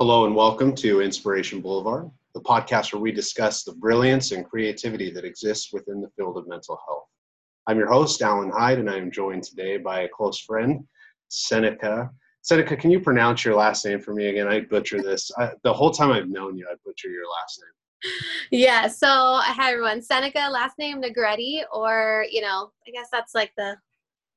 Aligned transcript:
Hello 0.00 0.24
and 0.24 0.34
welcome 0.34 0.74
to 0.76 1.02
Inspiration 1.02 1.60
Boulevard, 1.60 2.10
the 2.32 2.40
podcast 2.40 2.90
where 2.90 3.02
we 3.02 3.12
discuss 3.12 3.64
the 3.64 3.74
brilliance 3.74 4.32
and 4.32 4.48
creativity 4.48 5.10
that 5.10 5.26
exists 5.26 5.74
within 5.74 6.00
the 6.00 6.08
field 6.16 6.38
of 6.38 6.48
mental 6.48 6.80
health. 6.86 7.04
I'm 7.66 7.76
your 7.76 7.88
host, 7.88 8.22
Alan 8.22 8.48
Hyde, 8.48 8.78
and 8.78 8.88
I 8.88 8.96
am 8.96 9.10
joined 9.10 9.42
today 9.42 9.76
by 9.76 10.00
a 10.00 10.08
close 10.08 10.40
friend, 10.40 10.82
Seneca. 11.28 12.08
Seneca, 12.40 12.78
can 12.78 12.90
you 12.90 12.98
pronounce 12.98 13.44
your 13.44 13.54
last 13.54 13.84
name 13.84 14.00
for 14.00 14.14
me 14.14 14.28
again? 14.28 14.48
I 14.48 14.60
butcher 14.60 15.02
this. 15.02 15.30
I, 15.36 15.50
the 15.64 15.72
whole 15.74 15.90
time 15.90 16.12
I've 16.12 16.30
known 16.30 16.56
you, 16.56 16.66
I 16.66 16.76
butcher 16.82 17.10
your 17.10 17.28
last 17.38 17.62
name. 17.62 18.12
Yeah, 18.52 18.88
so 18.88 19.06
hi 19.06 19.70
everyone. 19.70 20.00
Seneca, 20.00 20.48
last 20.50 20.78
name 20.78 21.02
Negretti, 21.02 21.60
or 21.70 22.24
you 22.30 22.40
know, 22.40 22.72
I 22.88 22.90
guess 22.90 23.08
that's 23.12 23.34
like 23.34 23.52
the 23.58 23.76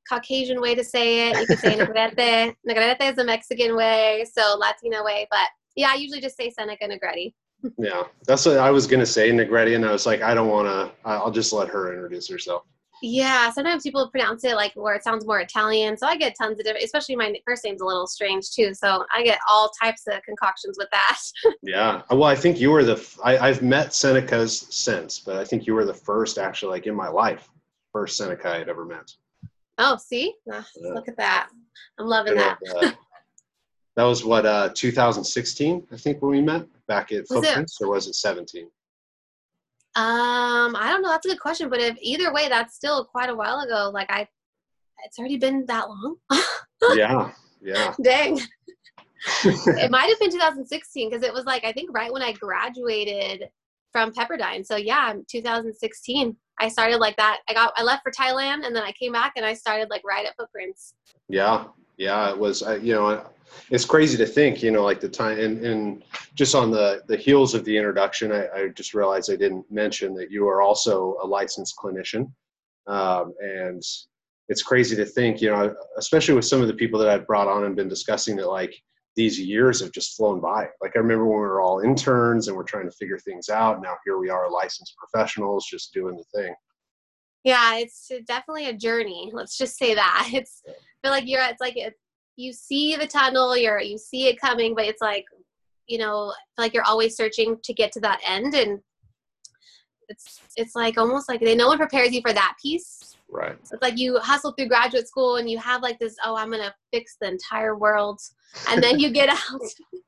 Caucasian 0.08 0.62
way 0.62 0.76
to 0.76 0.84
say 0.84 1.30
it. 1.30 1.40
You 1.40 1.46
could 1.48 1.60
say 1.60 1.78
Negrete. 1.78 2.56
Negrete 2.68 3.02
is 3.02 3.16
the 3.16 3.24
Mexican 3.24 3.76
way, 3.76 4.26
so 4.32 4.58
Latino 4.58 5.04
way. 5.04 5.28
But 5.32 5.48
yeah, 5.76 5.90
I 5.92 5.96
usually 5.96 6.22
just 6.22 6.38
say 6.38 6.50
Seneca 6.50 6.88
Negretti. 6.88 7.34
yeah, 7.78 8.04
that's 8.28 8.46
what 8.46 8.58
I 8.58 8.72
was 8.72 8.88
gonna 8.88 9.06
say, 9.06 9.32
Negretti, 9.32 9.76
and 9.76 9.86
I 9.86 9.92
was 9.92 10.06
like, 10.06 10.22
I 10.22 10.34
don't 10.34 10.50
want 10.50 10.68
to. 10.68 10.92
I'll 11.08 11.32
just 11.32 11.54
let 11.54 11.70
her 11.70 11.94
introduce 11.94 12.28
herself. 12.28 12.64
Yeah, 13.06 13.52
sometimes 13.52 13.84
people 13.84 14.10
pronounce 14.10 14.46
it 14.46 14.56
like 14.56 14.72
where 14.76 14.96
it 14.96 15.04
sounds 15.04 15.26
more 15.26 15.42
Italian. 15.42 15.98
So 15.98 16.08
I 16.08 16.16
get 16.16 16.38
tons 16.38 16.58
of 16.58 16.66
different, 16.66 16.86
especially 16.86 17.18
my 17.18 17.36
first 17.46 17.66
name's 17.66 17.82
a 17.82 17.86
little 17.86 18.08
strange 18.08 18.52
too. 18.52 18.74
So 18.74 19.04
I 19.14 19.24
get 19.24 19.40
all 19.50 19.70
types 19.82 20.04
of 20.08 20.24
concoctions 20.24 20.78
with 20.78 20.88
that. 20.92 21.20
yeah. 21.64 22.04
Well, 22.10 22.24
I 22.24 22.36
think 22.36 22.62
you 22.62 22.72
were 22.72 22.86
the, 22.86 23.06
I, 23.22 23.38
I've 23.38 23.62
met 23.62 23.94
Seneca's 23.94 24.68
since, 24.70 25.20
but 25.20 25.36
I 25.36 25.44
think 25.44 25.68
you 25.68 25.74
were 25.74 25.84
the 25.84 25.94
first 25.94 26.38
actually 26.38 26.72
like 26.72 26.88
in 26.88 26.96
my 26.96 27.10
life, 27.10 27.50
first 27.92 28.16
Seneca 28.16 28.56
I'd 28.56 28.70
ever 28.70 28.86
met. 28.86 29.12
Oh, 29.78 29.98
see? 29.98 30.34
Oh. 30.52 30.66
Look 30.82 31.08
at 31.08 31.18
that. 31.18 31.50
I'm 32.00 32.08
loving 32.08 32.36
that. 32.36 32.58
uh, 32.76 32.92
that 33.96 34.04
was 34.04 34.24
what, 34.24 34.46
uh, 34.46 34.70
2016, 34.74 35.88
I 35.92 35.98
think, 35.98 36.22
when 36.22 36.32
we 36.32 36.42
met 36.42 36.66
back 36.88 37.12
at 37.12 37.22
was 37.30 37.46
Footprints, 37.46 37.80
it? 37.80 37.84
or 37.84 37.92
was 37.92 38.08
it 38.08 38.16
17? 38.16 38.68
Um, 39.96 40.76
I 40.76 40.90
don't 40.90 41.04
know. 41.04 41.10
That's 41.10 41.26
a 41.26 41.30
good 41.30 41.40
question. 41.40 41.70
But 41.70 41.80
if 41.80 41.98
either 42.02 42.34
way, 42.34 42.50
that's 42.50 42.76
still 42.76 43.06
quite 43.06 43.30
a 43.30 43.36
while 43.36 43.60
ago. 43.60 43.92
Like 43.94 44.12
I, 44.12 44.28
it's 45.06 45.20
already 45.20 45.38
been 45.38 45.66
that 45.68 45.88
long. 45.88 46.16
yeah. 46.96 47.32
Yeah. 47.62 47.94
Dang. 48.02 48.40
it 49.46 49.92
might 49.92 50.10
have 50.10 50.20
been 50.20 50.32
2016 50.32 51.10
because 51.10 51.24
it 51.24 51.34
was 51.34 51.46
like 51.46 51.64
I 51.64 51.72
think 51.72 51.92
right 51.94 52.12
when 52.12 52.24
I 52.24 52.34
graduated 52.34 53.50
from 53.92 54.12
Pepperdine. 54.12 54.66
So 54.66 54.78
yeah, 54.78 55.14
2016. 55.30 56.36
I 56.60 56.68
started 56.70 56.98
like 56.98 57.16
that. 57.18 57.40
I 57.50 57.54
got 57.54 57.74
I 57.76 57.84
left 57.84 58.04
for 58.04 58.12
Thailand 58.12 58.66
and 58.66 58.76
then 58.76 58.84
I 58.84 58.92
came 58.92 59.12
back 59.12 59.34
and 59.36 59.46
I 59.46 59.54
started 59.54 59.90
like 59.90 60.04
right 60.06 60.26
at 60.26 60.36
Footprints. 60.36 60.94
Yeah, 61.30 61.66
yeah, 61.98 62.30
it 62.30 62.38
was. 62.38 62.62
You 62.82 62.94
know, 62.94 63.26
it's 63.70 63.86
crazy 63.86 64.18
to 64.18 64.26
think. 64.26 64.62
You 64.62 64.72
know, 64.72 64.84
like 64.84 65.00
the 65.00 65.10
time 65.10 65.40
and, 65.40 65.66
and 65.66 66.04
just 66.36 66.56
on 66.56 66.72
the 66.72 67.02
the 67.08 67.18
heels 67.18 67.54
of 67.54 67.66
the 67.66 67.76
introduction, 67.76 68.32
I, 68.32 68.48
I 68.56 68.68
just 68.70 68.94
realized 68.94 69.32
I 69.32 69.36
didn't 69.36 69.70
mention 69.72 70.14
that 70.16 70.32
you 70.32 70.48
are 70.48 70.62
also 70.62 71.18
a 71.22 71.28
licensed 71.28 71.76
clinician, 71.78 72.32
um, 72.88 73.34
and 73.40 73.82
it's 74.50 74.64
crazy 74.64 74.96
to 74.96 75.06
think. 75.06 75.42
You 75.42 75.52
know, 75.52 75.76
especially 75.98 76.36
with 76.36 76.46
some 76.46 76.62
of 76.62 76.68
the 76.68 76.74
people 76.74 77.00
that 77.00 77.10
I've 77.10 77.28
brought 77.28 77.48
on 77.48 77.66
and 77.66 77.76
been 77.76 77.90
discussing 77.90 78.40
it, 78.40 78.46
like 78.46 78.76
these 79.16 79.40
years 79.40 79.82
have 79.82 79.92
just 79.92 80.16
flown 80.18 80.40
by. 80.40 80.68
Like 80.82 80.94
I 80.96 81.00
remember 81.00 81.26
when 81.26 81.36
we 81.36 81.42
were 81.42 81.62
all 81.62 81.80
interns 81.80 82.48
and 82.48 82.58
we're 82.58 82.64
trying 82.64 82.90
to 82.90 82.96
figure 82.96 83.20
things 83.20 83.50
out. 83.50 83.82
Now 83.82 83.96
here 84.06 84.18
we 84.18 84.30
are, 84.30 84.50
licensed 84.50 84.96
professionals, 84.98 85.68
just 85.70 85.94
doing 85.94 86.18
the 86.18 86.42
thing. 86.42 86.54
Yeah, 87.44 87.76
it's 87.78 88.12
definitely 88.26 88.70
a 88.70 88.74
journey. 88.74 89.30
Let's 89.34 89.58
just 89.58 89.78
say 89.78 89.94
that. 89.96 90.30
It's 90.34 90.62
I 90.68 90.72
feel 91.04 91.12
like 91.12 91.28
you're. 91.28 91.42
It's 91.44 91.62
like 91.62 91.76
it, 91.76 91.94
you 92.38 92.54
see 92.54 92.96
the 92.96 93.06
tunnel, 93.06 93.56
you're 93.58 93.82
you 93.82 93.98
see 93.98 94.28
it 94.28 94.40
coming, 94.40 94.74
but 94.74 94.86
it's 94.86 95.02
like 95.02 95.26
you 95.88 95.98
know, 95.98 96.34
like 96.58 96.74
you're 96.74 96.86
always 96.86 97.16
searching 97.18 97.58
to 97.64 97.74
get 97.74 97.92
to 97.92 98.00
that 98.00 98.22
end, 98.26 98.56
and 98.56 98.80
it's 100.08 100.42
it's 100.56 100.76
like 100.76 100.98
almost 100.98 101.28
like 101.28 101.42
they 101.42 101.56
no 101.56 101.68
one 101.68 101.78
prepares 101.78 102.14
you 102.14 102.22
for 102.22 102.34
that 102.34 102.56
piece 102.62 103.13
Right. 103.34 103.58
So 103.64 103.74
it's 103.74 103.82
like 103.82 103.98
you 103.98 104.20
hustle 104.20 104.52
through 104.52 104.68
graduate 104.68 105.08
school 105.08 105.38
and 105.38 105.50
you 105.50 105.58
have 105.58 105.82
like 105.82 105.98
this, 105.98 106.16
oh, 106.24 106.36
I'm 106.36 106.52
gonna 106.52 106.74
fix 106.92 107.18
the 107.20 107.28
entire 107.28 107.76
world, 107.76 108.22
and 108.70 108.82
then 108.82 109.00
you 109.00 109.10
get 109.10 109.30
out 109.52 109.62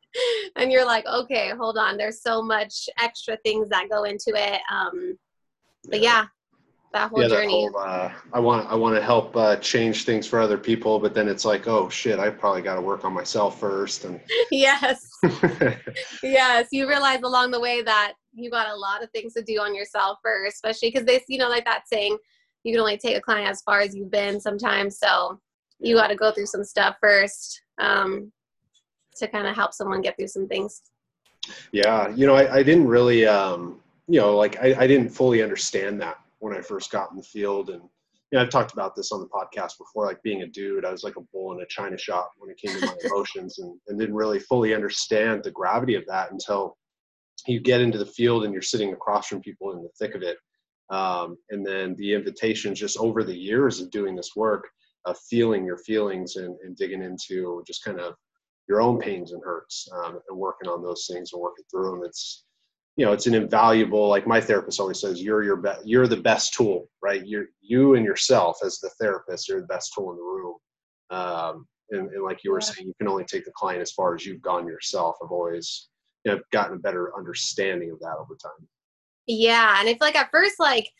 and 0.56 0.72
you're 0.72 0.86
like, 0.86 1.06
okay, 1.08 1.50
hold 1.58 1.78
on, 1.78 1.98
there's 1.98 2.22
so 2.22 2.44
much 2.44 2.88
extra 3.02 3.38
things 3.38 3.68
that 3.70 3.90
go 3.90 4.04
into 4.04 4.32
it. 4.36 4.62
Um, 4.72 5.18
but 5.90 6.02
yeah, 6.02 6.26
that 6.94 7.10
whole 7.10 7.24
yeah, 7.24 7.28
journey. 7.30 7.68
Whole, 7.68 7.78
uh, 7.80 8.12
I 8.32 8.40
want 8.40 8.70
I 8.70 8.76
want 8.76 8.96
to 8.96 9.02
help 9.02 9.36
uh, 9.36 9.56
change 9.56 10.06
things 10.06 10.28
for 10.28 10.40
other 10.40 10.58
people, 10.58 11.00
but 11.00 11.16
then 11.16 11.28
it's 11.28 11.46
like, 11.46 11.68
oh 11.68 11.90
shit, 11.90 12.20
I 12.20 12.30
probably 12.30 12.62
got 12.62 12.76
to 12.76 12.82
work 12.82 13.04
on 13.06 13.14
myself 13.14 13.60
first. 13.60 14.06
And 14.06 14.22
yes, 14.52 15.10
yes, 16.22 16.68
you 16.72 16.88
realize 16.88 17.22
along 17.24 17.50
the 17.50 17.60
way 17.60 17.82
that 17.82 18.14
you 18.34 18.52
got 18.52 18.70
a 18.70 18.76
lot 18.76 19.04
of 19.04 19.10
things 19.12 19.34
to 19.34 19.42
do 19.42 19.60
on 19.62 19.74
yourself 19.74 20.20
first, 20.24 20.56
especially 20.56 20.92
because 20.92 21.06
they, 21.06 21.22
you 21.28 21.40
know, 21.40 21.50
like 21.50 21.66
that 21.66 21.88
saying 21.88 22.18
you 22.66 22.74
can 22.74 22.82
only 22.82 22.98
take 22.98 23.16
a 23.16 23.22
client 23.22 23.48
as 23.48 23.62
far 23.62 23.80
as 23.80 23.96
you've 23.96 24.12
been 24.12 24.42
sometimes. 24.42 24.98
So 24.98 25.40
you 25.80 25.96
got 25.96 26.08
to 26.08 26.16
go 26.16 26.32
through 26.32 26.48
some 26.48 26.64
stuff 26.64 26.96
first 27.00 27.62
um, 27.80 28.32
to 29.18 29.28
kind 29.28 29.48
of 29.48 29.56
help 29.56 29.72
someone 29.72 30.02
get 30.02 30.18
through 30.18 30.30
some 30.30 30.48
things. 30.48 30.82
Yeah, 31.72 32.10
you 32.10 32.26
know, 32.26 32.34
I, 32.34 32.56
I 32.56 32.64
didn't 32.64 32.88
really, 32.88 33.28
um, 33.28 33.82
you 34.08 34.20
know, 34.20 34.36
like 34.36 34.60
I, 34.62 34.74
I 34.80 34.88
didn't 34.88 35.10
fully 35.10 35.44
understand 35.44 36.02
that 36.02 36.18
when 36.40 36.58
I 36.58 36.62
first 36.62 36.92
got 36.92 37.12
in 37.12 37.18
the 37.18 37.24
field. 37.24 37.70
And, 37.70 37.84
you 38.32 38.40
know, 38.40 38.42
I've 38.42 38.50
talked 38.50 38.74
about 38.74 38.96
this 38.96 39.12
on 39.12 39.20
the 39.20 39.28
podcast 39.28 39.78
before, 39.78 40.08
like 40.08 40.24
being 40.24 40.42
a 40.42 40.48
dude, 40.48 40.86
I 40.86 40.92
was 40.92 41.04
like 41.04 41.18
a 41.18 41.22
bull 41.32 41.54
in 41.54 41.62
a 41.62 41.68
china 41.68 42.00
shop 42.00 42.32
when 42.40 42.50
it 42.50 42.58
came 42.58 42.80
to 42.80 42.86
my 42.88 42.96
emotions 43.06 43.60
and, 43.60 43.80
and 43.88 44.00
didn't 44.00 44.16
really 44.16 44.40
fully 44.40 44.74
understand 44.74 45.44
the 45.44 45.52
gravity 45.52 45.94
of 45.94 46.04
that 46.08 46.32
until 46.32 46.78
you 47.46 47.60
get 47.60 47.82
into 47.82 48.00
the 48.00 48.08
field 48.08 48.44
and 48.44 48.54
you're 48.54 48.64
sitting 48.64 48.92
across 48.92 49.28
from 49.28 49.40
people 49.40 49.72
in 49.74 49.84
the 49.84 49.90
thick 50.00 50.16
of 50.16 50.24
it 50.24 50.38
um, 50.90 51.38
and 51.50 51.66
then 51.66 51.96
the 51.96 52.14
invitations 52.14 52.80
just 52.80 52.98
over 52.98 53.24
the 53.24 53.36
years 53.36 53.80
of 53.80 53.92
doing 53.92 54.16
this 54.16 54.36
work 54.36 54.68
of 55.06 55.18
feeling 55.30 55.66
your 55.66 55.78
feelings 55.78 56.36
and, 56.36 56.56
and 56.64 56.76
digging 56.76 57.04
into 57.04 57.64
just 57.66 57.84
kind 57.84 58.00
of 58.00 58.16
your 58.68 58.82
own 58.82 59.00
pains 59.00 59.32
and 59.32 59.44
hurts 59.44 59.88
um, 59.94 60.20
and 60.30 60.38
working 60.38 60.70
on 60.70 60.82
those 60.82 61.08
things 61.12 61.32
and 61.34 61.42
working 61.42 61.66
through 61.70 61.92
them 61.92 62.04
it's 62.04 62.46
you 62.98 63.06
know 63.06 63.14
it's 63.14 63.28
an 63.28 63.36
invaluable 63.36 64.08
like 64.08 64.26
my 64.26 64.42
therapist 64.42 64.80
always 64.80 65.00
says 65.00 65.22
you're 65.22 65.44
your 65.44 65.58
best 65.58 65.86
you're 65.86 66.08
the 66.08 66.18
best 66.18 66.54
tool 66.54 66.88
right? 67.06 67.26
You're 67.26 67.48
you 67.62 67.94
and 67.96 68.04
yourself 68.04 68.58
as 68.66 68.80
the 68.80 68.90
therapist 69.00 69.48
you're 69.48 69.62
the 69.62 69.68
best 69.68 69.94
tool 69.94 70.12
in 70.12 70.18
the 70.18 70.24
room. 70.24 70.56
Um, 71.12 71.68
and, 71.92 72.10
and, 72.10 72.24
like 72.24 72.44
you 72.44 72.52
were 72.52 72.60
yeah. 72.60 72.66
saying 72.66 72.88
you 72.88 72.94
can 73.00 73.08
only 73.08 73.26
take 73.26 73.46
the 73.46 73.52
client 73.56 73.82
as 73.82 73.92
far 73.92 74.16
as 74.16 74.26
you've 74.26 74.42
gone 74.42 74.66
yourself 74.66 75.18
i've 75.24 75.32
always 75.32 75.90
you 76.24 76.32
know, 76.32 76.42
gotten 76.52 76.78
a 76.78 76.80
better 76.80 77.16
understanding 77.16 77.92
of 77.92 78.00
that 78.00 78.16
over 78.20 78.36
time 78.42 78.68
yeah, 79.28 79.80
and 79.80 79.88
I 79.90 79.94
feel 79.94 80.00
like 80.02 80.16
at 80.16 80.32
first, 80.32 80.60
like 80.60 80.92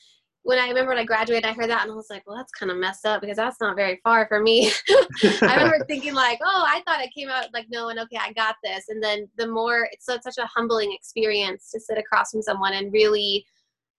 when 0.46 0.60
I 0.60 0.68
remember 0.68 0.90
when 0.90 1.00
I 1.00 1.06
graduated, 1.06 1.44
I 1.44 1.54
heard 1.54 1.72
that 1.72 1.82
and 1.82 1.92
I 1.92 1.96
was 1.96 2.12
like, 2.12 2.22
well, 2.28 2.38
that's 2.38 2.52
kind 2.52 2.72
of 2.72 2.78
messed 2.78 3.04
up 3.04 3.20
because 3.20 3.36
that's 3.36 3.60
not 3.60 3.76
very 3.76 4.00
far 4.04 4.28
for 4.28 4.40
me. 4.40 4.72
I 5.24 5.56
remember 5.58 5.84
thinking 5.86 6.14
like, 6.14 6.40
oh, 6.44 6.64
I 6.68 6.84
thought 6.86 7.02
it 7.02 7.14
came 7.16 7.30
out 7.30 7.52
like 7.52 7.66
no, 7.70 7.90
and 7.90 7.98
okay, 7.98 8.20
I 8.22 8.32
got 8.34 8.56
this. 8.64 8.86
And 8.90 9.02
then 9.02 9.28
the 9.38 9.48
more 9.48 9.90
it's 9.92 10.06
so, 10.06 10.20
such 10.22 10.38
a 10.38 10.46
humbling 10.46 10.94
experience 10.94 11.72
to 11.72 11.80
sit 11.80 11.98
across 11.98 12.30
from 12.30 12.44
someone 12.44 12.74
and 12.74 12.94
really 12.94 13.44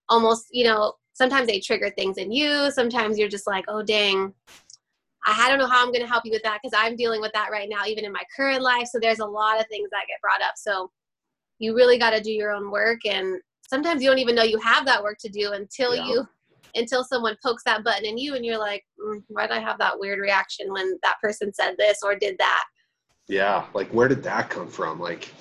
almost, 0.09 0.47
you 0.53 0.65
know, 0.65 0.93
sometimes 1.15 1.49
they 1.49 1.59
trigger 1.59 1.91
things 1.91 2.17
in 2.17 2.31
you. 2.31 2.71
Sometimes 2.71 3.19
you're 3.19 3.29
just 3.29 3.49
like, 3.49 3.65
oh, 3.67 3.83
dang. 3.83 4.33
I 5.27 5.49
don't 5.49 5.59
know 5.59 5.67
how 5.67 5.83
I'm 5.83 5.91
going 5.91 6.05
to 6.05 6.09
help 6.09 6.25
you 6.25 6.31
with 6.31 6.45
that 6.45 6.61
because 6.63 6.79
I'm 6.79 6.95
dealing 6.95 7.21
with 7.21 7.33
that 7.33 7.51
right 7.51 7.69
now, 7.69 7.87
even 7.87 8.05
in 8.05 8.13
my 8.13 8.23
current 8.37 8.63
life. 8.63 8.87
So 8.87 9.01
there's 9.01 9.19
a 9.19 9.27
lot 9.27 9.59
of 9.59 9.67
things 9.67 9.91
that 9.91 10.07
get 10.07 10.21
brought 10.23 10.43
up. 10.43 10.55
So 10.57 10.93
you 11.59 11.75
really 11.75 11.99
got 11.99 12.11
to 12.11 12.21
do 12.21 12.31
your 12.31 12.53
own 12.53 12.71
work 12.71 13.01
and 13.05 13.41
sometimes 13.69 14.03
you 14.03 14.09
don't 14.09 14.19
even 14.19 14.35
know 14.35 14.43
you 14.43 14.59
have 14.59 14.85
that 14.85 15.03
work 15.03 15.19
to 15.19 15.29
do 15.29 15.53
until 15.53 15.95
yeah. 15.95 16.07
you 16.07 16.29
until 16.75 17.03
someone 17.03 17.37
pokes 17.43 17.63
that 17.65 17.83
button 17.85 18.05
in 18.05 18.19
you 18.19 18.35
and 18.35 18.45
you're 18.45 18.59
like 18.59 18.85
mm, 19.01 19.23
why 19.29 19.47
did 19.47 19.57
i 19.57 19.61
have 19.61 19.79
that 19.79 19.99
weird 19.99 20.19
reaction 20.19 20.73
when 20.73 20.99
that 21.03 21.17
person 21.23 21.53
said 21.53 21.75
this 21.79 22.01
or 22.03 22.15
did 22.15 22.37
that? 22.39 22.65
Yeah 23.29 23.67
like 23.75 23.89
where 23.91 24.09
did 24.09 24.23
that 24.23 24.51
come 24.51 24.69
from? 24.69 25.01
Like 25.01 25.33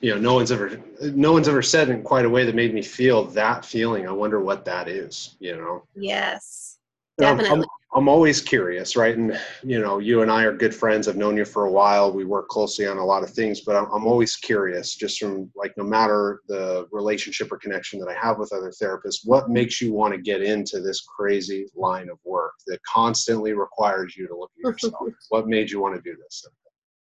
you 0.00 0.14
know 0.14 0.20
no 0.20 0.34
one's 0.34 0.52
ever 0.52 0.80
no 1.02 1.32
one's 1.32 1.48
ever 1.48 1.62
said 1.62 1.88
in 1.88 2.02
quite 2.02 2.24
a 2.24 2.30
way 2.30 2.44
that 2.44 2.54
made 2.54 2.74
me 2.74 2.82
feel 2.82 3.24
that 3.24 3.64
feeling. 3.64 4.06
I 4.06 4.12
wonder 4.12 4.40
what 4.40 4.64
that 4.66 4.88
is 4.88 5.36
you 5.40 5.56
know? 5.56 5.84
Yes 5.94 6.73
definitely 7.18 7.50
I'm, 7.50 7.64
I'm 7.94 8.08
always 8.08 8.40
curious, 8.40 8.96
right? 8.96 9.16
And 9.16 9.38
you 9.62 9.80
know, 9.80 9.98
you 9.98 10.22
and 10.22 10.30
I 10.30 10.42
are 10.42 10.52
good 10.52 10.74
friends. 10.74 11.06
I've 11.06 11.16
known 11.16 11.36
you 11.36 11.44
for 11.44 11.66
a 11.66 11.70
while. 11.70 12.12
We 12.12 12.24
work 12.24 12.48
closely 12.48 12.86
on 12.86 12.98
a 12.98 13.04
lot 13.04 13.22
of 13.22 13.30
things, 13.30 13.60
but 13.60 13.76
I'm, 13.76 13.86
I'm 13.92 14.06
always 14.06 14.34
curious, 14.34 14.96
just 14.96 15.20
from 15.20 15.50
like 15.54 15.72
no 15.76 15.84
matter 15.84 16.40
the 16.48 16.88
relationship 16.90 17.52
or 17.52 17.58
connection 17.58 18.00
that 18.00 18.08
I 18.08 18.14
have 18.14 18.38
with 18.38 18.52
other 18.52 18.70
therapists, 18.70 19.20
what 19.24 19.48
makes 19.48 19.80
you 19.80 19.92
want 19.92 20.12
to 20.12 20.20
get 20.20 20.42
into 20.42 20.80
this 20.80 21.02
crazy 21.02 21.68
line 21.76 22.08
of 22.08 22.18
work 22.24 22.54
that 22.66 22.82
constantly 22.82 23.52
requires 23.52 24.16
you 24.16 24.26
to 24.26 24.36
look 24.36 24.50
at 24.58 24.70
yourself? 24.82 25.08
what 25.28 25.46
made 25.46 25.70
you 25.70 25.80
want 25.80 25.94
to 25.94 26.02
do 26.02 26.16
this? 26.20 26.44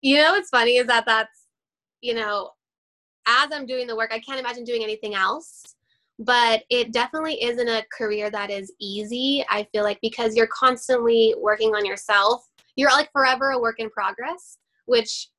You 0.01 0.18
know, 0.18 0.33
what's 0.33 0.50
funny 0.50 0.77
is 0.77 0.86
that 0.88 1.06
that's, 1.07 1.48
you 2.01 2.13
know, 2.13 2.51
as 3.25 3.50
I'm 3.51 3.65
doing 3.65 3.88
the 3.88 3.95
work, 3.95 4.12
I 4.13 4.19
can't 4.19 4.39
imagine 4.39 4.63
doing 4.63 4.83
anything 4.83 5.15
else 5.15 5.73
but 6.19 6.63
it 6.69 6.92
definitely 6.94 7.44
isn't 7.44 7.68
a 7.68 7.86
career 7.95 8.30
that 8.30 8.51
is 8.51 8.71
easy. 8.80 9.44
I 9.50 9.68
feel 9.71 9.83
like 9.83 10.00
because 10.01 10.36
you're 10.36 10.48
constantly 10.48 11.33
working 11.39 11.75
on 11.75 11.86
yourself, 11.86 12.45
you're 12.75 12.92
like 12.92 13.12
forever 13.12 13.51
a 13.51 13.60
work 13.60 13.80
in 13.80 13.89
progress, 13.89 14.57
which 14.86 15.30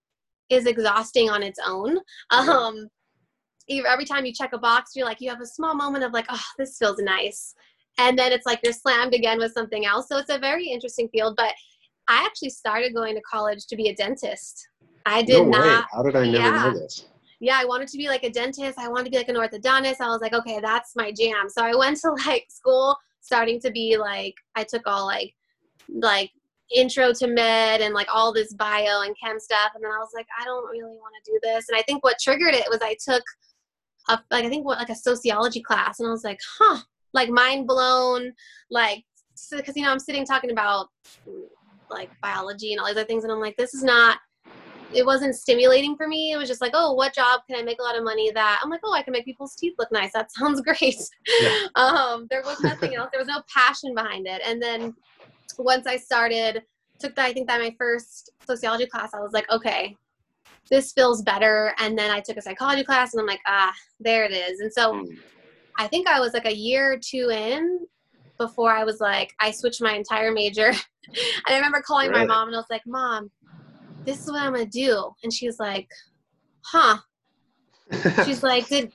is 0.50 0.66
exhausting 0.66 1.30
on 1.30 1.42
its 1.42 1.58
own. 1.64 1.98
Um, 2.30 2.88
every 3.70 4.04
time 4.04 4.26
you 4.26 4.32
check 4.32 4.52
a 4.52 4.58
box, 4.58 4.92
you're 4.94 5.06
like, 5.06 5.20
you 5.20 5.30
have 5.30 5.40
a 5.40 5.46
small 5.46 5.74
moment 5.74 6.04
of 6.04 6.12
like, 6.12 6.26
oh, 6.28 6.42
this 6.58 6.76
feels 6.78 6.98
nice. 6.98 7.54
And 7.98 8.18
then 8.18 8.32
it's 8.32 8.46
like 8.46 8.60
you're 8.62 8.72
slammed 8.72 9.14
again 9.14 9.38
with 9.38 9.52
something 9.52 9.86
else. 9.86 10.08
So 10.08 10.18
it's 10.18 10.30
a 10.30 10.38
very 10.38 10.66
interesting 10.66 11.08
field. 11.08 11.34
But 11.36 11.54
I 12.08 12.24
actually 12.24 12.50
started 12.50 12.94
going 12.94 13.14
to 13.14 13.22
college 13.22 13.66
to 13.68 13.76
be 13.76 13.88
a 13.88 13.94
dentist. 13.94 14.68
I 15.06 15.22
did 15.22 15.46
no 15.46 15.58
not. 15.58 15.86
How 15.92 16.02
did 16.02 16.16
I 16.16 16.24
never 16.24 16.36
yeah. 16.36 16.50
know 16.50 16.78
this? 16.78 17.06
Yeah, 17.44 17.58
I 17.60 17.66
wanted 17.66 17.88
to 17.88 17.98
be 17.98 18.08
like 18.08 18.24
a 18.24 18.30
dentist. 18.30 18.78
I 18.78 18.88
wanted 18.88 19.04
to 19.04 19.10
be 19.10 19.18
like 19.18 19.28
an 19.28 19.36
orthodontist. 19.36 20.00
I 20.00 20.08
was 20.08 20.22
like, 20.22 20.32
okay, 20.32 20.60
that's 20.60 20.96
my 20.96 21.12
jam. 21.12 21.50
So 21.50 21.62
I 21.62 21.74
went 21.74 21.98
to 21.98 22.12
like 22.26 22.46
school 22.48 22.96
starting 23.20 23.60
to 23.60 23.70
be 23.70 23.98
like, 23.98 24.34
I 24.54 24.64
took 24.64 24.86
all 24.86 25.04
like, 25.04 25.34
like 25.90 26.30
intro 26.74 27.12
to 27.12 27.26
med 27.26 27.82
and 27.82 27.92
like 27.92 28.08
all 28.10 28.32
this 28.32 28.54
bio 28.54 29.02
and 29.02 29.14
chem 29.22 29.38
stuff. 29.38 29.72
And 29.74 29.84
then 29.84 29.90
I 29.92 29.98
was 29.98 30.08
like, 30.14 30.26
I 30.40 30.44
don't 30.46 30.70
really 30.70 30.84
want 30.84 31.12
to 31.22 31.30
do 31.30 31.38
this. 31.42 31.68
And 31.68 31.76
I 31.76 31.82
think 31.82 32.02
what 32.02 32.16
triggered 32.18 32.54
it 32.54 32.64
was 32.70 32.80
I 32.80 32.96
took 32.98 33.22
a, 34.08 34.18
like, 34.30 34.46
I 34.46 34.48
think 34.48 34.64
what, 34.64 34.78
like 34.78 34.88
a 34.88 34.94
sociology 34.94 35.60
class. 35.60 36.00
And 36.00 36.08
I 36.08 36.12
was 36.12 36.24
like, 36.24 36.40
huh, 36.58 36.80
like 37.12 37.28
mind 37.28 37.66
blown. 37.66 38.32
Like, 38.70 39.04
because, 39.50 39.76
you 39.76 39.82
know, 39.82 39.90
I'm 39.90 39.98
sitting 39.98 40.24
talking 40.24 40.50
about 40.50 40.86
like 41.90 42.10
biology 42.22 42.72
and 42.72 42.80
all 42.80 42.86
these 42.86 42.96
other 42.96 43.04
things. 43.04 43.24
And 43.24 43.32
I'm 43.34 43.40
like, 43.40 43.58
this 43.58 43.74
is 43.74 43.84
not, 43.84 44.16
it 44.92 45.04
wasn't 45.04 45.34
stimulating 45.34 45.96
for 45.96 46.06
me. 46.06 46.32
It 46.32 46.36
was 46.36 46.48
just 46.48 46.60
like, 46.60 46.72
oh, 46.74 46.92
what 46.92 47.14
job 47.14 47.40
can 47.48 47.58
I 47.58 47.62
make 47.62 47.80
a 47.80 47.82
lot 47.82 47.96
of 47.96 48.04
money 48.04 48.30
that 48.32 48.60
I'm 48.62 48.70
like, 48.70 48.80
oh, 48.84 48.92
I 48.92 49.02
can 49.02 49.12
make 49.12 49.24
people's 49.24 49.56
teeth 49.56 49.74
look 49.78 49.90
nice. 49.92 50.12
That 50.12 50.32
sounds 50.38 50.60
great. 50.60 50.96
Yeah. 51.40 51.66
um, 51.76 52.26
there 52.30 52.42
was 52.42 52.60
nothing 52.62 52.94
else. 52.94 53.08
There 53.12 53.20
was 53.20 53.28
no 53.28 53.42
passion 53.52 53.94
behind 53.94 54.26
it. 54.26 54.42
And 54.46 54.62
then 54.62 54.94
once 55.58 55.86
I 55.86 55.96
started, 55.96 56.62
took 56.98 57.14
that, 57.16 57.26
I 57.26 57.32
think 57.32 57.48
that 57.48 57.60
my 57.60 57.74
first 57.78 58.30
sociology 58.46 58.86
class, 58.86 59.14
I 59.14 59.20
was 59.20 59.32
like, 59.32 59.50
okay, 59.50 59.96
this 60.70 60.92
feels 60.92 61.22
better. 61.22 61.74
And 61.78 61.98
then 61.98 62.10
I 62.10 62.20
took 62.20 62.36
a 62.36 62.42
psychology 62.42 62.84
class 62.84 63.12
and 63.12 63.20
I'm 63.20 63.26
like, 63.26 63.42
ah, 63.46 63.72
there 64.00 64.24
it 64.24 64.32
is. 64.32 64.60
And 64.60 64.72
so 64.72 64.94
mm. 64.94 65.18
I 65.78 65.86
think 65.88 66.08
I 66.08 66.20
was 66.20 66.32
like 66.32 66.46
a 66.46 66.54
year 66.54 66.92
or 66.92 66.98
two 66.98 67.30
in 67.30 67.86
before 68.38 68.72
I 68.72 68.84
was 68.84 69.00
like, 69.00 69.34
I 69.40 69.50
switched 69.50 69.82
my 69.82 69.94
entire 69.94 70.32
major. 70.32 70.66
and 70.68 70.76
I 71.48 71.56
remember 71.56 71.82
calling 71.82 72.10
really? 72.10 72.26
my 72.26 72.34
mom 72.34 72.48
and 72.48 72.56
I 72.56 72.58
was 72.58 72.70
like, 72.70 72.82
Mom, 72.86 73.30
this 74.04 74.20
is 74.20 74.30
what 74.30 74.42
I'm 74.42 74.52
gonna 74.52 74.66
do. 74.66 75.10
And 75.22 75.32
she 75.32 75.46
was 75.46 75.58
like, 75.58 75.88
Huh. 76.62 76.98
she's 78.24 78.42
like, 78.42 78.68
Did 78.68 78.92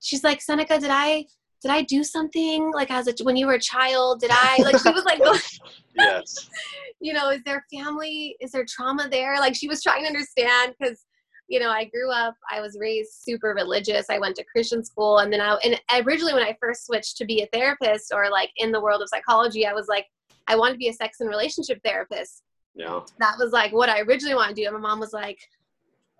she's 0.00 0.24
like, 0.24 0.40
Seneca, 0.40 0.78
did 0.78 0.90
I 0.90 1.26
did 1.62 1.70
I 1.70 1.80
do 1.82 2.04
something 2.04 2.72
like 2.72 2.90
as 2.90 3.08
a 3.08 3.14
when 3.24 3.36
you 3.36 3.46
were 3.46 3.54
a 3.54 3.60
child? 3.60 4.20
Did 4.20 4.30
I 4.32 4.58
like 4.62 4.78
she 4.78 4.90
was 4.90 5.04
like 5.04 5.20
Yes. 5.96 6.50
you 7.00 7.12
know, 7.12 7.30
is 7.30 7.42
there 7.44 7.64
family, 7.72 8.36
is 8.40 8.52
there 8.52 8.66
trauma 8.68 9.08
there? 9.08 9.38
Like 9.40 9.54
she 9.54 9.68
was 9.68 9.82
trying 9.82 10.02
to 10.02 10.06
understand 10.06 10.74
because 10.78 11.04
you 11.48 11.60
know, 11.60 11.70
I 11.70 11.84
grew 11.84 12.10
up, 12.10 12.34
I 12.50 12.62
was 12.62 12.78
raised 12.80 13.12
super 13.22 13.54
religious. 13.54 14.06
I 14.08 14.18
went 14.18 14.34
to 14.36 14.44
Christian 14.44 14.82
school 14.84 15.18
and 15.18 15.32
then 15.32 15.40
I 15.40 15.54
and 15.64 15.80
originally 16.06 16.34
when 16.34 16.42
I 16.42 16.56
first 16.60 16.86
switched 16.86 17.16
to 17.18 17.24
be 17.24 17.42
a 17.42 17.48
therapist 17.52 18.12
or 18.14 18.30
like 18.30 18.50
in 18.56 18.72
the 18.72 18.80
world 18.80 19.02
of 19.02 19.08
psychology, 19.08 19.66
I 19.66 19.72
was 19.72 19.88
like, 19.88 20.06
I 20.46 20.56
wanted 20.56 20.74
to 20.74 20.78
be 20.78 20.88
a 20.88 20.92
sex 20.92 21.20
and 21.20 21.28
relationship 21.28 21.80
therapist. 21.82 22.42
Yeah. 22.74 23.00
That 23.18 23.36
was 23.38 23.52
like 23.52 23.72
what 23.72 23.88
I 23.88 24.00
originally 24.00 24.34
wanted 24.34 24.56
to 24.56 24.62
do. 24.62 24.68
And 24.68 24.74
my 24.74 24.88
mom 24.88 25.00
was 25.00 25.12
like, 25.12 25.38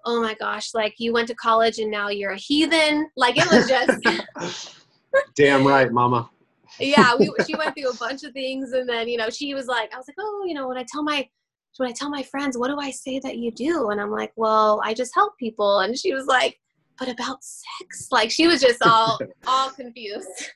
Oh 0.06 0.20
my 0.20 0.34
gosh, 0.34 0.74
like 0.74 0.94
you 0.98 1.12
went 1.12 1.28
to 1.28 1.34
college 1.34 1.78
and 1.78 1.90
now 1.90 2.08
you're 2.08 2.32
a 2.32 2.38
heathen. 2.38 3.08
Like 3.16 3.36
it 3.36 3.50
was 3.50 3.68
just 3.68 4.76
Damn 5.36 5.66
right, 5.66 5.90
mama. 5.92 6.30
yeah, 6.78 7.14
we, 7.14 7.30
she 7.46 7.56
went 7.56 7.74
through 7.74 7.90
a 7.90 7.96
bunch 7.96 8.24
of 8.24 8.32
things 8.32 8.72
and 8.72 8.88
then, 8.88 9.08
you 9.08 9.16
know, 9.16 9.30
she 9.30 9.54
was 9.54 9.66
like, 9.66 9.92
I 9.94 9.96
was 9.96 10.06
like, 10.08 10.16
Oh, 10.18 10.44
you 10.46 10.54
know, 10.54 10.68
when 10.68 10.78
I 10.78 10.84
tell 10.88 11.02
my 11.02 11.28
when 11.76 11.88
I 11.88 11.92
tell 11.92 12.08
my 12.08 12.22
friends, 12.22 12.56
what 12.56 12.68
do 12.68 12.78
I 12.78 12.90
say 12.90 13.18
that 13.20 13.38
you 13.38 13.50
do? 13.50 13.90
And 13.90 14.00
I'm 14.00 14.12
like, 14.12 14.32
well, 14.36 14.80
I 14.84 14.94
just 14.94 15.12
help 15.12 15.36
people. 15.38 15.80
And 15.80 15.98
she 15.98 16.14
was 16.14 16.26
like, 16.26 16.56
but 16.98 17.08
about 17.08 17.38
sex? 17.42 18.08
Like 18.12 18.30
she 18.30 18.46
was 18.46 18.60
just 18.60 18.80
all 18.86 19.18
all 19.46 19.70
confused. 19.70 20.50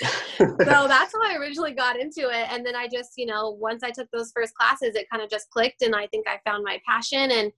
So 0.00 0.46
that's 0.58 1.12
how 1.12 1.22
I 1.24 1.36
originally 1.38 1.72
got 1.72 1.98
into 1.98 2.28
it. 2.28 2.48
And 2.50 2.64
then 2.64 2.76
I 2.76 2.88
just, 2.88 3.12
you 3.16 3.26
know, 3.26 3.50
once 3.50 3.82
I 3.82 3.90
took 3.90 4.08
those 4.12 4.32
first 4.34 4.54
classes, 4.54 4.94
it 4.94 5.08
kind 5.10 5.22
of 5.22 5.30
just 5.30 5.50
clicked 5.50 5.82
and 5.82 5.94
I 5.94 6.06
think 6.08 6.26
I 6.26 6.38
found 6.48 6.64
my 6.64 6.80
passion. 6.86 7.30
And, 7.30 7.52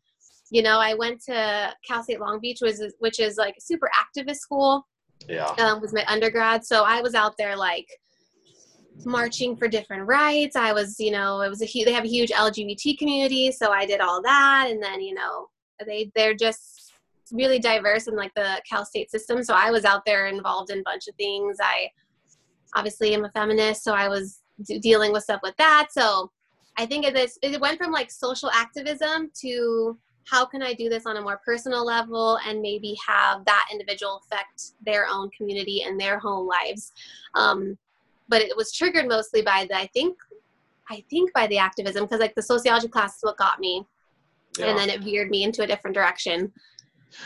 you 0.51 0.63
know, 0.63 0.79
I 0.79 0.95
went 0.95 1.23
to 1.25 1.75
Cal 1.87 2.03
State 2.03 2.21
Long 2.21 2.41
Beach, 2.41 2.59
which 2.61 2.81
is, 2.81 2.95
which 2.99 3.21
is 3.21 3.37
like 3.37 3.55
a 3.59 3.61
super 3.61 3.91
activist 3.95 4.37
school. 4.37 4.87
Yeah. 5.29 5.53
Um, 5.59 5.81
was 5.81 5.93
my 5.93 6.05
undergrad. 6.07 6.65
So 6.65 6.85
I 6.85 7.03
was 7.03 7.15
out 7.15 7.35
there 7.37 7.57
like 7.57 7.87
marching 9.05 9.57
for 9.57 9.69
different 9.69 10.07
rights. 10.07 10.57
I 10.57 10.73
was, 10.73 10.99
you 10.99 11.11
know, 11.11 11.43
it 11.43 11.49
was 11.49 11.63
a 11.63 11.67
huge, 11.67 11.87
they 11.87 11.93
have 11.93 12.05
a 12.05 12.09
huge 12.09 12.31
LGBT 12.31 12.99
community. 12.99 13.53
So 13.53 13.71
I 13.71 13.87
did 13.87 14.01
all 14.01 14.23
that. 14.23 14.69
And 14.71 14.83
then, 14.83 15.01
you 15.01 15.15
know, 15.15 15.49
they, 15.87 16.11
they're 16.15 16.35
just 16.35 16.93
really 17.33 17.59
diverse 17.59 18.09
in 18.09 18.17
like 18.17 18.35
the 18.35 18.61
Cal 18.69 18.85
State 18.85 19.11
system. 19.11 19.43
So 19.45 19.55
I 19.55 19.71
was 19.71 19.85
out 19.85 20.03
there 20.07 20.27
involved 20.27 20.71
in 20.71 20.81
a 20.81 20.85
bunch 20.85 21.07
of 21.07 21.15
things. 21.17 21.59
I 21.61 21.91
obviously 22.75 23.15
I'm 23.15 23.25
a 23.25 23.31
feminist. 23.31 23.85
So 23.85 23.95
I 23.95 24.09
was 24.09 24.41
dealing 24.81 25.13
with 25.13 25.25
stuff 25.25 25.41
with 25.43 25.57
that. 25.57 25.89
So 25.91 26.31
I 26.77 26.87
think 26.87 27.05
it, 27.05 27.33
it 27.43 27.61
went 27.61 27.79
from 27.79 27.93
like 27.93 28.11
social 28.11 28.51
activism 28.51 29.31
to 29.41 29.99
how 30.31 30.45
can 30.45 30.63
I 30.63 30.75
do 30.75 30.89
this 30.89 31.07
on 31.07 31.17
a 31.17 31.21
more 31.21 31.41
personal 31.45 31.85
level 31.85 32.39
and 32.47 32.61
maybe 32.61 32.97
have 33.07 33.45
that 33.47 33.67
individual 33.73 34.23
affect 34.25 34.73
their 34.85 35.07
own 35.11 35.31
community 35.31 35.83
and 35.83 35.99
their 35.99 36.19
home 36.19 36.47
lives. 36.47 36.93
Um, 37.35 37.77
but 38.29 38.41
it 38.41 38.57
was 38.57 38.73
triggered 38.73 39.09
mostly 39.09 39.43
by 39.43 39.67
the 39.69 39.77
I 39.77 39.89
think 39.89 40.17
I 40.89 41.05
think 41.11 41.33
by 41.33 41.47
the 41.49 41.59
activism 41.59 42.05
because 42.05 42.21
like 42.21 42.35
the 42.35 42.43
sociology 42.43 42.89
class 42.89 43.17
is 43.17 43.23
what 43.23 43.37
got 43.37 43.61
me, 43.61 43.85
yeah. 44.59 44.67
and 44.67 44.79
then 44.79 44.89
it 44.91 45.03
veered 45.03 45.31
me 45.31 45.43
into 45.45 45.63
a 45.63 45.67
different 45.67 45.95
direction. 45.95 46.53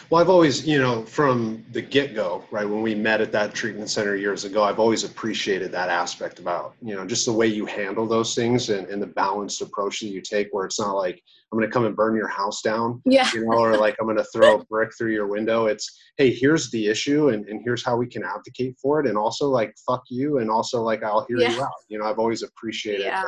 Well, 0.08 0.20
I've 0.20 0.30
always, 0.30 0.66
you 0.66 0.80
know, 0.80 1.04
from 1.04 1.64
the 1.72 1.82
get 1.82 2.14
go, 2.14 2.44
right, 2.50 2.68
when 2.68 2.82
we 2.82 2.94
met 2.94 3.20
at 3.20 3.32
that 3.32 3.54
treatment 3.54 3.90
center 3.90 4.16
years 4.16 4.44
ago, 4.44 4.62
I've 4.62 4.78
always 4.78 5.04
appreciated 5.04 5.70
that 5.72 5.88
aspect 5.88 6.38
about, 6.38 6.74
you 6.82 6.94
know, 6.94 7.06
just 7.06 7.26
the 7.26 7.32
way 7.32 7.46
you 7.46 7.66
handle 7.66 8.06
those 8.06 8.34
things 8.34 8.70
and, 8.70 8.86
and 8.88 9.00
the 9.00 9.06
balanced 9.06 9.60
approach 9.60 10.00
that 10.00 10.08
you 10.08 10.20
take, 10.20 10.48
where 10.52 10.64
it's 10.64 10.80
not 10.80 10.92
like, 10.92 11.22
I'm 11.52 11.58
going 11.58 11.68
to 11.68 11.72
come 11.72 11.84
and 11.84 11.94
burn 11.94 12.16
your 12.16 12.28
house 12.28 12.62
down, 12.62 13.00
yeah. 13.04 13.30
you 13.32 13.44
know, 13.44 13.58
or 13.58 13.76
like 13.76 13.94
I'm 14.00 14.06
going 14.06 14.16
to 14.16 14.24
throw 14.24 14.56
a 14.56 14.64
brick 14.64 14.90
through 14.96 15.12
your 15.12 15.28
window. 15.28 15.66
It's, 15.66 15.96
hey, 16.16 16.30
here's 16.30 16.70
the 16.70 16.86
issue 16.86 17.28
and, 17.28 17.46
and 17.48 17.60
here's 17.62 17.84
how 17.84 17.96
we 17.96 18.06
can 18.06 18.24
advocate 18.24 18.76
for 18.80 19.00
it. 19.00 19.06
And 19.06 19.16
also, 19.16 19.48
like, 19.48 19.74
fuck 19.86 20.02
you. 20.08 20.38
And 20.38 20.50
also, 20.50 20.82
like, 20.82 21.04
I'll 21.04 21.26
hear 21.28 21.38
yeah. 21.38 21.50
you 21.50 21.62
out. 21.62 21.70
You 21.88 21.98
know, 21.98 22.06
I've 22.06 22.18
always 22.18 22.42
appreciated 22.42 23.04
yeah. 23.04 23.22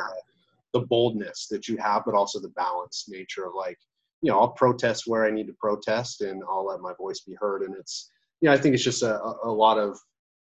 the 0.73 0.81
boldness 0.81 1.47
that 1.51 1.67
you 1.67 1.77
have, 1.77 2.03
but 2.05 2.15
also 2.15 2.41
the 2.41 2.49
balanced 2.49 3.09
nature 3.09 3.45
of, 3.45 3.53
like, 3.55 3.77
you 4.21 4.31
know, 4.31 4.39
I'll 4.39 4.49
protest 4.49 5.03
where 5.05 5.25
I 5.25 5.31
need 5.31 5.47
to 5.47 5.53
protest 5.59 6.21
and 6.21 6.41
I'll 6.49 6.65
let 6.65 6.79
my 6.81 6.93
voice 6.97 7.21
be 7.21 7.35
heard. 7.39 7.61
And 7.63 7.75
it's, 7.75 8.11
you 8.41 8.49
know, 8.49 8.53
I 8.53 8.57
think 8.57 8.73
it's 8.73 8.83
just 8.83 9.03
a, 9.03 9.19
a 9.43 9.51
lot 9.51 9.77
of, 9.77 9.97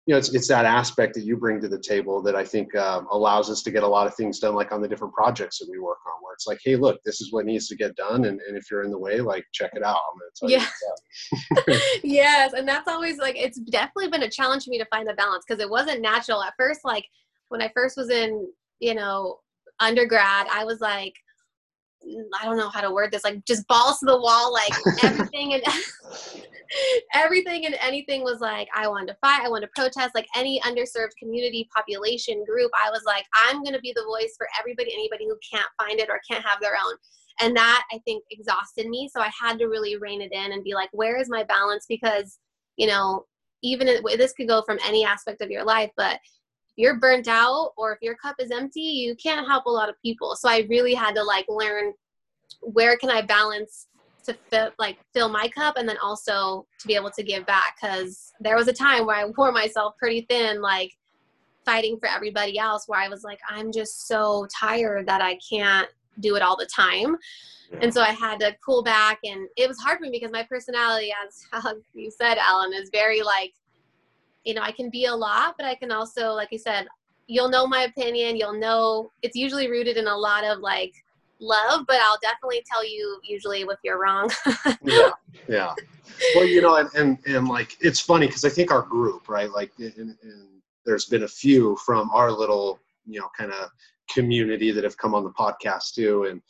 you 0.06 0.14
know, 0.14 0.18
it's, 0.18 0.34
it's 0.34 0.48
that 0.48 0.64
aspect 0.64 1.14
that 1.14 1.24
you 1.24 1.36
bring 1.36 1.60
to 1.60 1.68
the 1.68 1.78
table 1.78 2.22
that 2.22 2.34
I 2.34 2.42
think 2.42 2.74
um, 2.76 3.06
allows 3.10 3.50
us 3.50 3.62
to 3.62 3.70
get 3.70 3.82
a 3.82 3.88
lot 3.88 4.06
of 4.06 4.14
things 4.14 4.38
done, 4.38 4.54
like 4.54 4.72
on 4.72 4.80
the 4.80 4.88
different 4.88 5.12
projects 5.12 5.58
that 5.58 5.68
we 5.70 5.78
work 5.78 5.98
on, 6.06 6.22
where 6.22 6.32
it's 6.32 6.46
like, 6.46 6.60
hey, 6.64 6.76
look, 6.76 6.98
this 7.04 7.20
is 7.20 7.30
what 7.30 7.44
needs 7.44 7.68
to 7.68 7.76
get 7.76 7.94
done. 7.94 8.24
And, 8.24 8.40
and 8.40 8.56
if 8.56 8.70
you're 8.70 8.84
in 8.84 8.90
the 8.90 8.98
way, 8.98 9.20
like, 9.20 9.44
check 9.52 9.72
it 9.74 9.82
out. 9.82 9.98
yeah. 10.42 10.64
yes. 12.02 12.54
And 12.54 12.66
that's 12.66 12.88
always 12.88 13.18
like, 13.18 13.36
it's 13.36 13.60
definitely 13.60 14.08
been 14.08 14.22
a 14.22 14.30
challenge 14.30 14.64
for 14.64 14.70
me 14.70 14.78
to 14.78 14.86
find 14.86 15.06
the 15.06 15.12
balance 15.12 15.44
because 15.46 15.62
it 15.62 15.68
wasn't 15.68 16.00
natural 16.00 16.42
at 16.42 16.54
first. 16.58 16.80
Like, 16.84 17.04
when 17.50 17.60
I 17.60 17.70
first 17.74 17.98
was 17.98 18.08
in, 18.08 18.48
you 18.80 18.94
know, 18.94 19.40
undergrad, 19.80 20.46
I 20.50 20.64
was 20.64 20.80
like, 20.80 21.12
I 22.40 22.44
don't 22.44 22.56
know 22.56 22.70
how 22.70 22.80
to 22.80 22.92
word 22.92 23.12
this, 23.12 23.24
like 23.24 23.44
just 23.44 23.66
balls 23.66 23.98
to 24.00 24.06
the 24.06 24.20
wall, 24.20 24.52
like 24.52 24.72
everything 25.04 25.54
and 25.54 25.62
everything 27.14 27.66
and 27.66 27.76
anything 27.80 28.22
was 28.22 28.40
like, 28.40 28.68
I 28.74 28.88
wanted 28.88 29.08
to 29.08 29.16
fight, 29.20 29.42
I 29.44 29.48
wanted 29.48 29.66
to 29.66 29.72
protest, 29.74 30.14
like 30.14 30.26
any 30.36 30.60
underserved 30.60 31.16
community, 31.18 31.68
population, 31.74 32.44
group. 32.44 32.70
I 32.82 32.90
was 32.90 33.02
like, 33.06 33.24
I'm 33.34 33.62
going 33.62 33.74
to 33.74 33.80
be 33.80 33.92
the 33.94 34.04
voice 34.04 34.34
for 34.36 34.48
everybody, 34.58 34.92
anybody 34.92 35.26
who 35.26 35.36
can't 35.50 35.68
find 35.80 35.98
it 35.98 36.08
or 36.08 36.20
can't 36.30 36.44
have 36.44 36.60
their 36.60 36.74
own. 36.74 36.94
And 37.40 37.56
that 37.56 37.84
I 37.92 37.98
think 38.04 38.24
exhausted 38.30 38.88
me. 38.88 39.08
So 39.14 39.20
I 39.20 39.30
had 39.40 39.58
to 39.58 39.66
really 39.66 39.96
rein 39.96 40.20
it 40.20 40.32
in 40.32 40.52
and 40.52 40.64
be 40.64 40.74
like, 40.74 40.88
where 40.92 41.18
is 41.18 41.28
my 41.28 41.44
balance? 41.44 41.86
Because, 41.88 42.38
you 42.76 42.86
know, 42.86 43.24
even 43.62 43.86
this 44.16 44.32
could 44.32 44.48
go 44.48 44.62
from 44.62 44.78
any 44.84 45.04
aspect 45.04 45.42
of 45.42 45.50
your 45.50 45.64
life, 45.64 45.90
but 45.96 46.18
you're 46.78 46.96
burnt 46.96 47.26
out 47.26 47.72
or 47.76 47.92
if 47.92 47.98
your 48.00 48.14
cup 48.14 48.36
is 48.38 48.52
empty, 48.52 48.80
you 48.80 49.16
can't 49.16 49.46
help 49.48 49.66
a 49.66 49.70
lot 49.70 49.88
of 49.88 50.00
people. 50.00 50.36
So 50.36 50.48
I 50.48 50.64
really 50.70 50.94
had 50.94 51.12
to 51.16 51.24
like 51.24 51.44
learn 51.48 51.92
where 52.60 52.96
can 52.96 53.10
I 53.10 53.20
balance 53.20 53.88
to 54.26 54.34
fill, 54.48 54.70
like 54.78 54.96
fill 55.12 55.28
my 55.28 55.48
cup 55.48 55.76
and 55.76 55.88
then 55.88 55.96
also 56.00 56.66
to 56.78 56.86
be 56.86 56.94
able 56.94 57.10
to 57.10 57.22
give 57.24 57.44
back 57.46 57.74
because 57.80 58.32
there 58.38 58.56
was 58.56 58.68
a 58.68 58.72
time 58.72 59.06
where 59.06 59.16
I 59.16 59.24
wore 59.24 59.50
myself 59.50 59.94
pretty 59.98 60.24
thin 60.30 60.62
like 60.62 60.92
fighting 61.64 61.98
for 61.98 62.08
everybody 62.08 62.58
else 62.60 62.84
where 62.86 63.00
I 63.00 63.08
was 63.08 63.24
like 63.24 63.40
I'm 63.48 63.72
just 63.72 64.06
so 64.06 64.46
tired 64.56 65.08
that 65.08 65.20
I 65.20 65.36
can't 65.50 65.88
do 66.20 66.36
it 66.36 66.42
all 66.42 66.56
the 66.56 66.66
time. 66.66 67.16
And 67.82 67.92
so 67.92 68.02
I 68.02 68.12
had 68.12 68.38
to 68.40 68.54
pull 68.64 68.84
back 68.84 69.18
and 69.24 69.48
it 69.56 69.66
was 69.66 69.78
hard 69.78 69.98
for 69.98 70.04
me 70.04 70.10
because 70.10 70.30
my 70.30 70.44
personality 70.44 71.12
as 71.26 71.74
you 71.92 72.10
said 72.10 72.38
Alan 72.38 72.72
is 72.72 72.88
very 72.92 73.20
like 73.20 73.52
you 74.44 74.54
know, 74.54 74.62
I 74.62 74.72
can 74.72 74.90
be 74.90 75.06
a 75.06 75.14
lot, 75.14 75.54
but 75.58 75.66
I 75.66 75.74
can 75.74 75.92
also, 75.92 76.32
like 76.32 76.48
you 76.50 76.58
said, 76.58 76.86
you'll 77.26 77.50
know 77.50 77.66
my 77.66 77.82
opinion. 77.82 78.36
You'll 78.36 78.58
know 78.58 79.10
it's 79.22 79.36
usually 79.36 79.70
rooted 79.70 79.96
in 79.96 80.06
a 80.06 80.16
lot 80.16 80.44
of 80.44 80.60
like 80.60 80.92
love, 81.40 81.84
but 81.86 81.96
I'll 81.96 82.18
definitely 82.22 82.64
tell 82.70 82.84
you 82.84 83.20
usually 83.22 83.60
if 83.60 83.78
you're 83.84 84.00
wrong. 84.00 84.30
yeah, 84.82 85.10
yeah. 85.48 85.74
Well, 86.34 86.44
you 86.44 86.60
know, 86.60 86.76
and 86.76 86.88
and, 86.94 87.18
and 87.26 87.48
like 87.48 87.76
it's 87.80 88.00
funny 88.00 88.26
because 88.26 88.44
I 88.44 88.48
think 88.48 88.70
our 88.70 88.82
group, 88.82 89.28
right? 89.28 89.50
Like, 89.50 89.72
and, 89.78 90.16
and 90.22 90.46
there's 90.84 91.06
been 91.06 91.24
a 91.24 91.28
few 91.28 91.76
from 91.84 92.10
our 92.10 92.32
little, 92.32 92.80
you 93.06 93.20
know, 93.20 93.28
kind 93.36 93.52
of 93.52 93.70
community 94.10 94.70
that 94.70 94.84
have 94.84 94.96
come 94.96 95.14
on 95.14 95.24
the 95.24 95.30
podcast 95.30 95.94
too, 95.94 96.24
and 96.24 96.40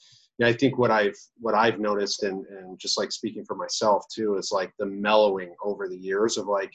I 0.42 0.52
think 0.52 0.78
what 0.78 0.90
I've 0.90 1.16
what 1.40 1.54
I've 1.54 1.80
noticed, 1.80 2.23
and 2.23 2.47
and 2.47 2.78
just 2.78 2.97
like 2.97 3.11
speaking 3.11 3.45
for 3.45 3.57
myself 3.57 4.04
too, 4.12 4.37
is 4.37 4.52
like 4.52 4.73
the 4.78 4.87
mellowing 4.87 5.54
over 5.64 5.88
the 5.88 5.97
years 5.97 6.38
of 6.38 6.47
like, 6.47 6.73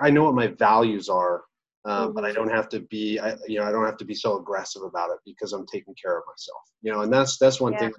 I 0.00 0.10
know 0.10 0.24
what 0.24 0.34
my 0.34 0.48
values 0.48 1.08
are, 1.08 1.42
um, 1.84 1.92
mm-hmm. 1.92 2.12
but 2.14 2.24
I 2.24 2.28
mm-hmm. 2.28 2.36
don't 2.36 2.54
have 2.54 2.68
to 2.70 2.80
be, 2.80 3.18
I, 3.18 3.36
you 3.46 3.58
know, 3.58 3.64
I 3.64 3.72
don't 3.72 3.84
have 3.84 3.96
to 3.98 4.04
be 4.04 4.14
so 4.14 4.38
aggressive 4.38 4.82
about 4.82 5.10
it 5.10 5.18
because 5.24 5.52
I'm 5.52 5.66
taking 5.66 5.94
care 6.00 6.16
of 6.16 6.24
myself, 6.26 6.62
you 6.82 6.92
know, 6.92 7.00
and 7.00 7.12
that's 7.12 7.38
that's 7.38 7.60
one 7.60 7.72
yeah. 7.72 7.78
thing. 7.80 7.92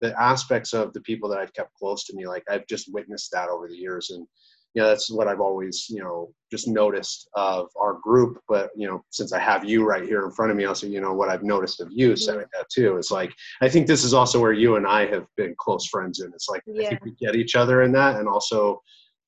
The 0.00 0.18
aspects 0.20 0.72
of 0.72 0.92
the 0.94 1.00
people 1.02 1.28
that 1.28 1.38
I've 1.38 1.52
kept 1.52 1.74
close 1.74 2.04
to 2.04 2.16
me, 2.16 2.26
like 2.26 2.42
I've 2.48 2.66
just 2.66 2.92
witnessed 2.92 3.30
that 3.32 3.48
over 3.48 3.68
the 3.68 3.76
years, 3.76 4.10
and 4.10 4.26
you 4.74 4.82
know 4.82 4.88
that's 4.88 5.10
what 5.10 5.28
I've 5.28 5.40
always 5.40 5.86
you 5.90 6.00
know 6.00 6.32
just 6.50 6.68
noticed 6.68 7.28
of 7.34 7.68
our 7.78 7.98
group. 8.02 8.40
But 8.48 8.70
you 8.74 8.86
know, 8.86 9.04
since 9.10 9.32
I 9.34 9.38
have 9.38 9.64
you 9.64 9.84
right 9.84 10.04
here 10.04 10.24
in 10.24 10.30
front 10.30 10.50
of 10.50 10.56
me, 10.56 10.64
also 10.64 10.86
you 10.86 11.02
know 11.02 11.12
what 11.12 11.28
I've 11.28 11.42
noticed 11.42 11.80
of 11.80 11.88
you, 11.90 12.08
mm-hmm. 12.10 12.16
Seneca 12.16 12.64
too. 12.72 12.96
Is 12.96 13.10
like 13.10 13.32
I 13.60 13.68
think 13.68 13.86
this 13.86 14.04
is 14.04 14.14
also 14.14 14.40
where 14.40 14.54
you 14.54 14.76
and 14.76 14.86
I 14.86 15.06
have 15.06 15.26
been 15.36 15.54
close 15.58 15.86
friends, 15.86 16.20
and 16.20 16.32
it's 16.34 16.48
like 16.48 16.62
yeah. 16.66 16.86
I 16.86 16.88
think 16.88 17.04
we 17.04 17.14
get 17.20 17.36
each 17.36 17.54
other 17.54 17.82
in 17.82 17.92
that, 17.92 18.16
and 18.16 18.26
also 18.26 18.80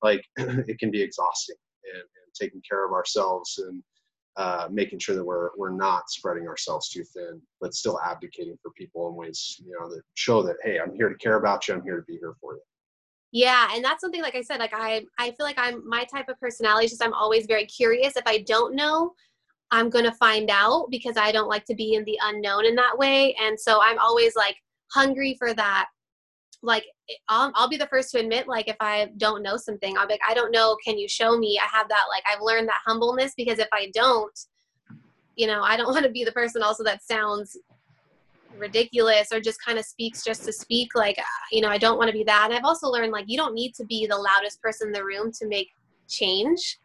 like 0.02 0.24
it 0.36 0.78
can 0.78 0.90
be 0.90 1.02
exhausting 1.02 1.56
taking 2.32 2.62
care 2.68 2.86
of 2.86 2.92
ourselves 2.92 3.58
and 3.58 3.82
uh, 4.36 4.66
making 4.70 4.98
sure 4.98 5.14
that 5.14 5.24
we're 5.24 5.50
we're 5.56 5.76
not 5.76 6.08
spreading 6.10 6.48
ourselves 6.48 6.88
too 6.88 7.04
thin, 7.04 7.40
but 7.60 7.74
still 7.74 8.00
advocating 8.00 8.56
for 8.62 8.70
people 8.72 9.08
in 9.08 9.14
ways 9.14 9.60
you 9.64 9.76
know 9.78 9.88
that 9.88 10.02
show 10.14 10.42
that 10.42 10.56
hey, 10.62 10.78
I'm 10.80 10.94
here 10.94 11.08
to 11.08 11.16
care 11.16 11.36
about 11.36 11.68
you. 11.68 11.74
I'm 11.74 11.82
here 11.82 11.96
to 11.96 12.04
be 12.06 12.16
here 12.16 12.34
for 12.40 12.54
you 12.54 12.62
yeah 13.32 13.68
and 13.72 13.82
that's 13.82 14.00
something 14.00 14.22
like 14.22 14.36
i 14.36 14.42
said 14.42 14.60
like 14.60 14.74
i 14.74 15.02
i 15.18 15.30
feel 15.32 15.46
like 15.46 15.58
i'm 15.58 15.86
my 15.88 16.04
type 16.04 16.28
of 16.28 16.38
personality 16.38 16.84
is 16.84 16.92
just 16.92 17.02
i'm 17.02 17.14
always 17.14 17.46
very 17.46 17.66
curious 17.66 18.16
if 18.16 18.22
i 18.26 18.38
don't 18.42 18.76
know 18.76 19.12
i'm 19.70 19.90
to 19.90 20.12
find 20.12 20.50
out 20.50 20.86
because 20.90 21.16
i 21.16 21.32
don't 21.32 21.48
like 21.48 21.64
to 21.64 21.74
be 21.74 21.94
in 21.94 22.04
the 22.04 22.18
unknown 22.24 22.66
in 22.66 22.76
that 22.76 22.96
way 22.96 23.34
and 23.42 23.58
so 23.58 23.80
i'm 23.82 23.98
always 23.98 24.36
like 24.36 24.56
hungry 24.92 25.34
for 25.38 25.54
that 25.54 25.86
like 26.62 26.84
I'll, 27.28 27.52
I'll 27.54 27.68
be 27.68 27.76
the 27.76 27.88
first 27.88 28.10
to 28.12 28.20
admit 28.20 28.46
like 28.48 28.68
if 28.68 28.76
i 28.80 29.08
don't 29.16 29.42
know 29.42 29.56
something 29.56 29.96
i'll 29.98 30.06
be 30.06 30.14
like 30.14 30.20
i 30.28 30.34
don't 30.34 30.52
know. 30.52 30.76
Can 30.84 30.98
you 30.98 31.08
show 31.08 31.36
me? 31.36 31.60
I 31.62 31.76
have 31.76 31.88
that 31.88 32.04
like 32.08 32.22
i've 32.30 32.42
learned 32.42 32.68
that 32.68 32.80
humbleness 32.86 33.34
because 33.36 33.58
if 33.58 33.68
i 33.72 33.90
don't 33.94 34.38
you 35.36 35.46
know 35.46 35.62
i 35.62 35.76
don't 35.76 35.86
want 35.92 36.04
to 36.04 36.10
be 36.10 36.24
the 36.24 36.32
person 36.32 36.62
also 36.62 36.84
that 36.84 37.02
sounds 37.02 37.56
ridiculous 38.56 39.32
or 39.32 39.40
just 39.40 39.62
kind 39.64 39.78
of 39.78 39.84
speaks 39.84 40.22
just 40.22 40.44
to 40.44 40.52
speak 40.52 40.94
like 40.94 41.18
uh, 41.18 41.22
you 41.50 41.60
know 41.60 41.68
i 41.68 41.78
don't 41.78 41.98
want 41.98 42.08
to 42.08 42.12
be 42.12 42.24
that. 42.24 42.46
And 42.46 42.54
i've 42.54 42.64
also 42.64 42.88
learned 42.88 43.12
like 43.12 43.24
you 43.28 43.36
don't 43.36 43.54
need 43.54 43.74
to 43.74 43.84
be 43.84 44.06
the 44.06 44.16
loudest 44.16 44.60
person 44.60 44.88
in 44.88 44.92
the 44.92 45.04
room 45.04 45.32
to 45.32 45.46
make 45.46 45.70
change. 46.08 46.78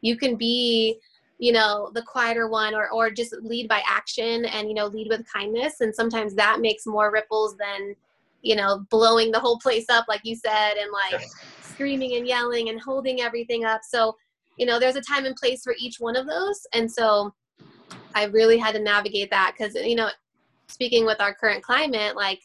You 0.00 0.16
can 0.16 0.36
be 0.36 0.98
you 1.38 1.52
know 1.52 1.90
the 1.94 2.02
quieter 2.02 2.48
one 2.48 2.74
or 2.74 2.90
or 2.90 3.10
just 3.10 3.34
lead 3.42 3.68
by 3.68 3.82
action 3.86 4.44
and 4.46 4.68
you 4.68 4.74
know 4.74 4.86
lead 4.86 5.08
with 5.10 5.30
kindness. 5.30 5.80
And 5.80 5.94
sometimes 5.94 6.34
that 6.34 6.60
makes 6.60 6.86
more 6.86 7.12
ripples 7.12 7.56
than 7.56 7.94
you 8.42 8.56
know 8.56 8.84
blowing 8.90 9.30
the 9.30 9.40
whole 9.40 9.58
place 9.58 9.86
up 9.90 10.06
like 10.08 10.20
you 10.24 10.34
said 10.34 10.72
and 10.74 10.90
like 10.92 11.22
screaming 11.62 12.16
and 12.16 12.26
yelling 12.26 12.68
and 12.68 12.80
holding 12.80 13.20
everything 13.20 13.64
up. 13.64 13.82
So 13.82 14.16
you 14.56 14.66
know 14.66 14.78
there's 14.78 14.96
a 14.96 15.02
time 15.02 15.24
and 15.26 15.36
place 15.36 15.62
for 15.62 15.74
each 15.78 15.96
one 15.98 16.16
of 16.16 16.26
those. 16.26 16.66
And 16.72 16.90
so 16.90 17.34
i 18.14 18.24
really 18.24 18.58
had 18.58 18.74
to 18.74 18.80
navigate 18.80 19.30
that 19.30 19.54
because 19.56 19.74
you 19.74 19.94
know 19.94 20.10
speaking 20.70 21.04
with 21.04 21.20
our 21.20 21.34
current 21.34 21.62
climate, 21.62 22.16
like 22.16 22.40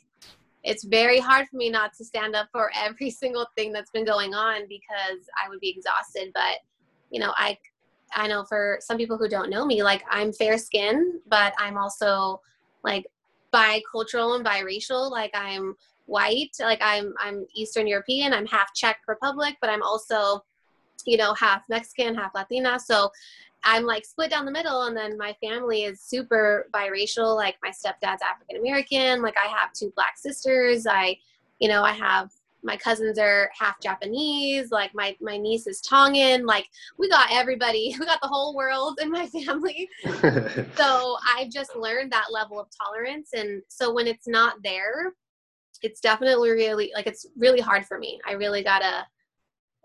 it's 0.64 0.84
very 0.84 1.20
hard 1.20 1.48
for 1.48 1.58
me 1.58 1.70
not 1.70 1.94
to 1.94 2.04
stand 2.04 2.36
up 2.36 2.50
for 2.52 2.72
every 2.76 3.10
single 3.22 3.48
thing 3.56 3.72
that's 3.72 3.92
been 3.92 4.06
going 4.06 4.34
on 4.34 4.68
because 4.68 5.30
I 5.44 5.48
would 5.50 5.60
be 5.60 5.70
exhausted. 5.70 6.32
But, 6.34 6.60
you 7.12 7.20
know, 7.20 7.34
I 7.38 7.58
I 8.16 8.28
know 8.28 8.46
for 8.46 8.78
some 8.82 8.98
people 8.98 9.18
who 9.18 9.28
don't 9.28 9.50
know 9.50 9.66
me, 9.66 9.84
like 9.84 10.04
I'm 10.10 10.32
fair 10.32 10.58
skinned, 10.58 11.22
but 11.28 11.54
I'm 11.58 11.78
also 11.78 12.42
like 12.84 13.06
bicultural 13.56 14.36
and 14.36 14.46
biracial. 14.46 15.10
Like 15.10 15.32
I'm 15.34 15.76
white, 16.06 16.52
like 16.60 16.82
I'm 16.82 17.14
I'm 17.20 17.46
Eastern 17.56 17.88
European, 17.88 18.34
I'm 18.34 18.46
half 18.46 18.74
Czech 18.74 18.98
Republic, 19.08 19.56
but 19.62 19.70
I'm 19.70 19.84
also, 19.84 20.44
you 21.06 21.18
know, 21.18 21.34
half 21.34 21.64
Mexican, 21.70 22.16
half 22.16 22.32
Latina. 22.36 22.80
So 22.80 23.12
I'm 23.64 23.84
like 23.84 24.06
split 24.06 24.30
down 24.30 24.46
the 24.46 24.52
middle, 24.52 24.84
and 24.84 24.96
then 24.96 25.18
my 25.18 25.36
family 25.42 25.84
is 25.84 26.02
super 26.02 26.68
biracial. 26.74 27.36
Like 27.36 27.56
my 27.64 27.70
stepdad's 27.70 28.22
African 28.22 28.58
American. 28.58 29.22
Like 29.22 29.36
I 29.38 29.48
have 29.48 29.74
two 29.74 29.92
black 29.96 30.18
sisters. 30.18 30.86
I, 30.86 31.18
you 31.60 31.70
know, 31.70 31.84
I 31.84 31.94
have 31.94 32.30
my 32.66 32.76
cousins 32.76 33.20
are 33.20 33.50
half 33.58 33.80
Japanese. 33.80 34.72
Like 34.72 34.94
my 34.94 35.16
my 35.22 35.38
niece 35.38 35.68
is 35.68 35.80
Tongan. 35.82 36.46
Like 36.46 36.68
we 36.98 37.08
got 37.10 37.32
everybody. 37.32 37.96
We 38.06 38.06
got 38.06 38.20
the 38.22 38.28
whole 38.28 38.56
world 38.56 39.00
in 39.02 39.10
my 39.10 39.28
family. 39.28 39.88
so 40.76 41.18
I've 41.36 41.50
just 41.50 41.76
learned 41.76 42.12
that 42.12 42.32
level 42.32 42.60
of 42.60 42.68
tolerance, 42.84 43.30
and 43.34 43.62
so 43.70 43.94
when 43.94 44.08
it's 44.08 44.28
not 44.28 44.56
there, 44.64 45.14
it's 45.82 46.02
definitely 46.02 46.50
really 46.50 46.92
like 46.94 47.08
it's 47.08 47.26
really 47.38 47.62
hard 47.62 47.86
for 47.86 47.98
me. 48.00 48.20
I 48.28 48.34
really 48.34 48.64
gotta 48.64 49.06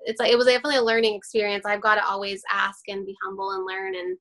it's 0.06 0.18
like 0.18 0.32
it 0.32 0.37
was 0.37 0.46
definitely 0.46 0.76
a 0.76 0.82
learning 0.82 1.14
experience. 1.14 1.66
I've 1.66 1.82
got 1.82 1.96
to 1.96 2.06
always 2.06 2.42
ask 2.50 2.80
and 2.88 3.04
be 3.04 3.16
humble 3.22 3.52
and 3.52 3.66
learn, 3.66 3.94
and 3.94 4.16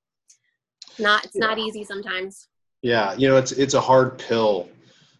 not 0.99 1.25
it's 1.25 1.35
yeah. 1.35 1.45
not 1.45 1.57
easy 1.57 1.83
sometimes. 1.83 2.49
Yeah, 2.81 3.13
you 3.13 3.27
know, 3.27 3.37
it's 3.37 3.53
it's 3.53 3.73
a 3.73 3.81
hard 3.81 4.17
pill 4.17 4.69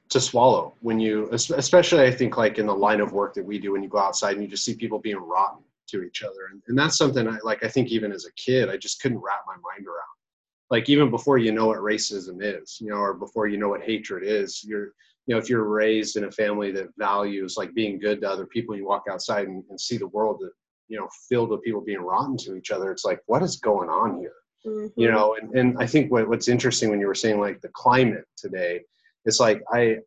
to 0.09 0.19
swallow 0.19 0.73
when 0.81 0.99
you, 0.99 1.29
especially 1.31 2.03
I 2.03 2.11
think 2.11 2.37
like 2.37 2.57
in 2.57 2.65
the 2.65 2.75
line 2.75 2.99
of 2.99 3.11
work 3.11 3.33
that 3.35 3.45
we 3.45 3.59
do, 3.59 3.73
when 3.73 3.83
you 3.83 3.89
go 3.89 3.99
outside 3.99 4.33
and 4.33 4.43
you 4.43 4.47
just 4.47 4.65
see 4.65 4.75
people 4.75 4.99
being 4.99 5.17
rotten 5.17 5.63
to 5.89 6.03
each 6.03 6.23
other, 6.23 6.47
and, 6.51 6.61
and 6.67 6.77
that's 6.77 6.97
something 6.97 7.27
I 7.27 7.37
like. 7.43 7.63
I 7.63 7.67
think 7.67 7.89
even 7.89 8.11
as 8.11 8.25
a 8.25 8.33
kid, 8.33 8.69
I 8.69 8.77
just 8.77 9.01
couldn't 9.01 9.19
wrap 9.19 9.41
my 9.45 9.53
mind 9.53 9.87
around. 9.87 10.05
Like 10.69 10.89
even 10.89 11.09
before 11.09 11.37
you 11.37 11.51
know 11.51 11.67
what 11.67 11.79
racism 11.79 12.37
is, 12.41 12.77
you 12.79 12.89
know, 12.89 12.97
or 12.97 13.13
before 13.13 13.47
you 13.47 13.57
know 13.57 13.69
what 13.69 13.81
hatred 13.81 14.23
is, 14.23 14.63
you're 14.63 14.93
you 15.29 15.35
know, 15.35 15.39
if 15.39 15.47
you're 15.47 15.63
raised 15.63 16.17
in 16.17 16.23
a 16.23 16.31
family 16.31 16.71
that 16.71 16.87
values 16.97 17.55
like 17.55 17.75
being 17.75 17.99
good 17.99 18.19
to 18.21 18.27
other 18.27 18.47
people, 18.47 18.75
you 18.75 18.87
walk 18.87 19.03
outside 19.07 19.47
and, 19.47 19.63
and 19.69 19.79
see 19.79 19.95
the 19.95 20.07
world 20.07 20.39
that, 20.41 20.49
you 20.87 20.97
know, 20.97 21.07
filled 21.29 21.51
with 21.51 21.61
people 21.61 21.81
being 21.81 22.01
rotten 22.01 22.35
to 22.37 22.55
each 22.55 22.71
other. 22.71 22.91
It's 22.91 23.05
like, 23.05 23.21
what 23.27 23.43
is 23.43 23.57
going 23.57 23.89
on 23.89 24.17
here? 24.17 24.33
Mm-hmm. 24.65 24.99
You 24.99 25.11
know, 25.11 25.37
and, 25.39 25.53
and 25.53 25.77
I 25.77 25.85
think 25.85 26.11
what, 26.11 26.27
what's 26.27 26.47
interesting 26.47 26.89
when 26.89 26.99
you 26.99 27.05
were 27.05 27.13
saying 27.13 27.39
like 27.39 27.61
the 27.61 27.69
climate 27.69 28.25
today, 28.37 28.81
it's 29.25 29.39
like 29.39 29.61
I 29.73 29.97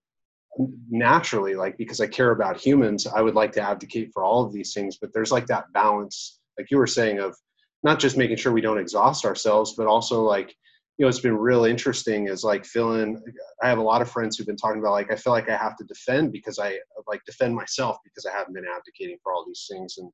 naturally 0.91 1.55
like 1.55 1.79
because 1.79 2.01
I 2.01 2.07
care 2.07 2.31
about 2.31 2.59
humans, 2.59 3.07
I 3.07 3.23
would 3.23 3.35
like 3.35 3.53
to 3.53 3.63
advocate 3.63 4.11
for 4.13 4.25
all 4.25 4.45
of 4.45 4.53
these 4.53 4.75
things, 4.75 4.99
but 5.01 5.13
there's 5.13 5.33
like 5.33 5.47
that 5.47 5.73
balance, 5.73 6.41
like 6.59 6.71
you 6.71 6.77
were 6.77 6.87
saying, 6.87 7.21
of 7.21 7.37
not 7.83 7.99
just 7.99 8.17
making 8.17 8.37
sure 8.37 8.53
we 8.53 8.61
don't 8.61 8.79
exhaust 8.79 9.25
ourselves, 9.25 9.75
but 9.77 9.87
also 9.87 10.23
like 10.23 10.55
you 10.99 11.05
know 11.05 11.09
it's 11.09 11.21
been 11.21 11.37
real 11.37 11.65
interesting 11.65 12.29
is 12.29 12.45
like 12.45 12.65
feeling 12.65 13.21
i 13.63 13.69
have 13.69 13.79
a 13.79 13.83
lot 13.83 14.03
of 14.03 14.11
friends 14.11 14.37
who've 14.37 14.47
been 14.47 14.57
talking 14.57 14.79
about 14.79 14.93
like 14.93 15.11
i 15.11 15.17
feel 15.17 15.33
like 15.33 15.49
i 15.49 15.57
have 15.57 15.77
to 15.77 15.85
defend 15.85 16.31
because 16.31 16.59
i 16.59 16.79
like 17.07 17.21
defend 17.25 17.55
myself 17.55 17.97
because 18.05 18.27
i 18.27 18.31
haven't 18.31 18.55
been 18.55 18.67
advocating 18.67 19.17
for 19.23 19.33
all 19.33 19.45
these 19.47 19.67
things 19.71 19.97
and 19.99 20.11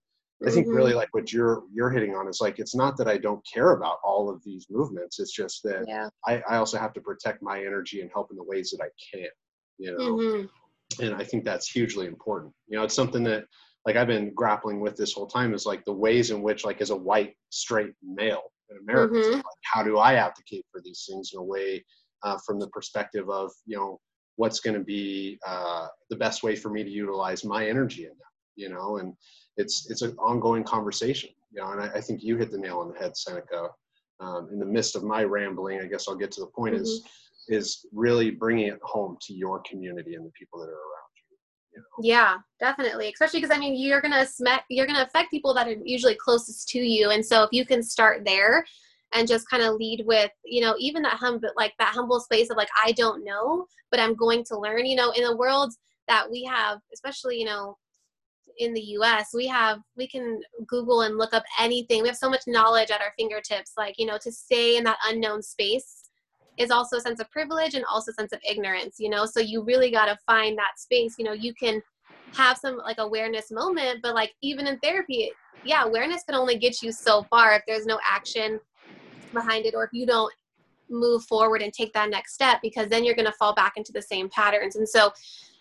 i 0.46 0.50
think 0.50 0.66
really 0.68 0.90
mm-hmm. 0.90 0.98
like 0.98 1.08
what 1.12 1.32
you're 1.32 1.64
you're 1.72 1.90
hitting 1.90 2.14
on 2.14 2.28
is 2.28 2.40
like 2.40 2.58
it's 2.58 2.74
not 2.74 2.96
that 2.96 3.08
i 3.08 3.16
don't 3.16 3.44
care 3.52 3.72
about 3.72 3.98
all 4.04 4.30
of 4.30 4.42
these 4.44 4.66
movements 4.70 5.18
it's 5.18 5.32
just 5.32 5.62
that 5.62 5.84
yeah. 5.86 6.08
I, 6.26 6.42
I 6.48 6.56
also 6.56 6.78
have 6.78 6.92
to 6.94 7.00
protect 7.00 7.42
my 7.42 7.58
energy 7.58 8.00
and 8.00 8.10
help 8.12 8.30
in 8.30 8.36
the 8.36 8.44
ways 8.44 8.70
that 8.70 8.84
i 8.84 8.88
can 9.12 9.28
you 9.78 9.96
know 9.96 9.98
mm-hmm. 9.98 11.04
and 11.04 11.14
i 11.14 11.24
think 11.24 11.44
that's 11.44 11.68
hugely 11.68 12.06
important 12.06 12.52
you 12.68 12.76
know 12.76 12.84
it's 12.84 12.94
something 12.94 13.24
that 13.24 13.44
like 13.84 13.96
i've 13.96 14.06
been 14.06 14.32
grappling 14.34 14.80
with 14.80 14.96
this 14.96 15.12
whole 15.12 15.26
time 15.26 15.54
is 15.54 15.66
like 15.66 15.84
the 15.84 15.92
ways 15.92 16.30
in 16.30 16.42
which 16.42 16.64
like 16.64 16.80
as 16.80 16.90
a 16.90 16.96
white 16.96 17.34
straight 17.50 17.94
male 18.02 18.52
in 18.70 18.78
America. 18.78 19.14
Mm-hmm. 19.14 19.36
Like, 19.36 19.44
how 19.62 19.82
do 19.82 19.98
I 19.98 20.14
advocate 20.14 20.64
for 20.70 20.80
these 20.82 21.04
things 21.08 21.30
in 21.32 21.40
a 21.40 21.42
way 21.42 21.84
uh, 22.22 22.38
from 22.44 22.58
the 22.58 22.68
perspective 22.68 23.28
of, 23.30 23.50
you 23.66 23.76
know, 23.76 24.00
what's 24.36 24.60
going 24.60 24.74
to 24.74 24.84
be 24.84 25.38
uh, 25.46 25.88
the 26.10 26.16
best 26.16 26.42
way 26.42 26.54
for 26.54 26.70
me 26.70 26.84
to 26.84 26.90
utilize 26.90 27.44
my 27.44 27.68
energy 27.68 28.04
in 28.04 28.10
that, 28.10 28.27
you 28.58 28.68
know, 28.68 28.98
and 28.98 29.14
it's, 29.56 29.90
it's 29.90 30.02
an 30.02 30.16
ongoing 30.18 30.64
conversation, 30.64 31.30
you 31.52 31.62
know, 31.62 31.70
and 31.72 31.80
I, 31.80 31.86
I 31.94 32.00
think 32.00 32.22
you 32.22 32.36
hit 32.36 32.50
the 32.50 32.58
nail 32.58 32.78
on 32.78 32.92
the 32.92 32.98
head, 32.98 33.16
Seneca. 33.16 33.68
Um, 34.20 34.48
in 34.52 34.58
the 34.58 34.66
midst 34.66 34.96
of 34.96 35.04
my 35.04 35.22
rambling, 35.22 35.80
I 35.80 35.86
guess 35.86 36.08
I'll 36.08 36.16
get 36.16 36.32
to 36.32 36.40
the 36.40 36.48
point 36.48 36.74
mm-hmm. 36.74 36.82
is, 36.82 37.06
is 37.48 37.86
really 37.92 38.30
bringing 38.30 38.66
it 38.66 38.80
home 38.82 39.16
to 39.22 39.32
your 39.32 39.62
community 39.68 40.16
and 40.16 40.26
the 40.26 40.32
people 40.36 40.58
that 40.58 40.66
are 40.66 40.72
around 40.72 41.08
know? 41.78 41.84
Yeah, 42.00 42.36
definitely. 42.60 43.10
Especially 43.12 43.40
because 43.40 43.56
I 43.56 43.60
mean, 43.60 43.76
you're 43.76 44.00
gonna 44.00 44.26
smack, 44.26 44.64
you're 44.68 44.86
gonna 44.86 45.02
affect 45.02 45.30
people 45.30 45.54
that 45.54 45.68
are 45.68 45.76
usually 45.84 46.14
closest 46.14 46.68
to 46.70 46.78
you, 46.78 47.10
and 47.10 47.24
so 47.24 47.42
if 47.42 47.50
you 47.52 47.64
can 47.64 47.82
start 47.82 48.24
there 48.24 48.64
and 49.14 49.26
just 49.26 49.48
kind 49.48 49.62
of 49.62 49.76
lead 49.76 50.04
with, 50.06 50.30
you 50.44 50.60
know, 50.60 50.74
even 50.78 51.02
that 51.02 51.14
humble, 51.14 51.50
like 51.56 51.72
that 51.78 51.94
humble 51.94 52.20
space 52.20 52.50
of 52.50 52.58
like, 52.58 52.68
I 52.84 52.92
don't 52.92 53.24
know, 53.24 53.64
but 53.90 54.00
I'm 54.00 54.14
going 54.14 54.44
to 54.44 54.58
learn. 54.58 54.84
You 54.84 54.96
know, 54.96 55.10
in 55.12 55.24
the 55.24 55.36
world 55.36 55.72
that 56.08 56.30
we 56.30 56.44
have, 56.44 56.80
especially 56.92 57.38
you 57.38 57.46
know, 57.46 57.76
in 58.58 58.74
the 58.74 58.80
US, 58.80 59.30
we 59.34 59.46
have 59.46 59.80
we 59.96 60.06
can 60.06 60.40
Google 60.66 61.02
and 61.02 61.16
look 61.16 61.32
up 61.34 61.44
anything. 61.58 62.02
We 62.02 62.08
have 62.08 62.16
so 62.16 62.30
much 62.30 62.42
knowledge 62.46 62.90
at 62.90 63.00
our 63.00 63.12
fingertips. 63.16 63.72
Like 63.76 63.94
you 63.98 64.06
know, 64.06 64.18
to 64.22 64.32
stay 64.32 64.76
in 64.76 64.84
that 64.84 64.98
unknown 65.06 65.42
space 65.42 66.08
is 66.58 66.70
also 66.70 66.96
a 66.96 67.00
sense 67.00 67.20
of 67.20 67.30
privilege 67.30 67.74
and 67.74 67.84
also 67.90 68.10
a 68.10 68.14
sense 68.14 68.32
of 68.32 68.40
ignorance, 68.48 68.96
you 68.98 69.08
know? 69.08 69.24
So 69.24 69.40
you 69.40 69.62
really 69.62 69.90
got 69.90 70.06
to 70.06 70.18
find 70.26 70.58
that 70.58 70.78
space. 70.78 71.14
You 71.18 71.24
know, 71.24 71.32
you 71.32 71.54
can 71.54 71.80
have 72.34 72.58
some 72.58 72.78
like 72.78 72.98
awareness 72.98 73.50
moment, 73.50 74.00
but 74.02 74.14
like 74.14 74.34
even 74.42 74.66
in 74.66 74.78
therapy, 74.80 75.30
yeah, 75.64 75.84
awareness 75.84 76.24
can 76.24 76.34
only 76.34 76.58
get 76.58 76.82
you 76.82 76.92
so 76.92 77.22
far 77.30 77.54
if 77.54 77.62
there's 77.66 77.86
no 77.86 77.98
action 78.08 78.60
behind 79.32 79.66
it 79.66 79.74
or 79.74 79.84
if 79.84 79.90
you 79.92 80.06
don't 80.06 80.32
move 80.90 81.22
forward 81.24 81.62
and 81.62 81.72
take 81.72 81.92
that 81.92 82.10
next 82.10 82.34
step 82.34 82.58
because 82.62 82.88
then 82.88 83.04
you're 83.04 83.14
going 83.14 83.26
to 83.26 83.32
fall 83.32 83.54
back 83.54 83.74
into 83.76 83.92
the 83.92 84.02
same 84.02 84.28
patterns. 84.30 84.76
And 84.76 84.88
so, 84.88 85.12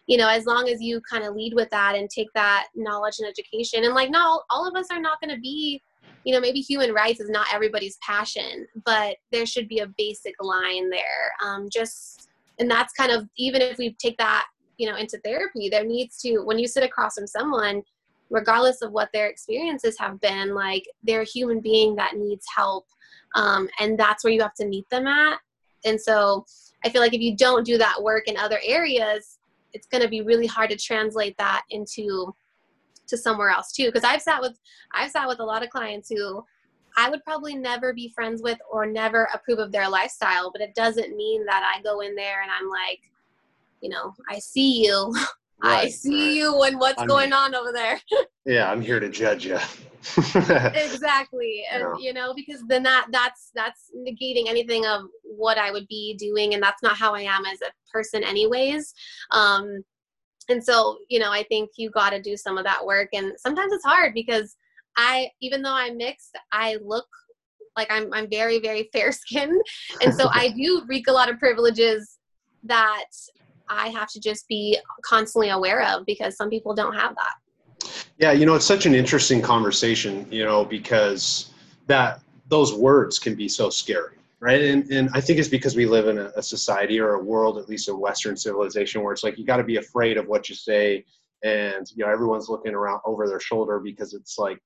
you 0.08 0.18
know, 0.18 0.30
as 0.30 0.46
long 0.46 0.70
as 0.70 0.82
you 0.82 1.02
kind 1.02 1.24
of 1.24 1.36
lead 1.36 1.54
with 1.54 1.70
that 1.70 1.96
and 1.96 2.10
take 2.10 2.30
that 2.34 2.68
knowledge 2.76 3.20
and 3.20 3.28
education, 3.28 3.84
and 3.84 3.94
like, 3.94 4.10
not 4.10 4.42
all 4.50 4.68
of 4.68 4.76
us 4.76 4.88
are 4.90 5.02
not 5.02 5.20
going 5.22 5.36
to 5.36 5.42
be, 5.42 5.82
you 6.24 6.34
know, 6.34 6.40
maybe 6.40 6.60
human 6.60 6.94
rights 6.94 7.20
is 7.20 7.30
not 7.30 7.48
everybody's 7.54 7.98
passion, 7.98 8.66
but 8.86 9.18
there 9.32 9.46
should 9.46 9.68
be 9.68 9.80
a 9.80 9.94
basic 9.98 10.34
line 10.42 10.90
there. 10.90 11.32
Um, 11.46 11.68
just, 11.72 12.30
and 12.60 12.70
that's 12.70 12.94
kind 12.94 13.12
of, 13.12 13.28
even 13.38 13.62
if 13.62 13.78
we 13.78 13.94
take 14.02 14.18
that, 14.18 14.48
you 14.78 14.90
know, 14.90 14.96
into 14.96 15.20
therapy, 15.20 15.70
there 15.70 15.86
needs 15.86 16.18
to, 16.22 16.40
when 16.40 16.60
you 16.60 16.68
sit 16.68 16.84
across 16.84 17.16
from 17.16 17.28
someone, 17.28 17.82
regardless 18.30 18.82
of 18.82 18.92
what 18.92 19.10
their 19.14 19.28
experiences 19.28 19.98
have 19.98 20.20
been, 20.20 20.54
like 20.54 20.84
they're 21.04 21.22
a 21.22 21.26
human 21.26 21.62
being 21.62 21.96
that 21.96 22.18
needs 22.18 22.46
help. 22.54 22.86
Um, 23.36 23.70
and 23.80 23.98
that's 23.98 24.24
where 24.24 24.34
you 24.34 24.42
have 24.42 24.54
to 24.56 24.68
meet 24.68 24.90
them 24.90 25.08
at. 25.08 25.40
And 25.86 26.00
so 26.00 26.46
I 26.84 26.90
feel 26.90 27.02
like 27.02 27.14
if 27.14 27.22
you 27.22 27.36
don't 27.36 27.66
do 27.66 27.78
that 27.78 28.02
work 28.02 28.28
in 28.28 28.38
other 28.38 28.60
areas, 28.66 29.37
it's 29.74 29.88
going 29.88 30.02
to 30.02 30.10
be 30.10 30.22
really 30.22 30.48
hard 30.48 30.70
to 30.70 30.78
translate 30.78 31.38
that 31.38 31.64
into 31.70 32.34
to 33.08 33.18
somewhere 33.18 33.50
else 33.50 33.72
too. 33.72 33.86
Because 33.86 34.04
i've 34.04 34.22
sat 34.22 34.42
with 34.42 34.58
i've 34.94 35.12
sat 35.12 35.28
with 35.28 35.40
a 35.40 35.46
lot 35.46 35.64
of 35.64 35.70
clients 35.70 36.10
who 36.10 36.44
i 36.98 37.10
would 37.10 37.24
probably 37.24 37.56
never 37.56 37.94
be 37.94 38.10
friends 38.10 38.42
with 38.42 38.58
or 38.72 38.86
never 38.86 39.30
approve 39.34 39.60
of 39.60 39.72
their 39.72 39.90
lifestyle 39.90 40.52
but 40.52 40.62
it 40.62 40.76
doesn't 40.76 41.16
mean 41.16 41.46
that 41.46 41.64
i 41.76 41.82
go 41.82 42.02
in 42.02 42.16
there 42.16 42.42
and 42.42 42.52
i'm 42.52 42.70
like 42.70 43.00
you 43.82 43.90
know 43.90 44.14
i 44.30 44.40
see 44.40 44.84
you 44.86 45.14
right, 45.64 45.86
i 45.86 45.90
see 45.90 46.28
right. 46.28 46.36
you 46.36 46.64
and 46.64 46.80
what's 46.80 47.02
I'm, 47.02 47.08
going 47.08 47.34
on 47.34 47.56
over 47.56 47.72
there 47.72 48.00
yeah 48.46 48.72
i'm 48.72 48.82
here 48.82 49.00
to 49.00 49.10
judge 49.10 49.46
you 49.46 49.60
exactly 50.74 51.64
and 51.72 51.84
yeah. 51.84 51.94
you 52.00 52.14
know 52.14 52.34
because 52.36 52.64
then 52.68 52.84
that 52.84 53.08
that's 53.12 53.52
that's 53.56 53.92
negating 53.98 54.48
anything 54.48 54.86
of 54.86 55.04
what 55.24 55.58
i 55.58 55.72
would 55.72 55.88
be 55.88 56.16
doing 56.18 56.54
and 56.54 56.64
that's 56.64 56.84
not 56.84 56.96
how 56.96 57.14
i 57.14 57.22
am 57.22 57.46
as 57.46 57.62
a 57.62 57.72
person 57.92 58.24
anyways 58.24 58.94
um 59.32 59.84
and 60.50 60.64
so 60.64 60.98
you 61.10 61.20
know 61.20 61.32
i 61.32 61.44
think 61.44 61.72
you 61.78 61.90
got 61.90 62.12
to 62.12 62.22
do 62.22 62.38
some 62.38 62.58
of 62.58 62.64
that 62.64 62.86
work 62.86 63.10
and 63.14 63.34
sometimes 63.38 63.74
it's 63.74 63.86
hard 63.86 64.14
because 64.14 64.56
i 64.96 65.30
even 65.42 65.62
though 65.62 65.74
i'm 65.74 65.98
mixed 65.98 66.38
i 66.52 66.78
look 66.84 67.08
like 67.76 67.92
i'm 67.92 68.14
i'm 68.14 68.30
very 68.30 68.60
very 68.60 68.90
fair 68.94 69.12
skinned 69.12 69.62
and 70.02 70.14
so 70.14 70.30
i 70.32 70.50
do 70.50 70.84
wreak 70.88 71.08
a 71.08 71.12
lot 71.12 71.30
of 71.30 71.40
privileges 71.40 72.18
that 72.64 73.06
i 73.70 73.90
have 73.90 74.08
to 74.10 74.20
just 74.20 74.48
be 74.48 74.78
constantly 75.04 75.50
aware 75.50 75.84
of 75.84 76.06
because 76.06 76.36
some 76.36 76.50
people 76.50 76.74
don't 76.74 76.94
have 76.94 77.16
that 77.16 77.36
yeah, 78.18 78.32
you 78.32 78.46
know, 78.46 78.56
it's 78.56 78.66
such 78.66 78.86
an 78.86 78.96
interesting 78.96 79.42
conversation, 79.42 80.28
you 80.32 80.44
know, 80.44 80.66
because 80.66 81.52
that 81.88 82.22
those 82.48 82.74
words 82.74 83.20
can 83.20 83.36
be 83.36 83.48
so 83.48 83.70
scary, 83.70 84.16
right? 84.40 84.62
And 84.62 84.90
and 84.92 85.10
I 85.14 85.22
think 85.22 85.40
it's 85.40 85.50
because 85.50 85.76
we 85.76 85.86
live 85.86 86.08
in 86.08 86.18
a, 86.18 86.32
a 86.36 86.42
society 86.44 87.00
or 87.00 87.16
a 87.16 87.24
world, 87.24 87.58
at 87.58 87.70
least 87.70 87.90
a 87.90 87.96
Western 87.96 88.36
civilization, 88.36 89.04
where 89.04 89.14
it's 89.14 89.24
like 89.24 89.38
you 89.38 89.46
got 89.46 89.58
to 89.58 89.64
be 89.64 89.78
afraid 89.78 90.18
of 90.18 90.28
what 90.28 90.50
you 90.50 90.56
say, 90.56 91.06
and 91.44 91.88
you 91.96 92.06
know, 92.06 92.12
everyone's 92.12 92.50
looking 92.50 92.74
around 92.74 93.02
over 93.06 93.28
their 93.28 93.40
shoulder 93.40 93.80
because 93.80 94.14
it's 94.14 94.38
like, 94.38 94.60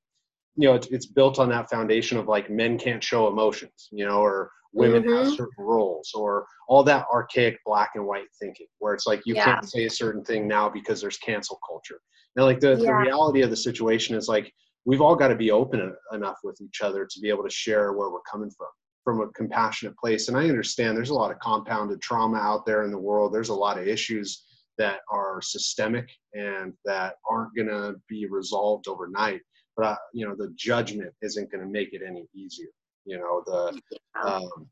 you 0.56 0.68
know, 0.68 0.76
it's, 0.76 0.88
it's 0.88 1.06
built 1.06 1.40
on 1.40 1.50
that 1.50 1.70
foundation 1.70 2.18
of 2.18 2.28
like 2.28 2.50
men 2.50 2.78
can't 2.78 3.04
show 3.04 3.28
emotions, 3.28 3.90
you 3.92 4.06
know, 4.06 4.22
or 4.22 4.52
women 4.74 5.04
mm-hmm. 5.04 5.26
have 5.26 5.34
certain 5.34 5.50
roles 5.58 6.12
or 6.14 6.46
all 6.68 6.84
that 6.84 7.06
archaic 7.14 7.58
black 7.66 7.92
and 7.96 8.06
white 8.06 8.28
thinking 8.40 8.68
where 8.80 8.94
it's 8.94 9.08
like 9.08 9.22
you 9.26 9.36
yeah. 9.36 9.46
can't 9.46 9.70
say 9.70 9.86
a 9.86 9.90
certain 9.90 10.24
thing 10.24 10.48
now 10.48 10.70
because 10.70 11.02
there's 11.02 11.18
cancel 11.18 11.60
culture 11.68 12.00
and 12.36 12.46
like 12.46 12.60
the, 12.60 12.72
yeah. 12.72 12.76
the 12.76 12.94
reality 12.94 13.42
of 13.42 13.50
the 13.50 13.56
situation 13.56 14.16
is 14.16 14.28
like 14.28 14.52
we've 14.86 15.02
all 15.02 15.16
got 15.16 15.28
to 15.28 15.36
be 15.36 15.52
open 15.52 15.94
enough 16.14 16.38
with 16.44 16.60
each 16.62 16.82
other 16.82 17.06
to 17.06 17.20
be 17.20 17.30
able 17.30 17.44
to 17.44 17.50
share 17.50 17.94
where 17.94 18.10
we're 18.10 18.20
coming 18.32 18.50
from 18.58 18.68
from 19.04 19.22
a 19.22 19.28
compassionate 19.30 19.98
place 19.98 20.28
and 20.28 20.38
i 20.38 20.48
understand 20.48 20.96
there's 20.96 21.10
a 21.10 21.14
lot 21.14 21.32
of 21.32 21.40
compounded 21.40 22.02
trauma 22.02 22.38
out 22.38 22.66
there 22.66 22.84
in 22.84 22.92
the 22.92 22.98
world 22.98 23.34
there's 23.34 23.50
a 23.50 23.54
lot 23.54 23.78
of 23.78 23.88
issues 23.88 24.46
that 24.78 25.00
are 25.12 25.42
systemic 25.42 26.10
and 26.34 26.74
that 26.86 27.16
aren't 27.30 27.54
going 27.56 27.68
to 27.68 27.96
be 28.08 28.26
resolved 28.28 28.88
overnight 28.88 29.42
but 29.76 29.86
uh, 29.86 29.96
you 30.14 30.26
know 30.28 30.36
the 30.36 30.54
judgment 30.56 31.12
isn't 31.22 31.52
going 31.52 31.64
to 31.64 31.70
make 31.70 31.94
it 31.94 32.02
any 32.08 32.26
easier 32.34 32.70
you 33.06 33.18
know 33.18 33.44
the 33.46 33.82
um, 34.22 34.68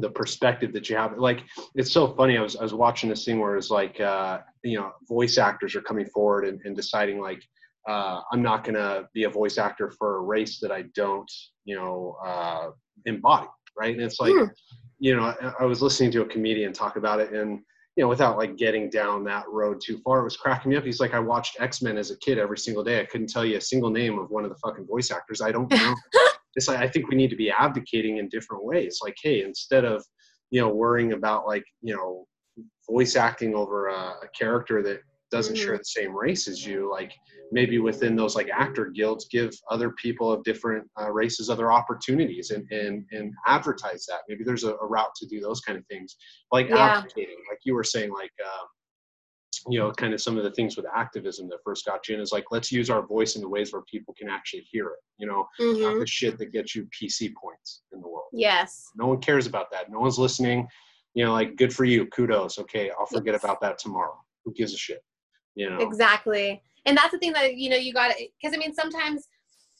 the 0.00 0.10
perspective 0.10 0.72
that 0.72 0.90
you 0.90 0.96
have. 0.96 1.18
Like 1.18 1.44
it's 1.74 1.92
so 1.92 2.14
funny 2.14 2.36
i 2.36 2.42
was, 2.42 2.56
I 2.56 2.62
was 2.62 2.74
watching 2.74 3.08
this 3.08 3.24
thing 3.24 3.38
where 3.38 3.56
it's 3.56 3.70
like 3.70 4.00
uh, 4.00 4.40
you 4.62 4.78
know 4.78 4.92
voice 5.08 5.38
actors 5.38 5.74
are 5.74 5.82
coming 5.82 6.06
forward 6.06 6.46
and, 6.46 6.60
and 6.64 6.74
deciding 6.74 7.20
like 7.20 7.42
uh, 7.88 8.20
i'm 8.32 8.42
not 8.42 8.64
going 8.64 8.74
to 8.74 9.08
be 9.12 9.24
a 9.24 9.30
voice 9.30 9.58
actor 9.58 9.90
for 9.90 10.16
a 10.16 10.20
race 10.20 10.58
that 10.60 10.72
i 10.72 10.82
don't 10.94 11.30
you 11.64 11.76
know 11.76 12.16
uh, 12.26 12.70
embody 13.06 13.46
right? 13.78 13.94
And 13.94 14.02
it's 14.02 14.20
like 14.20 14.32
mm. 14.32 14.50
you 14.98 15.16
know 15.16 15.22
I, 15.40 15.52
I 15.60 15.64
was 15.64 15.82
listening 15.82 16.10
to 16.12 16.22
a 16.22 16.26
comedian 16.26 16.72
talk 16.72 16.96
about 16.96 17.20
it 17.20 17.32
and 17.32 17.60
you 17.96 18.02
know 18.02 18.08
without 18.08 18.36
like 18.36 18.56
getting 18.56 18.90
down 18.90 19.24
that 19.24 19.44
road 19.48 19.80
too 19.84 19.98
far 19.98 20.20
it 20.20 20.24
was 20.24 20.36
cracking 20.36 20.70
me 20.70 20.76
up. 20.76 20.84
He's 20.84 21.00
like 21.00 21.14
i 21.14 21.18
watched 21.18 21.56
x-men 21.60 21.96
as 21.96 22.10
a 22.10 22.18
kid 22.18 22.38
every 22.38 22.58
single 22.58 22.84
day. 22.84 23.00
I 23.00 23.04
couldn't 23.04 23.28
tell 23.28 23.44
you 23.44 23.56
a 23.56 23.60
single 23.60 23.90
name 23.90 24.18
of 24.18 24.30
one 24.30 24.44
of 24.44 24.50
the 24.50 24.56
fucking 24.56 24.86
voice 24.86 25.10
actors. 25.10 25.40
I 25.40 25.52
don't 25.52 25.70
know 25.70 25.94
it's 26.56 26.68
like 26.68 26.78
I 26.78 26.88
think 26.88 27.08
we 27.08 27.16
need 27.16 27.30
to 27.30 27.36
be 27.36 27.50
advocating 27.50 28.18
in 28.18 28.28
different 28.28 28.64
ways. 28.64 29.00
Like, 29.02 29.16
hey, 29.22 29.42
instead 29.42 29.84
of 29.84 30.04
you 30.50 30.60
know 30.60 30.68
worrying 30.68 31.12
about 31.12 31.46
like 31.46 31.64
you 31.82 31.94
know 31.94 32.26
voice 32.88 33.16
acting 33.16 33.54
over 33.54 33.88
a, 33.88 33.98
a 34.22 34.28
character 34.38 34.82
that 34.82 35.00
doesn't 35.30 35.54
mm-hmm. 35.54 35.64
share 35.64 35.78
the 35.78 35.84
same 35.84 36.16
race 36.16 36.46
as 36.46 36.64
you, 36.64 36.88
like 36.90 37.12
maybe 37.50 37.78
within 37.78 38.14
those 38.14 38.36
like 38.36 38.48
actor 38.50 38.86
guilds, 38.86 39.26
give 39.30 39.52
other 39.70 39.90
people 40.00 40.32
of 40.32 40.44
different 40.44 40.88
uh, 41.00 41.10
races 41.10 41.50
other 41.50 41.72
opportunities 41.72 42.50
and 42.50 42.70
and 42.70 43.04
and 43.12 43.32
advertise 43.46 44.06
that. 44.06 44.20
Maybe 44.28 44.44
there's 44.44 44.64
a, 44.64 44.74
a 44.74 44.86
route 44.86 45.14
to 45.16 45.26
do 45.26 45.40
those 45.40 45.60
kind 45.60 45.78
of 45.78 45.86
things, 45.86 46.16
like 46.52 46.68
yeah. 46.68 46.96
advocating, 46.96 47.36
like 47.50 47.60
you 47.64 47.74
were 47.74 47.84
saying, 47.84 48.12
like. 48.12 48.32
Um, 48.44 48.66
you 49.68 49.78
know, 49.78 49.90
kind 49.92 50.12
of 50.12 50.20
some 50.20 50.36
of 50.36 50.44
the 50.44 50.50
things 50.50 50.76
with 50.76 50.86
activism 50.94 51.48
that 51.48 51.58
first 51.64 51.84
got 51.84 52.08
you 52.08 52.14
in 52.14 52.20
is 52.20 52.32
like, 52.32 52.44
let's 52.50 52.70
use 52.70 52.90
our 52.90 53.06
voice 53.06 53.36
in 53.36 53.42
the 53.42 53.48
ways 53.48 53.72
where 53.72 53.82
people 53.82 54.14
can 54.14 54.28
actually 54.28 54.66
hear 54.70 54.88
it. 54.88 54.98
You 55.18 55.26
know, 55.26 55.46
mm-hmm. 55.60 55.82
not 55.82 55.98
the 55.98 56.06
shit 56.06 56.38
that 56.38 56.52
gets 56.52 56.74
you 56.74 56.86
PC 56.86 57.32
points 57.34 57.82
in 57.92 58.00
the 58.00 58.08
world. 58.08 58.28
Yes. 58.32 58.90
No 58.96 59.06
one 59.06 59.20
cares 59.20 59.46
about 59.46 59.70
that. 59.72 59.90
No 59.90 60.00
one's 60.00 60.18
listening. 60.18 60.66
You 61.14 61.24
know, 61.24 61.32
like 61.32 61.56
good 61.56 61.72
for 61.72 61.84
you. 61.84 62.06
Kudos. 62.06 62.58
Okay, 62.58 62.90
I'll 62.98 63.06
forget 63.06 63.34
yes. 63.34 63.44
about 63.44 63.60
that 63.60 63.78
tomorrow. 63.78 64.18
Who 64.44 64.52
gives 64.52 64.74
a 64.74 64.78
shit? 64.78 65.02
You 65.54 65.70
know. 65.70 65.78
Exactly. 65.78 66.60
And 66.86 66.96
that's 66.96 67.12
the 67.12 67.18
thing 67.18 67.32
that 67.32 67.56
you 67.56 67.70
know 67.70 67.76
you 67.76 67.92
got 67.92 68.14
because 68.18 68.54
I 68.54 68.58
mean 68.58 68.74
sometimes 68.74 69.28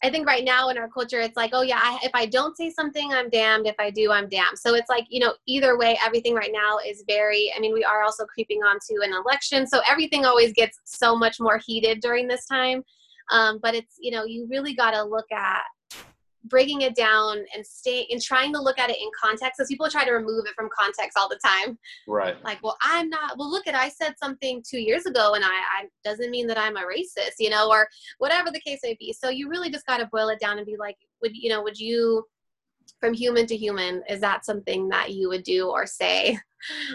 I 0.04 0.10
think 0.10 0.26
right 0.26 0.44
now 0.44 0.68
in 0.68 0.76
our 0.76 0.88
culture, 0.88 1.18
it's 1.18 1.36
like, 1.36 1.50
oh 1.54 1.62
yeah, 1.62 1.80
I, 1.82 1.98
if 2.02 2.10
I 2.12 2.26
don't 2.26 2.54
say 2.58 2.68
something, 2.70 3.10
I'm 3.14 3.30
damned. 3.30 3.66
If 3.66 3.76
I 3.78 3.88
do, 3.88 4.12
I'm 4.12 4.28
damned. 4.28 4.58
So 4.58 4.74
it's 4.74 4.90
like, 4.90 5.06
you 5.08 5.18
know, 5.18 5.32
either 5.46 5.78
way, 5.78 5.98
everything 6.04 6.34
right 6.34 6.50
now 6.52 6.78
is 6.86 7.04
very. 7.06 7.50
I 7.56 7.58
mean, 7.58 7.72
we 7.72 7.84
are 7.84 8.02
also 8.02 8.26
creeping 8.26 8.58
onto 8.58 9.02
an 9.02 9.14
election, 9.14 9.66
so 9.66 9.80
everything 9.88 10.26
always 10.26 10.52
gets 10.52 10.78
so 10.84 11.16
much 11.16 11.40
more 11.40 11.58
heated 11.64 12.00
during 12.02 12.28
this 12.28 12.44
time. 12.44 12.84
Um, 13.30 13.60
but 13.62 13.74
it's, 13.74 13.96
you 13.98 14.10
know, 14.10 14.24
you 14.24 14.46
really 14.50 14.74
got 14.74 14.90
to 14.90 15.02
look 15.02 15.32
at 15.32 15.62
breaking 16.44 16.82
it 16.82 16.94
down 16.94 17.44
and 17.54 17.66
stay 17.66 18.06
and 18.10 18.20
trying 18.20 18.52
to 18.52 18.60
look 18.60 18.78
at 18.78 18.90
it 18.90 18.98
in 19.00 19.08
context 19.20 19.54
because 19.56 19.68
people 19.68 19.88
try 19.88 20.04
to 20.04 20.12
remove 20.12 20.44
it 20.46 20.54
from 20.54 20.68
context 20.78 21.16
all 21.18 21.28
the 21.28 21.38
time. 21.44 21.78
Right. 22.06 22.36
Like 22.44 22.62
well 22.62 22.76
i'm 22.82 23.08
not 23.08 23.38
well 23.38 23.50
look 23.50 23.66
at 23.66 23.74
i 23.74 23.88
said 23.88 24.14
something 24.22 24.62
two 24.68 24.78
years 24.78 25.06
ago 25.06 25.34
and 25.34 25.44
i, 25.44 25.48
I 25.48 25.88
doesn't 26.04 26.30
mean 26.30 26.46
that 26.48 26.58
i'm 26.58 26.76
a 26.76 26.82
racist 26.82 27.34
you 27.38 27.50
know 27.50 27.68
or 27.68 27.88
whatever 28.18 28.50
the 28.50 28.60
case 28.60 28.80
may 28.82 28.96
be. 28.98 29.12
So 29.12 29.28
you 29.30 29.48
really 29.48 29.70
just 29.70 29.86
got 29.86 29.98
to 29.98 30.08
boil 30.12 30.28
it 30.28 30.40
down 30.40 30.58
and 30.58 30.66
be 30.66 30.76
like 30.78 30.96
would 31.22 31.34
you 31.34 31.48
know 31.48 31.62
would 31.62 31.78
you 31.78 32.24
from 33.00 33.14
human 33.14 33.46
to 33.46 33.56
human 33.56 34.02
is 34.08 34.20
that 34.20 34.44
something 34.44 34.88
that 34.88 35.12
you 35.12 35.28
would 35.28 35.42
do 35.42 35.68
or 35.68 35.86
say? 35.86 36.38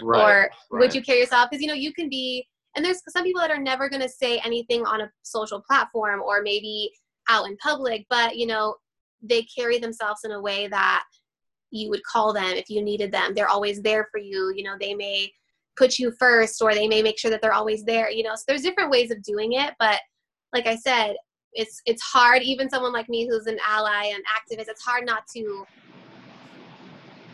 Right, 0.02 0.20
or 0.20 0.50
right. 0.70 0.80
would 0.80 0.94
you 0.94 1.00
carry 1.00 1.20
yourself? 1.20 1.48
Because 1.48 1.62
you 1.62 1.68
know 1.68 1.74
you 1.74 1.92
can 1.92 2.08
be 2.08 2.46
and 2.76 2.84
there's 2.84 3.02
some 3.08 3.24
people 3.24 3.40
that 3.40 3.50
are 3.50 3.60
never 3.60 3.88
going 3.88 4.02
to 4.02 4.08
say 4.08 4.38
anything 4.44 4.84
on 4.84 5.00
a 5.00 5.10
social 5.22 5.60
platform 5.60 6.20
or 6.22 6.42
maybe 6.42 6.90
out 7.28 7.46
in 7.46 7.56
public 7.58 8.06
but 8.08 8.36
you 8.36 8.46
know 8.46 8.74
they 9.22 9.42
carry 9.42 9.78
themselves 9.78 10.20
in 10.24 10.32
a 10.32 10.40
way 10.40 10.68
that 10.68 11.04
you 11.70 11.88
would 11.90 12.02
call 12.04 12.32
them 12.32 12.52
if 12.56 12.68
you 12.68 12.82
needed 12.82 13.12
them. 13.12 13.34
They're 13.34 13.48
always 13.48 13.80
there 13.82 14.08
for 14.10 14.18
you. 14.18 14.52
You 14.54 14.64
know, 14.64 14.76
they 14.78 14.94
may 14.94 15.30
put 15.76 15.98
you 15.98 16.12
first 16.18 16.60
or 16.60 16.74
they 16.74 16.88
may 16.88 17.02
make 17.02 17.18
sure 17.18 17.30
that 17.30 17.40
they're 17.40 17.52
always 17.52 17.84
there, 17.84 18.10
you 18.10 18.22
know. 18.22 18.34
So 18.34 18.42
there's 18.48 18.62
different 18.62 18.90
ways 18.90 19.10
of 19.10 19.22
doing 19.22 19.52
it, 19.52 19.74
but 19.78 20.00
like 20.52 20.66
I 20.66 20.76
said, 20.76 21.14
it's 21.52 21.80
it's 21.84 22.02
hard 22.02 22.42
even 22.42 22.70
someone 22.70 22.92
like 22.92 23.08
me 23.08 23.28
who's 23.28 23.46
an 23.46 23.58
ally 23.66 24.12
and 24.14 24.22
activist, 24.36 24.68
it's 24.68 24.84
hard 24.84 25.04
not 25.04 25.24
to 25.34 25.64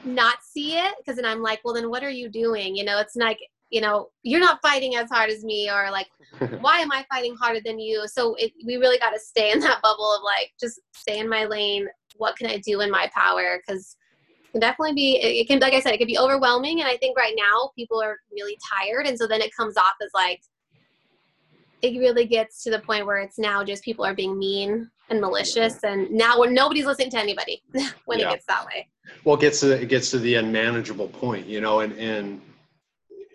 not 0.05 0.37
see 0.43 0.79
it 0.79 0.95
because 0.99 1.17
then 1.17 1.27
I'm 1.27 1.43
like, 1.43 1.61
well 1.65 1.75
then 1.75 1.91
what 1.91 2.03
are 2.03 2.11
you 2.11 2.29
doing? 2.29 2.77
You 2.77 2.85
know, 2.85 2.99
it's 2.99 3.17
like 3.17 3.39
you 3.71 3.81
know 3.81 4.09
you're 4.23 4.41
not 4.41 4.61
fighting 4.63 4.97
as 4.97 5.09
hard 5.11 5.31
as 5.31 5.45
me 5.45 5.71
or 5.71 5.91
like 5.91 6.09
why 6.61 6.79
am 6.79 6.93
i 6.93 7.05
fighting 7.11 7.35
harder 7.35 7.61
than 7.65 7.79
you? 7.79 8.07
So 8.07 8.35
it, 8.35 8.53
we 8.65 8.77
really 8.77 8.99
got 8.99 9.11
to 9.11 9.19
stay 9.19 9.53
in 9.53 9.61
that 9.67 9.83
bubble 9.83 10.15
of 10.15 10.23
like 10.23 10.53
just 10.61 10.81
stay 10.95 11.19
in 11.19 11.29
my 11.29 11.45
lane. 11.45 11.87
What 12.17 12.37
can 12.37 12.49
i 12.49 12.59
do 12.59 12.81
in 12.81 12.91
my 12.91 13.11
power? 13.15 13.61
Because 13.67 13.97
can 14.53 14.61
definitely 14.61 14.95
be 14.95 15.17
it 15.17 15.47
can 15.47 15.59
like 15.61 15.75
i 15.75 15.81
said 15.81 15.93
it 15.93 15.99
can 15.99 16.07
be 16.07 16.19
overwhelming 16.19 16.81
and 16.81 16.89
i 16.89 16.97
think 16.97 17.17
right 17.17 17.35
now 17.37 17.71
people 17.77 18.01
are 18.01 18.17
really 18.33 18.57
tired 18.73 19.07
and 19.07 19.19
so 19.19 19.27
then 19.27 19.43
it 19.43 19.55
comes 19.55 19.77
off 19.77 19.95
as 20.03 20.11
like 20.15 20.41
it 21.83 21.99
really 21.99 22.25
gets 22.27 22.63
to 22.63 22.71
the 22.71 22.79
point 22.81 23.05
where 23.05 23.19
it's 23.19 23.39
now 23.39 23.63
just 23.63 23.85
people 23.85 24.05
are 24.05 24.15
being 24.15 24.39
mean 24.39 24.91
and 25.11 25.21
malicious 25.21 25.75
mm-hmm. 25.77 26.01
and 26.01 26.11
now 26.11 26.41
when 26.41 26.55
nobody's 26.55 26.87
listening 26.87 27.11
to 27.11 27.19
anybody 27.19 27.63
when 28.07 28.19
yeah. 28.19 28.29
it 28.29 28.31
gets 28.31 28.47
that 28.47 28.65
way. 28.67 28.89
Well 29.25 29.37
it 29.37 29.41
gets 29.41 29.61
to 29.61 29.81
it 29.81 29.89
gets 29.89 30.11
to 30.13 30.19
the 30.19 30.37
unmanageable 30.37 31.09
point 31.09 31.47
you 31.47 31.61
know 31.61 31.81
and 31.81 31.93
and 31.99 32.41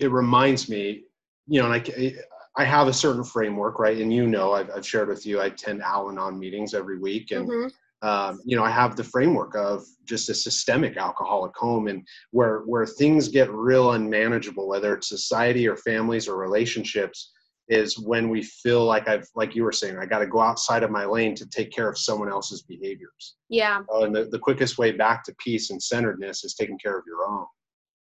it 0.01 0.11
reminds 0.11 0.67
me 0.67 1.03
you 1.47 1.61
know 1.61 1.71
and 1.71 1.73
i 1.73 2.13
i 2.57 2.65
have 2.65 2.87
a 2.87 2.93
certain 2.93 3.23
framework 3.23 3.79
right 3.79 3.99
and 3.99 4.13
you 4.13 4.27
know 4.27 4.51
i've, 4.53 4.69
I've 4.75 4.85
shared 4.85 5.07
with 5.07 5.25
you 5.25 5.39
i 5.39 5.45
attend 5.45 5.81
al-anon 5.81 6.37
meetings 6.37 6.73
every 6.73 6.99
week 6.99 7.31
and 7.31 7.47
mm-hmm 7.47 7.67
um, 8.03 8.41
you 8.43 8.57
know, 8.57 8.63
I 8.63 8.71
have 8.71 8.95
the 8.95 9.03
framework 9.03 9.55
of 9.55 9.85
just 10.05 10.29
a 10.29 10.33
systemic 10.33 10.97
alcoholic 10.97 11.55
home, 11.55 11.87
and 11.87 12.05
where 12.31 12.61
where 12.61 12.85
things 12.85 13.27
get 13.27 13.51
real 13.51 13.91
unmanageable, 13.91 14.67
whether 14.67 14.95
it's 14.95 15.09
society 15.09 15.67
or 15.67 15.77
families 15.77 16.27
or 16.27 16.35
relationships, 16.35 17.31
is 17.67 17.99
when 17.99 18.29
we 18.29 18.41
feel 18.43 18.85
like 18.85 19.07
I've, 19.07 19.27
like 19.35 19.55
you 19.55 19.63
were 19.63 19.71
saying, 19.71 19.97
I 19.97 20.05
got 20.05 20.19
to 20.19 20.27
go 20.27 20.39
outside 20.39 20.83
of 20.83 20.89
my 20.89 21.05
lane 21.05 21.35
to 21.35 21.47
take 21.47 21.71
care 21.71 21.87
of 21.87 21.97
someone 21.97 22.29
else's 22.29 22.63
behaviors. 22.63 23.35
Yeah. 23.49 23.81
Uh, 23.93 24.03
and 24.03 24.15
the, 24.15 24.25
the 24.25 24.39
quickest 24.39 24.77
way 24.77 24.91
back 24.91 25.23
to 25.25 25.35
peace 25.37 25.69
and 25.69 25.81
centeredness 25.81 26.43
is 26.43 26.55
taking 26.55 26.79
care 26.79 26.97
of 26.97 27.05
your 27.05 27.25
own. 27.25 27.45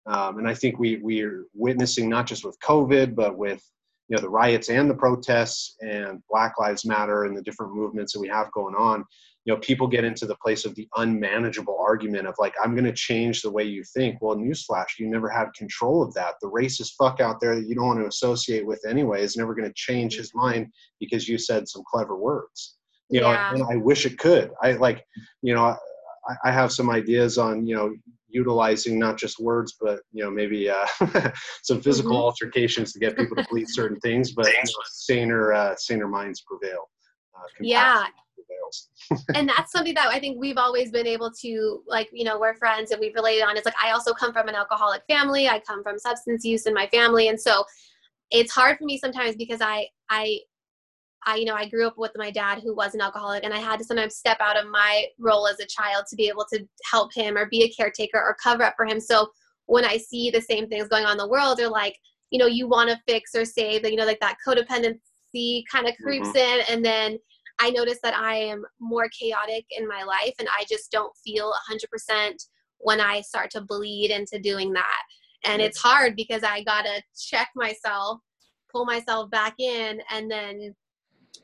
Um, 0.07 0.39
and 0.39 0.49
I 0.49 0.55
think 0.55 0.79
we 0.79 0.97
we 0.97 1.23
are 1.23 1.45
witnessing 1.55 2.09
not 2.09 2.27
just 2.27 2.45
with 2.45 2.59
COVID, 2.61 3.15
but 3.15 3.37
with 3.37 3.63
you 4.09 4.17
know 4.17 4.23
the 4.23 4.29
riots 4.29 4.69
and 4.69 4.91
the 4.91 4.95
protests 4.95 5.77
and 5.81 6.23
Black 6.29 6.59
Lives 6.59 6.85
Matter 6.85 7.25
and 7.25 7.37
the 7.37 7.43
different 7.43 7.75
movements 7.75 8.13
that 8.13 8.21
we 8.21 8.29
have 8.29 8.51
going 8.53 8.75
on 8.75 9.05
you 9.45 9.53
know 9.53 9.59
people 9.61 9.87
get 9.87 10.05
into 10.05 10.27
the 10.27 10.37
place 10.37 10.65
of 10.65 10.75
the 10.75 10.89
unmanageable 10.97 11.77
argument 11.81 12.27
of 12.27 12.35
like 12.39 12.55
i'm 12.63 12.75
going 12.75 12.85
to 12.85 12.93
change 12.93 13.43
the 13.43 13.51
way 13.51 13.65
you 13.65 13.83
think. 13.95 14.19
Well 14.21 14.37
newsflash 14.37 14.99
you 14.99 15.09
never 15.09 15.29
had 15.29 15.53
control 15.55 16.03
of 16.03 16.15
that. 16.15 16.35
The 16.41 16.51
racist 16.51 16.95
fuck 16.99 17.21
out 17.21 17.41
there 17.41 17.55
that 17.57 17.67
you 17.67 17.75
don't 17.75 17.87
want 17.87 18.01
to 18.01 18.07
associate 18.07 18.67
with 18.67 18.85
anyway 18.89 19.23
is 19.23 19.37
never 19.37 19.55
going 19.55 19.69
to 19.69 19.75
change 19.75 20.17
his 20.17 20.33
mind 20.35 20.69
because 21.01 21.29
you 21.29 21.39
said 21.39 21.69
some 21.69 21.83
clever 21.91 22.17
words. 22.17 22.77
You 23.11 23.21
know 23.21 23.31
yeah. 23.31 23.53
and 23.53 23.63
i 23.71 23.77
wish 23.77 24.07
it 24.07 24.19
could. 24.19 24.51
I 24.63 24.73
like 24.73 25.05
you 25.43 25.55
know 25.55 25.65
I, 25.65 26.35
I 26.45 26.53
have 26.53 26.73
some 26.73 26.91
ideas 26.91 27.37
on 27.39 27.67
you 27.67 27.75
know 27.75 27.95
utilizing 28.33 28.99
not 28.99 29.19
just 29.19 29.39
words 29.39 29.77
but 29.81 30.01
you 30.13 30.23
know 30.23 30.31
maybe 30.31 30.69
uh, 30.69 30.87
some 31.63 31.81
physical 31.81 32.13
mm-hmm. 32.13 32.23
altercations 32.23 32.93
to 32.93 32.99
get 32.99 33.17
people 33.17 33.37
to 33.37 33.47
believe 33.49 33.67
certain 33.69 33.99
things 34.01 34.33
but 34.33 34.47
you 34.47 34.53
know, 34.53 34.83
saner 34.91 35.53
uh, 35.53 35.75
saner 35.77 36.09
minds 36.09 36.43
prevail 36.43 36.89
uh, 37.37 37.47
yeah 37.61 38.05
and 39.35 39.49
that's 39.49 39.73
something 39.73 39.95
that 39.95 40.09
I 40.09 40.19
think 40.19 40.39
we've 40.41 40.57
always 40.57 40.91
been 40.91 41.07
able 41.07 41.31
to 41.43 41.83
like, 41.87 42.09
you 42.13 42.25
know, 42.25 42.39
we're 42.39 42.55
friends 42.55 42.91
and 42.91 43.01
we've 43.01 43.15
related 43.15 43.43
on. 43.43 43.57
It's 43.57 43.67
like 43.67 43.75
I 43.83 43.91
also 43.91 44.13
come 44.13 44.33
from 44.33 44.49
an 44.49 44.55
alcoholic 44.55 45.03
family. 45.09 45.49
I 45.49 45.61
come 45.61 45.83
from 45.83 45.99
substance 45.99 46.45
use 46.45 46.67
in 46.67 46.75
my 46.75 46.87
family. 46.89 47.29
And 47.29 47.41
so 47.41 47.65
it's 48.31 48.53
hard 48.53 48.79
for 48.79 48.85
me 48.85 48.99
sometimes 48.99 49.37
because 49.37 49.61
I 49.61 49.89
I 50.09 50.39
I, 51.27 51.37
you 51.37 51.45
know, 51.45 51.55
I 51.55 51.69
grew 51.69 51.87
up 51.87 51.95
with 51.97 52.13
my 52.17 52.31
dad 52.31 52.61
who 52.63 52.75
was 52.75 52.95
an 52.95 53.01
alcoholic, 53.01 53.45
and 53.45 53.55
I 53.55 53.59
had 53.59 53.79
to 53.79 53.85
sometimes 53.85 54.17
step 54.17 54.39
out 54.41 54.57
of 54.57 54.69
my 54.71 55.07
role 55.19 55.47
as 55.47 55.61
a 55.61 55.67
child 55.67 56.05
to 56.09 56.17
be 56.17 56.29
able 56.29 56.47
to 56.53 56.67
help 56.91 57.15
him 57.15 57.37
or 57.37 57.47
be 57.47 57.63
a 57.65 57.71
caretaker 57.71 58.19
or 58.19 58.37
cover 58.43 58.65
up 58.65 58.75
for 58.77 58.87
him. 58.87 59.01
So 59.01 59.29
when 59.67 59.85
I 59.85 59.97
see 59.97 60.31
the 60.31 60.41
same 60.41 60.69
things 60.69 60.89
going 60.89 61.05
on 61.05 61.13
in 61.13 61.19
the 61.19 61.29
world, 61.29 61.59
they're 61.59 61.69
like, 61.69 61.97
you 62.31 62.39
know, 62.39 62.47
you 62.47 62.67
want 62.67 62.91
to 62.91 63.01
fix 63.07 63.35
or 63.35 63.45
save, 63.45 63.85
you 63.85 63.97
know, 63.97 64.07
like 64.07 64.21
that 64.21 64.39
codependency 64.47 65.63
kind 65.71 65.87
of 65.87 65.95
creeps 66.03 66.29
mm-hmm. 66.29 66.39
in, 66.39 66.61
and 66.69 66.85
then 66.85 67.19
I 67.61 67.71
notice 67.71 67.99
that 68.03 68.15
I 68.15 68.35
am 68.37 68.65
more 68.81 69.09
chaotic 69.09 69.65
in 69.71 69.87
my 69.87 70.03
life 70.03 70.35
and 70.39 70.49
I 70.49 70.65
just 70.69 70.91
don't 70.91 71.13
feel 71.25 71.53
100% 71.71 72.33
when 72.79 73.01
I 73.01 73.21
start 73.21 73.51
to 73.53 73.61
bleed 73.61 74.11
into 74.11 74.41
doing 74.41 74.73
that. 74.73 75.03
And 75.45 75.63
it's 75.63 75.79
hard 75.79 76.17
because 76.17 76.43
I 76.43 76.65
got 76.65 76.83
to 76.83 77.03
check 77.17 77.51
myself, 77.55 78.19
pull 78.71 78.85
myself 78.85 79.31
back 79.31 79.55
in, 79.59 80.01
and 80.11 80.31
then 80.31 80.75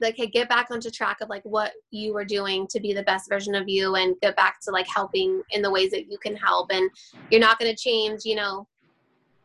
like 0.00 0.16
hey, 0.16 0.26
get 0.26 0.48
back 0.48 0.70
onto 0.70 0.90
track 0.90 1.20
of 1.20 1.28
like 1.28 1.42
what 1.44 1.72
you 1.90 2.12
were 2.12 2.24
doing 2.24 2.66
to 2.68 2.80
be 2.80 2.92
the 2.92 3.02
best 3.02 3.28
version 3.28 3.54
of 3.54 3.68
you 3.68 3.94
and 3.94 4.16
get 4.20 4.36
back 4.36 4.60
to 4.62 4.70
like 4.70 4.86
helping 4.86 5.42
in 5.50 5.62
the 5.62 5.70
ways 5.70 5.90
that 5.90 6.10
you 6.10 6.18
can 6.18 6.36
help. 6.36 6.70
And 6.70 6.90
you're 7.30 7.40
not 7.40 7.58
going 7.58 7.74
to 7.74 7.80
change, 7.80 8.24
you 8.24 8.36
know, 8.36 8.66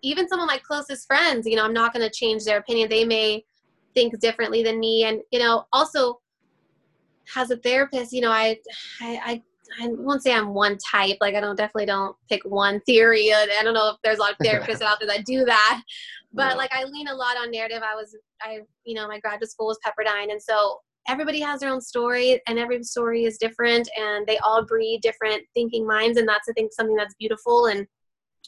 even 0.01 0.27
some 0.27 0.39
of 0.39 0.47
my 0.47 0.60
closest 0.60 1.08
friends, 1.08 1.47
you 1.47 1.56
know, 1.56 1.63
I'm 1.63 1.73
not 1.73 1.93
going 1.93 2.08
to 2.08 2.13
change 2.13 2.43
their 2.43 2.58
opinion. 2.58 2.89
They 2.89 3.06
may 3.06 3.45
think 3.93 4.19
differently 4.19 4.63
than 4.63 4.79
me. 4.79 5.06
And, 5.06 5.21
you 5.32 5.39
know, 5.39 5.65
also 5.71 6.19
as 7.36 7.51
a 7.51 7.58
therapist, 7.58 8.12
you 8.12 8.21
know, 8.21 8.32
I, 8.32 8.58
I, 9.01 9.19
I 9.25 9.43
I 9.82 9.88
won't 9.88 10.21
say 10.21 10.34
I'm 10.34 10.53
one 10.53 10.77
type. 10.77 11.17
Like 11.21 11.36
I 11.36 11.39
don't 11.39 11.56
definitely 11.56 11.86
don't 11.86 12.15
pick 12.29 12.43
one 12.43 12.79
theory. 12.82 13.34
I 13.34 13.62
don't 13.63 13.73
know 13.73 13.89
if 13.89 13.97
there's 14.03 14.17
a 14.17 14.21
lot 14.21 14.32
of 14.32 14.38
therapists 14.38 14.82
out 14.84 14.99
there 14.99 15.08
that 15.08 15.25
do 15.25 15.45
that, 15.45 15.82
but 16.34 16.51
yeah. 16.51 16.56
like 16.56 16.71
I 16.73 16.84
lean 16.84 17.08
a 17.08 17.15
lot 17.15 17.38
on 17.38 17.51
narrative. 17.51 17.82
I 17.84 17.95
was 17.95 18.15
I 18.43 18.60
you 18.84 18.95
know 18.95 19.08
my 19.08 19.19
graduate 19.19 19.51
school 19.51 19.67
was 19.67 19.79
Pepperdine, 19.86 20.32
and 20.32 20.41
so 20.41 20.79
everybody 21.08 21.39
has 21.41 21.60
their 21.60 21.69
own 21.69 21.82
story, 21.82 22.41
and 22.47 22.60
every 22.60 22.84
story 22.84 23.25
is 23.25 23.38
different, 23.38 23.89
and 23.97 24.25
they 24.27 24.38
all 24.39 24.65
breed 24.65 25.01
different 25.01 25.43
thinking 25.53 25.88
minds, 25.88 26.17
and 26.17 26.27
that's 26.27 26.49
I 26.49 26.53
think 26.53 26.73
something 26.73 26.95
that's 26.95 27.15
beautiful. 27.19 27.67
And 27.67 27.88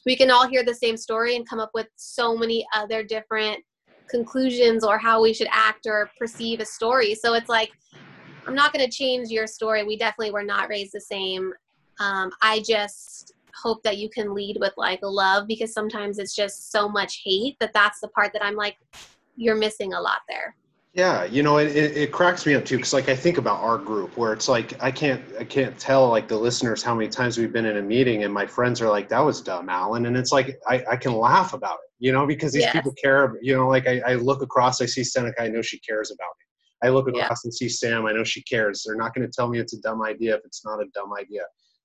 we 0.05 0.15
can 0.15 0.29
all 0.29 0.47
hear 0.47 0.63
the 0.63 0.73
same 0.73 0.97
story 0.97 1.35
and 1.35 1.47
come 1.47 1.59
up 1.59 1.71
with 1.73 1.87
so 1.95 2.37
many 2.37 2.65
other 2.75 3.03
different 3.03 3.59
conclusions 4.09 4.83
or 4.83 4.97
how 4.97 5.21
we 5.21 5.33
should 5.33 5.47
act 5.51 5.87
or 5.87 6.09
perceive 6.19 6.59
a 6.59 6.65
story. 6.65 7.15
So 7.15 7.33
it's 7.33 7.49
like 7.49 7.71
I'm 8.47 8.55
not 8.55 8.73
going 8.73 8.85
to 8.85 8.91
change 8.91 9.29
your 9.29 9.47
story. 9.47 9.83
We 9.83 9.97
definitely 9.97 10.31
were 10.31 10.43
not 10.43 10.69
raised 10.69 10.93
the 10.93 11.01
same. 11.01 11.51
Um, 11.99 12.31
I 12.41 12.61
just 12.67 13.33
hope 13.61 13.81
that 13.83 13.97
you 13.97 14.09
can 14.09 14.33
lead 14.33 14.57
with 14.59 14.73
like 14.77 14.99
love 15.01 15.47
because 15.47 15.73
sometimes 15.73 16.19
it's 16.19 16.35
just 16.35 16.71
so 16.71 16.87
much 16.87 17.21
hate 17.23 17.55
that 17.59 17.73
that's 17.73 17.99
the 18.01 18.09
part 18.09 18.33
that 18.33 18.43
I'm 18.43 18.55
like, 18.55 18.77
you're 19.35 19.55
missing 19.55 19.93
a 19.93 20.01
lot 20.01 20.21
there. 20.27 20.55
Yeah, 20.95 21.25
you 21.25 21.43
know, 21.43 21.57
it, 21.57 21.75
it, 21.75 21.97
it 21.97 22.11
cracks 22.13 22.45
me 22.45 22.55
up 22.55 22.63
too 22.63 22.77
because 22.77 22.93
like 22.93 23.09
I 23.09 23.15
think 23.17 23.37
about 23.37 23.59
our 23.59 23.77
group 23.77 24.15
where 24.15 24.31
it's 24.31 24.47
like 24.47 24.81
I 24.81 24.91
can't 24.91 25.21
I 25.37 25.43
can't 25.43 25.77
tell 25.77 26.07
like 26.07 26.29
the 26.29 26.37
listeners 26.37 26.81
how 26.81 26.95
many 26.95 27.09
times 27.09 27.37
we've 27.37 27.51
been 27.51 27.65
in 27.65 27.75
a 27.75 27.81
meeting 27.81 28.23
and 28.23 28.33
my 28.33 28.47
friends 28.47 28.81
are 28.81 28.87
like 28.87 29.09
that 29.09 29.19
was 29.19 29.41
dumb, 29.41 29.67
Alan, 29.67 30.05
and 30.05 30.15
it's 30.15 30.31
like 30.31 30.57
I, 30.69 30.85
I 30.91 30.95
can 30.95 31.11
laugh 31.13 31.53
about 31.53 31.79
it, 31.83 31.91
you 31.99 32.13
know, 32.13 32.25
because 32.25 32.53
these 32.53 32.63
yes. 32.63 32.71
people 32.71 32.93
care. 32.93 33.37
You 33.41 33.57
know, 33.57 33.67
like 33.67 33.87
I, 33.87 33.99
I 34.07 34.13
look 34.15 34.41
across, 34.41 34.79
I 34.79 34.85
see 34.85 35.03
Seneca, 35.03 35.41
I 35.41 35.49
know 35.49 35.61
she 35.61 35.79
cares 35.79 36.11
about 36.11 36.29
me. 36.39 36.87
I 36.87 36.91
look 36.91 37.09
across 37.09 37.43
yeah. 37.43 37.47
and 37.47 37.53
see 37.53 37.67
Sam. 37.67 38.05
I 38.05 38.13
know 38.13 38.23
she 38.23 38.41
cares. 38.43 38.83
They're 38.85 38.95
not 38.95 39.13
going 39.13 39.27
to 39.27 39.33
tell 39.33 39.49
me 39.49 39.59
it's 39.59 39.73
a 39.73 39.81
dumb 39.81 40.01
idea 40.01 40.35
if 40.35 40.45
it's 40.45 40.63
not 40.63 40.81
a 40.81 40.85
dumb 40.93 41.11
idea, 41.13 41.41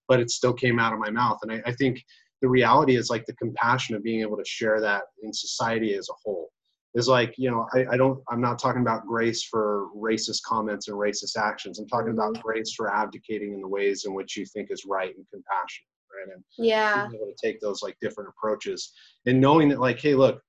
but 0.06 0.20
it 0.20 0.30
still 0.30 0.52
came 0.52 0.78
out 0.78 0.92
of 0.92 1.00
my 1.00 1.10
mouth. 1.10 1.38
And 1.42 1.50
I, 1.50 1.62
I 1.66 1.72
think 1.72 2.04
the 2.42 2.48
reality 2.48 2.94
is 2.94 3.10
like 3.10 3.26
the 3.26 3.34
compassion 3.34 3.96
of 3.96 4.04
being 4.04 4.20
able 4.20 4.36
to 4.36 4.44
share 4.44 4.80
that 4.80 5.02
in 5.22 5.32
society 5.32 5.94
as 5.94 6.08
a 6.08 6.14
whole 6.22 6.50
is 6.94 7.08
like 7.08 7.34
you 7.36 7.50
know 7.50 7.66
I, 7.72 7.86
I, 7.92 7.96
don't 7.96 8.20
i'm 8.28 8.40
not 8.40 8.58
talking 8.58 8.82
about 8.82 9.06
grace 9.06 9.44
for 9.44 9.88
racist 9.96 10.42
comments 10.44 10.88
and 10.88 10.96
racist 10.96 11.36
actions 11.36 11.78
i'm 11.78 11.86
talking 11.86 12.10
about 12.10 12.34
mm-hmm. 12.34 12.42
grace 12.42 12.74
for 12.74 12.92
abdicating 12.92 13.54
in 13.54 13.60
the 13.60 13.68
ways 13.68 14.04
in 14.06 14.14
which 14.14 14.36
you 14.36 14.44
think 14.44 14.70
is 14.70 14.84
right 14.86 15.14
and 15.14 15.26
compassion 15.32 15.84
right 16.12 16.34
and 16.34 16.42
yeah 16.58 17.06
able 17.06 17.26
to 17.26 17.34
take 17.42 17.60
those 17.60 17.82
like 17.82 17.96
different 18.00 18.28
approaches 18.28 18.92
and 19.26 19.40
knowing 19.40 19.68
that 19.68 19.80
like 19.80 20.00
hey 20.00 20.14
look 20.14 20.40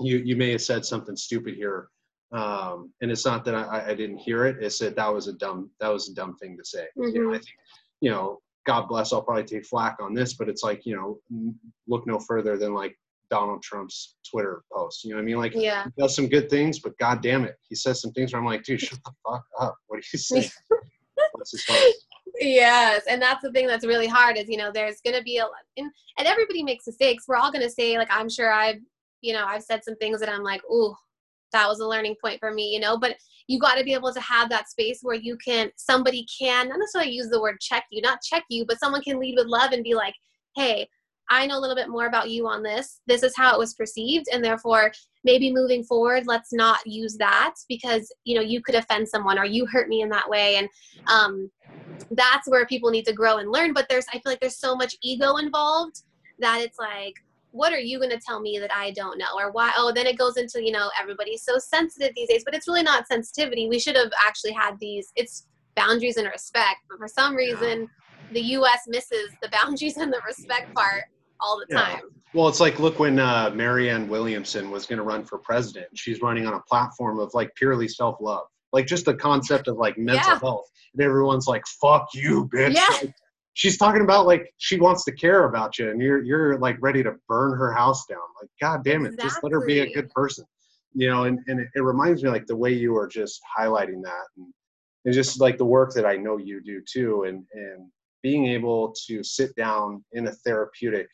you 0.00 0.18
you 0.18 0.36
may 0.36 0.50
have 0.50 0.62
said 0.62 0.84
something 0.84 1.16
stupid 1.16 1.54
here 1.54 1.88
um, 2.32 2.90
and 3.02 3.10
it's 3.10 3.26
not 3.26 3.44
that 3.44 3.54
I, 3.54 3.90
I, 3.90 3.94
didn't 3.94 4.16
hear 4.16 4.46
it. 4.46 4.56
It's 4.62 4.78
that 4.78 4.96
that 4.96 5.12
was 5.12 5.28
a 5.28 5.34
dumb 5.34 5.70
that 5.80 5.88
was 5.88 6.08
a 6.08 6.14
dumb 6.14 6.34
thing 6.36 6.56
to 6.56 6.64
say. 6.64 6.86
Mm-hmm. 6.98 7.14
You 7.14 7.24
know, 7.24 7.34
I 7.34 7.38
think 7.38 7.56
you 8.00 8.10
know, 8.10 8.38
God 8.64 8.88
bless. 8.88 9.12
I'll 9.12 9.20
probably 9.20 9.44
take 9.44 9.66
flack 9.66 9.98
on 10.00 10.14
this, 10.14 10.32
but 10.32 10.48
it's 10.48 10.62
like 10.62 10.86
you 10.86 10.96
know, 10.96 11.18
look 11.86 12.06
no 12.06 12.18
further 12.18 12.56
than 12.56 12.72
like 12.72 12.96
Donald 13.32 13.62
Trump's 13.62 14.16
Twitter 14.30 14.62
post. 14.70 15.04
You 15.04 15.10
know 15.10 15.16
what 15.16 15.22
I 15.22 15.24
mean? 15.24 15.38
Like, 15.38 15.54
yeah. 15.54 15.84
he 15.84 15.90
does 15.98 16.14
some 16.14 16.28
good 16.28 16.50
things, 16.50 16.78
but 16.78 16.96
God 16.98 17.22
damn 17.22 17.44
it, 17.44 17.56
he 17.62 17.74
says 17.74 18.02
some 18.02 18.12
things 18.12 18.32
where 18.32 18.40
I'm 18.40 18.46
like, 18.46 18.62
dude, 18.62 18.80
shut 18.80 18.98
the 19.04 19.12
fuck 19.26 19.44
up. 19.58 19.74
What 19.86 20.00
do 20.00 20.06
you 20.12 20.18
say? 20.18 20.50
What's 21.32 21.52
his 21.52 21.64
post? 21.64 22.06
Yes, 22.38 23.04
and 23.08 23.20
that's 23.20 23.42
the 23.42 23.50
thing 23.52 23.66
that's 23.66 23.86
really 23.86 24.06
hard 24.06 24.36
is 24.36 24.48
you 24.48 24.56
know 24.56 24.70
there's 24.72 25.00
gonna 25.04 25.22
be 25.22 25.38
a 25.38 25.44
and, 25.76 25.90
and 26.18 26.26
everybody 26.26 26.62
makes 26.62 26.86
mistakes. 26.86 27.24
We're 27.28 27.36
all 27.36 27.52
gonna 27.52 27.70
say 27.70 27.98
like 27.98 28.08
I'm 28.10 28.28
sure 28.28 28.52
I've 28.52 28.78
you 29.20 29.34
know 29.34 29.44
I've 29.46 29.62
said 29.62 29.84
some 29.84 29.96
things 29.96 30.18
that 30.20 30.30
I'm 30.30 30.42
like, 30.42 30.62
ooh, 30.64 30.94
that 31.52 31.68
was 31.68 31.80
a 31.80 31.86
learning 31.86 32.16
point 32.22 32.40
for 32.40 32.52
me, 32.52 32.72
you 32.72 32.80
know, 32.80 32.98
but 32.98 33.16
you 33.46 33.58
got 33.58 33.74
to 33.74 33.84
be 33.84 33.94
able 33.94 34.12
to 34.12 34.20
have 34.20 34.48
that 34.48 34.68
space 34.68 35.00
where 35.02 35.14
you 35.14 35.36
can, 35.44 35.70
somebody 35.76 36.26
can, 36.40 36.68
not 36.68 36.78
necessarily 36.78 37.12
use 37.12 37.28
the 37.28 37.40
word 37.40 37.60
check 37.60 37.84
you, 37.90 38.00
not 38.00 38.22
check 38.22 38.44
you, 38.48 38.64
but 38.66 38.78
someone 38.78 39.02
can 39.02 39.20
lead 39.20 39.34
with 39.36 39.46
love 39.46 39.72
and 39.72 39.84
be 39.84 39.94
like, 39.94 40.14
hey, 40.56 40.88
I 41.32 41.46
know 41.46 41.58
a 41.58 41.60
little 41.60 41.74
bit 41.74 41.88
more 41.88 42.06
about 42.06 42.28
you 42.28 42.46
on 42.46 42.62
this. 42.62 43.00
This 43.06 43.22
is 43.22 43.34
how 43.34 43.54
it 43.54 43.58
was 43.58 43.72
perceived. 43.72 44.26
And 44.30 44.44
therefore, 44.44 44.92
maybe 45.24 45.50
moving 45.50 45.82
forward, 45.82 46.24
let's 46.26 46.52
not 46.52 46.80
use 46.84 47.16
that 47.16 47.54
because, 47.70 48.12
you 48.24 48.34
know, 48.34 48.42
you 48.42 48.62
could 48.62 48.74
offend 48.74 49.08
someone 49.08 49.38
or 49.38 49.46
you 49.46 49.64
hurt 49.64 49.88
me 49.88 50.02
in 50.02 50.10
that 50.10 50.28
way. 50.28 50.56
And 50.56 50.68
um, 51.06 51.50
that's 52.10 52.46
where 52.48 52.66
people 52.66 52.90
need 52.90 53.06
to 53.06 53.14
grow 53.14 53.38
and 53.38 53.50
learn. 53.50 53.72
But 53.72 53.88
there's, 53.88 54.04
I 54.12 54.18
feel 54.18 54.22
like 54.26 54.40
there's 54.40 54.58
so 54.58 54.76
much 54.76 54.94
ego 55.02 55.36
involved 55.36 56.02
that 56.38 56.60
it's 56.60 56.78
like, 56.78 57.14
what 57.50 57.72
are 57.72 57.80
you 57.80 57.98
going 57.98 58.10
to 58.10 58.20
tell 58.26 58.40
me 58.40 58.58
that 58.58 58.72
I 58.74 58.90
don't 58.90 59.16
know? 59.16 59.34
Or 59.34 59.52
why? 59.52 59.72
Oh, 59.74 59.90
then 59.90 60.06
it 60.06 60.18
goes 60.18 60.36
into, 60.36 60.62
you 60.62 60.72
know, 60.72 60.90
everybody's 61.00 61.44
so 61.44 61.58
sensitive 61.58 62.12
these 62.14 62.28
days, 62.28 62.42
but 62.44 62.54
it's 62.54 62.68
really 62.68 62.82
not 62.82 63.06
sensitivity. 63.06 63.68
We 63.70 63.78
should 63.78 63.96
have 63.96 64.12
actually 64.26 64.52
had 64.52 64.78
these, 64.80 65.10
it's 65.16 65.46
boundaries 65.76 66.18
and 66.18 66.28
respect. 66.28 66.80
But 66.90 66.98
for 66.98 67.08
some 67.08 67.34
reason, 67.34 67.88
the 68.32 68.40
U.S. 68.40 68.80
misses 68.86 69.30
the 69.40 69.48
boundaries 69.62 69.96
and 69.96 70.12
the 70.12 70.20
respect 70.26 70.74
part 70.74 71.04
all 71.42 71.58
the 71.58 71.66
Yeah. 71.70 71.82
time. 71.82 72.00
Well, 72.34 72.48
it's 72.48 72.60
like 72.60 72.78
look 72.78 72.98
when 72.98 73.18
uh, 73.18 73.50
Marianne 73.54 74.08
Williamson 74.08 74.70
was 74.70 74.86
going 74.86 74.96
to 74.98 75.02
run 75.02 75.24
for 75.24 75.38
president. 75.38 75.88
She's 75.94 76.22
running 76.22 76.46
on 76.46 76.54
a 76.54 76.60
platform 76.60 77.18
of 77.18 77.32
like 77.34 77.54
purely 77.56 77.88
self 77.88 78.16
love, 78.20 78.46
like 78.72 78.86
just 78.86 79.04
the 79.04 79.14
concept 79.14 79.68
of 79.68 79.76
like 79.76 79.98
mental 79.98 80.32
Yeah. 80.32 80.38
health, 80.40 80.70
and 80.94 81.02
everyone's 81.04 81.46
like, 81.46 81.62
"Fuck 81.80 82.08
you, 82.14 82.48
bitch." 82.54 82.74
Yeah. 82.74 82.86
Like, 83.02 83.12
she's 83.54 83.76
talking 83.76 84.00
about 84.00 84.26
like 84.26 84.50
she 84.56 84.78
wants 84.80 85.04
to 85.04 85.12
care 85.12 85.44
about 85.44 85.78
you, 85.78 85.90
and 85.90 86.00
you're 86.00 86.22
you're 86.22 86.58
like 86.58 86.76
ready 86.80 87.02
to 87.02 87.12
burn 87.28 87.56
her 87.58 87.70
house 87.72 88.06
down. 88.06 88.18
Like, 88.40 88.50
god 88.62 88.82
damn 88.82 89.04
it, 89.04 89.18
just 89.20 89.42
let 89.42 89.52
her 89.52 89.64
be 89.66 89.80
a 89.80 89.92
good 89.92 90.08
person, 90.10 90.46
you 90.94 91.10
know. 91.10 91.24
And 91.24 91.38
and 91.48 91.60
it, 91.60 91.68
it 91.74 91.82
reminds 91.82 92.22
me 92.22 92.30
like 92.30 92.46
the 92.46 92.56
way 92.56 92.72
you 92.72 92.96
are 92.96 93.06
just 93.08 93.40
highlighting 93.58 94.02
that, 94.04 94.24
and, 94.38 94.46
and 95.04 95.12
just 95.12 95.38
like 95.38 95.58
the 95.58 95.66
work 95.66 95.92
that 95.92 96.06
I 96.06 96.16
know 96.16 96.38
you 96.38 96.62
do 96.62 96.80
too, 96.90 97.24
and 97.24 97.44
and 97.52 97.90
being 98.22 98.46
able 98.46 98.94
to 99.08 99.22
sit 99.22 99.54
down 99.56 100.02
in 100.12 100.28
a 100.28 100.32
therapeutic 100.32 101.08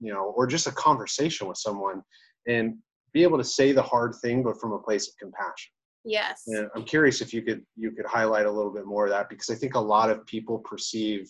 you 0.00 0.12
know, 0.12 0.32
or 0.36 0.46
just 0.46 0.66
a 0.66 0.72
conversation 0.72 1.46
with 1.46 1.58
someone 1.58 2.02
and 2.46 2.76
be 3.12 3.22
able 3.22 3.38
to 3.38 3.44
say 3.44 3.72
the 3.72 3.82
hard 3.82 4.14
thing, 4.22 4.42
but 4.42 4.60
from 4.60 4.72
a 4.72 4.78
place 4.78 5.08
of 5.08 5.14
compassion. 5.18 5.72
Yes. 6.04 6.42
And 6.46 6.68
I'm 6.74 6.84
curious 6.84 7.20
if 7.20 7.34
you 7.34 7.42
could 7.42 7.64
you 7.76 7.90
could 7.90 8.06
highlight 8.06 8.46
a 8.46 8.50
little 8.50 8.72
bit 8.72 8.86
more 8.86 9.06
of 9.06 9.10
that 9.10 9.28
because 9.28 9.50
I 9.50 9.54
think 9.54 9.74
a 9.74 9.80
lot 9.80 10.10
of 10.10 10.24
people 10.26 10.58
perceive, 10.60 11.28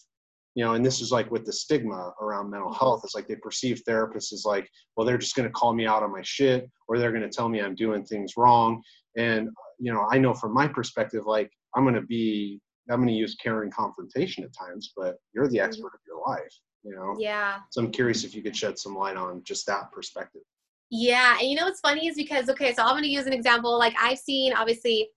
you 0.55 0.64
know, 0.64 0.74
and 0.74 0.85
this 0.85 1.00
is 1.00 1.11
like 1.12 1.31
with 1.31 1.46
the 1.46 1.52
stigma 1.52 2.12
around 2.20 2.50
mental 2.50 2.70
Mhm. 2.70 2.79
health, 2.79 3.00
it's 3.05 3.14
like 3.14 3.26
they 3.29 3.37
perceive 3.37 3.83
therapists 3.88 4.33
as 4.33 4.44
like, 4.44 4.68
well, 4.96 5.07
they're 5.07 5.16
just 5.16 5.35
going 5.37 5.48
to 5.48 5.52
call 5.52 5.72
me 5.72 5.87
out 5.87 6.02
on 6.02 6.12
my 6.12 6.22
shit, 6.22 6.70
or 6.88 6.98
they're 6.98 7.12
going 7.12 7.22
to 7.22 7.31
tell 7.31 7.48
me 7.48 7.61
I'm 7.61 7.74
doing 7.74 8.05
things 8.05 8.37
wrong. 8.37 8.83
And 9.16 9.48
you 9.79 9.92
know, 9.92 10.07
I 10.11 10.18
know 10.18 10.35
from 10.35 10.52
my 10.52 10.66
perspective, 10.68 11.24
like 11.26 11.50
I'm 11.74 11.85
going 11.85 11.94
to 11.94 12.02
be, 12.02 12.61
I'm 12.90 12.96
going 12.98 13.09
to 13.09 13.14
use 13.14 13.35
caring 13.37 13.70
confrontation 13.70 14.44
at 14.44 14.52
times, 14.52 14.92
but 14.96 15.16
you're 15.35 15.48
the 15.48 15.59
Mhm. 15.59 15.64
expert 15.64 15.92
of 15.94 16.00
your 16.07 16.20
life, 16.26 16.55
you 16.87 16.94
know. 16.94 17.16
Yeah. 17.18 17.59
So 17.70 17.83
I'm 17.83 17.90
curious 17.90 18.25
if 18.25 18.35
you 18.35 18.42
could 18.42 18.57
shed 18.57 18.79
some 18.79 18.94
light 18.94 19.16
on 19.16 19.42
just 19.44 19.66
that 19.66 19.90
perspective. 19.92 20.42
Yeah, 20.90 21.37
and 21.40 21.49
you 21.49 21.57
know 21.57 21.64
what's 21.64 21.81
funny 21.81 22.07
is 22.07 22.14
because 22.14 22.49
okay, 22.49 22.72
so 22.72 22.83
I'm 22.83 22.92
going 22.92 23.03
to 23.03 23.09
use 23.09 23.27
an 23.27 23.33
example. 23.33 23.77
Like 23.77 23.94
I've 24.01 24.18
seen 24.18 24.53
obviously 24.53 25.09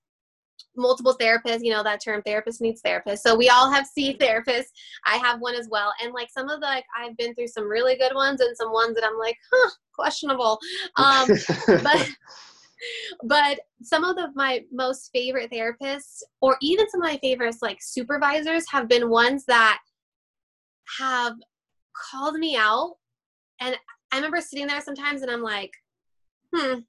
multiple 0.75 1.15
therapists. 1.19 1.60
You 1.62 1.71
know 1.71 1.84
that 1.84 2.01
term, 2.03 2.23
therapist 2.25 2.60
needs 2.60 2.82
therapist. 2.82 3.21
So 3.21 3.36
we 3.36 3.49
all 3.49 3.71
have 3.71 3.86
C 3.86 4.17
therapists. 4.19 4.71
I 5.05 5.17
have 5.17 5.39
one 5.39 5.53
as 5.53 5.67
well, 5.69 5.93
and 6.03 6.12
like 6.12 6.29
some 6.32 6.49
of 6.49 6.60
the 6.60 6.65
like 6.65 6.86
I've 6.97 7.15
been 7.17 7.36
through 7.36 7.47
some 7.47 7.69
really 7.69 7.95
good 7.97 8.15
ones 8.15 8.41
and 8.41 8.58
some 8.58 8.73
ones 8.73 8.95
that 8.95 9.03
I'm 9.05 9.17
like, 9.19 9.38
huh, 9.53 9.69
questionable. 9.93 10.58
Um, 10.95 11.29
but 11.84 12.10
but 13.23 13.60
some 13.84 14.03
of 14.03 14.15
the 14.15 14.29
my 14.36 14.63
most 14.71 15.12
favorite 15.13 15.51
therapists 15.51 16.23
or 16.41 16.58
even 16.62 16.89
some 16.89 17.01
of 17.01 17.10
my 17.10 17.17
favorites 17.17 17.60
like 17.62 17.77
supervisors 17.82 18.65
have 18.71 18.88
been 18.88 19.10
ones 19.10 19.45
that 19.45 19.79
have 20.97 21.34
called 22.12 22.36
me 22.36 22.56
out 22.56 22.95
and 23.62 23.75
i 24.12 24.15
remember 24.15 24.41
sitting 24.41 24.67
there 24.67 24.82
sometimes 24.82 25.21
and 25.21 25.32
i'm 25.32 25.41
like 25.41 25.71
hmm 26.56 26.80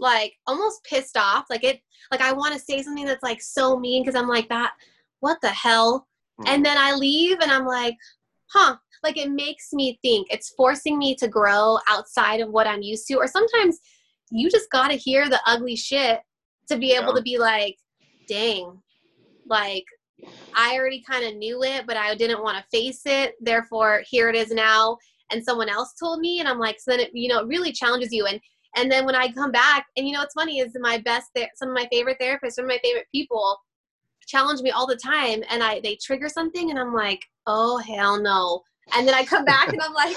like 0.00 0.34
almost 0.46 0.82
pissed 0.84 1.16
off 1.16 1.46
like 1.50 1.64
it 1.64 1.80
like 2.10 2.20
i 2.20 2.32
want 2.32 2.52
to 2.52 2.58
say 2.58 2.82
something 2.82 3.04
that's 3.04 3.22
like 3.22 3.40
so 3.40 3.78
mean 3.78 4.02
because 4.02 4.18
i'm 4.18 4.28
like 4.28 4.48
that 4.48 4.72
what 5.20 5.38
the 5.42 5.48
hell 5.48 6.06
and 6.46 6.64
then 6.64 6.76
I 6.78 6.94
leave 6.94 7.38
and 7.40 7.50
I'm 7.50 7.66
like, 7.66 7.96
huh, 8.52 8.76
like 9.02 9.16
it 9.16 9.30
makes 9.30 9.72
me 9.72 9.98
think. 10.02 10.28
It's 10.30 10.50
forcing 10.56 10.98
me 10.98 11.14
to 11.16 11.28
grow 11.28 11.78
outside 11.88 12.40
of 12.40 12.50
what 12.50 12.66
I'm 12.66 12.82
used 12.82 13.06
to. 13.08 13.14
Or 13.14 13.26
sometimes 13.26 13.78
you 14.30 14.50
just 14.50 14.70
got 14.70 14.88
to 14.88 14.96
hear 14.96 15.28
the 15.28 15.40
ugly 15.46 15.76
shit 15.76 16.20
to 16.68 16.78
be 16.78 16.92
able 16.92 17.08
Yeah. 17.08 17.14
to 17.14 17.22
be 17.22 17.38
like, 17.38 17.76
dang, 18.28 18.82
like 19.46 19.84
I 20.54 20.76
already 20.76 21.02
kind 21.02 21.24
of 21.24 21.36
knew 21.36 21.62
it, 21.62 21.86
but 21.86 21.96
I 21.96 22.14
didn't 22.14 22.42
want 22.42 22.58
to 22.58 22.76
face 22.76 23.02
it. 23.06 23.34
Therefore, 23.40 24.02
here 24.08 24.28
it 24.28 24.36
is 24.36 24.50
now. 24.50 24.96
And 25.30 25.42
someone 25.42 25.68
else 25.68 25.94
told 25.98 26.20
me, 26.20 26.40
and 26.40 26.48
I'm 26.48 26.58
like, 26.58 26.78
so 26.78 26.90
then 26.90 27.00
it, 27.00 27.10
you 27.14 27.28
know, 27.28 27.40
it 27.40 27.46
really 27.46 27.72
challenges 27.72 28.12
you. 28.12 28.26
And 28.26 28.40
and 28.76 28.90
then 28.90 29.04
when 29.04 29.14
I 29.14 29.30
come 29.30 29.52
back, 29.52 29.84
and 29.96 30.06
you 30.06 30.14
know, 30.14 30.20
what's 30.20 30.34
funny 30.34 30.60
is 30.60 30.72
my 30.80 30.98
best, 30.98 31.30
some 31.56 31.68
of 31.68 31.74
my 31.74 31.86
favorite 31.92 32.16
therapists, 32.20 32.52
some 32.52 32.64
of 32.64 32.70
my 32.70 32.80
favorite 32.82 33.06
people, 33.12 33.58
challenge 34.26 34.60
me 34.60 34.70
all 34.70 34.86
the 34.86 34.96
time 34.96 35.42
and 35.50 35.62
I 35.62 35.80
they 35.80 35.96
trigger 35.96 36.28
something 36.28 36.70
and 36.70 36.78
I'm 36.78 36.94
like, 36.94 37.20
oh 37.46 37.78
hell 37.78 38.20
no. 38.20 38.62
And 38.94 39.06
then 39.06 39.14
I 39.14 39.24
come 39.24 39.44
back 39.44 39.68
and 39.68 39.80
I'm 39.80 39.92
like, 39.92 40.16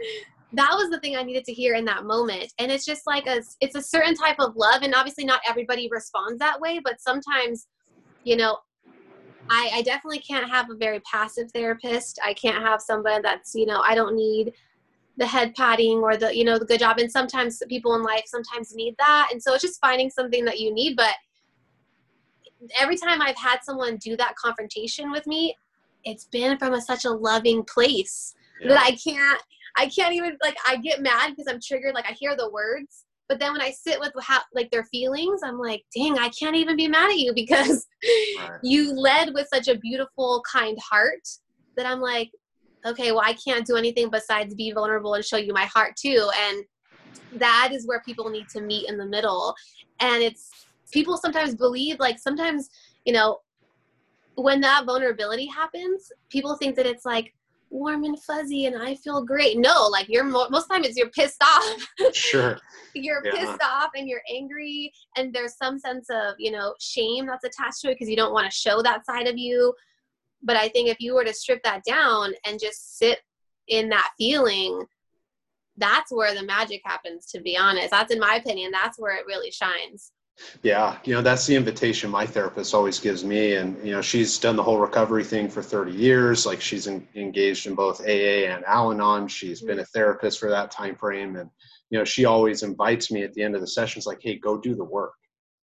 that 0.52 0.72
was 0.72 0.90
the 0.90 1.00
thing 1.00 1.16
I 1.16 1.22
needed 1.22 1.44
to 1.44 1.52
hear 1.52 1.74
in 1.74 1.84
that 1.86 2.04
moment. 2.04 2.52
And 2.58 2.70
it's 2.70 2.84
just 2.84 3.02
like 3.06 3.26
a 3.26 3.42
it's 3.60 3.76
a 3.76 3.82
certain 3.82 4.14
type 4.14 4.36
of 4.38 4.56
love 4.56 4.82
and 4.82 4.94
obviously 4.94 5.24
not 5.24 5.40
everybody 5.48 5.88
responds 5.90 6.38
that 6.38 6.60
way, 6.60 6.80
but 6.82 7.00
sometimes, 7.00 7.66
you 8.24 8.36
know, 8.36 8.58
I, 9.48 9.70
I 9.74 9.82
definitely 9.82 10.18
can't 10.18 10.48
have 10.50 10.70
a 10.70 10.74
very 10.74 11.00
passive 11.00 11.50
therapist. 11.52 12.18
I 12.24 12.34
can't 12.34 12.62
have 12.62 12.80
somebody 12.80 13.22
that's, 13.22 13.54
you 13.54 13.66
know, 13.66 13.80
I 13.80 13.94
don't 13.94 14.16
need 14.16 14.52
the 15.16 15.26
head 15.26 15.54
patting 15.54 15.98
or 15.98 16.16
the, 16.16 16.36
you 16.36 16.44
know, 16.44 16.58
the 16.58 16.64
good 16.64 16.80
job. 16.80 16.98
And 16.98 17.10
sometimes 17.10 17.62
people 17.68 17.94
in 17.94 18.02
life 18.02 18.24
sometimes 18.26 18.74
need 18.74 18.94
that. 18.98 19.30
And 19.32 19.42
so 19.42 19.54
it's 19.54 19.62
just 19.62 19.80
finding 19.80 20.10
something 20.10 20.44
that 20.44 20.60
you 20.60 20.74
need. 20.74 20.96
But 20.96 21.14
every 22.78 22.96
time 22.96 23.22
I've 23.22 23.36
had 23.36 23.60
someone 23.62 23.96
do 23.96 24.16
that 24.16 24.36
confrontation 24.36 25.10
with 25.10 25.26
me, 25.26 25.56
it's 26.04 26.24
been 26.24 26.58
from 26.58 26.74
a, 26.74 26.80
such 26.80 27.04
a 27.04 27.10
loving 27.10 27.64
place 27.64 28.34
that 28.66 28.78
I 28.78 28.92
can't, 28.92 29.42
I 29.76 29.86
can't 29.86 30.14
even 30.14 30.36
like, 30.42 30.56
I 30.66 30.76
get 30.76 31.02
mad 31.02 31.30
because 31.30 31.52
I'm 31.52 31.60
triggered. 31.60 31.94
Like 31.94 32.06
I 32.08 32.12
hear 32.12 32.36
the 32.36 32.50
words, 32.50 33.05
but 33.28 33.38
then 33.38 33.52
when 33.52 33.60
I 33.60 33.70
sit 33.70 33.98
with 33.98 34.12
how, 34.20 34.40
like 34.54 34.70
their 34.70 34.84
feelings, 34.84 35.40
I'm 35.44 35.58
like, 35.58 35.84
dang, 35.94 36.18
I 36.18 36.28
can't 36.30 36.56
even 36.56 36.76
be 36.76 36.88
mad 36.88 37.10
at 37.10 37.18
you 37.18 37.32
because 37.34 37.86
Right. 38.38 38.60
you 38.62 38.92
led 38.92 39.34
with 39.34 39.48
such 39.52 39.68
a 39.68 39.78
beautiful, 39.78 40.42
kind 40.50 40.78
heart 40.90 41.26
that 41.76 41.86
I'm 41.86 42.00
like, 42.00 42.30
okay, 42.86 43.12
well, 43.12 43.22
I 43.24 43.34
can't 43.34 43.66
do 43.66 43.76
anything 43.76 44.10
besides 44.10 44.54
be 44.54 44.72
vulnerable 44.72 45.14
and 45.14 45.24
show 45.24 45.36
you 45.36 45.52
my 45.52 45.64
heart 45.64 45.94
too. 45.96 46.30
And 46.48 46.64
that 47.40 47.70
is 47.72 47.86
where 47.86 48.02
people 48.04 48.30
need 48.30 48.48
to 48.50 48.62
meet 48.62 48.88
in 48.88 48.96
the 48.96 49.06
middle. 49.06 49.54
And 50.00 50.22
it's 50.22 50.48
people 50.92 51.16
sometimes 51.16 51.54
believe, 51.54 51.98
like, 51.98 52.18
sometimes, 52.18 52.68
you 53.04 53.12
know, 53.12 53.38
when 54.36 54.60
that 54.60 54.84
vulnerability 54.84 55.46
happens, 55.46 56.12
people 56.30 56.56
think 56.56 56.76
that 56.76 56.86
it's 56.86 57.04
like 57.04 57.34
warm 57.70 58.04
and 58.04 58.20
fuzzy 58.22 58.66
and 58.66 58.80
I 58.80 58.94
feel 58.94 59.24
great. 59.24 59.58
No, 59.58 59.88
like, 59.88 60.08
you're 60.08 60.24
mo- 60.24 60.48
most 60.50 60.68
time 60.68 60.84
it's 60.84 60.96
you're 60.96 61.10
pissed 61.10 61.42
off. 61.42 61.86
Sure. 62.12 62.58
you're 62.94 63.20
Yeah. 63.24 63.32
pissed 63.32 63.62
off 63.62 63.90
and 63.96 64.08
you're 64.08 64.22
angry 64.34 64.92
and 65.16 65.32
there's 65.34 65.56
some 65.56 65.78
sense 65.78 66.08
of 66.10 66.34
you 66.38 66.50
know 66.50 66.74
shame 66.80 67.26
that's 67.26 67.44
attached 67.44 67.80
to 67.82 67.88
it 67.90 67.94
because 67.94 68.08
you 68.08 68.16
don't 68.16 68.32
want 68.32 68.50
to 68.50 68.56
show 68.56 68.80
that 68.82 69.04
side 69.04 69.26
of 69.26 69.36
you 69.36 69.74
but 70.42 70.56
i 70.56 70.66
think 70.68 70.88
if 70.88 70.98
you 70.98 71.14
were 71.14 71.24
to 71.24 71.34
strip 71.34 71.62
that 71.62 71.82
down 71.86 72.32
and 72.46 72.58
just 72.58 72.96
sit 72.96 73.18
in 73.68 73.90
that 73.90 74.10
feeling 74.16 74.82
that's 75.76 76.10
where 76.10 76.34
the 76.34 76.42
magic 76.42 76.80
happens 76.86 77.26
to 77.26 77.40
be 77.42 77.54
honest 77.54 77.90
that's 77.90 78.12
in 78.14 78.18
my 78.18 78.36
opinion 78.36 78.70
that's 78.70 78.98
where 78.98 79.14
it 79.16 79.26
really 79.26 79.50
shines 79.50 80.12
Yeah, 80.62 80.98
you 81.04 81.14
know 81.14 81.22
that's 81.22 81.46
the 81.46 81.56
invitation 81.56 82.10
my 82.10 82.26
therapist 82.26 82.74
always 82.74 83.00
gives 83.00 83.24
me, 83.24 83.54
and 83.54 83.76
you 83.84 83.92
know 83.92 84.02
she's 84.02 84.38
done 84.38 84.56
the 84.56 84.62
whole 84.62 84.78
recovery 84.78 85.24
thing 85.24 85.48
for 85.48 85.62
30 85.62 85.92
years. 85.92 86.44
Like 86.44 86.60
she's 86.60 86.86
en- 86.86 87.08
engaged 87.14 87.66
in 87.66 87.74
both 87.74 88.00
AA 88.02 88.44
and 88.52 88.64
Al-Anon. 88.66 89.28
She's 89.28 89.62
been 89.62 89.78
a 89.78 89.82
mm-hmm. 89.82 89.98
therapist 89.98 90.38
for 90.38 90.50
that 90.50 90.70
time 90.70 90.94
frame, 90.94 91.36
and 91.36 91.48
you 91.88 91.98
know 91.98 92.04
she 92.04 92.26
always 92.26 92.62
invites 92.62 93.10
me 93.10 93.22
at 93.22 93.32
the 93.32 93.42
end 93.42 93.54
of 93.54 93.62
the 93.62 93.66
sessions, 93.66 94.06
like, 94.06 94.18
"Hey, 94.20 94.36
go 94.36 94.58
do 94.58 94.74
the 94.74 94.84
work." 94.84 95.14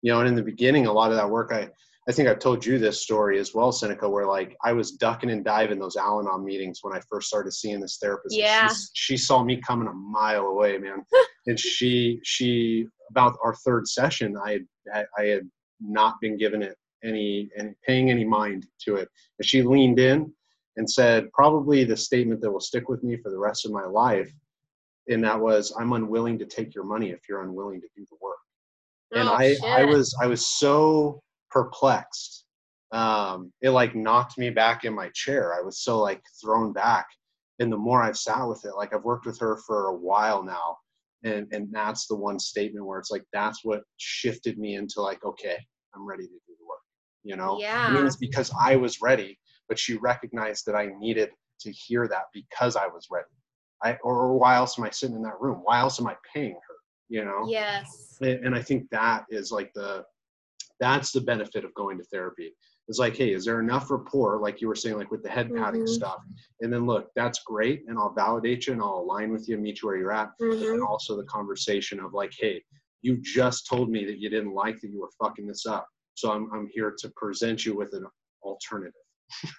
You 0.03 0.13
know, 0.13 0.21
and 0.21 0.29
in 0.29 0.35
the 0.35 0.43
beginning, 0.43 0.87
a 0.87 0.93
lot 0.93 1.11
of 1.11 1.17
that 1.17 1.31
work, 1.31 1.51
I 1.51 1.71
I 2.09 2.13
think 2.13 2.27
I've 2.29 2.39
told 2.39 2.65
you 2.65 2.79
this 2.79 3.03
story 3.03 3.39
as 3.39 3.55
well, 3.55 3.71
Seneca, 3.71 4.09
where 4.09 4.25
like 4.27 4.57
I 4.65 4.73
was 4.73 4.93
ducking 4.93 5.31
and 5.31 5.45
diving 5.45 5.79
those 5.79 5.97
Al-Anon 5.97 6.43
meetings 6.43 6.79
when 6.83 6.95
I 6.97 7.01
first 7.09 7.29
started 7.29 7.53
seeing 7.53 7.81
this 7.81 7.99
therapist. 8.01 8.35
Yeah. 8.35 8.67
she's- 8.69 8.91
she 8.95 9.17
saw 9.19 9.45
me 9.45 9.61
coming 9.61 9.89
a 9.89 9.93
mile 9.93 10.47
away, 10.47 10.79
man, 10.79 11.05
and 11.47 11.59
she 11.61 12.19
she 12.25 12.87
about 13.11 13.37
our 13.45 13.55
third 13.55 13.87
session, 13.87 14.37
I 14.43 14.61
had 14.93 15.07
I 15.19 15.25
had 15.25 15.43
not 15.81 16.15
been 16.21 16.37
given 16.39 16.63
it 16.63 16.77
any 17.05 17.51
and 17.59 17.75
paying 17.87 18.11
any 18.11 18.25
mind 18.25 18.67
to 18.85 18.97
it, 18.97 19.09
and 19.39 19.47
she 19.47 19.63
leaned 19.63 19.99
in 19.99 20.33
and 20.77 20.89
said 20.91 21.31
probably 21.33 21.85
the 21.85 21.97
statement 21.97 22.41
that 22.41 22.51
will 22.51 22.61
stick 22.61 22.89
with 22.89 23.03
me 23.03 23.17
for 23.17 23.31
the 23.31 23.39
rest 23.39 23.67
of 23.67 23.73
my 23.73 23.85
life, 23.85 24.33
and 25.09 25.23
that 25.25 25.39
was, 25.39 25.73
"I'm 25.79 25.93
unwilling 25.93 26.39
to 26.39 26.47
take 26.47 26.75
your 26.75 26.85
money 26.85 27.11
if 27.11 27.21
you're 27.29 27.43
unwilling 27.43 27.81
to 27.83 27.89
do 27.95 28.07
the 28.11 28.17
work." 28.23 28.39
and 29.13 29.29
Oh, 29.29 29.33
I, 29.33 29.57
I 29.65 29.81
shit. 29.81 29.89
was 29.89 30.17
I 30.23 30.27
was 30.27 30.47
so 30.47 31.23
perplexed. 31.51 32.45
Um, 32.93 33.53
it 33.61 33.71
like 33.71 33.95
knocked 33.95 34.39
me 34.39 34.51
back 34.51 34.85
in 34.85 34.95
my 34.95 35.11
chair. 35.15 35.55
I 35.55 35.61
was 35.61 35.81
so 35.83 36.01
like 36.01 36.23
thrown 36.43 36.73
back. 36.73 37.07
And 37.59 37.73
the 37.73 37.77
more 37.77 38.03
I've 38.03 38.17
sat 38.17 38.45
with 38.45 38.65
it, 38.65 38.77
like 38.77 38.95
I've 38.95 39.05
worked 39.05 39.27
with 39.27 39.39
her 39.41 39.59
for 39.67 39.89
a 39.89 39.97
while 39.97 40.43
now, 40.45 40.77
and 41.25 41.49
and 41.53 41.69
that's 41.73 42.07
the 42.07 42.15
one 42.15 42.39
statement 42.39 42.87
where 42.87 43.01
it's 43.01 43.11
like 43.11 43.25
that's 43.33 43.65
what 43.65 43.83
shifted 43.97 44.59
me 44.59 44.77
into 44.77 45.03
like 45.03 45.25
okay, 45.25 45.57
I'm 45.95 46.07
ready 46.07 46.23
to 46.23 46.29
do 46.29 46.55
the 46.59 46.67
work. 46.67 46.79
You 47.25 47.37
know, 47.37 47.59
yeah. 47.61 47.87
I 47.89 47.93
mean 47.93 48.07
it's 48.07 48.17
because 48.17 48.53
I 48.59 48.77
was 48.77 49.03
ready, 49.03 49.39
but 49.69 49.79
she 49.79 49.97
recognized 49.97 50.67
that 50.67 50.77
I 50.77 50.91
needed 50.99 51.31
to 51.63 51.73
hear 51.73 52.07
that 52.07 52.27
because 52.33 52.77
I 52.77 52.87
was 52.87 53.09
ready. 53.11 53.27
I 53.83 53.99
or 54.05 54.39
why 54.39 54.55
else 54.55 54.79
am 54.79 54.85
I 54.85 54.91
sitting 54.91 55.17
in 55.17 55.23
that 55.23 55.41
room? 55.41 55.61
Why 55.65 55.81
else 55.81 56.01
am 56.01 56.07
I 56.07 56.15
paying 56.33 56.55
her? 56.55 56.75
You 57.09 57.25
know 57.25 57.47
yes 57.49 58.19
and 58.21 58.45
and 58.45 58.55
I 58.55 58.63
think 58.63 58.89
that 58.91 59.25
is 59.31 59.51
like 59.51 59.73
the 59.75 60.05
that's 60.81 61.13
the 61.13 61.21
benefit 61.21 61.65
of 61.65 61.75
going 61.75 61.99
to 61.99 62.05
therapy. 62.05 62.53
It's 62.89 62.99
like 62.99 63.17
hey 63.17 63.33
is 63.33 63.45
there 63.45 63.61
enough 63.61 63.91
rapport 63.91 64.41
like 64.41 64.61
you 64.61 64.69
were 64.69 64.75
saying 64.75 64.97
like 64.97 65.11
with 65.11 65.23
the 65.23 65.29
head 65.29 65.55
patting 65.55 65.83
Mhm. 65.83 65.89
stuff? 65.89 66.21
And 66.61 66.73
then 66.73 66.87
look 66.87 67.09
that's 67.17 67.41
great 67.45 67.83
and 67.89 67.99
i'll 67.99 68.15
validate 68.15 68.67
you 68.67 68.73
and 68.73 68.81
i'll 68.83 69.01
align 69.07 69.31
with 69.33 69.49
you 69.49 69.55
and 69.55 69.63
meet 69.63 69.83
you 69.83 69.89
where 69.89 69.97
you're 69.99 70.13
at. 70.13 70.31
Mhm. 70.41 70.73
and 70.75 70.83
also 70.83 71.17
the 71.17 71.25
conversation 71.25 72.01
of 72.01 72.15
like 72.15 72.33
hey 72.39 72.63
you 73.03 73.19
just 73.23 73.67
told 73.69 73.91
me 73.91 74.05
that 74.07 74.19
you 74.19 74.29
didn't 74.31 74.55
like 74.55 74.81
that 74.81 74.89
you 74.91 75.01
were 75.01 75.11
fucking 75.23 75.47
this 75.47 75.67
up 75.67 75.87
so 76.15 76.33
i'm, 76.33 76.49
I'm 76.53 76.67
here 76.73 76.95
to 76.99 77.13
present 77.17 77.65
you 77.67 77.77
with 77.77 77.93
an 77.93 78.07
alternative. 78.43 78.93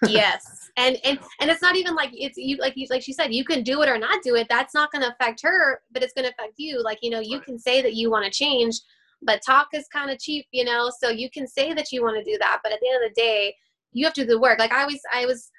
Yes. 0.08 0.68
And 0.76 0.98
and 1.04 1.18
and 1.40 1.50
it's 1.50 1.62
not 1.62 1.76
even 1.76 1.94
like 1.94 2.10
it's 2.12 2.36
you 2.36 2.56
like 2.56 2.74
you 2.76 2.86
like 2.90 3.02
she 3.02 3.12
said 3.12 3.32
you 3.32 3.44
can 3.44 3.62
do 3.62 3.82
it 3.82 3.88
or 3.88 3.98
not 3.98 4.22
do 4.22 4.34
it. 4.34 4.46
That's 4.48 4.74
not 4.74 4.90
going 4.90 5.02
to 5.02 5.12
affect 5.12 5.40
her 5.42 5.80
but 5.92 6.02
it's 6.02 6.12
going 6.12 6.24
to 6.26 6.32
affect 6.32 6.54
you. 6.56 6.82
Like 6.82 6.98
you 7.02 7.10
know 7.10 7.20
you 7.20 7.36
Right. 7.38 7.44
can 7.46 7.58
say 7.58 7.80
that 7.82 7.94
you 7.94 8.10
want 8.10 8.24
to 8.24 8.30
change 8.30 8.80
but 9.22 9.40
talk 9.44 9.68
is 9.74 9.86
kind 9.88 10.10
of 10.10 10.18
cheap 10.18 10.46
you 10.52 10.64
know 10.64 10.90
so 10.98 11.08
you 11.08 11.30
can 11.30 11.46
say 11.46 11.72
that 11.72 11.92
you 11.92 12.02
want 12.02 12.16
to 12.16 12.30
do 12.30 12.36
that 12.38 12.60
but 12.62 12.72
at 12.72 12.78
the 12.80 12.88
end 12.88 13.04
of 13.04 13.10
the 13.10 13.20
day 13.20 13.54
you 13.92 14.04
have 14.04 14.14
to 14.14 14.22
do 14.22 14.26
the 14.26 14.38
work. 14.38 14.58
Like 14.58 14.72
i 14.72 14.82
always 14.82 15.00
i 15.12 15.26
was 15.26 15.50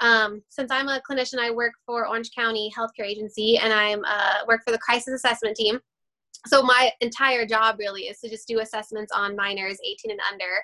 um, 0.00 0.42
since 0.48 0.70
i'm 0.70 0.88
a 0.88 1.00
clinician 1.08 1.38
i 1.38 1.50
work 1.50 1.72
for 1.84 2.06
orange 2.06 2.30
county 2.34 2.70
healthcare 2.76 3.06
agency 3.06 3.58
and 3.58 3.72
i'm 3.72 4.04
uh, 4.04 4.44
work 4.46 4.62
for 4.64 4.70
the 4.70 4.78
crisis 4.78 5.14
assessment 5.14 5.56
team. 5.56 5.80
So 6.46 6.62
my 6.62 6.92
entire 7.00 7.44
job 7.46 7.76
really 7.78 8.02
is 8.02 8.20
to 8.20 8.28
just 8.28 8.46
do 8.46 8.60
assessments 8.60 9.12
on 9.12 9.34
minors 9.34 9.78
18 9.84 10.12
and 10.12 10.20
under 10.32 10.62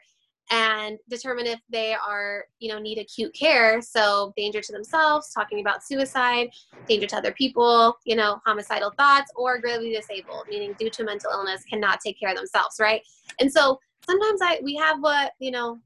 and 0.51 0.99
determine 1.09 1.47
if 1.47 1.61
they 1.71 1.95
are 1.95 2.45
you 2.59 2.69
know 2.69 2.79
need 2.79 2.99
acute 2.99 3.35
care. 3.35 3.81
So 3.81 4.33
danger 4.37 4.61
to 4.61 4.73
themselves 4.73 5.33
talking 5.33 5.61
about 5.61 5.83
suicide 5.83 6.49
danger 6.89 7.07
to 7.07 7.17
other 7.17 7.33
people 7.33 7.97
you 8.05 8.17
know 8.17 8.41
homicidal 8.45 8.93
thoughts 8.99 9.31
or 9.37 9.59
gravely 9.59 9.93
disabled 9.93 10.47
meaning 10.49 10.75
due 10.79 10.91
to 10.91 11.05
mental 11.05 11.31
illness 11.31 11.63
cannot 11.65 12.01
take 12.01 12.19
care 12.19 12.31
of 12.31 12.37
themselves 12.37 12.77
right? 12.81 13.03
And 13.41 13.51
so 13.51 13.79
sometimes 14.07 14.41
i 14.43 14.61
we 14.63 14.75
have 14.77 14.99
what 15.01 15.33
you 15.39 15.51
know 15.51 15.79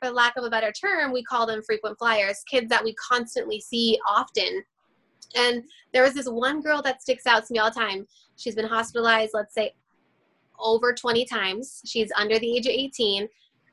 for 0.00 0.10
lack 0.10 0.36
of 0.36 0.44
a 0.44 0.50
better 0.50 0.70
term 0.70 1.12
we 1.12 1.24
call 1.24 1.46
them 1.46 1.62
frequent 1.62 1.98
flyers 1.98 2.42
kids 2.48 2.68
that 2.68 2.84
we 2.84 2.94
constantly 2.94 3.60
see 3.60 3.98
often. 4.08 4.62
And 5.34 5.64
there 5.92 6.04
was 6.04 6.14
this 6.14 6.28
one 6.28 6.62
girl 6.62 6.80
that 6.82 7.02
sticks 7.02 7.26
out 7.26 7.44
to 7.46 7.52
me 7.52 7.58
all 7.58 7.70
the 7.70 7.80
time. 7.80 8.06
She's 8.36 8.54
been 8.54 8.68
hospitalized 8.68 9.32
let's 9.34 9.54
say 9.54 9.74
over 10.58 10.94
20 10.94 11.26
times. 11.26 11.82
She's 11.84 12.10
under 12.16 12.38
the 12.38 12.56
age 12.56 12.66
of 12.66 12.72
18 12.72 13.28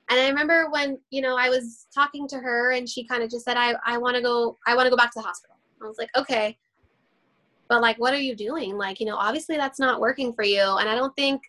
and 0.09 0.19
i 0.19 0.27
remember 0.27 0.69
when 0.69 0.97
you 1.09 1.21
know 1.21 1.37
i 1.37 1.49
was 1.49 1.87
talking 1.93 2.27
to 2.27 2.37
her 2.37 2.71
and 2.71 2.87
she 2.87 3.03
kind 3.05 3.23
of 3.23 3.29
just 3.29 3.45
said 3.45 3.57
i, 3.57 3.73
I 3.85 3.97
want 3.97 4.15
to 4.15 4.21
go 4.21 4.57
i 4.67 4.75
want 4.75 4.85
to 4.85 4.89
go 4.89 4.97
back 4.97 5.11
to 5.13 5.19
the 5.19 5.25
hospital. 5.25 5.55
I 5.81 5.87
was 5.87 5.97
like 5.97 6.09
okay 6.15 6.57
but 7.73 7.81
like 7.81 7.97
what 7.97 8.13
are 8.13 8.19
you 8.19 8.35
doing? 8.35 8.77
Like 8.77 8.99
you 8.99 9.05
know 9.05 9.15
obviously 9.15 9.57
that's 9.57 9.79
not 9.79 9.99
working 9.99 10.33
for 10.33 10.43
you. 10.43 10.61
And 10.61 10.87
i 10.87 10.95
don't 10.95 11.15
think 11.15 11.41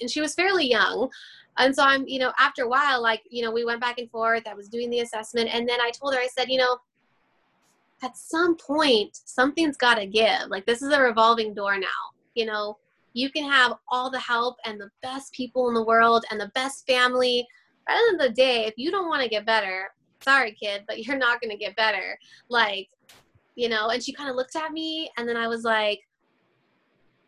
and 0.00 0.10
she 0.10 0.20
was 0.20 0.34
fairly 0.34 0.68
young. 0.68 1.10
And 1.58 1.74
so 1.74 1.82
i'm 1.82 2.06
you 2.06 2.18
know 2.18 2.32
after 2.38 2.62
a 2.62 2.68
while 2.68 3.02
like 3.02 3.22
you 3.28 3.42
know 3.42 3.50
we 3.50 3.64
went 3.64 3.80
back 3.80 3.98
and 3.98 4.10
forth. 4.10 4.46
I 4.46 4.54
was 4.54 4.68
doing 4.68 4.90
the 4.90 5.00
assessment. 5.00 5.52
And 5.52 5.68
then 5.68 5.80
i 5.80 5.90
told 5.90 6.14
her 6.14 6.20
i 6.20 6.28
said 6.28 6.48
you 6.48 6.58
know 6.58 6.78
at 8.02 8.16
some 8.16 8.56
point 8.56 9.20
something's 9.24 9.76
got 9.76 9.94
to 9.94 10.06
give. 10.06 10.48
Like 10.48 10.66
this 10.66 10.82
is 10.82 10.92
a 10.92 11.00
revolving 11.00 11.54
door 11.54 11.78
now. 11.78 12.12
You 12.34 12.46
know 12.46 12.78
you 13.14 13.30
can 13.30 13.50
have 13.50 13.74
all 13.88 14.10
the 14.10 14.20
help 14.20 14.56
and 14.64 14.80
the 14.80 14.90
best 15.02 15.32
people 15.34 15.68
in 15.68 15.74
the 15.74 15.84
world 15.84 16.24
and 16.30 16.40
the 16.40 16.50
best 16.54 16.86
family 16.86 17.46
at 17.88 17.94
the 17.94 18.08
end 18.08 18.20
of 18.20 18.26
the 18.28 18.34
day 18.34 18.64
if 18.66 18.74
you 18.76 18.90
don't 18.90 19.08
want 19.08 19.22
to 19.22 19.28
get 19.28 19.46
better 19.46 19.90
sorry 20.22 20.52
kid 20.52 20.84
but 20.86 21.04
you're 21.04 21.18
not 21.18 21.40
going 21.40 21.50
to 21.50 21.56
get 21.56 21.76
better. 21.76 22.18
Like 22.48 22.88
you 23.54 23.68
know 23.68 23.88
and 23.90 24.02
she 24.02 24.12
kind 24.12 24.30
of 24.30 24.36
looked 24.36 24.56
at 24.56 24.72
me 24.72 25.10
and 25.18 25.28
then 25.28 25.36
i 25.36 25.46
was 25.46 25.62
like 25.62 26.00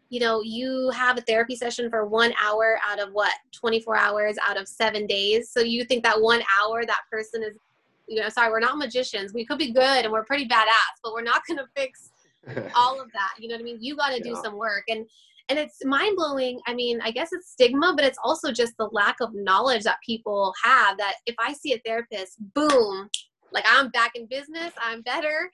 you 0.08 0.20
know 0.20 0.40
you 0.42 0.90
have 0.90 1.18
a 1.18 1.20
therapy 1.20 1.54
session 1.56 1.90
for 1.90 2.06
one 2.06 2.32
hour 2.42 2.78
out 2.88 2.98
of 2.98 3.12
what 3.12 3.32
24 3.52 3.96
hours 3.96 4.36
out 4.46 4.58
of 4.58 4.68
seven 4.68 5.06
days? 5.06 5.50
So 5.50 5.60
you 5.60 5.84
think 5.84 6.02
that 6.04 6.20
one 6.20 6.42
hour 6.60 6.86
that 6.86 7.00
person 7.10 7.42
is 7.42 7.56
you 8.06 8.20
know 8.20 8.28
sorry 8.28 8.50
we're 8.50 8.60
not 8.60 8.78
magicians. 8.78 9.34
We 9.34 9.44
could 9.44 9.58
be 9.58 9.72
good 9.72 10.04
and 10.04 10.12
we're 10.12 10.24
pretty 10.24 10.46
badass 10.46 11.00
but 11.02 11.12
we're 11.12 11.22
not 11.22 11.42
going 11.46 11.58
to 11.58 11.66
fix 11.76 12.10
all 12.76 13.00
of 13.00 13.10
that. 13.12 13.32
You 13.38 13.48
know 13.48 13.54
what 13.54 13.60
i 13.60 13.64
mean? 13.64 13.78
You 13.80 13.96
got 13.96 14.14
to 14.14 14.22
do 14.22 14.36
some 14.42 14.56
work. 14.56 14.84
And 14.88 15.06
and 15.48 15.58
it's 15.58 15.84
mind 15.84 16.16
blowing 16.16 16.60
i 16.66 16.74
mean 16.74 17.00
i 17.02 17.10
guess 17.10 17.28
it's 17.32 17.50
stigma 17.50 17.92
but 17.96 18.04
it's 18.04 18.18
also 18.24 18.50
just 18.50 18.72
the 18.78 18.88
lack 18.92 19.16
of 19.20 19.30
knowledge 19.34 19.82
that 19.82 19.98
people 20.04 20.52
have 20.62 20.96
that 20.98 21.14
if 21.26 21.34
i 21.38 21.52
see 21.52 21.72
a 21.72 21.80
therapist 21.84 22.36
boom 22.54 23.08
like 23.52 23.64
i'm 23.68 23.88
back 23.90 24.12
in 24.14 24.26
business 24.26 24.72
i'm 24.82 25.02
better 25.02 25.50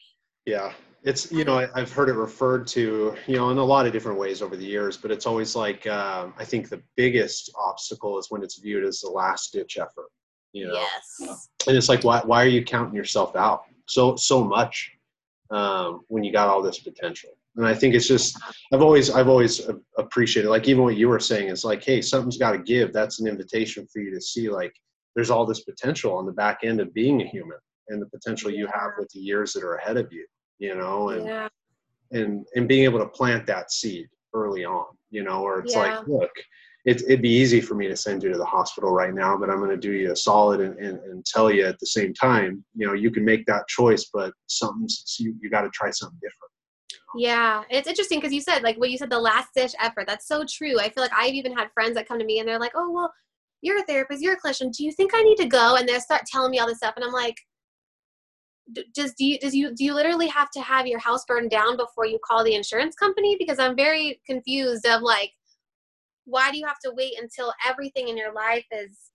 Yeah, 0.46 0.72
it's 1.04 1.30
you 1.30 1.44
know 1.44 1.58
I, 1.58 1.68
I've 1.74 1.92
heard 1.92 2.08
it 2.08 2.14
referred 2.14 2.66
to 2.68 3.14
you 3.26 3.36
know 3.36 3.50
in 3.50 3.58
a 3.58 3.64
lot 3.64 3.86
of 3.86 3.92
different 3.92 4.18
ways 4.18 4.42
over 4.42 4.56
the 4.56 4.64
years, 4.64 4.96
but 4.96 5.10
it's 5.10 5.26
always 5.26 5.54
like 5.54 5.86
um, 5.86 6.34
I 6.38 6.44
think 6.44 6.68
the 6.68 6.82
biggest 6.96 7.52
obstacle 7.58 8.18
is 8.18 8.26
when 8.30 8.42
it's 8.42 8.58
viewed 8.58 8.84
as 8.84 9.00
the 9.00 9.10
last 9.10 9.52
ditch 9.52 9.78
effort. 9.78 10.10
You 10.52 10.68
know, 10.68 10.74
yes 10.74 11.48
and 11.68 11.76
it's 11.76 11.88
like 11.88 12.02
why 12.04 12.20
why 12.24 12.42
are 12.42 12.48
you 12.48 12.64
counting 12.64 12.96
yourself 12.96 13.36
out 13.36 13.62
so 13.86 14.16
so 14.16 14.42
much 14.42 14.90
um, 15.50 16.00
when 16.08 16.24
you 16.24 16.32
got 16.32 16.48
all 16.48 16.62
this 16.62 16.80
potential? 16.80 17.30
And 17.56 17.66
I 17.66 17.74
think 17.74 17.94
it's 17.94 18.06
just 18.08 18.38
I've 18.72 18.82
always 18.82 19.10
I've 19.10 19.28
always 19.28 19.68
appreciated 19.98 20.48
like 20.48 20.68
even 20.68 20.84
what 20.84 20.96
you 20.96 21.08
were 21.08 21.20
saying 21.20 21.48
is 21.48 21.64
like 21.64 21.82
hey 21.82 22.00
something's 22.00 22.38
got 22.38 22.52
to 22.52 22.58
give. 22.58 22.92
That's 22.92 23.20
an 23.20 23.26
invitation 23.26 23.86
for 23.92 24.00
you 24.00 24.14
to 24.14 24.20
see 24.20 24.48
like 24.48 24.72
there's 25.14 25.30
all 25.30 25.44
this 25.44 25.64
potential 25.64 26.14
on 26.16 26.26
the 26.26 26.32
back 26.32 26.60
end 26.62 26.80
of 26.80 26.94
being 26.94 27.20
a 27.22 27.26
human 27.26 27.58
and 27.88 28.00
the 28.00 28.06
potential 28.06 28.50
you 28.50 28.66
have 28.68 28.92
with 28.98 29.08
the 29.10 29.20
years 29.20 29.52
that 29.52 29.64
are 29.64 29.74
ahead 29.74 29.96
of 29.96 30.12
you. 30.12 30.26
You 30.58 30.76
know, 30.76 31.08
and 31.10 31.26
yeah 31.26 31.48
and 32.12 32.46
and 32.54 32.68
being 32.68 32.84
able 32.84 32.98
to 32.98 33.06
plant 33.06 33.46
that 33.46 33.72
seed 33.72 34.08
early 34.34 34.64
on 34.64 34.84
you 35.10 35.22
know 35.22 35.42
or 35.42 35.60
it's 35.60 35.74
Yeah. 35.74 35.98
like 35.98 36.06
look 36.06 36.30
it, 36.86 37.02
it'd 37.02 37.20
be 37.22 37.28
easy 37.28 37.60
for 37.60 37.74
me 37.74 37.88
to 37.88 37.96
send 37.96 38.22
you 38.22 38.32
to 38.32 38.38
the 38.38 38.44
hospital 38.44 38.90
right 38.90 39.14
now 39.14 39.36
but 39.36 39.50
i'm 39.50 39.58
going 39.58 39.70
to 39.70 39.76
do 39.76 39.92
you 39.92 40.12
a 40.12 40.16
solid 40.16 40.60
and, 40.60 40.78
and, 40.78 40.98
and 41.00 41.24
tell 41.26 41.50
you 41.50 41.64
at 41.64 41.78
the 41.78 41.86
same 41.86 42.14
time 42.14 42.64
you 42.74 42.86
know 42.86 42.94
you 42.94 43.10
can 43.10 43.24
make 43.24 43.44
that 43.46 43.66
choice 43.68 44.10
but 44.12 44.32
something's 44.46 45.16
you, 45.18 45.34
you 45.40 45.50
got 45.50 45.62
to 45.62 45.70
try 45.70 45.90
something 45.90 46.18
different 46.22 46.52
Yeah, 47.16 47.64
it's 47.70 47.88
interesting 47.88 48.20
because 48.20 48.32
you 48.32 48.40
said 48.40 48.62
like 48.62 48.76
what 48.78 48.90
you 48.90 48.98
said 48.98 49.10
the 49.10 49.18
last 49.18 49.48
ditch 49.54 49.74
effort. 49.80 50.06
That's 50.06 50.28
so 50.28 50.44
true. 50.48 50.78
I 50.78 50.90
feel 50.90 51.02
like 51.02 51.12
I've 51.16 51.34
even 51.34 51.52
had 51.56 51.72
friends 51.74 51.94
that 51.94 52.06
come 52.06 52.18
to 52.18 52.24
me 52.24 52.38
and 52.38 52.48
they're 52.48 52.60
like, 52.60 52.72
"Oh, 52.76 52.90
well, 52.90 53.12
you're 53.62 53.78
a 53.80 53.82
therapist, 53.84 54.22
you're 54.22 54.34
a 54.34 54.40
clinician. 54.40 54.72
Do 54.72 54.84
you 54.84 54.92
think 54.92 55.12
I 55.14 55.22
need 55.22 55.36
to 55.38 55.46
go?" 55.46 55.76
And 55.76 55.88
they 55.88 55.98
start 55.98 56.22
telling 56.26 56.50
me 56.52 56.58
all 56.60 56.68
this 56.68 56.78
stuff, 56.78 56.94
and 56.96 57.04
I'm 57.04 57.12
like, 57.12 57.36
"D- 58.72 58.86
"Does 58.94 59.14
do 59.14 59.24
you 59.24 59.38
does 59.38 59.54
you 59.54 59.74
do 59.74 59.84
you 59.84 59.94
literally 59.94 60.28
have 60.28 60.50
to 60.52 60.60
have 60.60 60.86
your 60.86 61.00
house 61.00 61.24
burned 61.26 61.50
down 61.50 61.76
before 61.76 62.06
you 62.06 62.18
call 62.24 62.44
the 62.44 62.54
insurance 62.54 62.94
company?" 62.94 63.36
Because 63.38 63.58
I'm 63.58 63.76
very 63.76 64.20
confused 64.26 64.86
of 64.86 65.02
like, 65.02 65.32
why 66.24 66.50
do 66.50 66.58
you 66.58 66.66
have 66.66 66.78
to 66.84 66.92
wait 66.94 67.14
until 67.20 67.52
everything 67.68 68.08
in 68.08 68.16
your 68.16 68.32
life 68.32 68.66
is, 68.72 69.10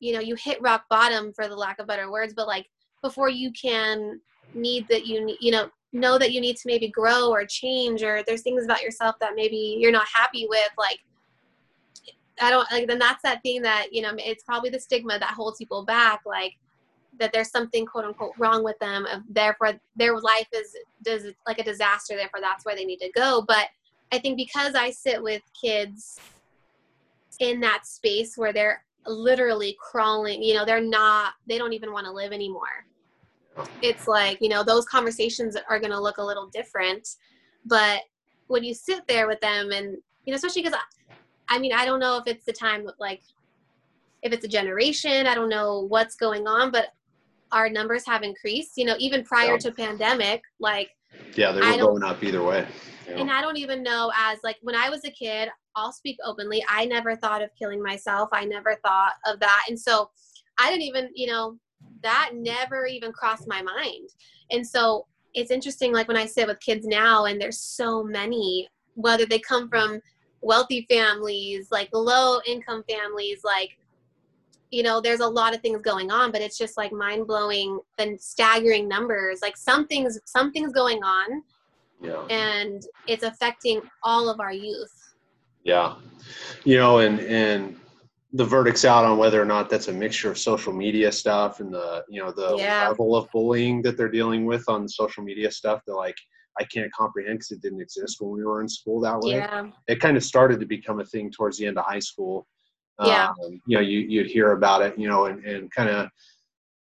you 0.00 0.12
know, 0.12 0.20
you 0.20 0.36
hit 0.36 0.60
rock 0.62 0.84
bottom 0.90 1.32
for 1.34 1.48
the 1.48 1.56
lack 1.56 1.78
of 1.80 1.86
better 1.86 2.10
words, 2.10 2.34
but 2.34 2.46
like 2.46 2.68
before 3.02 3.28
you 3.28 3.52
can 3.52 4.20
need 4.54 4.86
that 4.88 5.06
you 5.06 5.24
need, 5.24 5.38
you 5.40 5.50
know, 5.52 5.70
know 5.92 6.18
that 6.18 6.32
you 6.32 6.40
need 6.40 6.56
to 6.56 6.62
maybe 6.66 6.88
grow 6.88 7.30
or 7.30 7.44
change 7.44 8.02
or 8.02 8.22
there's 8.26 8.42
things 8.42 8.64
about 8.64 8.82
yourself 8.82 9.16
that 9.20 9.32
maybe 9.34 9.76
you're 9.78 9.92
not 9.92 10.06
happy 10.12 10.46
with 10.48 10.70
like 10.78 11.00
i 12.40 12.50
don't 12.50 12.70
like 12.72 12.86
then 12.86 12.98
that's 12.98 13.22
that 13.22 13.42
thing 13.42 13.60
that 13.62 13.88
you 13.92 14.02
know 14.02 14.12
it's 14.18 14.42
probably 14.44 14.70
the 14.70 14.80
stigma 14.80 15.18
that 15.18 15.30
holds 15.30 15.58
people 15.58 15.84
back 15.84 16.20
like 16.24 16.54
that 17.18 17.32
there's 17.32 17.50
something 17.50 17.84
quote 17.84 18.04
unquote 18.04 18.32
wrong 18.38 18.64
with 18.64 18.78
them 18.78 19.06
therefore 19.28 19.72
their 19.96 20.18
life 20.18 20.48
is 20.52 20.74
does 21.02 21.26
like 21.46 21.58
a 21.58 21.64
disaster 21.64 22.16
therefore 22.16 22.40
that's 22.40 22.64
where 22.64 22.74
they 22.74 22.84
need 22.84 22.98
to 22.98 23.10
go. 23.14 23.44
But 23.46 23.68
i 24.12 24.18
think 24.18 24.36
because 24.36 24.74
i 24.74 24.90
sit 24.90 25.22
with 25.22 25.42
kids 25.60 26.18
in 27.40 27.60
that 27.60 27.86
space 27.86 28.36
where 28.36 28.52
they're 28.52 28.84
literally 29.06 29.76
crawling 29.80 30.42
you 30.42 30.54
know 30.54 30.64
they're 30.64 30.80
not 30.80 31.34
they 31.48 31.58
don't 31.58 31.72
even 31.72 31.92
want 31.92 32.06
to 32.06 32.12
live 32.12 32.32
anymore 32.32 32.86
it's 33.82 34.06
like 34.06 34.38
you 34.40 34.48
know 34.48 34.62
those 34.62 34.84
conversations 34.86 35.56
are 35.68 35.78
going 35.78 35.90
to 35.90 36.00
look 36.00 36.18
a 36.18 36.24
little 36.24 36.48
different 36.48 37.06
but 37.64 38.00
when 38.46 38.64
you 38.64 38.74
sit 38.74 39.06
there 39.08 39.26
with 39.26 39.40
them 39.40 39.70
and 39.72 39.96
you 40.24 40.32
know 40.32 40.36
especially 40.36 40.62
because 40.62 40.78
I, 41.48 41.56
I 41.56 41.58
mean 41.58 41.72
i 41.72 41.84
don't 41.84 42.00
know 42.00 42.16
if 42.18 42.26
it's 42.26 42.44
the 42.44 42.52
time 42.52 42.86
of 42.86 42.94
like 42.98 43.22
if 44.22 44.32
it's 44.32 44.44
a 44.44 44.48
generation 44.48 45.26
i 45.26 45.34
don't 45.34 45.48
know 45.48 45.80
what's 45.88 46.16
going 46.16 46.46
on 46.46 46.70
but 46.70 46.88
our 47.50 47.68
numbers 47.68 48.06
have 48.06 48.22
increased 48.22 48.72
you 48.76 48.84
know 48.84 48.96
even 48.98 49.24
prior 49.24 49.52
Yeah. 49.52 49.58
to 49.58 49.72
pandemic 49.72 50.42
like 50.60 50.88
yeah 51.34 51.52
they 51.52 51.60
were 51.60 51.78
going 51.78 52.02
up 52.02 52.22
either 52.22 52.42
way 52.42 52.66
and 53.16 53.30
I 53.30 53.40
don't 53.40 53.56
even 53.56 53.82
know 53.82 54.12
as 54.16 54.38
like 54.42 54.56
when 54.62 54.74
I 54.74 54.88
was 54.88 55.04
a 55.04 55.10
kid, 55.10 55.48
I'll 55.76 55.92
speak 55.92 56.18
openly. 56.24 56.64
I 56.68 56.84
never 56.84 57.16
thought 57.16 57.42
of 57.42 57.50
killing 57.58 57.82
myself. 57.82 58.28
I 58.32 58.44
never 58.44 58.78
thought 58.84 59.14
of 59.26 59.40
that. 59.40 59.64
And 59.68 59.78
so 59.78 60.10
I 60.58 60.70
didn't 60.70 60.82
even, 60.82 61.10
you 61.14 61.26
know, 61.26 61.58
that 62.02 62.30
never 62.34 62.86
even 62.86 63.12
crossed 63.12 63.46
my 63.46 63.62
mind. 63.62 64.10
And 64.50 64.66
so 64.66 65.06
it's 65.34 65.50
interesting 65.50 65.92
like 65.92 66.08
when 66.08 66.16
I 66.16 66.26
sit 66.26 66.46
with 66.46 66.60
kids 66.60 66.86
now 66.86 67.24
and 67.24 67.40
there's 67.40 67.58
so 67.58 68.02
many 68.02 68.68
whether 68.94 69.24
they 69.24 69.38
come 69.38 69.70
from 69.70 70.00
wealthy 70.42 70.86
families, 70.90 71.68
like 71.70 71.88
low 71.92 72.40
income 72.46 72.84
families, 72.88 73.40
like 73.44 73.78
you 74.70 74.82
know, 74.82 75.02
there's 75.02 75.20
a 75.20 75.26
lot 75.26 75.54
of 75.54 75.60
things 75.60 75.82
going 75.82 76.10
on, 76.10 76.32
but 76.32 76.40
it's 76.40 76.56
just 76.56 76.78
like 76.78 76.92
mind 76.92 77.26
blowing 77.26 77.78
and 77.98 78.18
staggering 78.18 78.88
numbers. 78.88 79.40
Like 79.42 79.56
something's 79.56 80.18
something's 80.24 80.72
going 80.72 81.02
on 81.02 81.42
yeah 82.02 82.26
and 82.28 82.86
it's 83.06 83.22
affecting 83.22 83.80
all 84.02 84.28
of 84.28 84.40
our 84.40 84.52
youth. 84.52 85.14
Yeah, 85.64 85.94
you 86.64 86.76
know, 86.76 86.98
and 86.98 87.20
and 87.20 87.76
the 88.32 88.44
verdict's 88.44 88.84
out 88.84 89.04
on 89.04 89.18
whether 89.18 89.40
or 89.40 89.44
not 89.44 89.68
that's 89.68 89.88
a 89.88 89.92
mixture 89.92 90.30
of 90.30 90.38
social 90.38 90.72
media 90.72 91.12
stuff 91.12 91.60
and 91.60 91.72
the 91.72 92.02
you 92.08 92.22
know 92.22 92.32
the 92.32 92.56
Yeah. 92.56 92.88
level 92.88 93.14
of 93.14 93.30
bullying 93.30 93.82
that 93.82 93.96
they're 93.96 94.08
dealing 94.08 94.46
with 94.46 94.64
on 94.68 94.88
social 94.88 95.22
media 95.22 95.50
stuff. 95.50 95.82
They're 95.86 95.94
like, 95.96 96.16
I 96.58 96.64
can't 96.64 96.92
comprehend 96.92 97.38
because 97.40 97.50
it 97.50 97.62
didn't 97.62 97.80
exist 97.80 98.20
when 98.20 98.32
we 98.32 98.44
were 98.44 98.60
in 98.62 98.68
school 98.68 99.00
that 99.00 99.20
way. 99.20 99.34
Yeah. 99.36 99.70
It 99.86 100.00
kind 100.00 100.16
of 100.16 100.24
started 100.24 100.60
to 100.60 100.66
become 100.66 101.00
a 101.00 101.04
thing 101.04 101.30
towards 101.30 101.58
the 101.58 101.66
end 101.66 101.78
of 101.78 101.84
high 101.84 101.98
school. 101.98 102.46
Yeah. 103.04 103.28
Um, 103.44 103.60
you 103.66 103.76
know, 103.76 103.82
you 103.82 104.00
you'd 104.00 104.28
hear 104.30 104.52
about 104.52 104.82
it, 104.82 104.98
you 104.98 105.08
know, 105.08 105.26
and 105.26 105.44
and 105.44 105.70
kind 105.70 105.90
of. 105.90 106.08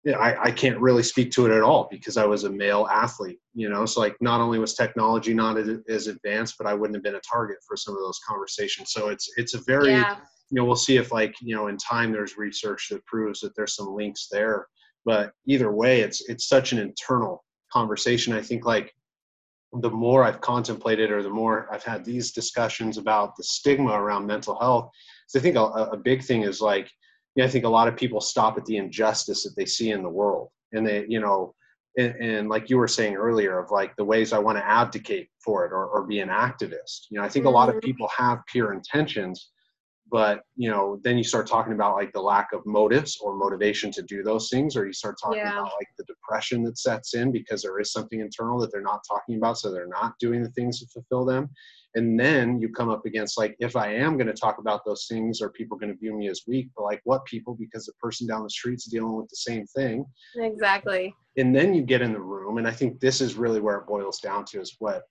Yeah, 0.07 0.19
I, 0.19 0.43
I 0.43 0.51
can't 0.51 0.79
really 0.79 1.01
speak 1.01 1.31
to 1.31 1.47
it 1.47 1.51
at 1.51 1.63
all 1.63 1.87
because 1.89 2.15
I 2.15 2.27
was 2.27 2.43
a 2.43 2.49
male 2.51 2.87
athlete, 2.91 3.39
you 3.55 3.69
know. 3.69 3.87
So 3.87 4.01
like, 4.01 4.15
not 4.21 4.39
only 4.39 4.59
was 4.59 4.75
technology 4.75 5.33
not 5.33 5.57
as, 5.57 5.79
as 5.89 6.05
advanced, 6.05 6.59
but 6.59 6.67
I 6.67 6.75
wouldn't 6.75 6.95
have 6.95 7.01
been 7.01 7.15
a 7.15 7.21
target 7.27 7.57
for 7.67 7.75
some 7.75 7.95
of 7.95 8.01
those 8.01 8.19
conversations. 8.19 8.91
So 8.91 9.07
it's 9.09 9.27
it's 9.37 9.55
a 9.55 9.61
very 9.65 9.93
Yeah. 9.93 10.17
You 10.51 10.55
know 10.55 10.65
we'll 10.65 10.75
see 10.75 10.97
if 10.97 11.11
like 11.11 11.35
you 11.41 11.55
know 11.55 11.67
in 11.67 11.77
time 11.77 12.11
there's 12.11 12.37
research 12.37 12.89
that 12.89 13.05
proves 13.05 13.39
that 13.41 13.55
there's 13.55 13.75
some 13.75 13.95
links 13.95 14.27
there. 14.31 14.67
But 15.05 15.33
either 15.45 15.71
way 15.71 16.01
it's 16.01 16.27
it's 16.29 16.47
such 16.47 16.71
an 16.71 16.79
internal 16.79 17.43
conversation. 17.71 18.33
I 18.33 18.41
think 18.41 18.65
like 18.65 18.93
the 19.81 19.89
more 19.89 20.23
i've 20.23 20.41
contemplated 20.41 21.11
or 21.11 21.21
the 21.21 21.29
more 21.29 21.67
i've 21.71 21.83
had 21.83 22.05
these 22.05 22.31
discussions 22.31 22.97
about 22.97 23.35
the 23.35 23.43
stigma 23.43 23.91
around 23.91 24.25
mental 24.25 24.57
health 24.59 24.89
so 25.27 25.37
i 25.39 25.41
think 25.41 25.55
a, 25.57 25.63
a 25.63 25.97
big 25.97 26.23
thing 26.23 26.43
is 26.43 26.61
like 26.61 26.89
you 27.35 27.41
know, 27.41 27.47
i 27.47 27.49
think 27.49 27.65
a 27.65 27.69
lot 27.69 27.87
of 27.87 27.95
people 27.97 28.21
stop 28.21 28.57
at 28.57 28.65
the 28.65 28.77
injustice 28.77 29.43
that 29.43 29.53
they 29.57 29.65
see 29.65 29.91
in 29.91 30.01
the 30.03 30.09
world. 30.09 30.49
And 30.71 30.85
they 30.87 31.05
you 31.09 31.19
know 31.19 31.53
and, 31.97 32.15
and 32.15 32.49
like 32.49 32.69
you 32.69 32.77
were 32.77 32.87
saying 32.87 33.15
earlier 33.15 33.59
of 33.59 33.71
like 33.71 33.95
the 33.95 34.05
ways 34.05 34.33
i 34.33 34.39
want 34.39 34.57
to 34.57 34.65
advocate 34.65 35.29
for 35.43 35.65
it 35.65 35.71
or, 35.73 35.87
or 35.87 36.05
be 36.05 36.19
an 36.19 36.29
activist. 36.29 37.07
You 37.09 37.19
know 37.19 37.25
i 37.25 37.29
think 37.29 37.45
a 37.45 37.49
lot 37.49 37.69
of 37.69 37.75
Mhm. 37.75 37.83
people 37.83 38.09
have 38.17 38.39
pure 38.47 38.73
intentions 38.73 39.51
but 40.09 40.41
you 40.55 40.69
know 40.69 40.99
then 41.03 41.17
you 41.17 41.23
start 41.23 41.47
talking 41.47 41.73
about 41.73 41.95
like 41.95 42.13
the 42.13 42.21
lack 42.21 42.53
of 42.53 42.65
motives 42.65 43.17
or 43.21 43.35
motivation 43.35 43.91
to 43.91 44.01
do 44.03 44.21
those 44.21 44.49
things 44.49 44.75
or 44.75 44.85
you 44.85 44.93
start 44.93 45.15
talking 45.21 45.37
Yeah. 45.39 45.53
about 45.53 45.71
like 45.79 45.87
the 45.97 46.03
depression 46.05 46.63
that 46.63 46.77
sets 46.77 47.15
in 47.15 47.31
because 47.31 47.61
there 47.63 47.79
is 47.79 47.91
something 47.91 48.19
internal 48.19 48.59
that 48.59 48.71
they're 48.71 48.81
not 48.81 49.01
talking 49.09 49.37
about 49.37 49.57
so 49.57 49.71
they're 49.71 49.87
not 49.87 50.13
doing 50.19 50.43
the 50.43 50.51
things 50.51 50.79
to 50.79 50.87
fulfill 50.87 51.25
them 51.25 51.49
and 51.95 52.19
then 52.19 52.59
you 52.59 52.69
come 52.69 52.89
up 52.89 53.05
against 53.05 53.37
like 53.37 53.55
if 53.59 53.75
i 53.75 53.91
am 53.91 54.15
going 54.17 54.27
to 54.27 54.33
talk 54.33 54.57
about 54.59 54.81
those 54.85 55.07
things 55.09 55.41
are 55.41 55.49
people 55.49 55.77
going 55.77 55.91
to 55.91 55.97
view 55.99 56.13
me 56.15 56.27
as 56.27 56.41
weak 56.47 56.69
but 56.75 56.83
like 56.83 57.01
what 57.03 57.25
people 57.25 57.55
because 57.59 57.85
the 57.85 57.93
person 57.93 58.27
down 58.27 58.43
the 58.43 58.49
street's 58.49 58.85
dealing 58.85 59.15
with 59.15 59.29
the 59.29 59.35
same 59.35 59.65
thing 59.67 60.05
Exactly. 60.37 61.15
and 61.37 61.55
then 61.55 61.73
you 61.73 61.81
get 61.81 62.01
in 62.01 62.13
the 62.13 62.19
room 62.19 62.57
and 62.59 62.67
i 62.67 62.71
think 62.71 62.99
this 62.99 63.21
is 63.21 63.35
really 63.35 63.59
where 63.59 63.77
it 63.77 63.87
boils 63.87 64.19
down 64.19 64.45
to 64.45 64.61
is 64.61 64.75
what 64.79 65.03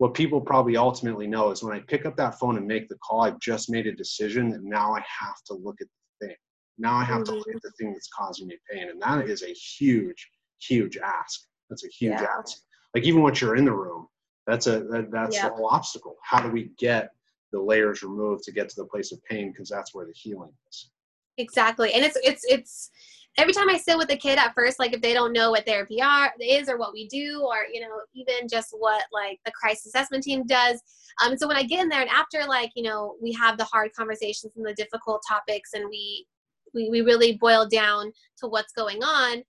what 0.00 0.14
people 0.14 0.40
probably 0.40 0.78
ultimately 0.78 1.26
know 1.26 1.50
is 1.50 1.62
when 1.62 1.76
i 1.76 1.80
pick 1.80 2.06
up 2.06 2.16
that 2.16 2.38
phone 2.38 2.56
and 2.56 2.66
make 2.66 2.88
the 2.88 2.96
call 2.96 3.20
i've 3.20 3.38
just 3.38 3.68
made 3.68 3.86
a 3.86 3.92
decision 3.92 4.48
that 4.48 4.62
now 4.62 4.94
i 4.94 5.00
have 5.00 5.36
to 5.46 5.52
look 5.52 5.76
at 5.82 5.86
the 6.20 6.26
thing 6.26 6.36
now 6.78 6.94
i 6.96 7.04
have 7.04 7.22
to 7.22 7.32
look 7.32 7.46
Mhm. 7.48 7.56
at 7.56 7.62
the 7.62 7.70
thing 7.72 7.92
that's 7.92 8.08
causing 8.08 8.46
me 8.46 8.56
pain 8.70 8.88
and 8.88 9.00
that 9.02 9.28
is 9.28 9.42
a 9.42 9.52
huge 9.52 10.30
huge 10.58 10.96
ask 10.96 11.46
that's 11.68 11.84
a 11.84 11.88
huge 11.88 12.12
Yeah. 12.20 12.34
ask 12.38 12.62
like 12.94 13.04
even 13.04 13.22
once 13.22 13.40
you're 13.42 13.56
in 13.56 13.66
the 13.66 13.72
room 13.72 14.08
that's 14.46 14.66
a 14.66 14.80
that, 14.84 15.10
that's 15.10 15.36
Yeah. 15.36 15.48
the 15.50 15.54
whole 15.54 15.68
obstacle 15.68 16.16
how 16.22 16.40
do 16.40 16.48
we 16.50 16.70
get 16.78 17.10
the 17.52 17.60
layers 17.60 18.02
removed 18.02 18.44
to 18.44 18.52
get 18.52 18.70
to 18.70 18.76
the 18.76 18.86
place 18.86 19.12
of 19.12 19.22
pain 19.24 19.52
because 19.52 19.68
that's 19.68 19.94
where 19.94 20.06
the 20.06 20.14
healing 20.14 20.54
is 20.70 20.90
Exactly. 21.38 21.92
And 21.94 22.04
it's 22.04 22.18
it's 22.22 22.44
it's 22.44 22.90
every 23.38 23.52
time 23.52 23.68
I 23.68 23.76
sit 23.76 23.96
with 23.96 24.10
a 24.10 24.16
kid 24.16 24.38
at 24.38 24.54
first, 24.54 24.78
like 24.78 24.92
if 24.92 25.00
they 25.00 25.14
don't 25.14 25.32
know 25.32 25.50
what 25.50 25.66
therapy 25.66 26.00
are, 26.00 26.32
is 26.40 26.68
or 26.68 26.78
what 26.78 26.92
we 26.92 27.08
do, 27.08 27.42
or 27.46 27.66
you 27.72 27.80
know, 27.80 28.00
even 28.14 28.48
just 28.48 28.74
what 28.78 29.04
like 29.12 29.38
the 29.44 29.52
crisis 29.52 29.86
assessment 29.86 30.24
team 30.24 30.46
does. 30.46 30.82
Um, 31.22 31.36
so 31.36 31.46
when 31.46 31.56
I 31.56 31.62
get 31.62 31.80
in 31.80 31.88
there 31.88 32.00
and 32.00 32.10
after 32.10 32.44
like, 32.46 32.70
you 32.74 32.82
know, 32.82 33.16
we 33.22 33.32
have 33.32 33.58
the 33.58 33.64
hard 33.64 33.90
conversations 33.96 34.52
and 34.56 34.66
the 34.66 34.74
difficult 34.74 35.22
topics 35.28 35.70
and 35.74 35.88
we 35.88 36.26
we, 36.72 36.88
we 36.88 37.00
really 37.00 37.36
boil 37.36 37.66
down 37.66 38.12
to 38.38 38.46
what's 38.46 38.72
going 38.72 39.02
on, 39.02 39.42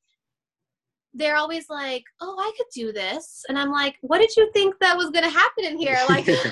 they're 1.14 1.36
always 1.36 1.70
like, 1.70 2.04
Oh, 2.20 2.36
I 2.40 2.52
could 2.58 2.68
do 2.74 2.92
this. 2.92 3.44
And 3.48 3.60
I'm 3.60 3.72
like, 3.72 3.96
what 4.02 4.20
did 4.20 4.36
you 4.36 4.50
think 4.54 4.76
that 4.80 4.98
was 4.98 5.12
gonna 5.12 5.30
happen 5.30 5.66
in 5.66 5.78
here? 5.78 6.00
Like 6.10 6.28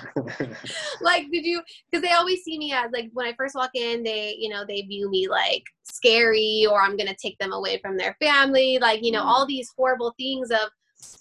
like 1.02 1.26
did 1.32 1.46
you 1.46 1.62
because 1.90 2.04
they 2.04 2.14
always 2.14 2.44
see 2.44 2.58
me 2.58 2.74
as 2.74 2.92
like 2.92 3.10
when 3.14 3.26
i 3.26 3.34
first 3.38 3.56
walk 3.56 3.72
in 3.74 4.04
they 4.04 4.36
you 4.38 4.50
know 4.50 4.64
they 4.68 4.82
view 4.82 5.10
me 5.10 5.28
like 5.28 5.64
scary 6.00 6.66
or 6.70 6.82
i'm 6.82 6.96
gonna 6.98 7.16
take 7.26 7.38
them 7.40 7.52
away 7.54 7.78
from 7.84 7.98
their 7.98 8.16
family 8.26 8.78
like 8.80 9.00
you 9.04 9.12
know 9.12 9.24
Mm. 9.24 9.32
all 9.32 9.46
these 9.46 9.70
horrible 9.78 10.14
things 10.18 10.50
of 10.52 10.68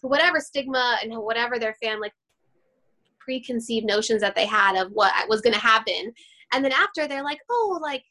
whatever 0.03 0.39
stigma 0.41 0.87
and 1.03 1.13
whatever 1.29 1.59
their 1.59 1.77
family 1.83 2.11
preconceived 3.19 3.87
notions 3.87 4.21
that 4.21 4.35
they 4.35 4.47
had 4.47 4.77
of 4.81 4.91
what 4.93 5.13
was 5.29 5.41
gonna 5.41 5.59
happen 5.75 6.13
and 6.53 6.65
then 6.65 6.73
after 6.73 7.07
they're 7.07 7.25
like 7.25 7.41
oh 7.51 7.79
like 7.83 8.05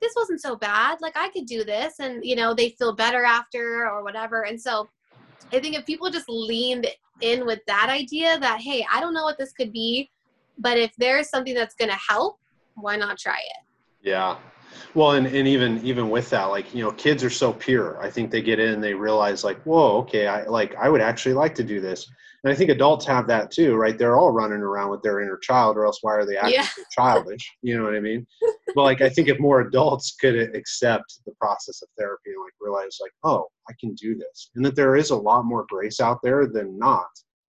this 0.00 0.12
wasn't 0.16 0.40
so 0.40 0.56
bad 0.56 0.98
like 1.00 1.16
i 1.16 1.28
could 1.30 1.46
do 1.46 1.62
this 1.64 2.00
and 2.00 2.24
you 2.24 2.36
know 2.36 2.52
they 2.54 2.70
feel 2.78 2.94
better 2.94 3.22
after 3.24 3.88
or 3.88 4.02
whatever 4.02 4.42
and 4.42 4.60
so 4.60 4.88
i 5.52 5.58
think 5.60 5.74
if 5.76 5.86
people 5.86 6.10
just 6.10 6.28
leaned 6.28 6.86
in 7.20 7.46
with 7.46 7.60
that 7.66 7.88
idea 7.90 8.38
that 8.38 8.60
hey 8.60 8.84
i 8.92 9.00
don't 9.00 9.14
know 9.14 9.24
what 9.24 9.38
this 9.38 9.52
could 9.52 9.72
be 9.72 10.10
but 10.58 10.76
if 10.76 10.92
there's 10.98 11.28
something 11.30 11.54
that's 11.54 11.74
going 11.74 11.90
to 11.90 12.00
help 12.08 12.38
why 12.74 12.96
not 12.96 13.18
try 13.18 13.38
it 13.38 13.62
Yeah. 14.02 14.36
Well, 14.94 15.12
and, 15.12 15.26
and 15.26 15.46
even 15.46 15.80
even 15.84 16.10
with 16.10 16.30
that, 16.30 16.46
like 16.46 16.74
you 16.74 16.82
know, 16.82 16.90
kids 16.92 17.22
are 17.22 17.30
so 17.30 17.52
pure. 17.52 18.00
I 18.02 18.10
think 18.10 18.30
they 18.30 18.42
get 18.42 18.58
in 18.58 18.74
and 18.74 18.82
they 18.82 18.94
realize 18.94 19.44
like, 19.44 19.60
whoa, 19.62 19.98
okay, 19.98 20.26
I 20.26 20.44
like 20.44 20.74
I 20.76 20.88
would 20.88 21.00
actually 21.00 21.34
like 21.34 21.54
to 21.56 21.64
do 21.64 21.80
this. 21.80 22.10
And 22.42 22.50
I 22.50 22.56
think 22.56 22.70
adults 22.70 23.04
have 23.04 23.26
that 23.26 23.50
too, 23.50 23.74
right? 23.76 23.98
They're 23.98 24.16
all 24.16 24.30
running 24.30 24.60
around 24.60 24.90
with 24.90 25.02
their 25.02 25.20
inner 25.20 25.36
child, 25.36 25.76
or 25.76 25.84
else 25.84 25.98
why 26.00 26.12
are 26.14 26.24
they 26.24 26.36
acting 26.38 26.54
Yeah. 26.54 26.64
so 26.64 26.82
childish? 26.90 27.52
You 27.62 27.76
know 27.76 27.84
what 27.84 27.94
I 27.94 28.00
mean? 28.00 28.26
But 28.74 28.84
like, 28.84 29.02
I 29.02 29.10
think 29.10 29.28
if 29.28 29.38
more 29.38 29.60
adults 29.60 30.16
could 30.18 30.36
accept 30.56 31.20
the 31.26 31.32
process 31.40 31.82
of 31.82 31.88
therapy 31.98 32.30
and 32.30 32.42
like 32.42 32.54
realize 32.60 32.98
like, 33.00 33.12
oh, 33.24 33.48
I 33.68 33.74
can 33.78 33.94
do 33.94 34.16
this, 34.16 34.50
and 34.54 34.64
that 34.64 34.74
there 34.74 34.96
is 34.96 35.10
a 35.10 35.16
lot 35.16 35.44
more 35.44 35.66
grace 35.68 36.00
out 36.00 36.20
there 36.22 36.46
than 36.46 36.78
not 36.78 37.08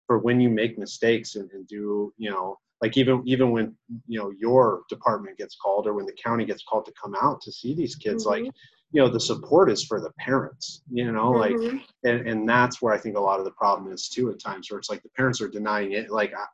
for 0.07 0.19
when 0.19 0.41
you 0.41 0.49
make 0.49 0.79
mistakes 0.79 1.37
and, 1.37 1.49
and 1.53 1.69
do 1.69 2.13
you 2.17 2.31
know 2.31 2.57
like 2.83 2.97
even 2.97 3.23
even 3.27 3.51
when 3.51 3.75
you 4.07 4.19
know 4.19 4.31
your 4.39 4.83
department 4.89 5.37
gets 5.39 5.57
called 5.57 5.87
or 5.87 5.95
when 5.95 6.07
the 6.07 6.17
county 6.23 6.45
gets 6.45 6.63
called 6.63 6.85
to 6.87 6.93
come 7.01 7.15
out 7.21 7.41
to 7.43 7.53
see 7.53 7.75
these 7.75 7.95
kids 7.95 8.25
like 8.25 8.45
you 8.93 9.01
know 9.01 9.09
the 9.09 9.21
support 9.21 9.71
is 9.71 9.85
for 9.85 10.01
the 10.01 10.11
parents 10.19 10.83
you 10.91 11.11
know 11.11 11.31
like 11.31 11.57
Mhm. 11.57 11.83
and, 12.05 12.29
and 12.29 12.49
that's 12.49 12.81
where 12.81 12.93
i 12.93 12.99
think 12.99 13.17
a 13.17 13.21
lot 13.21 13.39
of 13.39 13.45
the 13.45 13.51
problem 13.53 13.93
is 13.93 14.09
too 14.09 14.31
at 14.31 14.41
times 14.41 14.71
where 14.71 14.79
it's 14.79 14.91
like 14.91 15.03
the 15.03 15.11
parents 15.11 15.41
are 15.41 15.49
denying 15.49 15.93
it 15.93 16.11
like 16.11 16.33
i, 16.35 16.45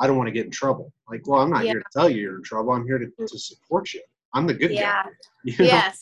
I 0.00 0.06
don't 0.06 0.16
want 0.16 0.28
to 0.28 0.32
get 0.32 0.46
in 0.46 0.50
trouble 0.50 0.92
like 1.08 1.26
well 1.26 1.40
i'm 1.40 1.50
not 1.50 1.64
Yeah. 1.64 1.72
here 1.72 1.80
to 1.80 1.98
tell 1.98 2.08
you 2.08 2.20
you're 2.22 2.36
in 2.36 2.42
trouble 2.42 2.72
i'm 2.72 2.86
here 2.86 2.98
to, 2.98 3.06
to 3.26 3.38
support 3.38 3.92
you 3.92 4.02
i'm 4.34 4.46
the 4.46 4.54
good 4.54 4.72
yeah 4.72 5.02
guy 5.04 5.10
you 5.44 5.56
know? 5.58 5.64
yes 5.64 5.98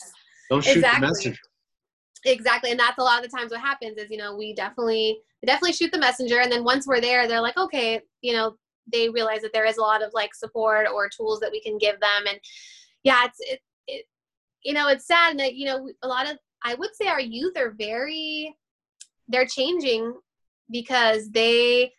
don't 0.49 0.63
shoot 0.63 0.77
exactly. 0.77 1.01
the 1.01 1.07
messenger 1.07 1.39
exactly 2.25 2.71
and 2.71 2.79
that's 2.79 2.97
a 2.97 3.03
lot 3.03 3.23
of 3.23 3.29
the 3.29 3.37
times 3.37 3.51
what 3.51 3.59
happens 3.59 3.97
is 3.97 4.09
you 4.09 4.17
know 4.17 4.35
we 4.35 4.53
definitely 4.55 5.19
definitely 5.45 5.73
shoot 5.73 5.91
the 5.91 5.99
messenger 5.99 6.39
and 6.39 6.49
then 6.51 6.63
once 6.63 6.87
we're 6.87 7.01
there 7.01 7.27
they're 7.27 7.41
like 7.41 7.57
okay 7.57 7.99
you 8.21 8.31
know 8.33 8.55
they 8.91 9.09
realize 9.09 9.41
that 9.41 9.53
there 9.53 9.65
is 9.65 9.77
a 9.77 9.81
lot 9.81 10.03
of 10.03 10.11
like 10.13 10.33
support 10.33 10.87
or 10.93 11.09
tools 11.09 11.39
that 11.39 11.51
we 11.51 11.61
can 11.61 11.77
give 11.77 11.99
them 11.99 12.27
and 12.27 12.39
yeah 13.03 13.25
it's 13.25 13.39
it, 13.41 13.59
it 13.87 14.05
you 14.63 14.73
know 14.73 14.87
it's 14.87 15.07
sad 15.07 15.37
that 15.37 15.55
you 15.55 15.65
know 15.65 15.89
a 16.03 16.07
lot 16.07 16.29
of 16.29 16.37
i 16.63 16.73
would 16.75 16.95
say 16.95 17.07
our 17.07 17.21
youth 17.21 17.57
are 17.57 17.75
very 17.77 18.55
they're 19.27 19.45
changing 19.45 20.13
because 20.71 21.29
they 21.31 21.91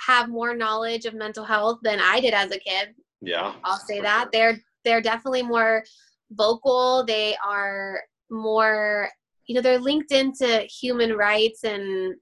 have 0.00 0.28
more 0.28 0.54
knowledge 0.54 1.04
of 1.04 1.14
mental 1.14 1.44
health 1.44 1.78
than 1.82 1.98
i 2.00 2.20
did 2.20 2.34
as 2.34 2.50
a 2.50 2.58
kid 2.58 2.94
yeah 3.20 3.54
I'll 3.64 3.78
say 3.78 4.00
that 4.00 4.24
sure. 4.24 4.30
they're 4.32 4.62
they're 4.84 5.00
definitely 5.00 5.42
more 5.42 5.84
vocal. 6.32 7.04
They 7.04 7.36
are 7.44 8.00
more, 8.30 9.08
you 9.46 9.54
know, 9.54 9.60
they're 9.60 9.78
linked 9.78 10.12
into 10.12 10.66
human 10.80 11.12
rights 11.12 11.64
and 11.64 12.14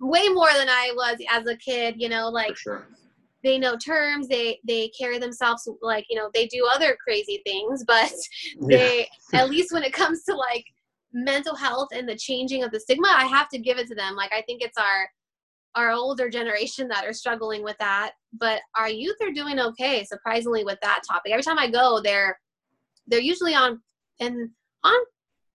way 0.00 0.28
more 0.28 0.52
than 0.54 0.68
I 0.68 0.92
was 0.94 1.18
as 1.30 1.46
a 1.46 1.56
kid. 1.56 1.96
You 1.98 2.08
know, 2.08 2.28
like 2.28 2.56
sure 2.56 2.86
they 3.42 3.58
know 3.58 3.76
terms. 3.76 4.28
They 4.28 4.60
they 4.66 4.88
carry 4.88 5.18
themselves 5.18 5.68
like 5.82 6.06
you 6.08 6.16
know 6.16 6.30
they 6.34 6.46
do 6.46 6.68
other 6.72 6.96
crazy 7.02 7.42
things, 7.46 7.84
but 7.86 8.12
they 8.60 9.08
at 9.32 9.50
least 9.50 9.72
when 9.72 9.84
it 9.84 9.92
comes 9.92 10.24
to 10.24 10.34
like 10.34 10.64
mental 11.12 11.54
health 11.54 11.88
and 11.92 12.08
the 12.08 12.16
changing 12.16 12.62
of 12.62 12.70
the 12.70 12.80
stigma, 12.80 13.08
I 13.10 13.26
have 13.26 13.48
to 13.50 13.58
give 13.58 13.78
it 13.78 13.86
to 13.88 13.94
them. 13.94 14.16
Like 14.16 14.32
I 14.32 14.42
think 14.42 14.62
it's 14.62 14.78
our 14.78 15.08
our 15.74 15.90
older 15.90 16.28
generation 16.28 16.88
that 16.88 17.04
are 17.04 17.12
struggling 17.12 17.62
with 17.62 17.76
that, 17.78 18.12
but 18.32 18.60
our 18.76 18.88
youth 18.88 19.16
are 19.22 19.30
doing 19.30 19.60
okay, 19.60 20.04
surprisingly, 20.04 20.64
with 20.64 20.78
that 20.82 21.02
topic. 21.08 21.32
Every 21.32 21.42
time 21.42 21.58
I 21.58 21.70
go, 21.70 22.00
they're 22.02 22.38
they're 23.06 23.20
usually 23.20 23.54
on 23.54 23.80
and 24.20 24.50
on 24.84 24.98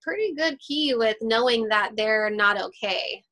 pretty 0.00 0.34
good 0.34 0.58
key 0.58 0.94
with 0.94 1.16
knowing 1.20 1.68
that 1.68 1.92
they're 1.96 2.30
not 2.30 2.60
okay. 2.60 3.22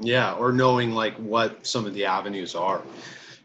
yeah 0.00 0.34
or 0.34 0.52
knowing 0.52 0.92
like 0.92 1.14
what 1.16 1.66
some 1.66 1.84
of 1.84 1.92
the 1.94 2.04
avenues 2.04 2.54
are 2.54 2.82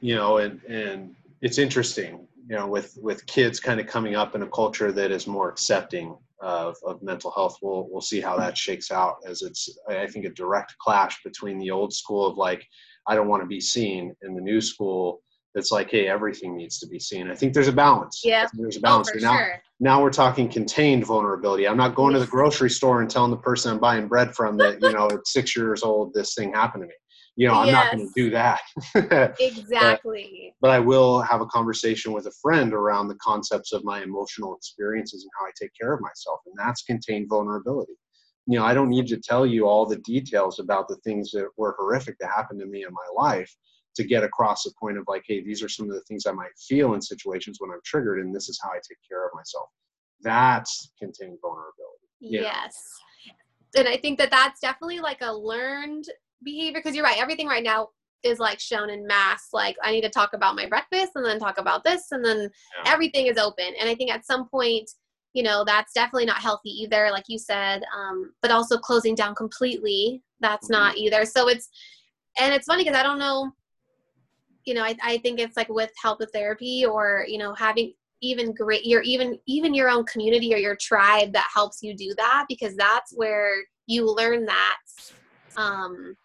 you 0.04 0.16
know 0.16 0.38
and 0.44 0.62
and 0.66 1.16
it's 1.42 1.58
interesting 1.58 2.28
you 2.50 2.56
know 2.58 2.68
with 2.68 2.98
with 3.02 3.26
kids 3.26 3.60
kind 3.68 3.80
of 3.80 3.88
coming 3.88 4.16
up 4.16 4.36
in 4.36 4.42
a 4.44 4.48
culture 4.50 4.92
that 4.92 5.12
is 5.12 5.26
more 5.28 5.50
accepting 5.50 6.16
of, 6.42 6.76
of 6.86 7.02
mental 7.02 7.32
health 7.32 7.58
we'll 7.62 7.88
we'll 7.90 8.02
see 8.12 8.20
how 8.20 8.36
that 8.38 8.58
shakes 8.58 8.92
out 8.92 9.16
as 9.26 9.42
it's 9.42 9.62
i 9.90 10.06
think 10.06 10.26
a 10.26 10.30
direct 10.30 10.76
clash 10.78 11.24
between 11.24 11.58
the 11.58 11.72
old 11.72 11.94
school 11.94 12.28
of 12.28 12.38
like 12.38 12.68
i 13.08 13.16
don't 13.16 13.30
want 13.30 13.42
to 13.42 13.48
be 13.48 13.62
seen 13.62 14.14
and 14.24 14.36
the 14.36 14.42
new 14.42 14.60
school 14.60 15.22
that's 15.56 15.72
like 15.72 15.90
hey 15.90 16.06
everything 16.10 16.58
needs 16.58 16.80
to 16.80 16.88
be 16.88 17.00
seen 17.00 17.32
i 17.32 17.36
think 17.36 17.54
there's 17.54 17.70
a 17.70 17.72
balance 17.88 18.22
Yeah. 18.26 18.46
There's 18.54 18.76
a 18.76 18.80
Oh, 18.80 18.82
balance 18.82 19.10
for 19.10 19.20
now 19.20 19.38
sure. 19.38 19.62
now 19.80 20.02
we're 20.04 20.10
talking 20.24 20.50
contained 20.50 21.06
vulnerability. 21.06 21.66
I'm 21.68 21.78
not 21.78 21.96
going 21.96 22.14
to 22.14 22.20
the 22.20 22.28
grocery 22.36 22.70
store 22.70 23.00
and 23.02 23.10
telling 23.10 23.32
the 23.32 23.38
person 23.50 23.72
I'm 23.72 23.80
buying 23.80 24.08
bread 24.08 24.30
from 24.36 24.58
that, 24.58 24.82
you 24.82 24.92
know, 24.92 25.08
at 25.08 25.26
six 25.28 25.56
years 25.56 25.82
old, 25.84 26.14
this 26.14 26.34
thing 26.36 26.54
happened 26.54 26.84
to 26.84 26.88
me. 26.88 26.94
You 27.36 27.48
know, 27.48 27.56
I'm 27.56 27.68
yes. 27.68 27.74
not 27.74 27.92
going 27.92 28.08
to 28.08 28.14
do 28.16 28.30
that. 28.30 29.36
exactly. 29.40 30.54
But, 30.62 30.68
but, 30.68 30.72
I 30.72 30.80
will 30.80 31.22
have 31.22 31.42
a 31.42 31.48
conversation 31.48 32.14
with 32.14 32.28
a 32.28 32.32
friend 32.42 32.74
around 32.74 33.08
the 33.08 33.16
concepts 33.16 33.74
of 33.74 33.84
my 33.84 34.04
emotional 34.04 34.56
experiences 34.56 35.24
and 35.24 35.32
how 35.40 35.48
I 35.48 35.52
take 35.60 35.72
care 35.80 35.94
of 35.94 36.02
myself. 36.02 36.42
And 36.46 36.54
that's 36.58 36.84
contained 36.84 37.30
vulnerability. 37.30 37.94
You 38.46 38.60
know, 38.60 38.66
I 38.66 38.76
don't 38.76 38.90
need 38.90 39.08
to 39.08 39.18
tell 39.18 39.48
you 39.48 39.68
all 39.68 39.86
the 39.86 39.98
details 39.98 40.60
about 40.60 40.88
the 40.88 40.98
things 40.98 41.32
that 41.32 41.48
were 41.58 41.76
horrific 41.80 42.18
that 42.20 42.30
happened 42.30 42.60
to 42.60 42.68
me 42.68 42.84
in 42.84 42.94
my 42.94 43.24
life 43.24 43.52
to 43.96 44.04
get 44.04 44.24
across 44.24 44.64
the 44.64 44.72
point 44.80 44.98
of 44.98 45.06
like, 45.08 45.24
hey, 45.28 45.44
these 45.44 45.64
are 45.64 45.70
some 45.70 45.88
of 45.88 45.96
the 45.96 46.02
things 46.02 46.26
I 46.26 46.32
might 46.32 46.58
feel 46.58 46.94
in 46.94 47.02
situations 47.02 47.58
when 47.60 47.72
I'm 47.72 47.80
triggered, 47.86 48.20
and 48.20 48.36
this 48.36 48.50
is 48.50 48.60
how 48.62 48.70
I 48.70 48.76
take 48.76 48.98
care 49.08 49.26
of 49.26 49.32
myself. 49.36 49.70
That's 50.22 50.92
contained 51.00 51.38
vulnerability. 51.42 52.08
Yes. 52.20 52.76
And 53.76 53.88
I 53.88 53.98
think 53.98 54.20
that 54.20 54.32
that's 54.32 54.60
definitely 54.60 55.00
like 55.00 55.22
a 55.22 55.32
learned 55.32 56.06
behavior 56.44 56.80
because 56.80 56.96
you're 56.96 57.06
right. 57.06 57.20
Everything 57.20 57.48
right 57.48 57.64
now 57.64 57.90
is 58.24 58.40
like 58.40 58.60
shown 58.60 58.90
in 58.90 59.06
mass. 59.06 59.50
Like, 59.54 59.76
I 59.84 59.92
need 59.92 60.02
to 60.02 60.10
talk 60.10 60.34
about 60.34 60.56
my 60.56 60.68
breakfast 60.68 61.14
and 61.16 61.26
then 61.26 61.40
talk 61.40 61.58
about 61.58 61.84
this, 61.84 62.12
and 62.12 62.24
then 62.24 62.50
yeah. 62.84 62.92
everything 62.92 63.28
is 63.28 63.38
open. 63.38 63.74
And 63.80 63.90
I 63.90 63.96
think 63.96 64.12
at 64.12 64.26
some 64.26 64.48
point, 64.48 64.90
you 65.34 65.44
know, 65.44 65.64
that's 65.66 65.94
definitely 65.94 66.26
not 66.26 66.38
healthy 66.38 66.70
either, 66.70 67.10
like 67.12 67.26
you 67.28 67.40
said. 67.40 67.84
Um, 67.96 68.34
but 68.42 68.52
also 68.52 68.78
closing 68.78 69.16
down 69.16 69.36
completely, 69.36 70.22
that's 70.40 70.66
mm-hmm. 70.68 70.84
not 70.84 70.98
either. 70.98 71.26
So 71.26 71.50
it's, 71.50 71.70
and 72.40 72.54
it's 72.54 72.66
funny 72.66 72.84
because 72.84 72.98
I 72.98 73.04
don't 73.04 73.20
know 73.20 73.52
you 74.66 74.74
know 74.74 74.84
I, 74.84 74.96
I 75.04 75.18
think 75.20 75.40
it's 75.40 75.58
like 75.58 75.70
with 75.70 75.92
help 76.02 76.20
with 76.20 76.32
therapy 76.32 76.86
or 76.86 77.26
you 77.28 77.38
know 77.38 77.54
having 77.54 77.94
even 78.22 78.54
great 78.54 78.86
your 78.86 79.02
even 79.02 79.38
even 79.46 79.74
your 79.74 79.90
own 79.90 80.06
community 80.06 80.54
or 80.54 80.58
your 80.58 80.76
tribe 80.76 81.34
that 81.34 81.50
helps 81.54 81.80
you 81.82 81.96
do 81.96 82.14
that 82.18 82.46
because 82.48 82.76
that's 82.76 83.14
where 83.16 83.56
you 83.88 84.10
learn 84.10 84.46
that 84.46 84.78
um 85.58 86.16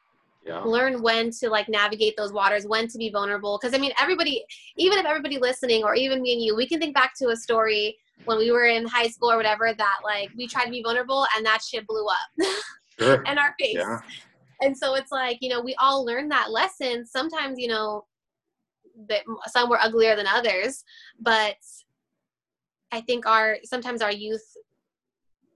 yeah. 0.48 0.60
learn 0.60 1.02
when 1.02 1.30
to 1.30 1.48
like 1.50 1.68
navigate 1.68 2.16
those 2.16 2.32
waters 2.32 2.66
when 2.66 2.88
to 2.88 2.98
be 2.98 3.10
vulnerable 3.10 3.58
because 3.60 3.74
i 3.76 3.80
mean 3.80 3.92
everybody 4.00 4.44
even 4.76 4.98
if 4.98 5.04
everybody 5.04 5.38
listening 5.38 5.84
or 5.84 5.94
even 5.94 6.22
me 6.22 6.32
and 6.32 6.42
you 6.42 6.56
we 6.56 6.66
can 6.66 6.80
think 6.80 6.94
back 6.94 7.12
to 7.16 7.28
a 7.28 7.36
story 7.36 7.96
when 8.24 8.38
we 8.38 8.50
were 8.50 8.64
in 8.64 8.86
high 8.86 9.06
school 9.06 9.30
or 9.30 9.36
whatever 9.36 9.72
that 9.76 9.98
like 10.02 10.30
we 10.36 10.46
tried 10.46 10.64
to 10.64 10.70
be 10.70 10.82
vulnerable 10.82 11.26
and 11.36 11.44
that 11.44 11.60
shit 11.62 11.86
blew 11.86 12.06
up 12.06 12.48
sure. 12.98 13.22
in 13.24 13.38
our 13.38 13.54
face 13.60 13.76
yeah. 13.76 14.00
and 14.62 14.76
so 14.76 14.94
it's 14.94 15.12
like 15.12 15.38
you 15.40 15.48
know 15.48 15.60
we 15.60 15.74
all 15.78 16.04
learn 16.04 16.28
that 16.28 16.50
lesson 16.50 17.06
sometimes 17.06 17.58
you 17.58 17.68
know 17.68 18.04
that 19.08 19.22
some 19.46 19.68
were 19.68 19.80
uglier 19.80 20.16
than 20.16 20.26
others 20.26 20.82
but 21.20 21.56
i 22.90 23.00
think 23.02 23.26
our 23.26 23.58
sometimes 23.64 24.02
our 24.02 24.12
youth 24.12 24.42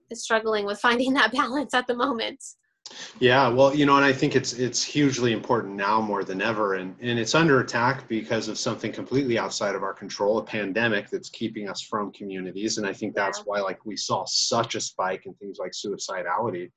is 0.09 0.23
struggling 0.23 0.65
with 0.65 0.79
finding 0.79 1.13
that 1.15 1.31
balance 1.31 1.73
at 1.73 1.87
the 1.87 1.95
moment 1.95 2.41
yeah 3.19 3.47
well 3.47 3.73
you 3.73 3.85
know 3.85 3.95
and 3.95 4.05
i 4.05 4.11
think 4.11 4.35
it's 4.35 4.53
it's 4.53 4.83
hugely 4.83 5.31
important 5.31 5.73
now 5.73 6.01
more 6.01 6.23
than 6.23 6.41
ever 6.41 6.75
and 6.75 6.95
and 6.99 7.17
it's 7.17 7.35
under 7.35 7.61
attack 7.61 8.07
because 8.07 8.47
of 8.47 8.57
something 8.57 8.91
completely 8.91 9.37
outside 9.37 9.75
of 9.75 9.83
our 9.83 9.93
control 9.93 10.37
a 10.37 10.43
pandemic 10.43 11.09
that's 11.09 11.29
keeping 11.29 11.69
us 11.69 11.81
from 11.81 12.11
communities 12.11 12.77
and 12.77 12.85
i 12.85 12.93
think 12.93 13.15
that's 13.15 13.39
why 13.45 13.59
like 13.59 13.85
we 13.85 13.95
saw 13.95 14.25
such 14.25 14.75
a 14.75 14.81
spike 14.81 15.25
in 15.25 15.33
things 15.35 15.57
like 15.59 15.71
suicidality 15.71 16.69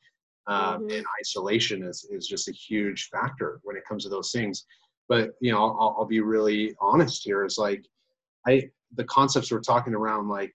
um, 0.48 0.82
mm-hmm. 0.82 0.90
and 0.90 1.04
isolation 1.20 1.82
is, 1.82 2.06
is 2.10 2.28
just 2.28 2.48
a 2.48 2.52
huge 2.52 3.08
factor 3.12 3.60
when 3.64 3.76
it 3.76 3.82
comes 3.86 4.04
to 4.04 4.08
those 4.08 4.30
things 4.30 4.64
but 5.08 5.30
you 5.40 5.50
know 5.50 5.58
I'll, 5.58 5.96
I'll 5.98 6.06
be 6.06 6.20
really 6.20 6.74
honest 6.80 7.24
here 7.24 7.44
is 7.44 7.58
like 7.58 7.84
i 8.46 8.68
the 8.94 9.04
concepts 9.04 9.50
we're 9.50 9.60
talking 9.60 9.94
around 9.94 10.28
like 10.28 10.54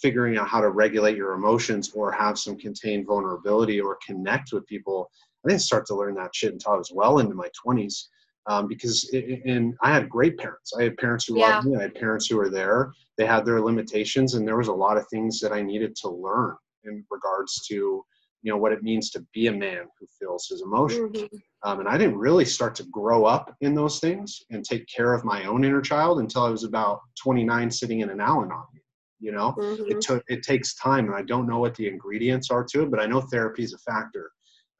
figuring 0.00 0.38
out 0.38 0.48
how 0.48 0.60
to 0.60 0.70
regulate 0.70 1.16
your 1.16 1.32
emotions 1.32 1.92
or 1.94 2.10
have 2.10 2.38
some 2.38 2.56
contained 2.56 3.06
vulnerability 3.06 3.80
or 3.80 3.98
connect 4.04 4.52
with 4.52 4.66
people 4.66 5.10
i 5.44 5.48
didn't 5.48 5.62
start 5.62 5.86
to 5.86 5.94
learn 5.94 6.14
that 6.14 6.34
shit 6.34 6.52
until 6.52 6.72
i 6.72 6.76
was 6.76 6.92
well 6.94 7.18
into 7.18 7.34
my 7.34 7.48
20s 7.66 8.06
um, 8.46 8.66
because 8.66 9.08
it, 9.12 9.42
and 9.44 9.74
i 9.82 9.92
had 9.92 10.08
great 10.08 10.36
parents. 10.38 10.72
I 10.78 10.84
had 10.84 10.96
parents 10.96 11.26
who 11.26 11.38
yeah. 11.38 11.56
loved 11.56 11.68
me. 11.68 11.76
I 11.76 11.82
had 11.82 11.94
parents 11.94 12.26
who 12.26 12.36
were 12.36 12.50
there. 12.50 12.92
They 13.16 13.26
had 13.26 13.44
their 13.44 13.60
limitations 13.60 14.34
and 14.34 14.46
there 14.46 14.56
was 14.56 14.68
a 14.68 14.72
lot 14.72 14.96
of 14.96 15.06
things 15.08 15.38
that 15.40 15.52
i 15.52 15.62
needed 15.62 15.94
to 15.96 16.08
learn 16.08 16.56
in 16.84 17.04
regards 17.10 17.66
to 17.68 18.04
you 18.42 18.50
know 18.50 18.56
what 18.56 18.72
it 18.72 18.82
means 18.82 19.10
to 19.10 19.24
be 19.32 19.46
a 19.46 19.52
man 19.52 19.84
who 19.98 20.06
feels 20.18 20.48
his 20.48 20.62
emotions. 20.62 21.16
Mm-hmm. 21.16 21.36
um, 21.68 21.80
and 21.80 21.88
i 21.88 21.96
didn't 21.96 22.18
really 22.18 22.44
start 22.44 22.74
to 22.76 22.84
grow 22.84 23.24
up 23.24 23.54
in 23.60 23.74
those 23.74 24.00
things 24.00 24.42
and 24.50 24.64
take 24.64 24.86
care 24.88 25.14
of 25.14 25.24
my 25.24 25.44
own 25.44 25.64
inner 25.64 25.80
child 25.80 26.18
until 26.20 26.42
i 26.42 26.50
was 26.50 26.64
about 26.64 27.00
29 27.22 27.70
sitting 27.70 28.00
in 28.00 28.10
an 28.10 28.20
al-anon 28.20 28.64
you 29.22 29.32
know 29.32 29.54
mm-hmm. 29.56 29.84
it 29.86 30.00
took 30.00 30.22
it 30.28 30.42
takes 30.42 30.74
time 30.74 31.06
and 31.06 31.14
i 31.14 31.22
don't 31.22 31.46
know 31.46 31.58
what 31.58 31.74
the 31.76 31.86
ingredients 31.86 32.50
are 32.50 32.64
to 32.64 32.82
it 32.82 32.90
but 32.90 33.00
i 33.00 33.06
know 33.06 33.20
therapy 33.20 33.62
is 33.62 33.72
a 33.72 33.78
factor 33.78 34.30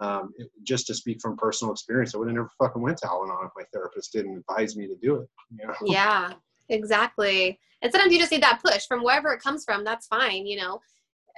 um, 0.00 0.32
it, 0.36 0.48
just 0.64 0.88
to 0.88 0.94
speak 0.94 1.20
from 1.22 1.36
personal 1.36 1.72
experience 1.72 2.14
i 2.14 2.18
would 2.18 2.26
have 2.26 2.34
never 2.34 2.50
fucking 2.58 2.82
went 2.82 2.98
to 2.98 3.06
al-anon 3.06 3.46
if 3.46 3.52
my 3.56 3.62
therapist 3.72 4.12
didn't 4.12 4.36
advise 4.36 4.76
me 4.76 4.86
to 4.86 4.96
do 5.00 5.20
it 5.20 5.28
you 5.56 5.66
know? 5.66 5.74
yeah 5.84 6.32
exactly 6.68 7.58
and 7.82 7.92
sometimes 7.92 8.12
you 8.12 8.18
just 8.18 8.32
need 8.32 8.42
that 8.42 8.60
push 8.64 8.86
from 8.86 9.02
wherever 9.02 9.32
it 9.32 9.40
comes 9.40 9.64
from 9.64 9.84
that's 9.84 10.08
fine 10.08 10.46
you 10.46 10.56
know 10.56 10.80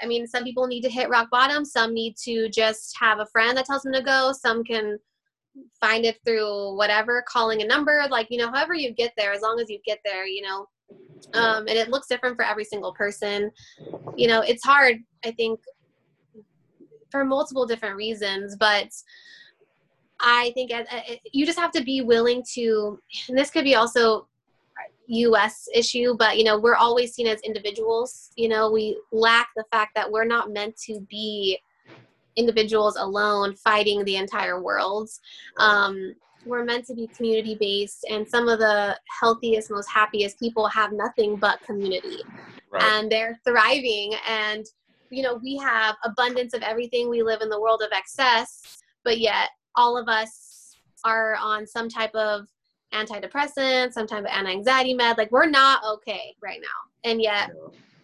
I 0.03 0.07
mean, 0.07 0.27
some 0.27 0.43
people 0.43 0.67
need 0.67 0.83
to 0.83 0.91
hit 0.91 1.09
rock 1.09 1.31
bottom. 1.31 1.65
Some 1.65 1.95
need 1.95 2.17
to 2.25 2.49
just 2.49 2.97
have 2.99 3.21
a 3.21 3.27
friend 3.27 3.57
that 3.57 3.67
tells 3.67 3.83
them 3.83 3.93
to 3.93 4.03
go. 4.03 4.33
Some 4.33 4.65
can 4.65 4.99
find 5.81 6.05
it 6.05 6.19
through 6.25 6.77
whatever, 6.77 7.25
calling 7.29 7.63
a 7.63 7.67
number, 7.67 8.03
like, 8.11 8.27
you 8.31 8.39
know, 8.39 8.51
however 8.51 8.75
you 8.75 8.93
get 8.93 9.13
there, 9.17 9.33
as 9.33 9.43
long 9.43 9.61
as 9.61 9.71
you 9.71 9.79
get 9.85 10.01
there, 10.05 10.27
you 10.27 10.43
know. 10.43 10.67
Um, 11.33 11.67
and 11.67 11.71
it 11.71 11.89
looks 11.89 12.07
different 12.07 12.37
for 12.37 12.45
every 12.45 12.65
single 12.65 12.93
person. 12.93 13.51
You 14.17 14.29
know, 14.29 14.41
it's 14.41 14.65
hard, 14.65 14.99
I 15.25 15.33
think, 15.33 15.61
for 17.11 17.25
multiple 17.25 17.67
different 17.67 17.97
reasons, 17.97 18.57
but 18.57 18.89
I 20.21 20.53
think 20.55 20.71
you 21.33 21.45
just 21.45 21.59
have 21.59 21.73
to 21.73 21.83
be 21.83 22.01
willing 22.01 22.45
to, 22.55 23.01
and 23.29 23.37
this 23.37 23.51
could 23.51 23.65
be 23.65 23.75
also 23.75 24.29
US 25.07 25.69
issue, 25.75 26.15
but 26.19 26.39
you 26.39 26.45
know, 26.45 26.59
we're 26.59 26.77
always 26.77 27.15
seen 27.15 27.27
as 27.27 27.41
individuals. 27.41 28.31
You 28.37 28.49
know, 28.49 28.71
we 28.71 28.99
lack 29.13 29.49
the 29.57 29.65
fact 29.71 29.95
that 29.95 30.11
we're 30.11 30.25
not 30.25 30.53
meant 30.53 30.77
to 30.87 31.01
be 31.11 31.59
individuals 32.37 32.97
alone 32.97 33.55
fighting 33.57 34.05
the 34.05 34.17
entire 34.17 34.61
world. 34.61 35.11
Um, 35.59 36.15
we're 36.47 36.65
meant 36.65 36.87
to 36.87 36.95
be 36.95 37.07
community 37.09 37.57
based, 37.59 38.05
and 38.11 38.29
some 38.29 38.49
of 38.49 38.59
the 38.59 38.99
healthiest, 39.21 39.71
most 39.71 39.89
happiest 39.89 40.39
people 40.39 40.67
have 40.69 40.93
nothing 40.93 41.37
but 41.37 41.61
community, 41.63 42.23
right. 42.71 42.83
and 42.83 43.11
they're 43.11 43.39
thriving. 43.45 44.15
And 44.29 44.65
you 45.11 45.23
know, 45.23 45.35
we 45.43 45.57
have 45.59 45.97
abundance 46.05 46.55
of 46.55 46.63
everything. 46.63 47.09
We 47.09 47.23
live 47.23 47.41
in 47.41 47.49
the 47.49 47.61
world 47.61 47.83
of 47.83 47.93
excess, 47.93 48.79
but 49.05 49.19
yet 49.19 49.51
all 49.77 49.97
of 49.97 50.09
us 50.09 50.77
are 51.05 51.37
on 51.37 51.67
some 51.67 51.89
type 51.89 52.15
of 52.15 52.49
antidepressants, 52.93 53.93
sometimes 53.93 54.27
anti-anxiety 54.31 54.95
med. 54.95 55.19
Like 55.19 55.31
we're 55.31 55.49
not 55.49 55.83
okay 55.95 56.35
right 56.43 56.61
now. 56.61 57.11
And 57.11 57.21
yet, 57.21 57.51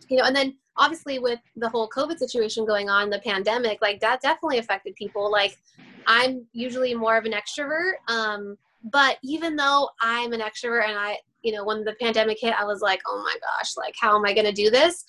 you 0.09 0.17
know, 0.17 0.25
and 0.25 0.37
then 0.37 0.57
obviously 0.81 1.19
with 1.19 1.39
the 1.57 1.69
whole 1.69 1.89
COVID 1.89 2.19
situation 2.19 2.65
going 2.65 2.89
on, 2.89 3.11
the 3.11 3.21
pandemic, 3.21 3.81
like 3.83 4.01
that 4.01 4.23
definitely 4.23 4.59
affected 4.59 4.97
people. 4.97 5.31
Like 5.31 5.59
I'm 6.07 6.47
usually 6.53 6.95
more 6.95 7.17
of 7.17 7.27
an 7.27 7.33
extrovert. 7.33 7.93
Um, 8.09 8.57
but 8.85 9.19
even 9.23 9.57
though 9.57 9.91
I'm 10.01 10.33
an 10.33 10.41
extrovert 10.41 10.89
and 10.89 10.99
I, 10.99 11.19
you 11.43 11.53
know, 11.53 11.65
when 11.65 11.85
the 11.85 11.95
pandemic 12.01 12.39
hit, 12.41 12.55
I 12.59 12.65
was 12.65 12.81
like, 12.81 13.01
oh 13.07 13.23
my 13.23 13.35
gosh, 13.41 13.77
like 13.77 13.95
how 14.01 14.17
am 14.17 14.25
I 14.25 14.33
going 14.33 14.47
to 14.47 14.53
do 14.53 14.71
this? 14.71 15.05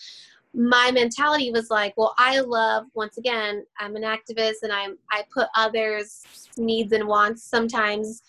My 0.53 0.91
mentality 0.91 1.51
was 1.51 1.69
like, 1.69 1.93
well, 1.95 2.13
I 2.17 2.41
love 2.41 2.87
once 2.93 3.17
again, 3.17 3.65
I'm 3.79 3.95
an 3.95 4.03
activist 4.03 4.63
and 4.63 4.73
I'm 4.73 4.97
I 5.09 5.23
put 5.33 5.47
others' 5.55 6.49
needs 6.57 6.91
and 6.91 7.07
wants 7.07 7.43
sometimes 7.43 8.23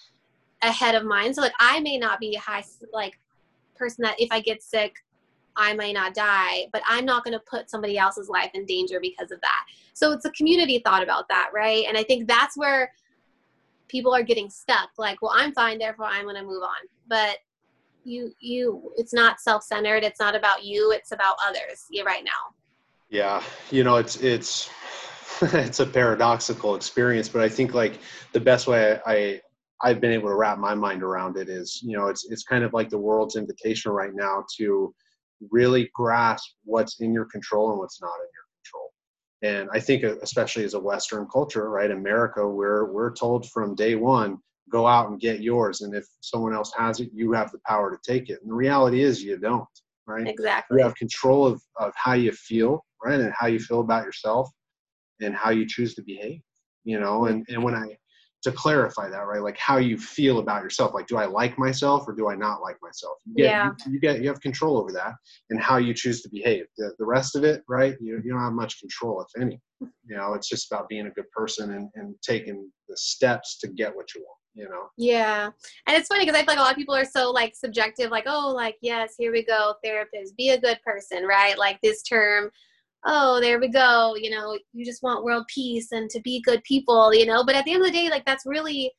ahead 0.63 0.95
of 0.95 1.05
mine. 1.05 1.35
So 1.35 1.43
like 1.43 1.55
I 1.59 1.81
may 1.81 1.99
not 1.99 2.21
be 2.21 2.37
a 2.37 2.41
high 2.41 2.63
like 2.93 3.19
person 3.75 4.03
that 4.03 4.21
if 4.21 4.29
I 4.31 4.41
get 4.41 4.63
sick, 4.63 4.95
I 5.57 5.75
may 5.75 5.93
not 5.93 6.15
die, 6.15 6.67
but 6.73 6.83
I'm 6.87 7.05
not 7.05 7.25
going 7.25 7.33
to 7.33 7.43
put 7.51 7.71
somebody 7.71 7.99
else's 7.99 8.29
life 8.29 8.51
in 8.55 8.65
danger 8.65 9.01
because 9.01 9.31
of 9.31 9.41
that. 9.41 9.65
So 9.95 10.13
it's 10.13 10.25
a 10.25 10.31
community 10.31 10.81
thought 10.85 11.03
about 11.03 11.29
that, 11.29 11.51
right? 11.53 11.85
And 11.87 11.97
I 11.97 12.03
think 12.03 12.27
that's 12.27 12.57
where 12.57 12.93
people 13.89 14.15
are 14.15 14.23
getting 14.23 14.49
stuck. 14.49 14.91
Like, 14.97 15.21
well, 15.21 15.33
I'm 15.35 15.53
fine, 15.53 15.79
therefore 15.79 16.07
I'm 16.07 16.25
going 16.25 16.37
to 16.37 16.43
move 16.43 16.63
on. 16.63 16.89
But 17.09 17.39
you, 18.05 18.33
you, 18.41 18.93
it's 18.97 19.13
not 19.13 19.41
self-centered. 19.41 20.03
It's 20.03 20.19
not 20.19 20.35
about 20.35 20.65
you. 20.65 20.93
It's 20.93 21.13
about 21.13 21.37
others. 21.47 21.87
Yeah, 21.91 22.03
right 22.03 22.25
now. 22.25 22.55
Yeah, 23.11 23.43
you 23.71 23.85
know, 23.85 23.97
it's 23.97 24.17
it's 24.17 24.71
it's 25.43 25.81
a 25.81 25.87
paradoxical 25.87 26.75
experience, 26.75 27.29
but 27.29 27.43
I 27.43 27.49
think 27.49 27.75
like 27.75 27.99
the 28.33 28.41
best 28.41 28.67
way 28.67 28.99
I 29.07 29.41
I've 29.83 30.01
been 30.01 30.13
able 30.13 30.29
to 30.29 30.35
wrap 30.35 30.59
my 30.59 30.75
mind 30.75 31.03
around 31.03 31.37
it 31.37 31.49
is, 31.49 31.81
you 31.83 31.97
know, 31.97 32.07
it's 32.07 32.25
it's 32.31 32.43
kind 32.43 32.65
of 32.65 32.73
like 32.73 32.89
the 32.89 32.99
world's 32.99 33.37
invitation 33.37 33.93
right 33.93 34.15
now 34.15 34.45
to 34.57 34.95
really 35.51 35.91
grasp 35.95 36.49
what's 36.65 37.01
in 37.01 37.13
your 37.13 37.27
control 37.27 37.71
and 37.71 37.79
what's 37.79 38.01
not 38.01 38.15
in 38.21 38.29
your 38.33 38.47
control. 38.63 38.93
And 39.43 39.69
I 39.73 39.81
think 39.81 40.05
uh, 40.05 40.17
especially 40.23 40.65
as 40.65 40.75
a 40.75 40.81
Western 40.81 41.27
culture, 41.33 41.69
right, 41.71 41.91
America, 41.91 42.47
we're 42.47 42.93
we're 42.93 43.13
told 43.13 43.49
from 43.51 43.75
day 43.75 43.95
one, 43.97 44.39
go 44.71 44.87
out 44.87 45.11
and 45.11 45.21
get 45.21 45.41
yours. 45.41 45.81
And 45.83 45.95
if 45.95 46.07
someone 46.21 46.55
else 46.55 46.73
has 46.77 47.01
it, 47.01 47.11
you 47.13 47.33
have 47.33 47.51
the 47.53 47.61
power 47.67 47.91
to 47.91 47.99
take 48.11 48.31
it. 48.31 48.41
And 48.43 48.51
the 48.51 48.55
reality 48.55 49.03
is 49.03 49.23
you 49.23 49.37
don't. 49.39 49.67
right? 50.07 50.27
Exactly. 50.27 50.79
You 50.79 50.85
have 50.85 50.95
control 50.95 51.47
of, 51.47 51.63
of 51.77 51.93
how 51.97 52.15
you 52.15 52.33
feel, 52.33 52.85
right? 53.05 53.21
And 53.21 53.33
how 53.37 53.47
you 53.47 53.59
feel 53.59 53.81
about 53.81 54.05
yourself 54.05 54.51
and 55.21 55.35
how 55.35 55.51
you 55.51 55.67
choose 55.67 55.95
to 55.95 56.03
behave, 56.03 56.41
you 56.85 56.99
know? 56.99 57.27
And, 57.27 57.45
and 57.49 57.63
when 57.63 57.75
I, 57.75 57.97
to 58.43 58.53
clarify 58.53 59.09
that, 59.09 59.27
right? 59.27 59.41
Like 59.41 59.57
how 59.57 59.77
you 59.77 59.97
feel 59.97 60.39
about 60.41 60.63
yourself. 60.63 60.95
Like, 60.95 61.07
do 61.07 61.17
I 61.17 61.27
like 61.27 61.59
myself 61.59 62.09
or 62.09 62.13
do 62.13 62.29
I 62.29 62.35
not 62.35 62.61
like 62.61 62.77
myself? 62.83 63.19
You 63.25 63.35
get, 63.37 63.45
Yeah. 63.45 63.71
you, 63.87 63.93
you 63.93 64.01
get, 64.01 64.21
you 64.21 64.29
have 64.29 64.41
control 64.41 64.77
over 64.79 64.93
that 64.93 65.15
and 65.51 65.61
how 65.61 65.77
you 65.77 65.95
choose 65.95 66.23
to 66.23 66.29
behave. 66.29 66.65
The, 66.77 66.93
the 66.99 67.05
rest 67.05 67.37
of 67.37 67.45
it, 67.45 67.63
right? 67.69 67.97
You, 68.01 68.21
you 68.25 68.33
don't 68.33 68.41
have 68.41 68.53
much 68.53 68.81
control, 68.81 69.23
if 69.23 69.41
any. 69.41 69.61
You 69.81 70.17
know, 70.17 70.35
it's 70.35 70.49
just 70.49 70.71
about 70.71 70.89
being 70.89 71.07
a 71.07 71.11
good 71.11 71.31
person 71.31 71.73
and, 71.73 71.89
and 71.95 72.15
taking 72.23 72.71
the 72.89 72.97
steps 72.97 73.59
to 73.59 73.69
get 73.69 73.95
what 73.95 74.15
you 74.15 74.23
want, 74.23 74.39
you 74.55 74.69
know? 74.69 74.89
Yeah. 74.97 75.51
And 75.87 75.97
it's 75.97 76.09
funny 76.09 76.25
because 76.25 76.37
I 76.37 76.45
feel 76.45 76.55
like 76.55 76.59
a 76.59 76.63
lot 76.63 76.71
of 76.73 76.77
people 76.77 76.95
are 76.95 77.05
so 77.05 77.31
like 77.31 77.55
subjective, 77.55 78.11
like, 78.11 78.25
oh, 78.27 78.53
like, 78.55 78.77
yes, 78.83 79.15
here 79.19 79.33
we 79.33 79.45
go, 79.45 79.75
therapist, 79.85 80.37
be 80.37 80.51
a 80.51 80.61
good 80.61 80.79
person, 80.85 81.25
right? 81.25 81.59
Like 81.59 81.81
this 81.83 82.03
term, 82.03 82.51
oh, 83.05 83.41
there 83.41 83.59
we 83.61 83.69
go, 83.69 84.15
you 84.17 84.31
know, 84.31 84.57
you 84.73 84.85
just 84.85 85.03
want 85.03 85.25
world 85.25 85.45
peace 85.53 85.93
and 85.93 86.09
to 86.11 86.21
be 86.21 86.41
good 86.43 86.63
people, 86.65 87.13
you 87.15 87.27
know, 87.27 87.45
but 87.45 87.55
at 87.57 87.65
the 87.65 87.73
end 87.73 87.83
of 87.83 87.87
the 87.87 87.93
day, 87.93 88.09
like 88.11 88.25
that's 88.25 88.47
really 88.47 88.93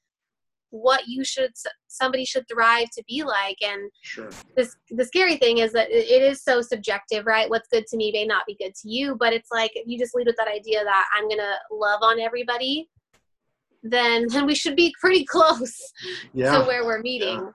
what 0.71 1.01
you 1.07 1.23
should 1.23 1.51
somebody 1.87 2.25
should 2.25 2.45
thrive 2.51 2.87
to 2.91 3.03
be 3.07 3.23
like. 3.23 3.57
And 3.61 3.91
Sure. 4.01 4.29
this 4.57 4.75
the 4.89 5.05
scary 5.05 5.37
thing 5.37 5.59
is 5.59 5.71
that 5.73 5.89
it 5.91 6.21
is 6.23 6.43
so 6.43 6.61
subjective 6.61 7.25
right? 7.27 7.49
What's 7.49 7.67
good 7.69 7.85
to 7.87 7.97
me 7.97 8.11
may 8.11 8.25
not 8.25 8.45
be 8.47 8.55
good 8.59 8.73
to 8.81 8.89
you 8.89 9.15
but 9.15 9.33
it's 9.33 9.49
like 9.51 9.71
if 9.75 9.83
you 9.87 9.99
just 9.99 10.15
lead 10.15 10.25
with 10.27 10.35
that 10.37 10.47
idea 10.47 10.83
that 10.83 11.05
i'm 11.15 11.29
gonna 11.29 11.55
love 11.71 11.99
on 12.01 12.19
everybody 12.19 12.89
then 13.83 14.25
then 14.29 14.45
we 14.45 14.55
should 14.55 14.75
be 14.75 14.93
pretty 14.99 15.25
close 15.29 15.75
Yeah. 16.33 16.57
to 16.59 16.65
where 16.65 16.85
we're 16.85 17.01
meeting. 17.01 17.39
Yeah, 17.39 17.49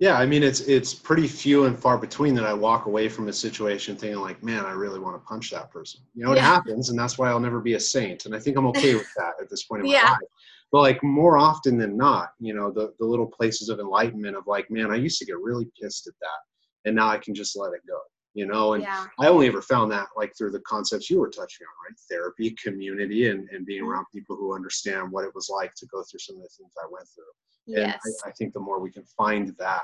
I 0.00 0.26
mean 0.26 0.42
it's 0.42 0.60
it's 0.60 0.94
pretty 0.94 1.26
few 1.26 1.64
and 1.64 1.78
far 1.78 1.98
between 1.98 2.34
that 2.36 2.44
I 2.46 2.52
walk 2.52 2.86
away 2.86 3.08
from 3.08 3.28
a 3.28 3.32
situation 3.32 3.96
thinking 3.96 4.20
like, 4.20 4.42
man, 4.42 4.64
I 4.64 4.72
really 4.72 5.00
want 5.00 5.16
to 5.16 5.26
punch 5.26 5.50
that 5.50 5.70
person. 5.72 6.00
You 6.14 6.24
know, 6.24 6.32
it 6.32 6.36
Yeah. 6.36 6.44
happens, 6.46 6.90
and 6.90 6.98
that's 6.98 7.18
why 7.18 7.28
I'll 7.30 7.40
never 7.40 7.60
be 7.60 7.74
a 7.74 7.80
saint. 7.80 8.26
And 8.26 8.34
I 8.34 8.38
think 8.38 8.56
I'm 8.56 8.66
okay 8.68 8.94
with 8.94 9.12
that 9.16 9.34
at 9.40 9.50
this 9.50 9.64
point 9.64 9.82
in 9.82 9.88
my 9.88 9.94
Yeah. 9.94 10.10
life. 10.10 10.28
But 10.70 10.80
like 10.82 11.02
more 11.02 11.36
often 11.38 11.78
than 11.78 11.96
not, 11.96 12.30
you 12.38 12.54
know, 12.54 12.70
the 12.70 12.94
the 13.00 13.06
little 13.06 13.26
places 13.26 13.68
of 13.70 13.80
enlightenment 13.80 14.36
of 14.36 14.46
like, 14.46 14.70
man, 14.70 14.90
I 14.90 14.96
used 14.96 15.18
to 15.18 15.24
get 15.26 15.38
really 15.40 15.68
pissed 15.80 16.06
at 16.06 16.14
that, 16.20 16.40
and 16.88 16.94
now 16.94 17.08
I 17.08 17.18
can 17.18 17.34
just 17.34 17.56
let 17.56 17.72
it 17.72 17.80
go. 17.88 17.98
You 18.34 18.46
know, 18.46 18.74
and 18.74 18.82
yeah. 18.82 19.06
I 19.18 19.26
only 19.26 19.48
ever 19.48 19.62
found 19.62 19.90
that 19.92 20.06
like 20.16 20.32
through 20.36 20.52
the 20.52 20.60
concepts 20.60 21.10
you 21.10 21.18
were 21.18 21.30
touching 21.30 21.66
on, 21.66 21.90
right? 21.90 21.98
Therapy, 22.10 22.54
community, 22.62 23.28
and, 23.28 23.48
and 23.50 23.66
being 23.66 23.82
Mm-hmm. 23.82 23.90
around 23.90 24.06
people 24.14 24.36
who 24.36 24.54
understand 24.54 25.10
what 25.10 25.24
it 25.24 25.34
was 25.34 25.50
like 25.52 25.74
to 25.74 25.86
go 25.86 26.02
through 26.02 26.20
some 26.20 26.36
of 26.36 26.42
the 26.42 26.48
things 26.56 26.72
I 26.80 26.86
went 26.90 27.06
through. 27.14 27.74
And 27.82 27.92
yes. 27.92 28.22
I, 28.24 28.28
I 28.28 28.32
think 28.32 28.52
the 28.52 28.60
more 28.60 28.80
we 28.80 28.90
can 28.90 29.04
find 29.16 29.54
that 29.58 29.82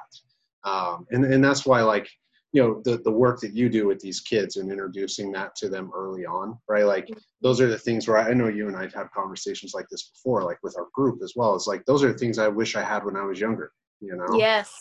um, 0.65 1.07
and, 1.11 1.25
and 1.25 1.45
that's 1.45 1.67
why 1.67 1.83
like 1.83 2.09
you 2.53 2.63
know 2.63 2.81
the, 2.85 2.99
the 2.99 3.11
work 3.11 3.41
that 3.41 3.53
you 3.53 3.69
do 3.69 3.87
with 3.87 4.01
these 4.01 4.21
kids 4.21 4.57
and 4.57 4.71
introducing 4.71 5.31
that 5.33 5.55
to 5.57 5.69
them 5.69 5.91
early 5.95 6.25
on 6.25 6.59
right? 6.69 6.85
Like 6.85 7.09
those 7.43 7.61
are 7.61 7.69
the 7.69 7.79
things 7.79 8.09
where 8.09 8.19
i 8.19 8.33
know 8.33 8.49
you 8.49 8.69
and 8.69 8.77
i've 8.77 8.95
had 8.95 9.11
conversations 9.11 9.75
like 9.75 9.87
this 9.91 10.11
before 10.11 10.43
like 10.43 10.59
with 10.63 10.77
our 10.79 10.87
group 10.95 11.21
as 11.23 11.35
well. 11.37 11.55
It's 11.55 11.67
like 11.67 11.85
those 11.85 12.03
are 12.03 12.13
the 12.13 12.19
things 12.19 12.39
i 12.39 12.49
wish 12.49 12.77
i 12.77 12.83
had 12.83 13.05
when 13.05 13.17
i 13.17 13.25
was 13.25 13.41
younger 13.41 13.73
you 14.01 14.17
know? 14.17 14.39
Yes 14.39 14.73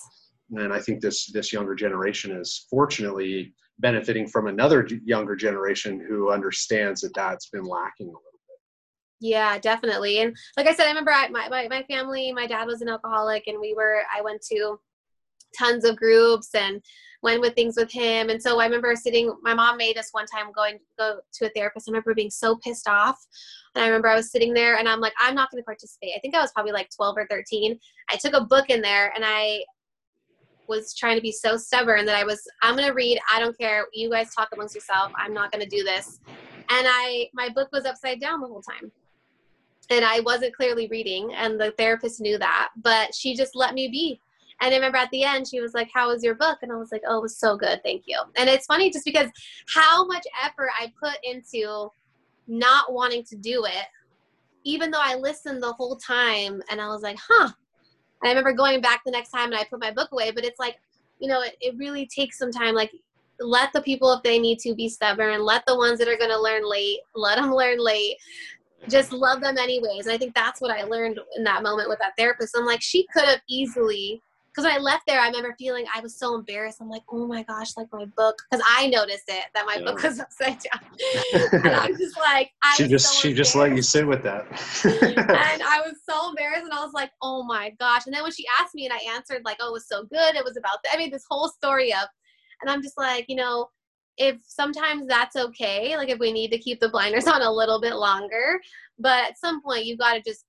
and 0.57 0.73
i 0.73 0.79
think 0.79 1.01
this 1.01 1.31
this 1.31 1.51
younger 1.53 1.75
generation 1.75 2.31
is 2.31 2.67
fortunately 2.69 3.53
benefiting 3.79 4.27
from 4.27 4.47
another 4.47 4.87
younger 5.03 5.35
generation 5.35 6.03
who 6.07 6.31
understands 6.31 7.01
that 7.01 7.13
that's 7.15 7.49
been 7.49 7.63
lacking 7.63 8.07
a 8.07 8.09
little 8.09 8.21
bit. 8.21 8.59
Yeah, 9.19 9.57
definitely. 9.57 10.19
And 10.19 10.35
like 10.57 10.67
I 10.67 10.73
said, 10.73 10.85
I 10.85 10.89
remember 10.89 11.11
I, 11.11 11.29
my, 11.29 11.49
my, 11.49 11.67
my 11.69 11.83
family, 11.83 12.31
my 12.33 12.47
dad 12.47 12.65
was 12.65 12.81
an 12.81 12.89
alcoholic 12.89 13.47
and 13.47 13.59
we 13.59 13.73
were, 13.73 14.01
I 14.15 14.21
went 14.21 14.41
to 14.51 14.79
tons 15.57 15.85
of 15.85 15.95
groups 15.95 16.49
and 16.55 16.81
went 17.21 17.39
with 17.39 17.55
things 17.55 17.75
with 17.77 17.91
him. 17.91 18.29
And 18.29 18.41
so 18.41 18.59
I 18.59 18.65
remember 18.65 18.93
sitting, 18.95 19.33
my 19.43 19.53
mom 19.53 19.77
made 19.77 19.97
us 19.97 20.09
one 20.11 20.25
time 20.25 20.51
going, 20.53 20.77
go 20.99 21.19
to 21.35 21.45
a 21.45 21.49
therapist. 21.55 21.87
I 21.87 21.91
remember 21.91 22.13
being 22.13 22.29
so 22.29 22.57
pissed 22.57 22.87
off. 22.87 23.17
And 23.75 23.83
I 23.83 23.87
remember 23.87 24.09
I 24.09 24.15
was 24.15 24.31
sitting 24.31 24.53
there 24.53 24.77
and 24.77 24.89
I'm 24.89 24.99
like, 24.99 25.13
I'm 25.19 25.35
not 25.35 25.49
going 25.51 25.61
to 25.61 25.65
participate. 25.65 26.11
I 26.15 26.19
think 26.19 26.35
I 26.35 26.41
was 26.41 26.51
probably 26.51 26.73
like 26.73 26.89
12 26.95 27.17
or 27.17 27.27
13. 27.29 27.79
I 28.09 28.17
took 28.17 28.33
a 28.33 28.45
book 28.45 28.69
in 28.69 28.81
there 28.81 29.13
and 29.15 29.23
I 29.25 29.63
was 30.67 30.95
trying 30.95 31.15
to 31.15 31.21
be 31.21 31.31
so 31.31 31.57
stubborn 31.57 32.05
that 32.05 32.15
I 32.15 32.23
was, 32.23 32.41
I'm 32.61 32.75
going 32.75 32.87
to 32.87 32.93
read. 32.93 33.19
I 33.31 33.39
don't 33.39 33.57
care. 33.57 33.85
You 33.93 34.09
guys 34.09 34.33
talk 34.33 34.49
amongst 34.53 34.75
yourself. 34.75 35.11
I'm 35.17 35.33
not 35.33 35.51
going 35.51 35.63
to 35.63 35.69
do 35.69 35.83
this. 35.83 36.19
And 36.69 36.87
I, 36.87 37.29
my 37.33 37.49
book 37.49 37.69
was 37.71 37.85
upside 37.85 38.19
down 38.19 38.41
the 38.41 38.47
whole 38.47 38.61
time 38.61 38.91
and 39.89 40.05
I 40.05 40.21
wasn't 40.21 40.55
clearly 40.55 40.87
reading, 40.87 41.33
and 41.33 41.59
the 41.59 41.71
therapist 41.77 42.21
knew 42.21 42.37
that, 42.37 42.69
but 42.77 43.13
she 43.13 43.35
just 43.35 43.55
let 43.55 43.73
me 43.73 43.87
be. 43.89 44.19
And 44.61 44.71
I 44.71 44.77
remember 44.77 44.97
at 44.97 45.09
the 45.11 45.23
end, 45.23 45.47
she 45.47 45.59
was 45.59 45.73
like, 45.73 45.89
How 45.93 46.09
was 46.09 46.23
your 46.23 46.35
book? 46.35 46.59
And 46.61 46.71
I 46.71 46.75
was 46.75 46.91
like, 46.91 47.01
Oh, 47.07 47.17
it 47.17 47.23
was 47.23 47.37
so 47.37 47.57
good. 47.57 47.81
Thank 47.83 48.03
you. 48.05 48.19
And 48.37 48.49
it's 48.49 48.65
funny 48.65 48.91
just 48.91 49.05
because 49.05 49.29
how 49.73 50.05
much 50.05 50.23
effort 50.43 50.69
I 50.79 50.91
put 51.01 51.17
into 51.23 51.89
not 52.47 52.93
wanting 52.93 53.23
to 53.25 53.35
do 53.35 53.65
it, 53.65 53.85
even 54.63 54.91
though 54.91 55.01
I 55.01 55.15
listened 55.15 55.61
the 55.61 55.73
whole 55.73 55.97
time 55.97 56.61
and 56.69 56.79
I 56.79 56.87
was 56.87 57.01
like, 57.01 57.17
Huh. 57.27 57.51
And 58.23 58.29
I 58.29 58.29
remember 58.29 58.53
going 58.53 58.81
back 58.81 59.01
the 59.05 59.11
next 59.11 59.29
time 59.29 59.51
and 59.51 59.55
I 59.55 59.65
put 59.69 59.81
my 59.81 59.91
book 59.91 60.11
away, 60.11 60.31
but 60.31 60.45
it's 60.45 60.59
like, 60.59 60.77
you 61.19 61.27
know, 61.27 61.41
it, 61.41 61.57
it 61.61 61.75
really 61.77 62.07
takes 62.07 62.37
some 62.37 62.51
time. 62.51 62.73
Like, 62.73 62.91
let 63.39 63.73
the 63.73 63.81
people, 63.81 64.13
if 64.13 64.23
they 64.23 64.39
need 64.39 64.59
to, 64.59 64.73
be 64.73 64.87
stubborn. 64.87 65.43
Let 65.43 65.65
the 65.65 65.75
ones 65.75 65.99
that 65.99 66.07
are 66.07 66.17
going 66.17 66.31
to 66.31 66.39
learn 66.39 66.67
late, 66.67 66.99
let 67.15 67.35
them 67.35 67.53
learn 67.53 67.79
late 67.79 68.17
just 68.89 69.13
love 69.13 69.41
them 69.41 69.57
anyways. 69.57 70.05
And 70.05 70.13
I 70.13 70.17
think 70.17 70.33
that's 70.33 70.61
what 70.61 70.71
I 70.71 70.83
learned 70.83 71.19
in 71.35 71.43
that 71.43 71.63
moment 71.63 71.89
with 71.89 71.99
that 71.99 72.13
therapist. 72.17 72.55
I'm 72.57 72.65
like, 72.65 72.81
she 72.81 73.07
could 73.13 73.23
have 73.23 73.41
easily, 73.47 74.21
because 74.53 74.65
when 74.65 74.75
I 74.75 74.77
left 74.77 75.07
there, 75.07 75.19
I 75.19 75.27
remember 75.27 75.55
feeling 75.57 75.85
I 75.93 75.99
was 76.01 76.15
so 76.15 76.35
embarrassed. 76.35 76.79
I'm 76.79 76.89
like, 76.89 77.01
oh 77.09 77.25
my 77.25 77.41
gosh, 77.43 77.75
like 77.75 77.87
my 77.91 78.05
book, 78.05 78.37
because 78.49 78.63
I 78.69 78.87
noticed 78.87 79.23
it 79.27 79.45
that 79.55 79.65
my 79.65 79.79
book 79.79 80.03
was 80.03 80.19
upside 80.19 80.59
down. 80.59 81.53
and 81.63 81.67
I'm 81.67 81.97
just 81.97 82.17
like, 82.17 82.51
I 82.61 82.75
she 82.75 82.87
just 82.87 83.13
so 83.13 83.19
she 83.19 83.33
just 83.33 83.55
let 83.55 83.75
you 83.75 83.81
sit 83.81 84.05
with 84.05 84.21
that 84.23 84.45
and 84.83 85.63
I 85.63 85.81
was 85.81 85.95
so 86.07 86.29
embarrassed, 86.29 86.63
and 86.63 86.73
I 86.73 86.83
was 86.83 86.93
like, 86.93 87.11
"Oh 87.21 87.43
my 87.43 87.71
gosh!" 87.79 88.05
And 88.05 88.13
then 88.13 88.23
when 88.23 88.31
she 88.31 88.45
asked 88.59 88.75
me, 88.75 88.85
and 88.85 88.93
I 88.93 89.15
answered 89.15 89.41
like, 89.45 89.57
"Oh, 89.59 89.69
it 89.69 89.73
was 89.73 89.87
so 89.87 90.03
good. 90.03 90.35
It 90.35 90.43
was 90.43 90.57
about." 90.57 90.77
The, 90.83 90.93
I 90.93 90.97
mean, 90.97 91.11
this 91.11 91.25
whole 91.29 91.49
story 91.49 91.93
up, 91.93 92.09
and 92.61 92.69
I'm 92.69 92.81
just 92.81 92.97
like, 92.97 93.25
you 93.27 93.35
know, 93.35 93.69
if 94.17 94.37
sometimes 94.45 95.07
that's 95.07 95.35
okay, 95.35 95.97
like 95.97 96.09
if 96.09 96.19
we 96.19 96.31
need 96.31 96.51
to 96.51 96.57
keep 96.57 96.79
the 96.79 96.89
blinders 96.89 97.27
on 97.27 97.41
a 97.41 97.51
little 97.51 97.81
bit 97.81 97.95
longer, 97.95 98.59
but 98.99 99.29
at 99.29 99.39
some 99.39 99.61
point 99.61 99.85
you've 99.85 99.99
got 99.99 100.13
to 100.13 100.21
just 100.21 100.45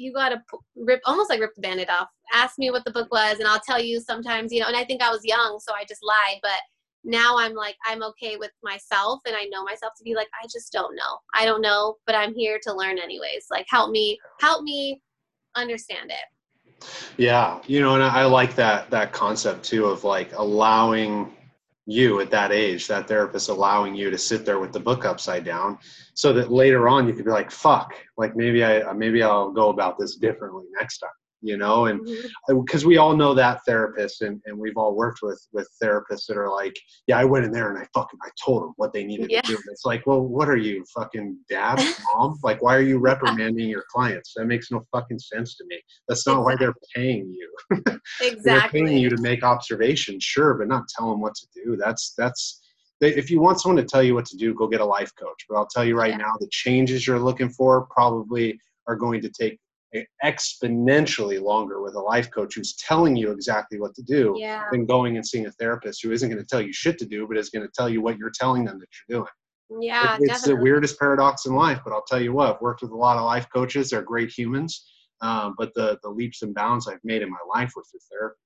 you 0.00 0.12
got 0.12 0.30
to 0.30 0.42
rip 0.76 1.00
almost 1.04 1.30
like 1.30 1.40
rip 1.40 1.54
the 1.54 1.60
band-aid 1.60 1.90
off. 1.90 2.08
Ask 2.32 2.58
me 2.58 2.70
what 2.70 2.84
the 2.84 2.90
book 2.90 3.12
was 3.12 3.38
and 3.38 3.48
i'll 3.48 3.60
tell 3.60 3.80
you 3.80 4.00
sometimes 4.00 4.52
you 4.52 4.60
know 4.60 4.66
and 4.66 4.76
i 4.76 4.84
think 4.84 5.02
i 5.02 5.10
was 5.10 5.24
young 5.24 5.58
so 5.60 5.72
i 5.74 5.84
just 5.84 6.00
lied 6.04 6.38
but 6.42 6.60
now 7.02 7.36
i'm 7.38 7.54
like 7.54 7.76
i'm 7.86 8.02
okay 8.02 8.36
with 8.36 8.52
myself 8.62 9.20
and 9.26 9.34
i 9.34 9.44
know 9.50 9.64
myself 9.64 9.92
to 9.96 10.04
be 10.04 10.14
like 10.14 10.28
i 10.42 10.46
just 10.46 10.72
don't 10.72 10.94
know. 10.94 11.18
I 11.34 11.44
don't 11.44 11.60
know 11.60 11.96
but 12.06 12.14
i'm 12.14 12.34
here 12.34 12.58
to 12.62 12.72
learn 12.72 12.98
anyways. 12.98 13.46
Like 13.50 13.66
help 13.68 13.90
me 13.90 14.18
help 14.40 14.62
me 14.62 15.02
understand 15.56 16.10
it. 16.10 16.86
Yeah, 17.16 17.60
you 17.66 17.80
know, 17.80 17.94
and 17.94 18.02
I 18.02 18.24
like 18.24 18.54
that 18.54 18.90
that 18.90 19.12
concept 19.12 19.64
too 19.64 19.86
of 19.86 20.04
like 20.04 20.32
allowing 20.34 21.34
you 21.90 22.20
at 22.20 22.30
that 22.30 22.52
age, 22.52 22.86
that 22.86 23.08
therapist 23.08 23.48
allowing 23.48 23.94
you 23.94 24.10
to 24.10 24.18
sit 24.18 24.44
there 24.44 24.60
with 24.60 24.72
the 24.72 24.80
book 24.80 25.04
upside 25.04 25.44
down, 25.44 25.78
so 26.14 26.32
that 26.32 26.52
later 26.52 26.88
on 26.88 27.06
you 27.08 27.14
could 27.14 27.24
be 27.24 27.30
like, 27.30 27.50
"Fuck, 27.50 27.94
like 28.16 28.36
maybe 28.36 28.64
I 28.64 28.92
maybe 28.92 29.22
I'll 29.22 29.50
go 29.50 29.70
about 29.70 29.98
this 29.98 30.16
differently 30.16 30.64
next 30.78 30.98
time," 30.98 31.10
you 31.42 31.56
know, 31.56 31.86
and 31.86 32.00
mm-hmm. 32.00 32.60
because 32.60 32.84
we 32.84 32.98
all 32.98 33.16
know 33.16 33.32
that 33.34 33.60
therapist 33.66 34.22
and, 34.22 34.40
and 34.46 34.58
we've 34.58 34.76
all 34.76 34.94
worked 34.94 35.20
with 35.22 35.40
with 35.52 35.68
therapists 35.82 36.26
that 36.28 36.36
are 36.36 36.50
like 36.50 36.76
yeah 37.06 37.18
i 37.18 37.24
went 37.24 37.44
in 37.44 37.52
there 37.52 37.70
and 37.70 37.78
i 37.78 37.86
fucking 37.94 38.18
i 38.22 38.28
told 38.42 38.62
them 38.62 38.72
what 38.76 38.92
they 38.92 39.04
needed 39.04 39.30
Yeah. 39.30 39.40
to 39.40 39.48
do. 39.48 39.54
And 39.54 39.64
it's 39.70 39.84
like 39.84 40.06
well 40.06 40.20
what 40.20 40.48
are 40.48 40.56
you 40.56 40.84
fucking 40.94 41.38
dad 41.48 41.76
mom? 42.14 42.38
Like 42.42 42.62
why 42.62 42.76
are 42.76 42.82
you 42.82 42.98
reprimanding 42.98 43.68
your 43.68 43.84
clients? 43.90 44.34
That 44.36 44.46
makes 44.46 44.70
no 44.70 44.84
fucking 44.92 45.18
sense 45.18 45.56
to 45.56 45.64
me. 45.66 45.80
That's 46.08 46.26
not 46.26 46.44
why 46.44 46.56
they're 46.56 46.74
paying 46.94 47.32
you. 47.32 47.82
Exactly 48.20 48.40
they're 48.44 48.68
paying 48.68 48.98
you 48.98 49.08
to 49.10 49.20
make 49.20 49.42
observations 49.42 50.22
sure 50.24 50.54
but 50.54 50.68
not 50.68 50.88
tell 50.88 51.10
them 51.10 51.20
what 51.20 51.34
to 51.34 51.46
do. 51.54 51.76
That's 51.76 52.12
that's 52.18 52.60
they- 53.00 53.14
if 53.14 53.30
you 53.30 53.40
want 53.40 53.60
someone 53.60 53.82
to 53.82 53.88
tell 53.88 54.02
you 54.02 54.14
what 54.14 54.26
to 54.26 54.36
do 54.36 54.52
go 54.54 54.66
get 54.68 54.80
a 54.80 54.84
life 54.84 55.12
coach. 55.18 55.46
But 55.48 55.56
i'll 55.56 55.66
tell 55.68 55.84
you 55.84 55.96
right 55.96 56.10
Yeah. 56.10 56.18
now 56.26 56.32
the 56.38 56.48
changes 56.50 57.06
you're 57.06 57.18
looking 57.18 57.48
for 57.50 57.86
probably 57.86 58.58
are 58.86 58.96
going 58.96 59.20
to 59.22 59.30
take 59.30 59.58
exponentially 60.24 61.40
longer 61.40 61.82
with 61.82 61.94
a 61.94 62.00
life 62.00 62.30
coach 62.30 62.54
who's 62.54 62.74
telling 62.74 63.16
you 63.16 63.30
exactly 63.32 63.80
what 63.80 63.94
to 63.94 64.02
do 64.02 64.34
yeah 64.38 64.64
than 64.70 64.86
going 64.86 65.16
and 65.16 65.26
seeing 65.26 65.46
a 65.46 65.50
therapist 65.52 66.02
who 66.02 66.12
isn't 66.12 66.28
going 66.28 66.40
to 66.40 66.46
tell 66.46 66.60
you 66.60 66.72
shit 66.72 66.98
to 66.98 67.06
do, 67.06 67.26
but 67.26 67.36
is 67.36 67.50
going 67.50 67.66
to 67.66 67.72
tell 67.74 67.88
you 67.88 68.00
what 68.00 68.16
you're 68.18 68.30
telling 68.32 68.64
them 68.64 68.78
that 68.78 68.86
you're 69.08 69.18
doing. 69.20 69.82
yeah 69.82 70.16
It- 70.16 70.30
it's 70.30 70.42
the 70.42 70.54
weirdest 70.56 70.98
paradox 70.98 71.46
in 71.46 71.54
life, 71.54 71.80
but 71.84 71.92
I'll 71.92 72.04
tell 72.06 72.20
you 72.22 72.32
what, 72.32 72.54
I've 72.54 72.60
worked 72.60 72.82
with 72.82 72.92
a 72.92 72.96
lot 72.96 73.16
of 73.16 73.24
life 73.24 73.46
coaches. 73.52 73.90
They're 73.90 74.02
great 74.02 74.30
humans. 74.30 74.86
Um, 75.22 75.54
but 75.58 75.74
the, 75.74 75.98
the 76.02 76.08
leaps 76.08 76.40
and 76.42 76.54
bounds 76.54 76.88
I've 76.88 77.04
made 77.04 77.20
in 77.22 77.30
my 77.30 77.36
life 77.54 77.72
were 77.76 77.84
through 77.90 78.00
therapy. 78.10 78.36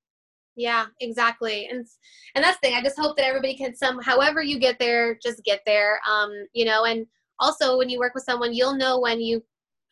Yeah, 0.56 0.86
exactly. 1.00 1.68
And 1.70 1.86
and 2.34 2.44
that's 2.44 2.58
the 2.60 2.68
thing. 2.68 2.76
I 2.76 2.82
just 2.82 2.98
hope 2.98 3.16
that 3.16 3.26
everybody 3.26 3.56
can 3.56 3.74
some 3.76 4.00
however 4.00 4.42
you 4.42 4.58
get 4.58 4.78
there, 4.78 5.16
just 5.22 5.42
get 5.44 5.60
there. 5.66 6.00
Um, 6.08 6.30
you 6.52 6.64
know, 6.64 6.84
and 6.84 7.06
also 7.40 7.76
when 7.78 7.88
you 7.88 7.98
work 7.98 8.14
with 8.14 8.24
someone, 8.24 8.54
you'll 8.54 8.76
know 8.76 8.98
when 9.00 9.20
you 9.20 9.42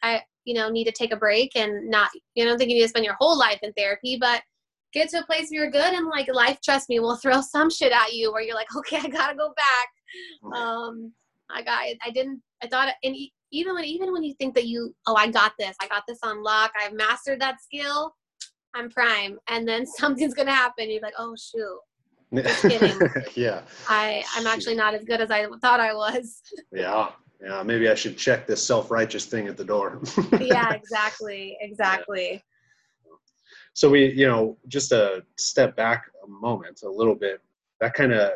I 0.02 0.22
you 0.44 0.54
know, 0.54 0.68
need 0.68 0.84
to 0.84 0.92
take 0.92 1.12
a 1.12 1.16
break 1.16 1.56
and 1.56 1.88
not 1.88 2.10
you 2.34 2.44
don't 2.44 2.58
think 2.58 2.70
you 2.70 2.76
need 2.76 2.82
to 2.82 2.88
spend 2.88 3.04
your 3.04 3.16
whole 3.18 3.38
life 3.38 3.58
in 3.62 3.72
therapy, 3.74 4.16
but 4.20 4.42
get 4.92 5.08
to 5.10 5.20
a 5.20 5.26
place 5.26 5.48
where 5.50 5.62
you're 5.62 5.70
good 5.70 5.94
and 5.94 6.06
like 6.08 6.28
life 6.32 6.58
trust 6.62 6.88
me 6.88 7.00
will 7.00 7.16
throw 7.22 7.40
some 7.40 7.70
shit 7.70 7.92
at 7.92 8.12
you 8.12 8.32
where 8.32 8.42
you're 8.42 8.54
like 8.54 8.74
okay 8.76 8.98
i 8.98 9.08
gotta 9.08 9.36
go 9.36 9.52
back. 9.56 10.56
Um 10.58 11.12
i 11.50 11.62
got 11.62 11.82
i 12.04 12.10
didn't 12.10 12.42
i 12.62 12.66
thought 12.66 12.92
and 13.02 13.16
even 13.50 13.74
when 13.74 13.84
even 13.84 14.12
when 14.12 14.22
you 14.22 14.34
think 14.34 14.54
that 14.54 14.66
you 14.66 14.94
oh 15.06 15.14
i 15.14 15.28
got 15.28 15.52
this. 15.58 15.76
I 15.80 15.88
got 15.88 16.04
this 16.06 16.18
on 16.22 16.42
lock 16.42 16.72
i've 16.78 16.94
mastered 16.94 17.40
that 17.40 17.60
skill 17.62 18.14
i'm 18.74 18.90
prime. 18.90 19.38
And 19.48 19.66
then 19.66 19.86
something's 19.98 20.34
gonna 20.34 20.52
happen. 20.54 20.90
You're 20.90 21.02
like 21.02 21.14
oh 21.18 21.34
shoot. 21.36 21.78
Just 22.42 22.62
kidding. 22.62 22.98
Yeah. 23.34 23.62
I 23.88 24.24
i'm 24.36 24.46
actually 24.46 24.74
not 24.74 24.94
as 24.94 25.04
good 25.04 25.20
as 25.20 25.30
i 25.30 25.46
thought 25.60 25.80
i 25.80 25.94
was. 25.94 26.40
Yeah 26.72 27.08
yeah 27.42 27.62
maybe 27.62 27.88
i 27.88 27.94
should 27.94 28.16
check 28.16 28.46
this 28.46 28.64
self-righteous 28.64 29.26
thing 29.26 29.48
at 29.48 29.56
the 29.56 29.64
door 29.64 30.00
yeah 30.40 30.72
exactly 30.72 31.56
exactly 31.60 32.42
yeah. 33.04 33.12
so 33.74 33.90
we 33.90 34.12
you 34.12 34.26
know 34.26 34.56
just 34.68 34.92
a 34.92 35.22
step 35.38 35.76
back 35.76 36.04
a 36.24 36.28
moment 36.28 36.80
a 36.84 36.88
little 36.88 37.14
bit 37.14 37.40
that 37.80 37.94
kind 37.94 38.12
of 38.12 38.30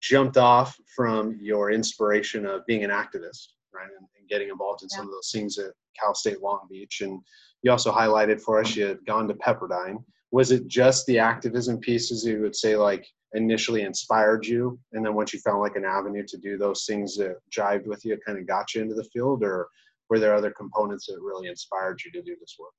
jumped 0.00 0.36
off 0.36 0.76
from 0.96 1.38
your 1.40 1.70
inspiration 1.70 2.46
of 2.46 2.66
being 2.66 2.84
an 2.84 2.90
activist 2.90 3.48
right 3.72 3.88
and, 3.98 4.06
and 4.18 4.28
getting 4.28 4.48
involved 4.48 4.82
in 4.82 4.88
yeah. 4.90 4.98
some 4.98 5.06
of 5.06 5.12
those 5.12 5.30
things 5.32 5.58
at 5.58 5.72
cal 5.98 6.14
state 6.14 6.40
long 6.40 6.60
beach 6.70 7.00
and 7.02 7.20
you 7.62 7.70
also 7.70 7.92
highlighted 7.92 8.40
for 8.40 8.60
us 8.60 8.74
you 8.74 8.84
had 8.84 9.04
gone 9.06 9.28
to 9.28 9.34
pepperdine 9.34 10.02
was 10.30 10.50
it 10.50 10.66
just 10.66 11.04
the 11.06 11.18
activism 11.18 11.78
pieces 11.78 12.24
you 12.24 12.40
would 12.40 12.56
say 12.56 12.76
like 12.76 13.06
initially 13.34 13.82
inspired 13.82 14.46
you 14.46 14.78
and 14.92 15.04
then 15.04 15.14
once 15.14 15.32
you 15.32 15.40
found 15.40 15.60
like 15.60 15.76
an 15.76 15.84
avenue 15.84 16.24
to 16.26 16.36
do 16.36 16.58
those 16.58 16.84
things 16.84 17.16
that 17.16 17.36
jived 17.50 17.86
with 17.86 18.04
you 18.04 18.18
kind 18.26 18.38
of 18.38 18.46
got 18.46 18.74
you 18.74 18.82
into 18.82 18.94
the 18.94 19.04
field 19.04 19.42
or 19.42 19.68
were 20.10 20.18
there 20.18 20.34
other 20.34 20.50
components 20.50 21.06
that 21.06 21.18
really 21.22 21.48
inspired 21.48 21.98
you 22.04 22.10
to 22.12 22.20
do 22.20 22.36
this 22.38 22.56
work? 22.58 22.72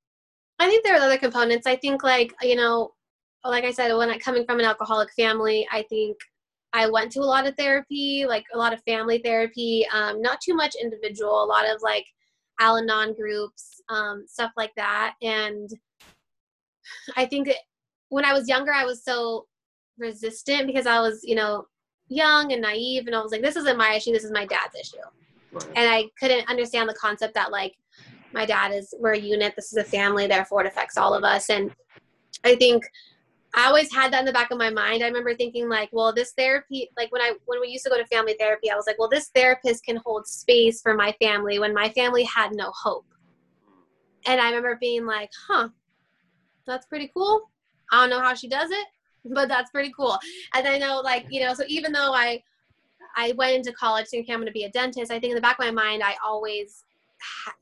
I 0.60 0.68
think 0.68 0.84
there 0.84 0.94
are 0.94 1.04
other 1.04 1.18
components. 1.18 1.66
I 1.66 1.74
think 1.76 2.04
like 2.04 2.32
you 2.42 2.56
know 2.56 2.92
like 3.44 3.64
i 3.64 3.70
said 3.70 3.94
when 3.94 4.08
i 4.08 4.16
coming 4.16 4.46
from 4.46 4.58
an 4.58 4.64
alcoholic 4.64 5.12
family 5.12 5.68
i 5.70 5.82
think 5.90 6.16
i 6.72 6.88
went 6.88 7.12
to 7.12 7.20
a 7.20 7.30
lot 7.34 7.46
of 7.46 7.54
therapy 7.56 8.24
like 8.26 8.42
a 8.54 8.56
lot 8.56 8.72
of 8.72 8.80
family 8.84 9.20
therapy 9.22 9.86
um, 9.92 10.22
not 10.22 10.40
too 10.40 10.54
much 10.54 10.74
individual 10.80 11.44
a 11.44 11.44
lot 11.44 11.68
of 11.68 11.82
like 11.82 12.06
al-anon 12.58 13.12
groups 13.12 13.74
um, 13.88 14.24
stuff 14.26 14.52
like 14.56 14.72
that. 14.76 15.14
And 15.22 15.70
I 17.16 17.26
think 17.26 17.50
when 18.08 18.24
I 18.24 18.32
was 18.32 18.48
younger, 18.48 18.72
I 18.72 18.84
was 18.84 19.04
so 19.04 19.46
resistant 19.98 20.66
because 20.66 20.86
I 20.86 21.00
was, 21.00 21.22
you 21.24 21.34
know, 21.34 21.66
young 22.08 22.52
and 22.52 22.62
naive, 22.62 23.06
and 23.06 23.14
I 23.14 23.22
was 23.22 23.32
like, 23.32 23.42
this 23.42 23.56
isn't 23.56 23.78
my 23.78 23.94
issue, 23.94 24.12
this 24.12 24.24
is 24.24 24.32
my 24.32 24.46
dad's 24.46 24.74
issue. 24.78 24.96
Right. 25.52 25.66
And 25.76 25.90
I 25.90 26.04
couldn't 26.18 26.48
understand 26.48 26.88
the 26.88 26.94
concept 26.94 27.34
that, 27.34 27.50
like, 27.50 27.74
my 28.32 28.44
dad 28.44 28.72
is, 28.72 28.92
we're 28.98 29.12
a 29.12 29.18
unit, 29.18 29.54
this 29.56 29.72
is 29.72 29.78
a 29.78 29.84
family, 29.84 30.26
therefore 30.26 30.62
it 30.62 30.66
affects 30.66 30.96
all 30.96 31.14
of 31.14 31.24
us. 31.24 31.50
And 31.50 31.70
I 32.44 32.56
think 32.56 32.84
I 33.54 33.66
always 33.66 33.92
had 33.92 34.12
that 34.12 34.20
in 34.20 34.24
the 34.24 34.32
back 34.32 34.50
of 34.50 34.58
my 34.58 34.70
mind. 34.70 35.02
I 35.02 35.06
remember 35.06 35.34
thinking 35.34 35.68
like, 35.68 35.88
well, 35.92 36.12
this 36.12 36.32
therapy, 36.36 36.90
like 36.96 37.12
when 37.12 37.22
I 37.22 37.34
when 37.46 37.60
we 37.60 37.68
used 37.68 37.84
to 37.84 37.90
go 37.90 37.96
to 37.96 38.06
family 38.06 38.34
therapy, 38.38 38.70
I 38.70 38.74
was 38.74 38.84
like, 38.86 38.98
well, 38.98 39.08
this 39.08 39.30
therapist 39.34 39.84
can 39.84 40.00
hold 40.04 40.26
space 40.26 40.82
for 40.82 40.94
my 40.94 41.14
family 41.22 41.60
when 41.60 41.72
my 41.72 41.88
family 41.90 42.24
had 42.24 42.52
no 42.52 42.72
hope. 42.74 43.06
And 44.26 44.40
I 44.40 44.46
remember 44.46 44.76
being 44.80 45.06
like, 45.06 45.30
huh, 45.46 45.68
that's 46.66 46.86
pretty 46.86 47.10
cool. 47.14 47.50
I 47.92 48.00
don't 48.00 48.10
know 48.10 48.24
how 48.24 48.34
she 48.34 48.48
does 48.48 48.70
it, 48.72 48.86
but 49.34 49.48
that's 49.48 49.70
pretty 49.70 49.92
cool. 49.96 50.18
And 50.54 50.66
I 50.66 50.78
know, 50.78 51.00
like, 51.00 51.26
you 51.30 51.44
know, 51.44 51.54
so 51.54 51.64
even 51.68 51.92
though 51.92 52.12
I, 52.12 52.42
I 53.16 53.32
went 53.32 53.56
into 53.56 53.72
college 53.72 54.06
thinking 54.08 54.34
I'm 54.34 54.40
going 54.40 54.46
to 54.46 54.52
be 54.52 54.64
a 54.64 54.70
dentist, 54.70 55.10
I 55.10 55.18
think 55.18 55.30
in 55.30 55.34
the 55.34 55.40
back 55.40 55.58
of 55.58 55.64
my 55.64 55.70
mind, 55.70 56.02
I 56.02 56.16
always 56.24 56.84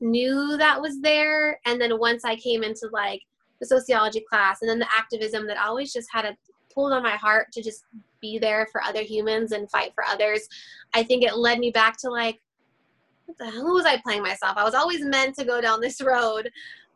knew 0.01 0.57
that 0.57 0.81
was 0.81 0.99
there. 1.01 1.59
And 1.65 1.79
then 1.79 1.99
once 1.99 2.25
I 2.25 2.35
came 2.35 2.63
into 2.63 2.89
like 2.91 3.21
the 3.59 3.65
sociology 3.65 4.23
class 4.29 4.61
and 4.61 4.69
then 4.69 4.79
the 4.79 4.87
activism 4.95 5.47
that 5.47 5.57
always 5.57 5.93
just 5.93 6.09
had 6.11 6.25
a 6.25 6.35
pulled 6.73 6.91
on 6.91 7.03
my 7.03 7.15
heart 7.15 7.51
to 7.51 7.61
just 7.61 7.85
be 8.19 8.39
there 8.39 8.67
for 8.71 8.81
other 8.81 9.01
humans 9.01 9.51
and 9.51 9.69
fight 9.69 9.91
for 9.93 10.03
others, 10.05 10.47
I 10.93 11.03
think 11.03 11.23
it 11.23 11.37
led 11.37 11.59
me 11.59 11.71
back 11.71 11.97
to 11.97 12.09
like, 12.09 12.41
what 13.25 13.37
the 13.37 13.49
hell 13.49 13.73
was 13.73 13.85
I 13.85 14.01
playing 14.01 14.23
myself? 14.23 14.57
I 14.57 14.63
was 14.63 14.73
always 14.73 15.03
meant 15.03 15.35
to 15.35 15.45
go 15.45 15.61
down 15.61 15.81
this 15.81 16.01
road. 16.01 16.49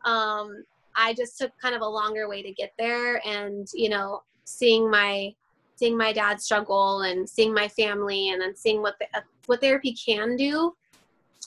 Um, 0.04 0.64
I 0.96 1.14
just 1.14 1.38
took 1.38 1.52
kind 1.62 1.76
of 1.76 1.82
a 1.82 1.88
longer 1.88 2.28
way 2.28 2.42
to 2.42 2.52
get 2.52 2.74
there 2.78 3.26
and, 3.26 3.68
you 3.74 3.90
know, 3.90 4.24
seeing 4.48 4.90
my 4.90 5.34
seeing 5.76 5.96
my 5.96 6.12
dad 6.12 6.42
struggle 6.42 7.02
and 7.02 7.30
seeing 7.30 7.54
my 7.54 7.68
family 7.68 8.30
and 8.30 8.42
then 8.42 8.56
seeing 8.56 8.82
what 8.82 8.96
the, 9.00 9.06
what 9.46 9.62
therapy 9.62 9.94
can 9.94 10.36
do. 10.36 10.74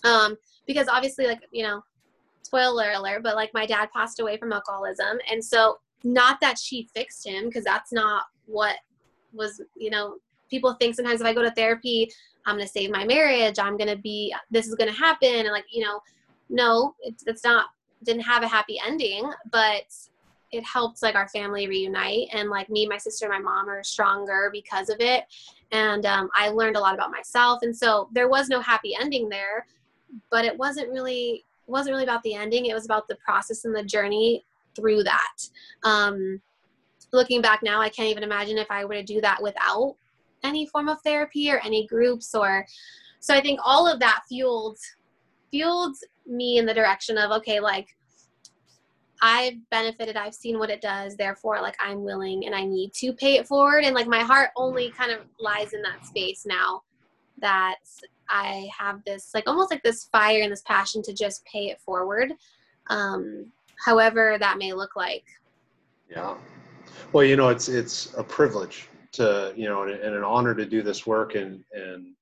Um, 0.05 0.37
because 0.69 0.87
obviously 0.87 1.27
like, 1.27 1.41
you 1.51 1.65
know, 1.65 1.83
spoiler 2.43 2.93
alert, 2.93 3.25
but 3.25 3.35
like 3.35 3.53
my 3.55 3.67
dad 3.67 3.89
passed 3.93 4.21
away 4.21 4.37
from 4.37 4.53
alcoholism. 4.53 5.19
And 5.29 5.45
so 5.45 5.79
not 6.05 6.41
that 6.41 6.59
she 6.61 6.89
fixed 6.95 7.27
him 7.27 7.47
because 7.47 7.65
that's 7.65 7.93
not 7.93 8.27
what 8.47 8.77
was, 9.33 9.61
you 9.77 9.91
know, 9.91 10.19
people 10.49 10.75
think 10.75 10.95
sometimes 10.95 11.21
if 11.21 11.27
I 11.27 11.35
go 11.35 11.43
to 11.43 11.51
therapy, 11.51 12.09
I'm 12.47 12.55
going 12.55 12.67
to 12.67 12.73
save 12.73 12.93
my 12.93 13.05
marriage. 13.05 13.59
I'm 13.59 13.77
going 13.77 13.91
to 13.91 14.01
be, 14.01 14.33
this 14.49 14.69
is 14.69 14.77
going 14.77 14.93
to 14.93 14.97
happen. 14.97 15.35
And 15.35 15.49
like, 15.49 15.67
you 15.73 15.83
know, 15.83 16.01
no, 16.49 16.95
it's, 17.01 17.25
it's 17.27 17.43
not 17.43 17.67
didn't 18.05 18.23
have 18.23 18.43
a 18.43 18.49
happy 18.49 18.81
ending, 18.87 19.31
but 19.51 19.85
it 20.53 20.65
helped 20.65 21.03
like 21.03 21.15
our 21.15 21.29
family 21.29 21.69
reunite 21.69 22.29
and 22.33 22.51
like 22.51 22.69
me 22.69 22.87
my 22.87 22.99
sister 22.99 23.29
my 23.29 23.39
mom 23.39 23.69
are 23.69 23.85
stronger 23.85 24.51
because 24.53 24.89
of 24.89 24.97
it. 25.01 25.25
And 25.73 26.05
um, 26.07 26.29
i 26.35 26.49
learned 26.49 26.77
a 26.77 26.81
lot 26.81 26.95
about 26.95 27.11
myself 27.11 27.61
and 27.63 27.77
so 27.77 28.09
there 28.13 28.29
was 28.29 28.49
no 28.49 28.61
happy 28.61 28.97
ending 29.01 29.29
there 29.29 29.67
but 30.31 30.45
it 30.45 30.57
wasn't 30.57 30.91
really 30.91 31.45
wasn't 31.67 31.93
really 31.93 32.03
about 32.03 32.23
the 32.25 32.35
ending. 32.35 32.67
It 32.67 32.75
was 32.75 32.85
about 32.85 33.07
the 33.07 33.15
process 33.25 33.65
and 33.65 33.75
the 33.75 33.85
journey 33.85 34.45
through 34.75 35.05
that. 35.05 35.37
Um, 35.85 36.43
looking 37.13 37.43
back 37.43 37.63
now 37.63 37.81
i 37.81 37.89
can't 37.89 38.09
even 38.09 38.23
imagine 38.23 38.59
if 38.59 38.71
i 38.71 38.85
were 38.85 38.95
to 38.95 39.03
do 39.03 39.21
that 39.21 39.43
without 39.43 39.97
any 40.43 40.67
form 40.67 40.89
of 40.89 41.01
therapy 41.03 41.51
or 41.51 41.59
any 41.65 41.87
groups 41.87 42.35
or 42.35 42.67
so 43.21 43.35
i 43.35 43.41
think 43.41 43.59
all 43.65 43.87
of 43.87 44.01
that 44.01 44.23
fueled 44.29 44.79
fueled 45.51 45.97
me 46.27 46.59
in 46.59 46.67
the 46.67 46.75
direction 46.75 47.19
of 47.19 47.31
okay 47.31 47.61
like 47.61 47.89
I've 49.23 49.69
benefited, 49.71 50.17
I've 50.17 50.35
seen 50.35 50.59
what 50.59 50.71
it 50.71 50.81
does, 50.81 51.17
therefore, 51.17 51.61
like 51.61 51.77
I'm 51.81 52.03
willing 52.03 52.47
and 52.47 52.55
I 52.55 52.65
need 52.65 52.93
to 52.95 53.13
pay 53.13 53.37
it 53.37 53.47
forward. 53.47 53.85
And 53.85 53.95
like 53.95 54.07
my 54.07 54.21
heart 54.21 54.51
only 54.57 54.91
kind 54.91 55.13
of 55.13 55.21
lies 55.39 55.73
in 55.73 55.83
that 55.83 56.07
space 56.07 56.47
now 56.47 56.83
that 57.41 57.77
I 58.29 58.69
have 58.77 59.05
this, 59.05 59.31
like 59.35 59.45
almost 59.47 59.71
like 59.71 59.83
this 59.83 60.05
fire 60.05 60.43
and 60.43 60.51
this 60.51 60.63
passion 60.63 61.03
to 61.03 61.13
just 61.13 61.45
pay 61.45 61.67
it 61.67 61.81
forward, 61.81 62.33
um, 62.89 63.53
however 63.85 64.37
that 64.41 64.59
may 64.59 64.73
look 64.73 64.97
like. 64.97 65.25
Yeah. 66.09 66.37
Well, 67.13 67.25
you 67.25 67.37
know, 67.37 67.49
it's 67.49 67.69
it's 67.69 68.15
a 68.17 68.25
privilege 68.25 68.89
to 69.13 69.53
you 69.57 69.69
know 69.69 69.83
and, 69.83 69.93
and 69.93 70.15
an 70.15 70.23
honor 70.23 70.55
to 70.55 70.65
do 70.65 70.83
this 70.83 71.05
work 71.05 71.35
and 71.35 71.65
and 71.73 72.15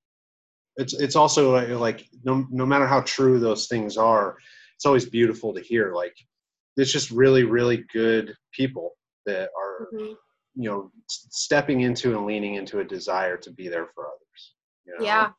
it's 0.77 0.95
it's 0.95 1.17
also 1.17 1.67
like 1.77 2.07
no 2.25 2.47
no 2.51 2.65
matter 2.65 2.87
how 2.87 3.01
true 3.03 3.39
those 3.39 3.67
things 3.67 3.97
are, 3.97 4.37
it's 4.75 4.87
always 4.87 5.05
beautiful 5.05 5.53
to 5.53 5.61
hear. 5.61 5.93
Like 5.95 6.17
it's 6.79 6.93
just 6.93 7.11
really 7.11 7.45
really 7.45 7.85
good 7.93 8.35
people 8.53 8.93
that 9.27 9.51
are 9.59 9.89
mm-hmm. 9.95 10.13
you 10.57 10.71
know 10.71 10.91
stepping 11.09 11.83
into 11.83 12.17
and 12.17 12.27
leaning 12.27 12.55
into 12.55 12.81
a 12.81 12.85
desire 12.85 13.37
to 13.37 13.51
be 13.53 13.69
there 13.69 13.87
for 13.95 14.07
others. 14.07 14.55
You 14.87 14.99
know? 14.99 15.05
Yeah. 15.05 15.31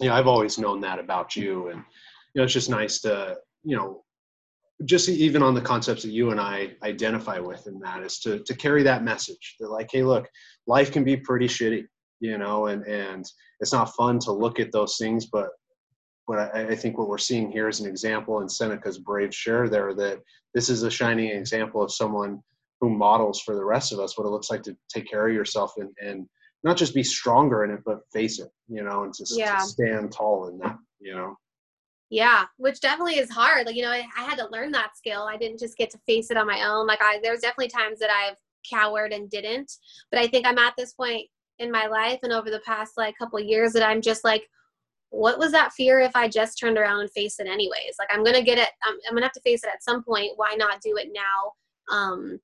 You 0.00 0.08
know, 0.08 0.14
I've 0.14 0.26
always 0.26 0.58
known 0.58 0.80
that 0.82 0.98
about 0.98 1.36
you, 1.36 1.68
and 1.68 1.78
you 2.34 2.40
know, 2.40 2.44
it's 2.44 2.52
just 2.52 2.68
nice 2.68 3.00
to 3.00 3.38
you 3.64 3.76
know 3.76 4.02
just 4.84 5.08
even 5.08 5.42
on 5.42 5.54
the 5.54 5.60
concepts 5.60 6.02
that 6.02 6.10
you 6.10 6.30
and 6.30 6.40
I 6.40 6.72
identify 6.82 7.38
with 7.38 7.66
in 7.66 7.78
that 7.80 8.02
is 8.02 8.18
to 8.20 8.40
to 8.40 8.54
carry 8.54 8.82
that 8.82 9.04
message 9.04 9.56
that 9.58 9.70
like, 9.70 9.88
hey, 9.90 10.02
look, 10.02 10.28
life 10.66 10.92
can 10.92 11.02
be 11.02 11.16
pretty 11.16 11.46
shitty 11.46 11.86
you 12.20 12.38
know, 12.38 12.66
and 12.66 12.82
and 12.86 13.24
it's 13.60 13.72
not 13.72 13.94
fun 13.94 14.18
to 14.20 14.32
look 14.32 14.60
at 14.60 14.72
those 14.72 14.96
things, 14.96 15.26
but 15.26 15.48
what 16.26 16.38
I, 16.38 16.68
I, 16.68 16.74
think 16.76 16.98
what 16.98 17.08
we're 17.08 17.18
seeing 17.18 17.50
here 17.50 17.68
is 17.68 17.80
an 17.80 17.88
example 17.88 18.40
in 18.40 18.48
Seneca's 18.48 18.98
brave 18.98 19.34
share 19.34 19.68
there 19.68 19.94
that 19.94 20.20
this 20.54 20.68
is 20.68 20.82
a 20.82 20.90
shining 20.90 21.30
example 21.30 21.82
of 21.82 21.92
someone 21.92 22.42
who 22.80 22.90
models 22.90 23.40
for 23.40 23.54
the 23.54 23.64
rest 23.64 23.92
of 23.92 24.00
us 24.00 24.18
what 24.18 24.26
it 24.26 24.30
looks 24.30 24.50
like 24.50 24.62
to 24.64 24.76
take 24.88 25.08
care 25.08 25.28
of 25.28 25.34
yourself 25.34 25.74
and, 25.78 25.90
and 26.00 26.28
not 26.62 26.76
just 26.76 26.94
be 26.94 27.02
stronger 27.02 27.64
in 27.64 27.70
it, 27.70 27.80
but 27.86 28.00
face 28.12 28.40
it, 28.40 28.50
you 28.68 28.82
know, 28.82 29.04
and 29.04 29.14
to, 29.14 29.24
yeah. 29.30 29.58
to 29.58 29.64
stand 29.64 30.12
tall 30.12 30.48
in 30.48 30.58
that, 30.58 30.76
you 31.00 31.14
know. 31.14 31.36
Yeah, 32.10 32.44
which 32.56 32.80
definitely 32.80 33.18
is 33.18 33.30
hard. 33.30 33.66
Like, 33.66 33.76
you 33.76 33.82
know, 33.82 33.90
I, 33.90 34.04
I 34.16 34.22
had 34.22 34.38
to 34.38 34.48
learn 34.50 34.70
that 34.72 34.96
skill. 34.96 35.22
I 35.22 35.36
didn't 35.36 35.58
just 35.58 35.76
get 35.76 35.90
to 35.90 35.98
face 36.06 36.30
it 36.30 36.36
on 36.36 36.46
my 36.46 36.62
own. 36.66 36.86
Like 36.86 37.02
I, 37.02 37.18
there's 37.22 37.40
definitely 37.40 37.68
times 37.68 37.98
that 37.98 38.10
I've 38.10 38.36
cowered 38.68 39.12
and 39.12 39.30
didn't, 39.30 39.72
but 40.10 40.20
I 40.20 40.26
think 40.26 40.46
I'm 40.46 40.58
at 40.58 40.74
this 40.76 40.92
point 40.92 41.26
in 41.58 41.70
my 41.70 41.86
life 41.86 42.20
and 42.22 42.32
over 42.32 42.50
the 42.50 42.60
past 42.60 42.92
like 42.96 43.16
couple 43.18 43.40
years 43.40 43.72
that 43.72 43.86
I'm 43.86 44.00
just 44.00 44.24
like, 44.24 44.48
what 45.16 45.38
was 45.38 45.50
that 45.52 45.72
fear 45.72 46.00
if 46.00 46.14
I 46.14 46.28
just 46.28 46.58
turned 46.58 46.76
around 46.76 47.00
and 47.00 47.10
faced 47.10 47.40
it 47.40 47.46
anyways? 47.46 47.96
Like 47.98 48.08
I'm 48.10 48.22
gonna 48.22 48.42
get 48.42 48.58
it. 48.58 48.68
I'm, 48.84 48.94
I'm 49.08 49.14
gonna 49.14 49.26
have 49.26 49.32
to 49.32 49.40
face 49.40 49.64
it 49.64 49.70
at 49.72 49.82
some 49.82 50.04
point. 50.04 50.32
Why 50.36 50.54
not 50.56 50.80
do 50.82 50.96
it 50.96 51.08
now? 51.12 51.96
Um, 51.96 52.38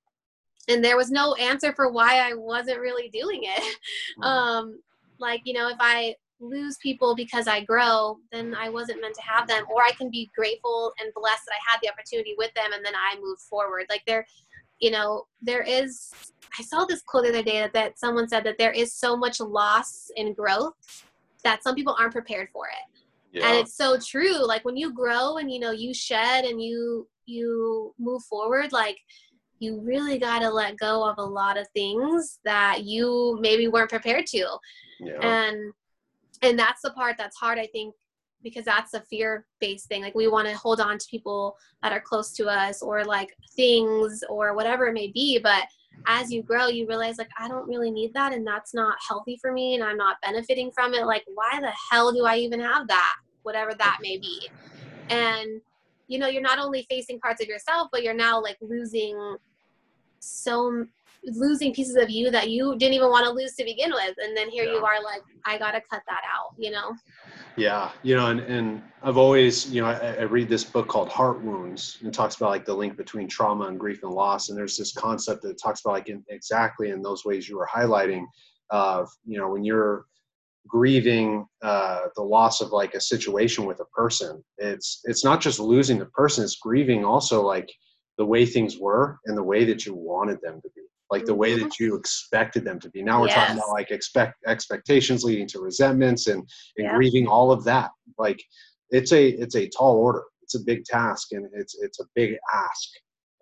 and 0.69 0.83
there 0.83 0.97
was 0.97 1.11
no 1.11 1.35
answer 1.35 1.73
for 1.75 1.93
why 1.93 2.21
I 2.21 2.35
wasn't 2.35 2.81
really 2.81 3.09
doing 3.11 3.43
it. 3.45 3.77
Mm-hmm. 4.19 4.25
Um, 4.25 4.81
like 5.19 5.41
you 5.45 5.55
know, 5.55 5.69
if 5.69 5.77
I 5.81 6.15
lose 6.41 6.77
people 6.83 7.15
because 7.15 7.47
I 7.47 7.65
grow, 7.65 8.19
then 8.31 8.55
I 8.55 8.69
wasn't 8.69 9.01
meant 9.01 9.15
to 9.15 9.23
have 9.23 9.49
them. 9.49 9.65
Or 9.73 9.83
I 9.83 9.93
can 9.93 10.11
be 10.11 10.31
grateful 10.37 10.93
and 11.01 11.13
blessed 11.15 11.43
that 11.47 11.55
I 11.55 11.71
had 11.73 11.79
the 11.83 11.91
opportunity 11.91 12.35
with 12.37 12.53
them, 12.55 12.73
and 12.75 12.85
then 12.85 12.95
I 12.95 13.19
move 13.21 13.39
forward. 13.39 13.87
Like 13.89 14.03
there, 14.07 14.27
you 14.81 14.91
know, 14.91 15.25
there 15.41 15.63
is 15.63 16.11
I 16.59 16.63
saw 16.63 16.85
this 16.85 17.03
quote 17.03 17.25
the 17.25 17.31
other 17.31 17.43
day 17.43 17.61
that, 17.61 17.73
that 17.73 17.99
someone 17.99 18.29
said 18.29 18.45
that 18.45 18.59
there 18.59 18.73
is 18.73 18.95
so 18.95 19.17
much 19.17 19.41
loss 19.41 20.11
in 20.17 20.35
growth 20.35 20.75
that 21.45 21.63
some 21.63 21.75
people 21.75 21.97
aren't 21.99 22.13
prepared 22.13 22.49
for 22.53 22.67
it. 22.67 23.01
Yeah. 23.33 23.49
And 23.49 23.59
it's 23.59 23.75
so 23.75 23.99
true. 23.99 24.45
Like 24.45 24.65
when 24.65 24.77
you 24.77 24.93
grow 24.93 25.39
and 25.39 25.51
you 25.51 25.59
know 25.59 25.71
you 25.71 25.95
shed 25.95 26.45
and 26.45 26.63
you 26.63 27.09
you 27.27 27.95
move 27.99 28.23
forward, 28.25 28.73
like 28.73 28.99
you 29.59 29.81
really 29.81 30.19
got 30.19 30.41
to 30.41 30.51
let 30.51 30.77
go 30.77 31.09
of 31.09 31.19
a 31.19 31.25
lot 31.25 31.57
of 31.57 31.69
things 31.69 32.41
that 32.45 32.85
you 32.85 33.39
maybe 33.41 33.69
weren't 33.69 33.91
prepared 33.91 34.27
to. 34.27 34.47
Yeah. 35.01 35.21
And 35.23 35.73
and 36.43 36.59
that's 36.59 36.83
the 36.83 36.91
part 36.91 37.17
that's 37.17 37.37
hard 37.37 37.59
I 37.59 37.67
think 37.67 37.95
because 38.43 38.65
that's 38.65 38.95
a 38.95 39.01
fear 39.01 39.47
based 39.61 39.87
thing. 39.87 40.03
Like 40.03 40.15
we 40.15 40.29
want 40.29 40.49
to 40.49 40.57
hold 40.57 40.81
on 40.81 40.99
to 40.99 41.07
people 41.09 41.57
that 41.83 41.93
are 41.93 42.01
close 42.01 42.33
to 42.33 42.49
us 42.49 42.83
or 42.83 43.05
like 43.05 43.37
things 43.57 44.23
or 44.29 44.55
whatever 44.55 44.87
it 44.89 44.95
may 44.95 45.09
be, 45.09 45.39
but 45.39 45.65
as 46.07 46.33
you 46.33 46.43
grow, 46.43 46.67
you 46.67 46.87
realize 46.87 47.19
like 47.19 47.31
I 47.39 47.49
don't 47.49 47.69
really 47.69 47.91
need 47.91 48.13
that 48.15 48.33
and 48.33 48.47
that's 48.47 48.75
not 48.75 48.97
healthy 49.07 49.39
for 49.41 49.53
me 49.53 49.75
and 49.75 49.85
I'm 49.85 49.97
not 49.97 50.17
benefiting 50.23 50.71
from 50.73 50.95
it. 50.95 51.07
Like 51.07 51.25
why 51.35 51.59
the 51.61 51.73
hell 51.91 52.13
do 52.13 52.25
I 52.25 52.37
even 52.37 52.61
have 52.61 52.89
that? 52.89 53.17
Whatever 53.43 53.75
that 53.75 53.99
may 54.03 54.19
be. 54.19 54.49
And 55.09 55.61
you 56.09 56.19
know, 56.19 56.27
you're 56.27 56.43
not 56.43 56.59
only 56.59 56.87
facing 56.91 57.21
parts 57.21 57.43
of 57.43 57.49
yourself, 57.49 57.89
but 57.93 58.03
you're 58.03 58.15
now 58.15 58.43
like 58.43 58.59
losing 58.61 59.37
so 60.19 60.87
losing 61.25 61.73
pieces 61.73 61.97
of 61.97 62.11
you 62.11 62.31
that 62.31 62.51
you 62.51 62.77
didn't 62.79 62.95
even 62.95 63.09
want 63.09 63.25
to 63.25 63.31
lose 63.31 63.55
to 63.55 63.65
begin 63.65 63.91
with. 63.93 64.15
And 64.23 64.37
then 64.37 64.49
here 64.51 64.65
yeah. 64.65 64.73
you 64.73 64.85
are 64.85 65.03
like 65.03 65.23
i 65.45 65.59
gotta 65.59 65.81
cut 65.91 66.03
that 66.07 66.23
out 66.33 66.55
you 66.59 66.71
know? 66.71 66.95
Yeah 67.57 67.91
you 68.03 68.17
know 68.17 68.29
and, 68.29 68.41
and 68.41 68.83
i've 69.03 69.17
always 69.17 69.71
you 69.71 69.83
know 69.83 69.89
I, 69.89 70.15
I, 70.15 70.23
read 70.23 70.49
this 70.49 70.65
book 70.65 70.89
called 70.89 71.09
heart 71.09 71.43
wounds 71.43 71.99
and 72.03 72.13
talks 72.13 72.37
about 72.37 72.51
like 72.51 72.65
the 72.65 72.75
link 72.75 72.97
between 72.97 73.29
trauma 73.29 73.67
and 73.67 73.79
grief 73.79 74.03
and 74.03 74.13
loss 74.13 74.49
and 74.49 74.59
there's 74.59 74.77
this 74.77 74.93
concept 74.93 75.43
that 75.43 75.61
talks 75.61 75.81
about 75.81 75.93
like 75.93 76.09
in, 76.09 76.25
exactly 76.29 76.91
in 76.91 77.03
those 77.03 77.25
ways 77.25 77.49
you 77.49 77.59
were 77.59 77.69
highlighting 77.73 78.25
of 78.71 79.09
you 79.25 79.39
know 79.39 79.51
when 79.51 79.65
you're 79.65 80.07
grieving 80.69 81.45
uh, 81.63 82.03
the 82.15 82.23
loss 82.23 82.61
of 82.61 82.71
like 82.71 82.95
a 82.95 83.01
situation 83.01 83.65
with 83.65 83.81
a 83.81 83.85
person 83.87 84.43
it's 84.59 85.01
it's 85.05 85.25
not 85.25 85.41
just 85.41 85.59
losing 85.59 85.99
the 85.99 86.07
person 86.07 86.45
it's 86.45 86.57
grieving 86.57 87.05
also 87.05 87.43
like 87.43 87.69
the 88.17 88.25
way 88.25 88.47
things 88.47 88.79
were 88.79 89.19
and 89.27 89.37
the 89.37 89.43
way 89.43 89.65
that 89.65 89.85
you 89.85 89.93
wanted 89.93 90.41
them 90.41 90.61
to 90.63 90.69
be 90.77 90.83
like 91.13 91.27
the 91.27 91.35
way 91.35 91.53
mm-hmm. 91.53 91.65
that 91.65 91.79
you 91.79 91.95
expected 91.95 92.65
them 92.65 92.81
to 92.81 92.89
be. 92.89 93.03
Now 93.03 93.21
we're 93.21 93.29
yes. 93.29 93.37
talking 93.37 93.57
about 93.59 93.69
like 93.69 93.91
expect 93.91 94.43
expectations 94.47 95.23
leading 95.23 95.47
to 95.49 95.61
resentments 95.61 96.27
and, 96.27 96.39
and 96.79 96.87
yeah. 96.87 96.95
grieving 96.95 97.29
all 97.29 97.53
of 97.53 97.63
that. 97.65 97.91
Like 98.19 98.43
it's 98.91 99.13
a 99.13 99.29
it's 99.29 99.55
a 99.55 99.69
tall 99.69 99.97
order. 99.97 100.25
It's 100.43 100.55
a 100.55 100.61
big 100.61 100.85
task 100.85 101.33
and 101.33 101.47
it's 101.53 101.77
it's 101.81 102.01
a 102.01 102.05
big 102.15 102.37
ask. 102.55 102.89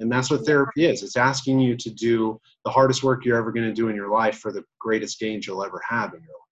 And 0.01 0.11
that's 0.11 0.31
what 0.31 0.45
therapy 0.45 0.87
is. 0.87 1.05
It's 1.05 1.17
asking 1.17 1.61
you 1.61 1.77
to 1.77 1.91
do 1.91 2.41
the 2.65 2.71
hardest 2.71 3.05
work 3.05 3.25
you're 3.25 3.39
ever 3.39 3.53
going 3.53 3.69
to 3.69 3.75
do 3.75 3.89
in 3.89 3.95
your 3.95 4.11
life 4.11 4.39
for 4.39 4.51
the 4.51 4.65
greatest 4.81 5.21
gains 5.21 5.47
you'll 5.47 5.65
ever 5.65 5.81
have 5.89 6.13
in 6.13 6.21
your 6.21 6.33
life. 6.41 6.50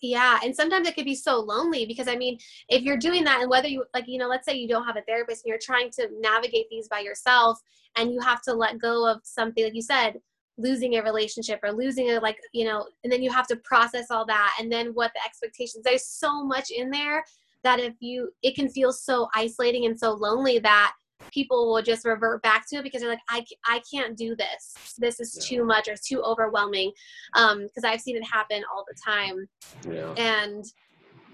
Yeah, 0.00 0.38
and 0.44 0.54
sometimes 0.54 0.86
it 0.86 0.94
could 0.94 1.04
be 1.04 1.14
so 1.14 1.40
lonely 1.40 1.84
because 1.84 2.06
I 2.06 2.16
mean, 2.16 2.38
if 2.68 2.82
you're 2.82 2.96
doing 2.96 3.24
that, 3.24 3.40
and 3.40 3.50
whether 3.50 3.68
you 3.68 3.84
like, 3.94 4.04
you 4.06 4.18
know, 4.18 4.28
let's 4.28 4.46
say 4.46 4.54
you 4.54 4.68
don't 4.68 4.86
have 4.86 4.96
a 4.96 5.02
therapist 5.02 5.44
and 5.44 5.50
you're 5.50 5.58
trying 5.60 5.90
to 5.92 6.08
navigate 6.20 6.66
these 6.70 6.88
by 6.88 7.00
yourself, 7.00 7.58
and 7.96 8.12
you 8.12 8.20
have 8.20 8.40
to 8.42 8.54
let 8.54 8.78
go 8.78 9.10
of 9.10 9.20
something, 9.24 9.64
like 9.64 9.74
you 9.74 9.82
said, 9.82 10.20
losing 10.56 10.96
a 10.96 11.02
relationship 11.02 11.60
or 11.62 11.72
losing 11.72 12.10
a 12.10 12.20
like, 12.20 12.38
you 12.52 12.64
know, 12.64 12.86
and 13.02 13.12
then 13.12 13.22
you 13.22 13.30
have 13.30 13.46
to 13.48 13.56
process 13.56 14.10
all 14.10 14.24
that, 14.26 14.54
and 14.60 14.70
then 14.70 14.88
what 14.88 15.12
the 15.14 15.20
expectations. 15.24 15.82
There's 15.84 16.06
so 16.06 16.44
much 16.44 16.70
in 16.70 16.90
there 16.90 17.24
that 17.64 17.80
if 17.80 17.94
you, 17.98 18.30
it 18.42 18.54
can 18.54 18.68
feel 18.68 18.92
so 18.92 19.28
isolating 19.34 19.86
and 19.86 19.98
so 19.98 20.12
lonely 20.12 20.60
that 20.60 20.92
people 21.32 21.72
will 21.72 21.82
just 21.82 22.04
revert 22.04 22.42
back 22.42 22.68
to 22.68 22.76
it 22.76 22.82
because 22.82 23.00
they're 23.00 23.10
like 23.10 23.20
i, 23.28 23.44
I 23.66 23.80
can't 23.92 24.16
do 24.16 24.36
this. 24.36 24.94
This 24.98 25.20
is 25.20 25.36
yeah. 25.36 25.58
too 25.58 25.64
much 25.64 25.88
or 25.88 25.92
it's 25.92 26.06
too 26.06 26.22
overwhelming. 26.22 26.92
Um 27.34 27.62
because 27.62 27.84
i've 27.84 28.00
seen 28.00 28.16
it 28.16 28.24
happen 28.24 28.62
all 28.72 28.84
the 28.86 28.96
time. 29.04 29.48
Yeah. 29.90 30.12
and 30.14 30.64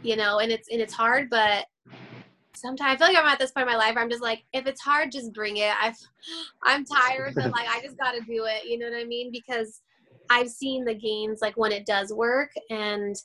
you 0.02 0.16
know 0.16 0.38
and 0.38 0.52
it's 0.52 0.68
and 0.70 0.80
it's 0.80 0.92
hard 0.92 1.30
but 1.30 1.66
sometimes 2.54 3.00
i 3.00 3.06
feel 3.06 3.14
like 3.14 3.24
i'm 3.24 3.30
at 3.30 3.38
this 3.38 3.52
point 3.52 3.66
in 3.66 3.72
my 3.72 3.78
life 3.78 3.94
where 3.94 4.04
i'm 4.04 4.10
just 4.10 4.22
like 4.22 4.44
if 4.52 4.66
it's 4.66 4.80
hard 4.80 5.10
just 5.10 5.32
bring 5.32 5.56
it. 5.58 5.72
I've 5.80 5.96
i'm 6.62 6.84
tired 6.84 7.34
but 7.34 7.50
like 7.50 7.68
i 7.68 7.80
just 7.82 7.98
gotta 7.98 8.20
do 8.20 8.46
it. 8.46 8.66
You 8.66 8.78
know 8.78 8.90
what 8.90 9.00
i 9.00 9.04
mean? 9.04 9.30
Because 9.32 9.80
i've 10.30 10.48
seen 10.48 10.84
the 10.84 10.94
gains 10.94 11.40
like 11.42 11.56
when 11.56 11.72
it 11.72 11.86
does 11.86 12.12
work 12.12 12.50
and 12.70 13.16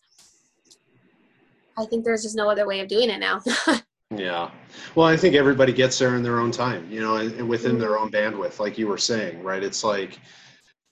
i 1.77 1.85
think 1.85 2.03
there's 2.03 2.23
just 2.23 2.35
no 2.35 2.49
other 2.49 2.67
way 2.67 2.81
of 2.81 2.87
doing 2.87 3.09
it 3.09 3.19
now 3.19 3.41
Yeah. 4.15 4.49
Well, 4.95 5.05
I 5.05 5.15
think 5.15 5.35
everybody 5.35 5.71
gets 5.71 5.99
there 5.99 6.15
in 6.15 6.23
their 6.23 6.39
own 6.39 6.51
time, 6.51 6.89
you 6.91 6.99
know, 6.99 7.17
and, 7.17 7.31
and 7.33 7.47
within 7.47 7.77
their 7.77 7.99
own 7.99 8.11
bandwidth, 8.11 8.59
like 8.59 8.77
you 8.77 8.87
were 8.87 8.97
saying, 8.97 9.43
right? 9.43 9.63
It's 9.63 9.83
like, 9.83 10.19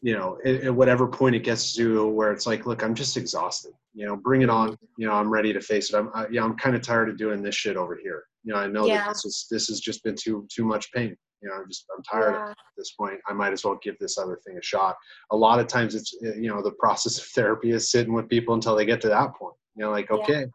you 0.04 0.16
know, 0.16 0.38
at, 0.46 0.56
at, 0.62 0.76
whatever 0.76 1.08
point 1.08 1.36
it 1.36 1.44
gets 1.44 1.74
to 1.76 2.08
where 2.08 2.32
it's 2.32 2.46
like, 2.46 2.68
look, 2.68 2.84
I'm 2.84 2.94
just 2.94 3.18
exhausted, 3.18 3.74
you 3.96 4.06
know, 4.06 4.16
bring 4.16 4.44
it 4.44 4.50
on. 4.52 4.78
You 4.98 5.08
know, 5.08 5.14
I'm 5.14 5.32
ready 5.32 5.52
to 5.52 5.60
face 5.60 5.92
it. 5.92 5.98
I'm, 5.98 6.12
I, 6.14 6.28
yeah, 6.30 6.44
I'm 6.44 6.56
kind 6.58 6.76
of 6.76 6.84
tired 6.84 7.10
of 7.10 7.18
doing 7.18 7.42
this 7.42 7.56
shit 7.56 7.76
over 7.76 7.98
here. 8.02 8.26
You 8.44 8.54
know, 8.54 8.60
I 8.60 8.68
know 8.68 8.86
yeah. 8.86 9.06
that 9.06 9.10
this 9.10 9.26
is, 9.26 9.48
this 9.50 9.68
has 9.70 9.80
just 9.80 10.04
been 10.04 10.16
too, 10.16 10.48
too 10.54 10.64
much 10.64 10.92
pain. 10.92 11.16
You 11.42 11.50
know, 11.50 11.56
I'm 11.56 11.68
just, 11.68 11.86
I'm 11.96 12.04
tired 12.04 12.34
yeah. 12.34 12.52
at 12.52 12.58
this 12.78 12.92
point. 12.92 13.20
I 13.28 13.34
might 13.34 13.54
as 13.54 13.64
well 13.64 13.80
give 13.82 13.98
this 13.98 14.20
other 14.20 14.40
thing 14.46 14.58
a 14.58 14.64
shot. 14.64 14.96
A 15.32 15.36
lot 15.36 15.60
of 15.60 15.66
times 15.66 15.96
it's, 15.96 16.16
eh, 16.24 16.36
you 16.36 16.50
know, 16.50 16.62
the 16.62 16.72
process 16.72 17.18
of 17.18 17.26
therapy 17.36 17.72
is 17.72 17.90
sitting 17.90 18.14
with 18.14 18.30
people 18.30 18.54
until 18.54 18.76
they 18.76 18.86
get 18.86 19.02
to 19.02 19.10
that 19.10 19.34
point. 19.34 19.56
You 19.76 19.86
know, 19.86 19.92
like, 19.92 20.12
okay, 20.12 20.42
yeah. 20.42 20.46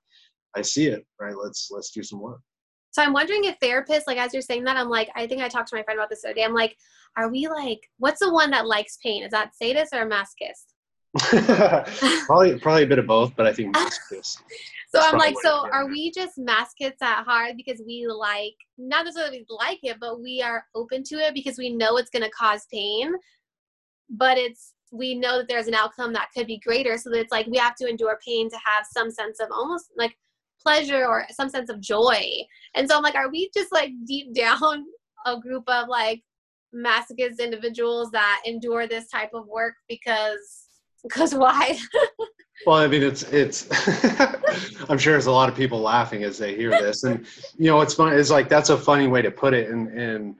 I 0.55 0.63
see 0.63 0.87
it, 0.87 1.05
right? 1.21 1.35
Let's, 1.37 1.69
let's 1.73 1.91
do 1.91 2.05
some 2.05 2.21
work. 2.21 2.41
So 2.93 3.03
I'm 3.03 3.15
wondering 3.15 3.45
if 3.45 3.59
therapists, 3.59 4.03
like 4.07 4.19
as 4.19 4.33
you're 4.33 4.43
saying 4.43 4.65
that, 4.65 4.77
I'm 4.77 4.91
like, 4.91 5.11
I 5.17 5.27
think 5.27 5.43
I 5.43 5.49
talked 5.49 5.69
to 5.71 5.77
my 5.77 5.83
friend 5.83 5.99
about 5.99 6.11
this 6.11 6.23
the 6.23 6.29
other 6.29 6.35
day. 6.35 6.45
I'm 6.45 6.55
like, 6.55 6.77
are 7.17 7.31
we 7.31 7.49
like, 7.49 7.91
what's 7.99 8.21
the 8.21 8.33
one 8.33 8.51
that 8.51 8.67
likes 8.67 8.99
pain? 9.03 9.25
Is 9.25 9.31
that 9.31 9.57
sadist 9.57 9.95
or 9.95 10.09
masochist? 10.09 10.67
probably, 12.27 12.59
probably 12.59 12.83
a 12.85 12.87
bit 12.87 12.99
of 12.99 13.07
both, 13.07 13.35
but 13.35 13.47
I 13.47 13.53
think 13.55 13.75
masochist. 13.75 14.43
so 14.95 15.01
I'm 15.01 15.19
like, 15.19 15.35
so 15.43 15.67
are 15.73 15.87
we 15.87 16.11
just 16.11 16.39
masochists 16.39 17.01
at 17.01 17.25
heart 17.25 17.55
because 17.57 17.83
we 17.87 18.07
like, 18.07 18.55
not 18.77 19.07
necessarily 19.07 19.47
like 19.49 19.81
it, 19.83 19.97
but 19.99 20.21
we 20.21 20.43
are 20.43 20.67
open 20.75 21.03
to 21.05 21.15
it 21.17 21.33
because 21.33 21.57
we 21.57 21.71
know 21.71 21.97
it's 21.97 22.11
going 22.11 22.25
to 22.25 22.31
cause 22.31 22.67
pain, 22.71 23.11
but 24.11 24.37
it's, 24.37 24.75
we 24.91 25.15
know 25.15 25.39
that 25.39 25.49
there's 25.49 25.67
an 25.67 25.75
outcome 25.75 26.13
that 26.13 26.29
could 26.37 26.47
be 26.47 26.59
greater. 26.59 26.99
So 26.99 27.09
that 27.09 27.21
it's 27.21 27.33
like 27.33 27.47
we 27.47 27.57
have 27.57 27.75
to 27.77 27.89
endure 27.89 28.19
pain 28.23 28.51
to 28.51 28.57
have 28.63 28.85
some 28.85 29.11
sense 29.11 29.41
of 29.41 29.49
almost 29.51 29.87
like 29.97 30.15
pleasure 30.63 31.05
or 31.07 31.27
some 31.31 31.49
sense 31.49 31.71
of 31.71 31.81
joy. 31.81 32.23
And 32.75 32.89
so 32.89 32.97
I'm 32.97 33.03
like, 33.03 33.15
are 33.15 33.31
we 33.31 33.51
just 33.55 33.73
like 33.73 33.91
deep 34.07 34.35
down 34.35 34.85
a 35.27 35.39
group 35.39 35.65
of 35.69 35.89
like 35.89 36.23
masochist 36.75 37.39
individuals 37.39 38.11
that 38.13 38.43
endure 38.47 38.87
this 38.87 39.09
type 39.09 39.31
of 39.35 39.47
work 39.47 39.75
because 39.89 40.67
because 41.03 41.35
why? 41.35 41.77
well, 42.67 42.77
I 42.77 42.87
mean, 42.87 43.03
it's 43.03 43.23
it's. 43.25 43.69
I'm 44.89 44.99
sure 44.99 45.13
there's 45.13 45.27
a 45.27 45.33
lot 45.33 45.49
of 45.49 45.57
people 45.57 45.81
laughing 45.81 46.23
as 46.23 46.39
they 46.39 46.55
hear 46.55 46.71
this, 46.71 47.03
and 47.05 47.27
you 47.59 47.67
know, 47.67 47.81
it's 47.81 47.95
fun. 47.95 48.13
It's 48.13 48.31
like 48.31 48.49
that's 48.49 48.71
a 48.71 48.79
funny 48.79 49.09
way 49.09 49.21
to 49.23 49.31
put 49.31 49.53
it, 49.53 49.71
and 49.71 49.89
and 49.89 50.27
you 50.27 50.35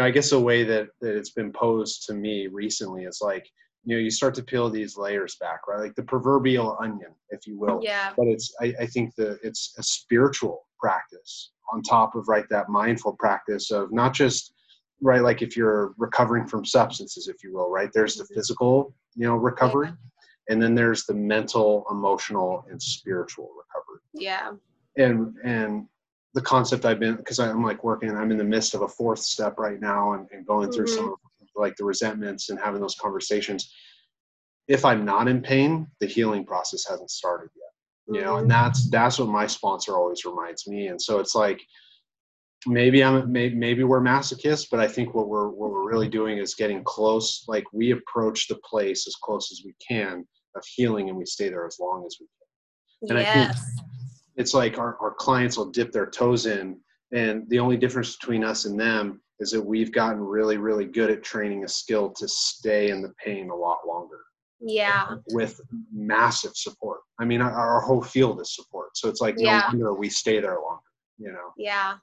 know, 0.00 0.04
I 0.04 0.10
guess 0.10 0.30
the 0.30 0.40
way 0.40 0.64
that 0.64 0.88
that 1.00 1.16
it's 1.16 1.30
been 1.30 1.52
posed 1.52 2.06
to 2.06 2.14
me 2.14 2.46
recently 2.46 3.04
is 3.04 3.20
like 3.20 3.46
you 3.86 3.96
know 3.96 4.02
you 4.02 4.10
start 4.10 4.34
to 4.34 4.42
peel 4.42 4.68
these 4.68 4.98
layers 4.98 5.36
back 5.36 5.66
right 5.66 5.80
like 5.80 5.94
the 5.94 6.02
proverbial 6.02 6.76
onion 6.80 7.14
if 7.30 7.46
you 7.46 7.58
will 7.58 7.80
yeah 7.82 8.12
but 8.16 8.26
it's 8.26 8.54
i, 8.60 8.74
I 8.80 8.86
think 8.86 9.14
that 9.14 9.38
it's 9.42 9.74
a 9.78 9.82
spiritual 9.82 10.66
practice 10.78 11.52
on 11.72 11.82
top 11.82 12.14
of 12.14 12.28
right 12.28 12.44
that 12.50 12.68
mindful 12.68 13.16
practice 13.18 13.70
of 13.70 13.92
not 13.92 14.12
just 14.12 14.52
right 15.00 15.22
like 15.22 15.40
if 15.40 15.56
you're 15.56 15.94
recovering 15.96 16.46
from 16.46 16.64
substances 16.64 17.28
if 17.28 17.42
you 17.42 17.54
will 17.54 17.70
right 17.70 17.90
there's 17.94 18.16
the 18.16 18.24
mm-hmm. 18.24 18.34
physical 18.34 18.94
you 19.14 19.26
know 19.26 19.36
recovery 19.36 19.88
yeah. 19.88 20.52
and 20.52 20.62
then 20.62 20.74
there's 20.74 21.04
the 21.04 21.14
mental 21.14 21.86
emotional 21.90 22.64
and 22.70 22.82
spiritual 22.82 23.50
recovery 23.56 24.02
yeah 24.12 24.52
and 24.96 25.34
and 25.44 25.86
the 26.34 26.42
concept 26.42 26.84
i've 26.84 27.00
been 27.00 27.16
because 27.16 27.38
i'm 27.38 27.62
like 27.62 27.82
working 27.84 28.10
i'm 28.10 28.30
in 28.30 28.36
the 28.36 28.44
midst 28.44 28.74
of 28.74 28.82
a 28.82 28.88
fourth 28.88 29.20
step 29.20 29.58
right 29.58 29.80
now 29.80 30.14
and, 30.14 30.26
and 30.32 30.46
going 30.46 30.70
through 30.72 30.86
mm-hmm. 30.86 30.96
some 30.96 31.12
of 31.12 31.18
like 31.56 31.76
the 31.76 31.84
resentments 31.84 32.50
and 32.50 32.58
having 32.58 32.80
those 32.80 32.96
conversations 33.00 33.72
if 34.68 34.84
i'm 34.84 35.04
not 35.04 35.28
in 35.28 35.40
pain 35.40 35.86
the 36.00 36.06
healing 36.06 36.44
process 36.44 36.84
hasn't 36.88 37.10
started 37.10 37.48
yet 37.56 38.16
you 38.16 38.24
know 38.24 38.36
and 38.36 38.50
mm-hmm. 38.50 38.64
that's 38.64 38.88
that's 38.90 39.18
what 39.18 39.28
my 39.28 39.46
sponsor 39.46 39.96
always 39.96 40.24
reminds 40.24 40.66
me 40.66 40.88
and 40.88 41.00
so 41.00 41.18
it's 41.18 41.34
like 41.34 41.60
maybe 42.66 43.02
i'm 43.02 43.30
maybe, 43.30 43.54
maybe 43.54 43.84
we're 43.84 44.00
masochists 44.00 44.66
but 44.70 44.80
i 44.80 44.88
think 44.88 45.14
what 45.14 45.28
we're 45.28 45.48
what 45.48 45.70
we're 45.70 45.88
really 45.88 46.08
doing 46.08 46.38
is 46.38 46.54
getting 46.54 46.82
close 46.84 47.44
like 47.48 47.64
we 47.72 47.92
approach 47.92 48.48
the 48.48 48.58
place 48.68 49.06
as 49.06 49.14
close 49.16 49.50
as 49.52 49.62
we 49.64 49.74
can 49.86 50.26
of 50.56 50.64
healing 50.74 51.08
and 51.08 51.18
we 51.18 51.26
stay 51.26 51.48
there 51.48 51.66
as 51.66 51.78
long 51.80 52.04
as 52.06 52.16
we 52.20 52.26
can 52.26 53.16
and 53.16 53.26
yes. 53.26 53.36
i 53.36 53.64
think 53.64 53.86
it's 54.36 54.54
like 54.54 54.78
our, 54.78 54.96
our 55.00 55.14
clients 55.14 55.56
will 55.56 55.70
dip 55.70 55.92
their 55.92 56.06
toes 56.06 56.46
in 56.46 56.78
and 57.12 57.48
the 57.48 57.58
only 57.58 57.76
difference 57.76 58.16
between 58.16 58.44
us 58.44 58.64
and 58.64 58.78
them 58.78 59.20
is 59.40 59.50
that 59.50 59.60
we've 59.60 59.92
gotten 59.92 60.20
really, 60.20 60.56
really 60.56 60.86
good 60.86 61.10
at 61.10 61.22
training 61.22 61.64
a 61.64 61.68
skill 61.68 62.10
to 62.10 62.26
stay 62.26 62.90
in 62.90 63.02
the 63.02 63.12
pain 63.22 63.50
a 63.50 63.54
lot 63.54 63.78
longer. 63.86 64.20
Yeah. 64.60 65.16
With 65.32 65.60
massive 65.92 66.52
support. 66.54 67.00
I 67.18 67.24
mean, 67.24 67.42
our, 67.42 67.52
our 67.52 67.80
whole 67.80 68.02
field 68.02 68.40
is 68.40 68.54
support. 68.54 68.96
So 68.96 69.08
it's 69.08 69.20
like, 69.20 69.34
yeah. 69.38 69.60
no 69.60 69.66
wonder 69.68 69.94
we 69.94 70.08
stay 70.08 70.40
there 70.40 70.58
longer, 70.60 70.82
you 71.18 71.32
know? 71.32 71.52
Yeah. 71.58 71.94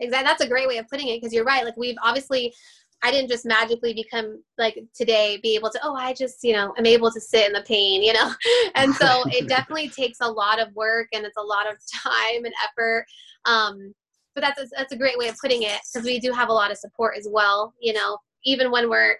Exactly. 0.00 0.26
That's 0.26 0.42
a 0.42 0.48
great 0.48 0.68
way 0.68 0.78
of 0.78 0.88
putting 0.88 1.08
it 1.08 1.20
because 1.20 1.34
you're 1.34 1.44
right. 1.44 1.64
Like, 1.64 1.76
we've 1.76 1.96
obviously, 2.02 2.54
I 3.02 3.10
didn't 3.10 3.30
just 3.30 3.46
magically 3.46 3.94
become 3.94 4.42
like 4.56 4.78
today 4.94 5.38
be 5.42 5.54
able 5.54 5.70
to 5.70 5.78
oh 5.84 5.94
I 5.94 6.14
just 6.14 6.42
you 6.42 6.52
know 6.52 6.74
I'm 6.76 6.86
able 6.86 7.12
to 7.12 7.20
sit 7.20 7.46
in 7.46 7.52
the 7.52 7.62
pain 7.62 8.02
you 8.02 8.12
know 8.12 8.32
and 8.74 8.94
so 8.94 9.22
it 9.26 9.48
definitely 9.48 9.88
takes 9.88 10.18
a 10.20 10.28
lot 10.28 10.60
of 10.60 10.74
work 10.74 11.08
and 11.12 11.24
it's 11.24 11.36
a 11.36 11.42
lot 11.42 11.70
of 11.70 11.78
time 11.92 12.44
and 12.44 12.52
effort 12.64 13.06
um 13.44 13.94
but 14.38 14.54
that's 14.56 14.60
a, 14.60 14.66
that's 14.76 14.92
a 14.92 14.96
great 14.96 15.18
way 15.18 15.28
of 15.28 15.36
putting 15.38 15.62
it 15.62 15.80
because 15.92 16.06
we 16.06 16.18
do 16.18 16.32
have 16.32 16.48
a 16.48 16.52
lot 16.52 16.70
of 16.70 16.78
support 16.78 17.16
as 17.16 17.28
well 17.30 17.74
you 17.80 17.92
know 17.92 18.18
even 18.44 18.70
when 18.70 18.88
we're 18.88 19.16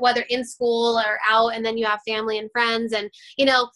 whether 0.00 0.22
in 0.28 0.44
school 0.44 0.98
or 0.98 1.18
out 1.28 1.48
and 1.54 1.64
then 1.64 1.78
you 1.78 1.86
have 1.86 2.00
family 2.06 2.38
and 2.38 2.50
friends 2.52 2.92
and 2.92 3.10
you 3.36 3.46
know 3.46 3.68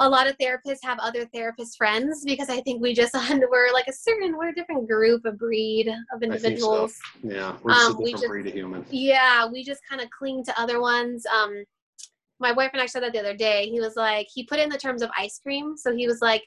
a 0.00 0.08
lot 0.08 0.28
of 0.28 0.38
therapists 0.38 0.78
have 0.82 0.98
other 1.00 1.26
therapist 1.34 1.76
friends 1.76 2.24
because 2.24 2.48
I 2.48 2.60
think 2.60 2.80
we 2.80 2.94
just 2.94 3.14
we're 3.50 3.72
like 3.72 3.88
a 3.88 3.92
certain 3.92 4.36
we're 4.36 4.50
a 4.50 4.54
different 4.54 4.88
group, 4.88 5.24
a 5.24 5.32
breed 5.32 5.92
of 6.14 6.22
individuals. 6.22 6.96
So. 7.20 7.28
Yeah, 7.28 7.56
we're 7.62 7.72
just 7.72 7.90
um, 7.90 7.96
a 7.96 7.98
different 7.98 8.12
just, 8.12 8.28
breed 8.28 8.46
of 8.46 8.52
human. 8.52 8.86
Yeah, 8.90 9.48
we 9.50 9.64
just 9.64 9.80
kind 9.88 10.00
of 10.00 10.08
cling 10.16 10.44
to 10.44 10.60
other 10.60 10.80
ones. 10.80 11.26
Um, 11.26 11.64
my 12.40 12.52
boyfriend 12.52 12.76
actually 12.76 12.88
said 12.88 13.02
that 13.02 13.12
the 13.12 13.18
other 13.18 13.36
day. 13.36 13.68
He 13.68 13.80
was 13.80 13.96
like, 13.96 14.28
he 14.32 14.44
put 14.44 14.60
in 14.60 14.68
the 14.68 14.78
terms 14.78 15.02
of 15.02 15.10
ice 15.18 15.40
cream. 15.42 15.76
So 15.76 15.94
he 15.94 16.06
was 16.06 16.20
like, 16.22 16.44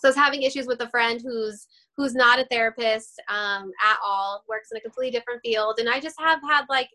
so 0.00 0.08
I 0.08 0.10
was 0.10 0.16
having 0.16 0.42
issues 0.42 0.66
with 0.66 0.80
a 0.80 0.88
friend 0.90 1.20
who's 1.22 1.66
who's 1.96 2.14
not 2.14 2.40
a 2.40 2.46
therapist 2.50 3.20
um, 3.28 3.70
at 3.84 3.98
all, 4.04 4.42
works 4.48 4.70
in 4.72 4.78
a 4.78 4.80
completely 4.80 5.16
different 5.16 5.40
field, 5.44 5.78
and 5.78 5.88
I 5.88 6.00
just 6.00 6.18
have 6.18 6.40
had 6.42 6.64
like 6.68 6.88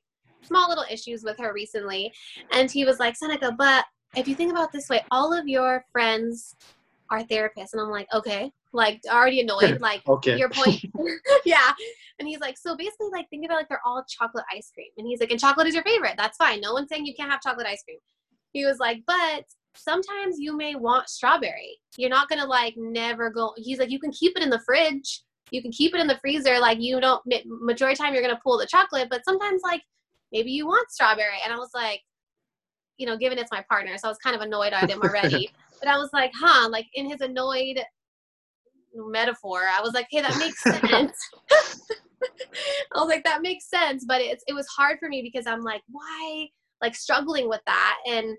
small 0.44 0.70
little 0.70 0.86
issues 0.90 1.24
with 1.24 1.38
her 1.40 1.54
recently. 1.54 2.12
And 2.52 2.70
he 2.70 2.86
was 2.86 3.00
like, 3.00 3.16
Seneca, 3.16 3.54
but 3.58 3.86
if 4.16 4.28
you 4.28 4.36
think 4.36 4.52
about 4.52 4.72
this 4.72 4.90
way, 4.90 5.04
all 5.12 5.34
of 5.34 5.48
your 5.48 5.86
friends 5.92 6.56
are 7.12 7.24
therapists. 7.24 7.74
And 7.74 7.82
I'm 7.82 7.90
like, 7.90 8.08
okay, 8.14 8.52
like 8.74 9.02
already 9.10 9.42
annoyed. 9.42 9.80
Like 9.90 10.08
okay. 10.08 10.38
your 10.38 10.50
point. 10.50 10.84
yeah. 11.46 11.72
And 12.20 12.28
he's 12.28 12.40
like, 12.40 12.58
so 12.58 12.76
basically 12.76 13.10
like 13.12 13.30
think 13.30 13.46
about 13.46 13.56
like 13.56 13.70
they're 13.70 13.82
all 13.86 14.04
chocolate 14.08 14.46
ice 14.54 14.72
cream. 14.74 14.90
And 14.98 15.08
he's 15.08 15.20
like, 15.20 15.32
and 15.32 15.40
chocolate 15.40 15.68
is 15.68 15.74
your 15.74 15.84
favorite. 15.84 16.16
That's 16.18 16.38
fine. 16.38 16.62
No 16.62 16.74
one's 16.74 16.90
saying 16.90 17.06
you 17.06 17.16
can't 17.16 17.32
have 17.32 17.42
chocolate 17.42 17.68
ice 17.68 17.84
cream. 17.84 18.00
He 18.52 18.66
was 18.66 18.80
like, 18.80 19.04
but 19.06 19.46
sometimes 19.80 20.38
you 20.40 20.56
may 20.56 20.76
want 20.76 21.10
strawberry. 21.10 21.80
You're 21.98 22.10
not 22.10 22.30
gonna 22.30 22.46
like 22.46 22.76
never 22.78 23.30
go. 23.30 23.54
He's 23.58 23.80
like, 23.80 23.90
you 23.90 24.00
can 24.00 24.12
keep 24.12 24.36
it 24.36 24.44
in 24.44 24.50
the 24.50 24.62
fridge. 24.66 25.24
You 25.52 25.62
can 25.62 25.72
keep 25.72 25.96
it 25.96 26.02
in 26.02 26.08
the 26.08 26.18
freezer. 26.18 26.60
Like 26.60 26.80
you 26.80 27.00
don't 27.00 27.22
majority 27.46 27.98
time 27.98 28.14
you're 28.14 28.24
gonna 28.24 28.40
pull 28.44 28.58
the 28.58 28.68
chocolate, 28.68 29.08
but 29.10 29.26
sometimes 29.26 29.62
like 29.64 29.82
maybe 30.32 30.52
you 30.52 30.68
want 30.68 30.92
strawberry. 30.92 31.38
And 31.44 31.54
I 31.54 31.58
was 31.58 31.72
like, 31.74 32.02
you 32.98 33.06
know, 33.06 33.18
given 33.18 33.38
it's 33.38 33.52
my 33.52 33.64
partner, 33.70 33.98
so 33.98 34.08
I 34.08 34.12
was 34.12 34.18
kind 34.18 34.36
of 34.36 34.42
annoyed 34.42 34.74
at 34.74 34.90
him 34.90 35.02
already. 35.02 35.50
but 35.80 35.88
I 35.88 35.98
was 35.98 36.10
like, 36.14 36.32
huh, 36.36 36.70
like 36.70 36.88
in 36.94 37.10
his 37.10 37.22
annoyed 37.22 37.80
metaphor, 38.94 39.62
I 39.62 39.82
was 39.82 39.94
like, 39.94 40.08
hey, 40.10 40.22
that 40.22 40.38
makes 40.38 40.62
sense. 40.64 41.18
I 42.94 43.00
was 43.00 43.08
like, 43.08 43.24
that 43.24 43.42
makes 43.42 43.70
sense. 43.70 44.06
But 44.06 44.22
it's 44.22 44.44
it 44.48 44.54
was 44.54 44.68
hard 44.68 45.00
for 45.00 45.10
me 45.10 45.22
because 45.22 45.48
I'm 45.48 45.64
like, 45.64 45.82
why 45.90 46.50
like 46.82 46.96
struggling 46.96 47.50
with 47.50 47.62
that 47.66 47.98
and 48.08 48.38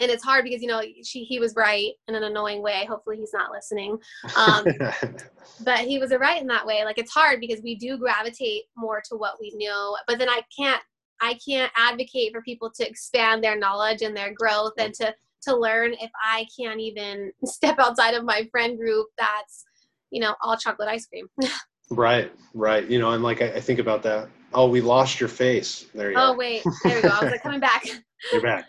and 0.00 0.10
it's 0.10 0.24
hard 0.24 0.44
because 0.44 0.62
you 0.62 0.68
know 0.68 0.82
she 1.02 1.24
he 1.24 1.38
was 1.38 1.54
right 1.56 1.92
in 2.06 2.14
an 2.14 2.24
annoying 2.24 2.62
way 2.62 2.86
hopefully 2.88 3.16
he's 3.16 3.32
not 3.32 3.50
listening 3.50 3.98
um, 4.36 4.64
but 5.64 5.80
he 5.80 5.98
was 5.98 6.12
right 6.18 6.40
in 6.40 6.46
that 6.46 6.66
way 6.66 6.84
like 6.84 6.98
it's 6.98 7.12
hard 7.12 7.40
because 7.40 7.62
we 7.62 7.74
do 7.74 7.98
gravitate 7.98 8.64
more 8.76 9.00
to 9.00 9.16
what 9.16 9.34
we 9.40 9.52
know 9.56 9.96
but 10.06 10.18
then 10.18 10.28
i 10.28 10.40
can't 10.56 10.82
I 11.20 11.38
can't 11.46 11.72
advocate 11.76 12.32
for 12.32 12.42
people 12.42 12.70
to 12.76 12.88
expand 12.88 13.42
their 13.42 13.58
knowledge 13.58 14.02
and 14.02 14.16
their 14.16 14.32
growth 14.32 14.74
and 14.78 14.94
to 14.94 15.14
to 15.42 15.56
learn 15.56 15.92
if 15.94 16.10
I 16.22 16.46
can't 16.58 16.80
even 16.80 17.32
step 17.44 17.78
outside 17.78 18.14
of 18.14 18.24
my 18.24 18.48
friend 18.50 18.76
group 18.76 19.06
that's, 19.18 19.64
you 20.10 20.20
know, 20.20 20.34
all 20.42 20.56
chocolate 20.56 20.88
ice 20.88 21.06
cream. 21.06 21.28
right, 21.90 22.32
right. 22.54 22.88
You 22.88 22.98
know, 22.98 23.12
and 23.12 23.22
like 23.22 23.40
I, 23.40 23.46
I, 23.46 23.60
think 23.60 23.78
about 23.78 24.02
that. 24.02 24.28
Oh, 24.52 24.68
we 24.68 24.80
lost 24.80 25.20
your 25.20 25.28
face. 25.28 25.86
There 25.94 26.10
you 26.10 26.16
oh, 26.16 26.28
go. 26.28 26.32
Oh 26.32 26.36
wait, 26.36 26.64
there 26.84 26.96
we 26.96 27.02
go. 27.02 27.08
I 27.08 27.24
was 27.24 27.32
like 27.32 27.42
coming 27.42 27.60
back. 27.60 27.86
You're 28.32 28.42
back. 28.42 28.66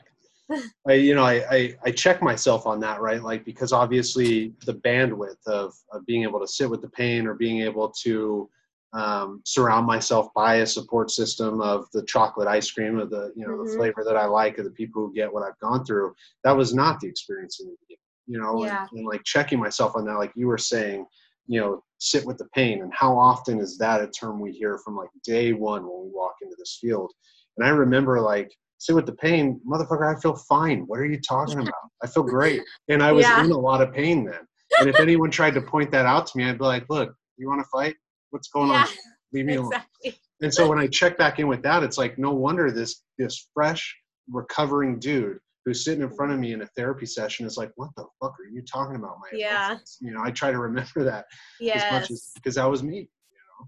I, 0.88 0.94
you 0.94 1.16
know, 1.16 1.24
I, 1.24 1.44
I, 1.52 1.76
I, 1.86 1.92
check 1.92 2.22
myself 2.22 2.66
on 2.66 2.80
that, 2.80 3.02
right? 3.02 3.22
Like, 3.22 3.46
because 3.46 3.72
obviously 3.72 4.54
the 4.66 4.74
bandwidth 4.74 5.46
of, 5.46 5.74
of 5.92 6.06
being 6.06 6.24
able 6.24 6.40
to 6.40 6.48
sit 6.48 6.70
with 6.70 6.82
the 6.82 6.90
pain 6.90 7.28
or 7.28 7.36
being 7.36 7.62
able 7.62 7.90
to 8.04 8.50
um, 8.94 9.42
surround 9.46 9.86
myself 9.86 10.34
by 10.34 10.56
a 10.56 10.66
support 10.66 11.12
system 11.12 11.62
of 11.62 11.86
the 11.94 12.04
chocolate 12.04 12.48
ice 12.48 12.72
cream 12.72 12.98
of 12.98 13.12
the 13.12 13.32
you 13.36 13.46
know 13.46 13.54
mm-hmm. 13.54 13.72
the 13.72 13.78
flavor 13.78 14.04
that 14.04 14.18
I 14.18 14.26
like 14.26 14.58
of 14.58 14.66
the 14.66 14.72
people 14.72 15.06
who 15.06 15.14
get 15.14 15.32
what 15.32 15.44
I've 15.44 15.60
gone 15.60 15.86
through. 15.86 16.16
That 16.44 16.58
was 16.58 16.74
not 16.74 17.00
the 17.00 17.08
experience 17.08 17.60
in 17.60 17.68
the 17.68 17.76
beginning, 17.82 18.00
you 18.26 18.42
know, 18.42 18.66
yeah. 18.66 18.88
and, 18.90 19.00
and 19.00 19.08
like 19.08 19.24
checking 19.24 19.60
myself 19.60 19.96
on 19.96 20.06
that, 20.06 20.18
like 20.18 20.32
you 20.36 20.48
were 20.48 20.58
saying, 20.58 21.06
you 21.46 21.60
know, 21.60 21.84
sit 22.00 22.26
with 22.26 22.38
the 22.38 22.48
pain. 22.56 22.82
And 22.82 22.92
how 22.94 23.18
often 23.18 23.60
is 23.60 23.78
that 23.78 24.02
a 24.02 24.08
term 24.08 24.40
we 24.40 24.52
hear 24.52 24.80
from 24.80 24.96
like 24.96 25.10
day 25.24 25.54
one 25.54 25.84
when 25.84 26.06
we 26.06 26.12
walk 26.12 26.36
into 26.42 26.56
this 26.58 26.80
field? 26.82 27.12
And 27.58 27.68
I 27.68 27.70
remember 27.70 28.20
like 28.20 28.52
sit 28.80 28.96
with 28.96 29.06
the 29.06 29.14
pain, 29.14 29.62
motherfucker, 29.70 30.16
I 30.16 30.20
feel 30.20 30.36
fine. 30.36 30.84
What 30.88 31.00
are 31.00 31.06
you 31.06 31.20
talking 31.20 31.60
about? 31.60 31.74
I 32.02 32.08
feel 32.08 32.24
great. 32.24 32.62
And 32.88 33.04
I 33.04 33.12
was 33.12 33.26
yeah. 33.26 33.44
in 33.44 33.52
a 33.52 33.58
lot 33.58 33.82
of 33.82 33.94
pain 33.94 34.26
then. 34.26 34.40
And 34.80 34.90
if 34.90 35.00
anyone 35.00 35.30
tried 35.30 35.54
to 35.56 35.62
point 35.62 35.92
that 35.92 36.06
out 36.06 36.28
to 36.28 36.38
me, 36.38 36.46
I'd 36.46 36.58
be 36.58 36.64
like, 36.64 36.86
look, 36.90 37.14
you 37.38 37.48
want 37.48 37.62
to 37.62 37.68
fight? 37.72 37.96
What's 38.32 38.48
going 38.48 38.70
yeah, 38.70 38.82
on? 38.82 38.88
Leave 39.34 39.46
me 39.46 39.58
exactly. 39.58 39.86
alone. 40.06 40.14
And 40.42 40.54
so 40.54 40.68
when 40.70 40.80
I 40.80 40.88
check 40.88 41.18
back 41.18 41.40
in 41.40 41.48
with 41.48 41.62
that, 41.64 41.84
it's 41.84 41.98
like 41.98 42.18
no 42.18 42.32
wonder 42.32 42.72
this 42.72 43.04
this 43.18 43.50
fresh 43.54 43.96
recovering 44.32 45.00
dude 45.00 45.38
who's 45.66 45.84
sitting 45.84 46.02
in 46.02 46.12
front 46.12 46.32
of 46.32 46.40
me 46.40 46.54
in 46.54 46.62
a 46.62 46.68
therapy 46.78 47.06
session 47.06 47.46
is 47.46 47.58
like, 47.58 47.72
what 47.76 47.90
the 47.98 48.06
fuck 48.22 48.32
are 48.40 48.50
you 48.50 48.62
talking 48.62 48.96
about? 48.96 49.18
My 49.20 49.38
yeah. 49.38 49.72
Emotions? 49.72 49.98
You 50.00 50.12
know, 50.12 50.22
I 50.24 50.32
try 50.32 50.52
to 50.52 50.60
remember 50.60 51.04
that 51.04 51.26
yes. 51.60 51.84
as 51.84 51.92
much 51.92 52.12
as 52.12 52.32
because 52.36 52.56
that 52.56 52.70
was 52.70 52.84
me. 52.84 53.10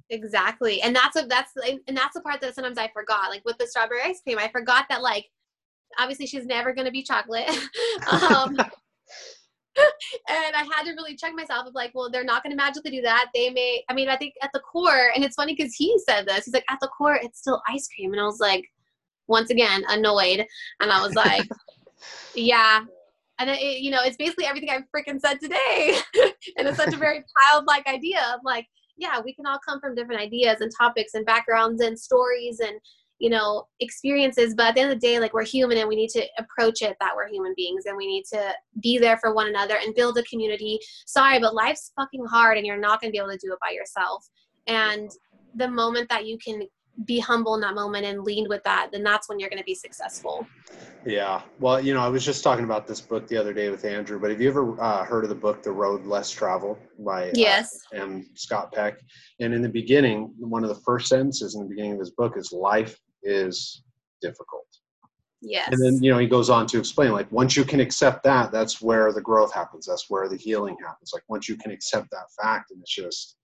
Exactly, 0.09 0.81
and 0.81 0.95
that's 0.95 1.15
a 1.15 1.25
that's 1.25 1.51
and 1.87 1.97
that's 1.97 2.13
the 2.15 2.21
part 2.21 2.41
that 2.41 2.55
sometimes 2.55 2.77
I 2.77 2.89
forgot. 2.93 3.29
Like 3.29 3.43
with 3.45 3.57
the 3.57 3.67
strawberry 3.67 4.01
ice 4.03 4.21
cream, 4.21 4.39
I 4.39 4.49
forgot 4.49 4.85
that 4.89 5.01
like 5.01 5.25
obviously 5.99 6.25
she's 6.25 6.45
never 6.45 6.73
going 6.73 6.85
to 6.85 6.91
be 6.91 7.03
chocolate. 7.03 7.49
um, 8.11 8.57
and 10.27 10.55
I 10.55 10.67
had 10.75 10.83
to 10.83 10.91
really 10.91 11.15
check 11.15 11.33
myself 11.33 11.67
of 11.67 11.73
like, 11.73 11.91
well, 11.93 12.09
they're 12.09 12.23
not 12.23 12.43
going 12.43 12.51
to 12.51 12.61
magically 12.61 12.91
do 12.91 13.01
that. 13.01 13.29
They 13.33 13.49
may, 13.49 13.83
I 13.89 13.93
mean, 13.93 14.09
I 14.09 14.17
think 14.17 14.33
at 14.41 14.51
the 14.53 14.59
core, 14.59 15.11
and 15.15 15.23
it's 15.23 15.35
funny 15.35 15.55
because 15.55 15.73
he 15.73 15.97
said 16.07 16.27
this, 16.27 16.45
he's 16.45 16.53
like, 16.53 16.65
at 16.69 16.79
the 16.81 16.89
core, 16.89 17.15
it's 17.21 17.39
still 17.39 17.61
ice 17.67 17.87
cream. 17.87 18.11
And 18.11 18.21
I 18.21 18.25
was 18.25 18.39
like, 18.39 18.67
once 19.27 19.49
again, 19.49 19.83
annoyed. 19.89 20.45
And 20.81 20.91
I 20.91 21.01
was 21.01 21.15
like, 21.15 21.47
yeah. 22.35 22.81
And 23.39 23.49
it, 23.49 23.79
you 23.79 23.91
know, 23.91 24.01
it's 24.03 24.17
basically 24.17 24.45
everything 24.45 24.69
I've 24.69 24.83
freaking 24.95 25.19
said 25.19 25.39
today. 25.39 25.97
and 26.57 26.67
it's 26.67 26.77
such 26.77 26.93
a 26.93 26.97
very 26.97 27.23
childlike 27.39 27.87
idea 27.87 28.19
of 28.33 28.41
like, 28.43 28.67
yeah, 29.01 29.19
we 29.19 29.33
can 29.33 29.47
all 29.47 29.59
come 29.67 29.79
from 29.79 29.95
different 29.95 30.21
ideas 30.21 30.61
and 30.61 30.71
topics 30.77 31.15
and 31.15 31.25
backgrounds 31.25 31.81
and 31.81 31.99
stories 31.99 32.59
and 32.59 32.79
you 33.17 33.29
know 33.29 33.67
experiences 33.79 34.55
but 34.55 34.67
at 34.67 34.75
the 34.75 34.81
end 34.81 34.91
of 34.91 34.99
the 34.99 35.07
day 35.07 35.19
like 35.19 35.31
we're 35.31 35.45
human 35.45 35.77
and 35.77 35.87
we 35.87 35.95
need 35.95 36.09
to 36.09 36.23
approach 36.39 36.81
it 36.81 36.97
that 36.99 37.15
we're 37.15 37.27
human 37.27 37.53
beings 37.55 37.85
and 37.85 37.95
we 37.95 38.07
need 38.07 38.23
to 38.25 38.51
be 38.81 38.97
there 38.97 39.17
for 39.17 39.33
one 39.33 39.47
another 39.47 39.75
and 39.83 39.93
build 39.95 40.17
a 40.17 40.23
community. 40.23 40.79
Sorry 41.05 41.39
but 41.39 41.53
life's 41.53 41.91
fucking 41.95 42.25
hard 42.25 42.57
and 42.57 42.65
you're 42.65 42.77
not 42.77 43.01
going 43.01 43.11
to 43.11 43.11
be 43.11 43.19
able 43.19 43.31
to 43.31 43.37
do 43.37 43.53
it 43.53 43.59
by 43.59 43.73
yourself. 43.73 44.27
And 44.67 45.09
the 45.55 45.67
moment 45.67 46.09
that 46.09 46.25
you 46.25 46.37
can 46.37 46.63
be 47.05 47.19
humble 47.19 47.55
in 47.55 47.61
that 47.61 47.73
moment 47.73 48.05
and 48.05 48.23
lean 48.23 48.47
with 48.49 48.63
that 48.63 48.89
then 48.91 49.03
that's 49.03 49.29
when 49.29 49.39
you're 49.39 49.49
going 49.49 49.57
to 49.57 49.65
be 49.65 49.75
successful 49.75 50.45
yeah 51.05 51.41
well 51.59 51.79
you 51.79 51.93
know 51.93 52.01
i 52.01 52.07
was 52.07 52.23
just 52.23 52.43
talking 52.43 52.65
about 52.65 52.85
this 52.85 53.01
book 53.01 53.27
the 53.27 53.37
other 53.37 53.53
day 53.53 53.69
with 53.69 53.85
andrew 53.85 54.19
but 54.19 54.29
have 54.29 54.41
you 54.41 54.49
ever 54.49 54.79
uh, 54.81 55.03
heard 55.03 55.23
of 55.23 55.29
the 55.29 55.35
book 55.35 55.63
the 55.63 55.71
road 55.71 56.05
less 56.05 56.29
traveled 56.29 56.77
by 56.99 57.29
uh, 57.29 57.31
yes 57.33 57.79
uh, 57.93 58.01
m 58.01 58.25
scott 58.35 58.71
peck 58.73 58.99
and 59.39 59.53
in 59.53 59.61
the 59.61 59.69
beginning 59.69 60.33
one 60.37 60.63
of 60.63 60.69
the 60.69 60.81
first 60.83 61.07
sentences 61.07 61.55
in 61.55 61.61
the 61.61 61.67
beginning 61.69 61.93
of 61.93 61.99
his 61.99 62.11
book 62.11 62.37
is 62.37 62.51
life 62.51 62.99
is 63.23 63.83
difficult. 64.21 64.65
Yes. 65.41 65.69
And 65.71 65.83
then, 65.83 66.03
you 66.03 66.11
know, 66.11 66.19
he 66.19 66.27
goes 66.27 66.49
on 66.51 66.67
to 66.67 66.77
explain 66.77 67.11
like 67.11 67.31
once 67.31 67.57
you 67.57 67.65
can 67.65 67.79
accept 67.79 68.23
that, 68.23 68.51
that's 68.51 68.81
where 68.81 69.11
the 69.11 69.21
growth 69.21 69.51
happens. 69.51 69.87
That's 69.87 70.09
where 70.09 70.29
the 70.29 70.37
healing 70.37 70.77
happens. 70.85 71.11
Like 71.13 71.23
once 71.29 71.49
you 71.49 71.57
can 71.57 71.71
accept 71.71 72.11
that 72.11 72.27
fact, 72.39 72.71
and 72.71 72.79
it's 72.81 72.93
just, 72.93 73.37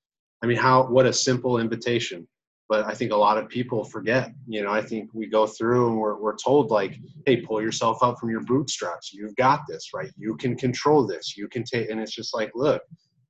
I 0.44 0.46
mean, 0.46 0.58
how, 0.58 0.84
what 0.88 1.08
a 1.08 1.14
simple 1.14 1.60
invitation. 1.60 2.28
But 2.70 2.86
I 2.86 2.94
think 2.94 3.12
a 3.12 3.16
lot 3.16 3.38
of 3.38 3.48
people 3.48 3.86
forget. 3.86 4.32
You 4.46 4.62
know, 4.64 4.72
I 4.72 4.82
think 4.82 5.10
we 5.14 5.28
go 5.28 5.48
through 5.48 5.88
and 5.88 5.98
we're, 5.98 6.20
we're 6.20 6.36
told, 6.36 6.70
like, 6.70 6.98
hey, 7.26 7.38
pull 7.38 7.62
yourself 7.62 8.04
up 8.04 8.20
from 8.20 8.30
your 8.30 8.42
bootstraps. 8.42 9.14
You've 9.14 9.36
got 9.38 9.62
this, 9.70 9.92
right? 9.94 10.12
You 10.18 10.36
can 10.36 10.58
control 10.58 11.08
this. 11.08 11.38
You 11.38 11.48
can 11.48 11.64
take, 11.64 11.90
and 11.90 12.00
it's 12.00 12.14
just 12.14 12.34
like, 12.36 12.52
look, 12.56 12.82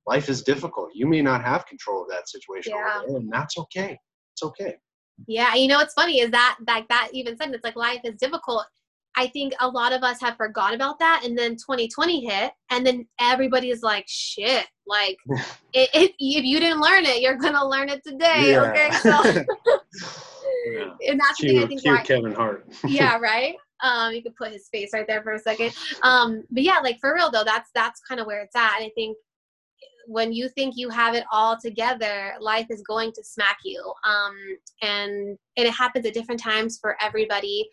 life 0.06 0.28
is 0.28 0.42
difficult. 0.42 0.90
You 0.94 1.06
may 1.06 1.22
not 1.22 1.44
have 1.44 1.66
control 1.66 2.02
of 2.02 2.08
that 2.08 2.28
situation, 2.28 2.72
yeah. 2.74 3.02
there, 3.06 3.16
and 3.16 3.30
that's 3.30 3.58
okay. 3.58 3.98
It's 4.34 4.42
okay. 4.42 4.76
Yeah, 5.26 5.54
you 5.54 5.68
know 5.68 5.78
what's 5.78 5.94
funny 5.94 6.20
is 6.20 6.30
that 6.30 6.58
that 6.66 6.86
that 6.88 7.08
even 7.12 7.36
said 7.36 7.52
it's 7.52 7.64
like 7.64 7.76
life 7.76 8.00
is 8.04 8.14
difficult. 8.16 8.64
I 9.18 9.26
think 9.26 9.52
a 9.58 9.66
lot 9.66 9.92
of 9.92 10.04
us 10.04 10.20
have 10.20 10.36
forgot 10.36 10.74
about 10.74 11.00
that, 11.00 11.22
and 11.24 11.36
then 11.36 11.56
2020 11.56 12.24
hit, 12.24 12.52
and 12.70 12.86
then 12.86 13.04
everybody 13.20 13.70
is 13.70 13.82
like, 13.82 14.04
"Shit!" 14.06 14.64
Like, 14.86 15.16
it, 15.72 15.90
it, 15.92 16.12
if 16.20 16.44
you 16.44 16.60
didn't 16.60 16.80
learn 16.80 17.04
it, 17.04 17.20
you're 17.20 17.36
gonna 17.36 17.66
learn 17.66 17.88
it 17.88 18.04
today. 18.06 18.52
Yeah. 18.52 18.70
Okay, 18.70 18.90
so 18.92 19.08
yeah. 20.72 20.90
and 21.08 21.18
that's 21.18 21.40
cute, 21.40 21.60
the 21.60 21.66
thing 21.66 21.78
I 21.78 21.82
think. 21.82 21.98
Why, 21.98 22.02
Kevin 22.04 22.32
Hart. 22.32 22.72
yeah, 22.86 23.18
right. 23.18 23.56
Um, 23.82 24.12
you 24.12 24.22
could 24.22 24.36
put 24.36 24.52
his 24.52 24.68
face 24.68 24.90
right 24.92 25.06
there 25.08 25.22
for 25.24 25.32
a 25.32 25.38
second. 25.38 25.74
Um, 26.02 26.44
but 26.52 26.62
yeah, 26.62 26.78
like 26.78 27.00
for 27.00 27.12
real 27.12 27.30
though, 27.32 27.44
that's 27.44 27.70
that's 27.74 28.00
kind 28.00 28.20
of 28.20 28.28
where 28.28 28.42
it's 28.42 28.54
at. 28.54 28.76
And 28.76 28.86
I 28.86 28.90
think 28.94 29.16
when 30.06 30.32
you 30.32 30.48
think 30.48 30.74
you 30.76 30.88
have 30.88 31.14
it 31.14 31.24
all 31.30 31.56
together, 31.60 32.32
life 32.40 32.66
is 32.70 32.82
going 32.82 33.12
to 33.12 33.22
smack 33.22 33.58
you. 33.62 33.92
Um, 34.04 34.34
and, 34.80 35.38
and 35.56 35.66
it 35.66 35.74
happens 35.74 36.06
at 36.06 36.14
different 36.14 36.40
times 36.40 36.78
for 36.80 36.96
everybody. 37.00 37.68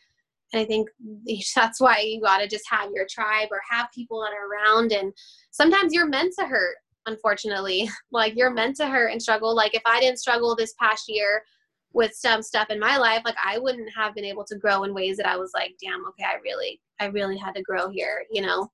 And 0.56 0.64
I 0.64 0.66
think 0.66 0.90
that's 1.56 1.82
why 1.82 2.00
you 2.00 2.22
got 2.22 2.38
to 2.38 2.48
just 2.48 2.66
have 2.70 2.92
your 2.94 3.06
tribe 3.10 3.50
or 3.52 3.60
have 3.70 3.88
people 3.94 4.22
that 4.22 4.34
are 4.34 4.48
around. 4.48 4.92
And 4.92 5.14
sometimes 5.52 5.94
you're 5.94 6.08
meant 6.08 6.34
to 6.40 6.46
hurt, 6.46 6.78
unfortunately. 7.06 7.90
Like 8.12 8.34
you're 8.38 8.52
meant 8.52 8.78
to 8.78 8.88
hurt 8.88 9.12
and 9.12 9.22
struggle. 9.22 9.54
Like 9.54 9.76
if 9.76 9.82
I 9.86 10.00
didn't 10.00 10.20
struggle 10.20 10.56
this 10.56 10.74
past 10.80 11.06
year 11.10 11.44
with 11.92 12.14
some 12.14 12.42
stuff 12.42 12.70
in 12.70 12.80
my 12.80 12.98
life, 12.98 13.24
like 13.26 13.36
I 13.44 13.58
wouldn't 13.58 13.90
have 13.96 14.16
been 14.16 14.24
able 14.24 14.46
to 14.46 14.58
grow 14.58 14.84
in 14.84 14.94
ways 14.94 15.18
that 15.18 15.28
I 15.28 15.36
was 15.36 15.52
like, 15.54 15.74
damn, 15.84 16.06
okay, 16.08 16.24
I 16.24 16.38
really, 16.44 16.80
I 17.02 17.08
really 17.08 17.38
had 17.38 17.56
to 17.56 17.62
grow 17.62 17.90
here, 17.90 18.24
you 18.32 18.42
know? 18.42 18.70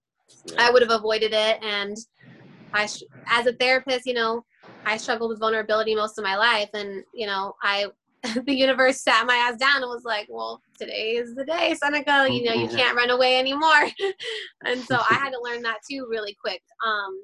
Yeah. 0.45 0.55
I 0.59 0.71
would 0.71 0.83
have 0.83 0.91
avoided 0.91 1.33
it. 1.33 1.63
And 1.63 1.97
I, 2.73 2.87
as 3.27 3.47
a 3.47 3.53
therapist, 3.53 4.05
you 4.05 4.13
know, 4.13 4.45
I 4.85 4.97
struggled 4.97 5.29
with 5.29 5.39
vulnerability 5.39 5.95
most 5.95 6.19
of 6.19 6.23
my 6.23 6.35
life. 6.35 6.69
And, 6.75 7.03
you 7.15 7.25
know, 7.25 7.55
I, 7.63 7.87
the 8.45 8.53
universe 8.53 9.01
sat 9.01 9.25
my 9.25 9.35
ass 9.35 9.57
down 9.57 9.81
and 9.81 9.89
was 9.89 10.03
like, 10.03 10.27
well, 10.29 10.61
today 10.77 11.15
is 11.15 11.33
the 11.35 11.45
day, 11.45 11.73
Seneca, 11.73 12.27
you 12.29 12.43
know, 12.43 12.53
you 12.53 12.67
mm-hmm. 12.67 12.75
can't 12.75 12.95
run 12.95 13.09
away 13.09 13.39
anymore. 13.39 13.87
and 14.65 14.81
so 14.81 14.95
I 14.95 15.15
had 15.15 15.31
to 15.31 15.41
learn 15.41 15.61
that 15.63 15.79
too 15.89 16.07
really 16.09 16.37
quick. 16.39 16.61
Um, 16.85 17.21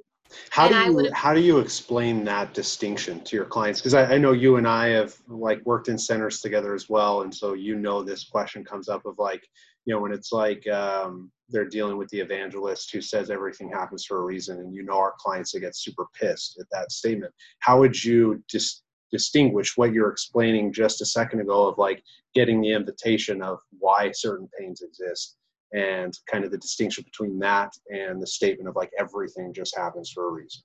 how 0.49 0.67
do 0.67 0.75
you 0.75 1.11
how 1.13 1.33
do 1.33 1.39
you 1.39 1.59
explain 1.59 2.23
that 2.25 2.53
distinction 2.53 3.21
to 3.21 3.35
your 3.35 3.45
clients? 3.45 3.79
Because 3.79 3.93
I, 3.93 4.15
I, 4.15 4.17
know 4.17 4.33
you 4.33 4.57
and 4.57 4.67
I 4.67 4.87
have 4.87 5.15
like 5.27 5.65
worked 5.65 5.87
in 5.87 5.97
centers 5.97 6.41
together 6.41 6.73
as 6.73 6.89
well, 6.89 7.21
and 7.21 7.33
so 7.33 7.53
you 7.53 7.75
know 7.75 8.03
this 8.03 8.25
question 8.25 8.65
comes 8.65 8.89
up 8.89 9.05
of 9.05 9.17
like, 9.17 9.47
you 9.85 9.93
know, 9.93 10.01
when 10.01 10.11
it's 10.11 10.31
like 10.31 10.67
um, 10.67 11.31
they're 11.49 11.69
dealing 11.69 11.97
with 11.97 12.09
the 12.09 12.19
evangelist 12.19 12.91
who 12.91 13.01
says 13.01 13.29
everything 13.29 13.69
happens 13.69 14.05
for 14.05 14.17
a 14.17 14.25
reason, 14.25 14.59
and 14.59 14.73
you 14.75 14.83
know 14.83 14.97
our 14.97 15.13
clients 15.17 15.53
that 15.53 15.61
get 15.61 15.75
super 15.75 16.07
pissed 16.19 16.59
at 16.59 16.67
that 16.71 16.91
statement. 16.91 17.33
How 17.59 17.79
would 17.79 18.03
you 18.03 18.43
dis- 18.49 18.81
distinguish 19.11 19.77
what 19.77 19.93
you're 19.93 20.11
explaining 20.11 20.73
just 20.73 21.01
a 21.01 21.05
second 21.05 21.39
ago 21.39 21.67
of 21.67 21.77
like 21.77 22.03
getting 22.35 22.61
the 22.61 22.73
invitation 22.73 23.41
of 23.41 23.59
why 23.79 24.11
certain 24.11 24.49
pains 24.59 24.81
exist 24.81 25.37
and 25.73 26.17
kind 26.31 26.45
of 26.45 26.51
the 26.51 26.57
distinction 26.57 27.03
between 27.03 27.39
that 27.39 27.71
and 27.89 28.21
the 28.21 28.27
statement 28.27 28.69
of 28.69 28.75
like 28.75 28.91
everything 28.99 29.53
just 29.53 29.75
happens 29.75 30.11
for 30.11 30.29
a 30.29 30.31
reason? 30.31 30.61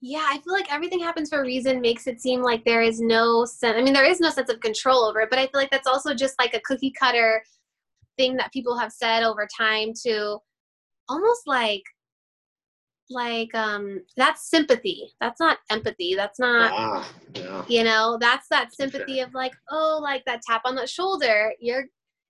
Yeah, 0.00 0.26
I 0.28 0.38
feel 0.38 0.52
like 0.52 0.72
everything 0.72 1.00
happens 1.00 1.30
for 1.30 1.40
a 1.40 1.46
reason 1.46 1.80
makes 1.80 2.06
it 2.06 2.20
seem 2.20 2.42
like 2.42 2.64
there 2.64 2.82
is 2.82 3.00
no 3.00 3.44
sense. 3.46 3.76
I 3.78 3.82
mean, 3.82 3.94
there 3.94 4.04
is 4.04 4.20
no 4.20 4.28
sense 4.28 4.50
of 4.50 4.60
control 4.60 5.04
over 5.04 5.20
it, 5.20 5.30
but 5.30 5.38
I 5.38 5.46
feel 5.46 5.60
like 5.60 5.70
that's 5.70 5.86
also 5.86 6.14
just 6.14 6.38
like 6.38 6.52
a 6.54 6.60
cookie 6.60 6.92
cutter 6.98 7.42
thing 8.18 8.36
that 8.36 8.52
people 8.52 8.76
have 8.76 8.92
said 8.92 9.22
over 9.22 9.48
time 9.58 9.92
to 10.04 10.38
almost 11.08 11.42
like 11.46 11.82
like 13.10 13.54
um 13.54 14.00
that's 14.16 14.48
sympathy 14.48 15.12
that's 15.20 15.38
not 15.38 15.58
empathy 15.70 16.14
that's 16.14 16.38
not 16.38 16.72
ah, 16.72 17.12
yeah. 17.34 17.64
you 17.68 17.84
know 17.84 18.16
that's 18.20 18.48
that 18.48 18.74
sympathy 18.74 19.20
of 19.20 19.32
like 19.34 19.52
oh 19.70 20.00
like 20.02 20.24
that 20.24 20.40
tap 20.42 20.62
on 20.64 20.74
the 20.74 20.86
shoulder 20.86 21.52
you're 21.60 21.84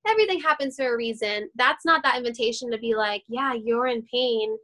everything 0.06 0.40
happens 0.40 0.76
for 0.76 0.94
a 0.94 0.96
reason 0.96 1.48
that's 1.54 1.84
not 1.84 2.02
that 2.02 2.16
invitation 2.16 2.70
to 2.70 2.78
be 2.78 2.94
like 2.94 3.22
yeah 3.28 3.54
you're 3.54 3.86
in 3.86 4.02
pain 4.12 4.56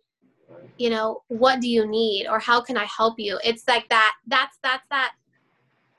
you 0.78 0.90
know 0.90 1.22
what 1.28 1.60
do 1.60 1.68
you 1.68 1.86
need 1.86 2.26
or 2.26 2.40
how 2.40 2.60
can 2.60 2.76
i 2.76 2.84
help 2.84 3.14
you 3.18 3.38
it's 3.44 3.62
like 3.68 3.88
that 3.88 4.14
that's 4.26 4.58
that's 4.62 4.84
that 4.90 5.12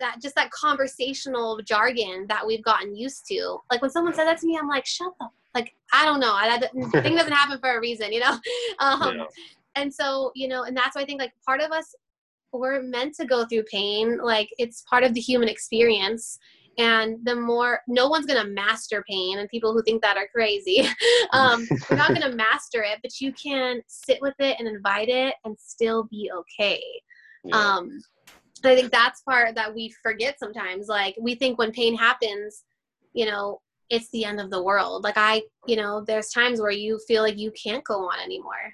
that 0.01 0.18
just 0.22 0.36
that 0.36 0.51
conversational 0.51 1.62
jargon 1.64 2.26
that 2.28 2.45
we've 2.45 2.64
gotten 2.64 2.93
used 2.93 3.26
to. 3.28 3.59
Like 3.72 3.82
when 3.82 3.91
someone 3.91 4.14
said 4.14 4.26
that 4.26 4.39
to 4.39 4.47
me, 4.47 4.57
I'm 4.57 4.68
like, 4.68 4.86
shut 4.86 5.14
up. 5.22 5.32
Like 5.55 5.74
I 5.93 6.03
don't 6.05 6.20
know. 6.20 6.34
I, 6.34 6.59
that 6.59 6.72
thing 7.03 7.16
doesn't 7.16 7.32
happen 7.32 7.59
for 7.59 7.78
a 7.78 7.80
reason, 7.80 8.12
you 8.12 8.20
know. 8.20 8.38
Um, 8.80 9.18
yeah. 9.18 9.26
And 9.76 9.93
so 9.93 10.32
you 10.36 10.47
know, 10.47 10.63
and 10.63 10.76
that's 10.76 10.95
why 10.95 11.01
I 11.01 11.05
think 11.05 11.22
like 11.22 11.34
part 11.45 11.61
of 11.61 11.72
us 11.72 11.95
we're 12.53 12.82
meant 12.82 13.15
to 13.15 13.26
go 13.26 13.45
through 13.45 13.63
pain. 13.63 14.17
Like 14.22 14.49
it's 14.57 14.84
part 14.89 15.03
of 15.03 15.13
the 15.13 15.22
human 15.22 15.47
experience. 15.47 16.38
And 16.78 17.17
the 17.24 17.36
more, 17.36 17.82
no 17.88 18.07
one's 18.07 18.26
gonna 18.26 18.47
master 18.47 19.03
pain, 19.07 19.39
and 19.39 19.49
people 19.49 19.74
who 19.74 19.84
think 19.84 20.01
that 20.01 20.15
are 20.15 20.28
crazy. 20.34 20.88
um, 21.34 21.67
you're 21.69 21.97
not 21.97 22.13
gonna 22.13 22.36
master 22.36 22.82
it, 22.82 22.99
but 23.03 23.19
you 23.19 23.34
can 23.34 23.82
sit 23.88 24.19
with 24.22 24.36
it 24.39 24.55
and 24.57 24.67
invite 24.67 25.09
it, 25.09 25.36
and 25.43 25.57
still 25.59 26.05
be 26.09 26.32
okay. 26.34 26.82
Yeah. 27.43 27.57
Um, 27.57 28.01
I 28.63 28.76
think 28.76 28.91
that's 28.91 29.22
part 29.22 29.55
that 29.55 29.74
we 29.76 29.93
forget 30.01 30.39
sometimes. 30.39 30.88
Like 30.88 31.15
we 31.19 31.36
think 31.36 31.57
when 31.57 31.72
pain 31.72 31.95
happens, 31.95 32.63
you 33.13 33.26
know, 33.26 33.59
it's 33.89 34.09
the 34.11 34.24
end 34.24 34.39
of 34.39 34.49
the 34.49 34.63
world. 34.63 35.03
Like 35.03 35.17
I, 35.17 35.41
you 35.67 35.76
know, 35.76 36.05
there's 36.05 36.30
times 36.30 36.61
where 36.61 36.72
you 36.72 36.99
feel 37.07 37.22
like 37.22 37.38
you 37.38 37.51
can't 37.51 37.84
go 37.84 38.07
on 38.09 38.19
anymore. 38.24 38.74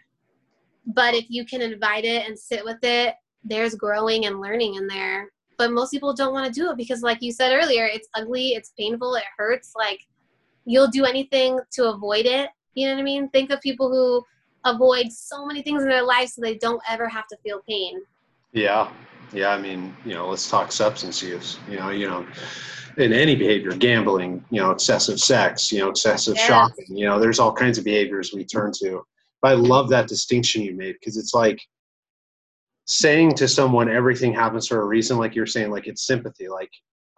But 0.87 1.13
if 1.13 1.25
you 1.29 1.45
can 1.45 1.61
invite 1.61 2.05
it 2.05 2.27
and 2.27 2.37
sit 2.37 2.63
with 2.63 2.79
it, 2.83 3.13
there's 3.43 3.75
growing 3.75 4.25
and 4.25 4.41
learning 4.41 4.75
in 4.75 4.87
there. 4.87 5.29
But 5.57 5.71
most 5.71 5.91
people 5.91 6.13
don't 6.13 6.33
want 6.33 6.51
to 6.51 6.59
do 6.59 6.69
it 6.71 6.77
because 6.77 7.01
like 7.01 7.21
you 7.21 7.31
said 7.31 7.53
earlier, 7.53 7.85
it's 7.85 8.07
ugly, 8.15 8.49
it's 8.49 8.73
painful, 8.77 9.15
it 9.15 9.23
hurts. 9.37 9.73
Like 9.75 9.99
you'll 10.65 10.87
do 10.87 11.05
anything 11.05 11.59
to 11.73 11.89
avoid 11.89 12.25
it. 12.25 12.49
You 12.73 12.87
know 12.87 12.93
what 12.93 13.01
I 13.01 13.03
mean? 13.03 13.29
Think 13.29 13.51
of 13.51 13.59
people 13.61 13.89
who 13.89 14.23
avoid 14.63 15.11
so 15.11 15.45
many 15.45 15.61
things 15.61 15.81
in 15.81 15.89
their 15.89 16.05
life 16.05 16.29
so 16.29 16.41
they 16.41 16.57
don't 16.57 16.81
ever 16.89 17.07
have 17.09 17.27
to 17.27 17.37
feel 17.37 17.61
pain. 17.67 18.01
Yeah. 18.53 18.91
Yeah, 19.33 19.49
I 19.49 19.59
mean, 19.59 19.95
you 20.05 20.13
know, 20.13 20.29
let's 20.29 20.49
talk 20.49 20.71
substance 20.71 21.21
use. 21.21 21.59
You 21.69 21.77
know, 21.77 21.89
you 21.89 22.07
know, 22.07 22.25
in 22.97 23.11
any 23.11 23.35
behavior, 23.35 23.71
gambling, 23.71 24.43
you 24.49 24.61
know, 24.61 24.71
excessive 24.71 25.19
sex, 25.19 25.71
you 25.71 25.79
know, 25.79 25.89
excessive 25.89 26.35
yes. 26.35 26.47
shopping. 26.47 26.85
You 26.89 27.07
know, 27.07 27.19
there's 27.19 27.39
all 27.39 27.51
kinds 27.51 27.77
of 27.77 27.83
behaviors 27.83 28.33
we 28.33 28.45
turn 28.45 28.71
to. 28.79 29.05
But 29.47 29.53
I 29.53 29.59
love 29.61 29.89
that 29.89 30.07
distinction 30.07 30.61
you 30.61 30.75
made 30.75 30.95
because 30.99 31.15
it's 31.15 31.33
like 31.33 31.61
saying 32.85 33.35
to 33.35 33.47
someone 33.47 33.89
everything 33.89 34.33
happens 34.33 34.67
for 34.67 34.81
a 34.81 34.85
reason, 34.85 35.17
like 35.17 35.35
you're 35.35 35.45
saying, 35.45 35.71
like 35.71 35.87
it's 35.87 36.05
sympathy. 36.05 36.49
Like 36.49 36.69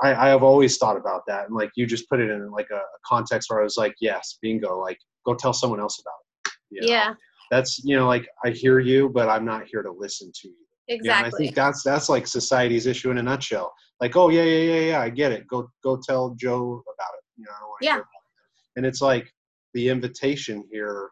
I, 0.01 0.13
I 0.13 0.29
have 0.29 0.43
always 0.43 0.77
thought 0.77 0.97
about 0.97 1.23
that, 1.27 1.47
and 1.47 1.55
like 1.55 1.71
you 1.75 1.87
just 1.87 2.07
put 2.07 2.19
it 2.19 2.29
in 2.29 2.51
like 2.51 2.67
a, 2.71 2.75
a 2.77 2.99
context 3.03 3.49
where 3.49 3.61
I 3.61 3.63
was 3.63 3.77
like, 3.77 3.95
yes, 3.99 4.37
bingo, 4.41 4.79
like 4.79 4.99
go 5.25 5.33
tell 5.33 5.53
someone 5.53 5.79
else 5.79 5.99
about 6.01 6.13
it. 6.45 6.51
You 6.69 6.81
know? 6.81 6.87
Yeah. 6.87 7.13
That's 7.49 7.83
you 7.83 7.95
know, 7.95 8.07
like 8.07 8.27
I 8.45 8.51
hear 8.51 8.79
you, 8.79 9.09
but 9.09 9.27
I'm 9.27 9.45
not 9.45 9.65
here 9.65 9.81
to 9.81 9.91
listen 9.91 10.31
to 10.41 10.47
you 10.49 10.55
Exactly. 10.89 11.27
I 11.27 11.37
think 11.37 11.55
that's 11.55 11.83
that's 11.83 12.09
like 12.09 12.25
society's 12.27 12.87
issue 12.87 13.11
in 13.11 13.19
a 13.19 13.23
nutshell. 13.23 13.73
Like, 14.01 14.15
oh 14.15 14.29
yeah, 14.29 14.43
yeah, 14.43 14.73
yeah, 14.73 14.81
yeah, 14.91 15.01
I 15.01 15.09
get 15.09 15.31
it. 15.31 15.47
Go 15.47 15.69
go 15.83 15.97
tell 15.97 16.31
Joe 16.31 16.83
about 16.93 17.13
it. 17.17 17.23
You 17.37 17.45
know, 17.45 17.75
yeah. 17.81 17.99
And 18.75 18.85
it's 18.85 19.01
like 19.01 19.31
the 19.73 19.89
invitation 19.89 20.63
here 20.71 21.09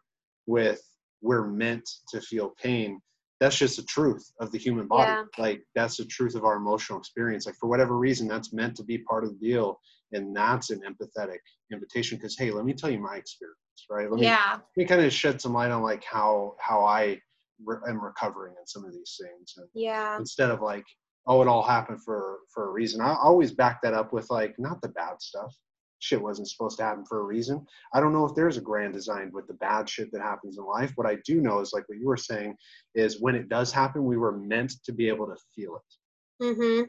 with 0.48 0.82
we're 1.22 1.48
meant 1.48 1.88
to 2.10 2.22
feel 2.22 2.54
pain. 2.62 3.00
That's 3.40 3.58
just 3.58 3.78
the 3.78 3.84
truth 3.84 4.26
of 4.40 4.52
the 4.52 4.58
human 4.58 4.88
body. 4.88 5.12
Yeah. 5.12 5.24
Like 5.38 5.62
that's 5.76 5.98
the 5.98 6.06
truth 6.06 6.36
of 6.36 6.44
our 6.44 6.56
emotional 6.56 7.00
experience. 7.00 7.46
Like 7.46 7.56
for 7.60 7.70
whatever 7.70 7.98
reason, 7.98 8.28
that's 8.28 8.54
meant 8.54 8.76
to 8.78 8.84
be 8.84 9.00
part 9.00 9.24
of 9.24 9.30
the 9.32 9.48
deal, 9.48 9.80
and 10.12 10.36
that's 10.36 10.72
an 10.72 10.82
empathetic 10.82 11.38
invitation. 11.72 12.18
Because 12.18 12.38
hey, 12.38 12.50
let 12.52 12.66
me 12.66 12.74
tell 12.74 12.90
you 12.90 13.00
my 13.00 13.16
experience, 13.16 13.58
right? 13.92 14.10
Let 14.10 14.20
me, 14.20 14.26
yeah. 14.26 14.54
let 14.54 14.78
me 14.78 14.86
kind 14.86 15.02
of 15.02 15.14
shed 15.14 15.40
some 15.40 15.54
light 15.54 15.70
on 15.70 15.84
like 15.84 16.04
how 16.04 16.56
how 16.60 16.84
I 16.84 17.20
re- 17.64 17.78
am 17.88 18.04
recovering 18.04 18.56
in 18.60 18.66
some 18.66 18.86
of 18.86 18.94
these 18.94 19.20
things. 19.22 19.54
And 19.58 19.68
yeah. 19.74 20.18
Instead 20.18 20.50
of 20.50 20.62
like, 20.62 20.86
oh, 21.28 21.42
it 21.42 21.48
all 21.48 21.64
happened 21.64 22.04
for 22.04 22.40
for 22.52 22.70
a 22.70 22.72
reason. 22.72 23.02
I 23.02 23.16
always 23.22 23.52
back 23.52 23.82
that 23.84 23.94
up 23.94 24.14
with 24.14 24.30
like 24.32 24.56
not 24.58 24.82
the 24.82 24.90
bad 24.90 25.22
stuff. 25.22 25.56
Shit 26.00 26.22
wasn't 26.22 26.50
supposed 26.50 26.78
to 26.78 26.84
happen 26.84 27.06
for 27.06 27.22
a 27.22 27.24
reason. 27.24 27.66
I 27.94 28.00
don't 28.00 28.14
know 28.14 28.26
if 28.26 28.36
there's 28.36 28.58
a 28.58 28.62
grand 28.62 28.94
design 28.94 29.32
with 29.34 29.48
the 29.48 29.54
bad 29.56 29.90
shit 29.90 30.12
that 30.12 30.22
happens 30.22 30.58
in 30.58 30.66
life. 30.66 30.92
What 30.96 31.08
I 31.08 31.18
do 31.26 31.42
know 31.42 31.60
is 31.60 31.74
like 31.74 31.88
what 31.90 31.98
you 31.98 32.08
were 32.08 32.18
saying 32.18 32.56
is 32.94 33.22
when 33.22 33.36
it 33.36 33.50
does 33.50 33.72
happen, 33.72 34.06
we 34.06 34.18
were 34.18 34.38
meant 34.38 34.74
to 34.84 34.92
be 34.92 35.08
able 35.08 35.26
to 35.28 35.36
feel 35.56 35.78
it. 35.78 36.44
Mm-hmm. 36.44 36.84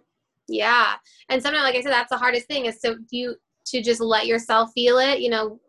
Yeah. 0.48 0.94
And 1.28 1.42
sometimes, 1.42 1.64
like 1.64 1.76
I 1.76 1.82
said, 1.82 1.92
that's 1.92 2.10
the 2.10 2.18
hardest 2.18 2.46
thing 2.48 2.66
is 2.66 2.80
to 2.80 2.96
you 3.10 3.36
to 3.66 3.82
just 3.82 4.00
let 4.00 4.26
yourself 4.26 4.70
feel 4.74 4.98
it. 4.98 5.20
You 5.20 5.30
know, 5.30 5.60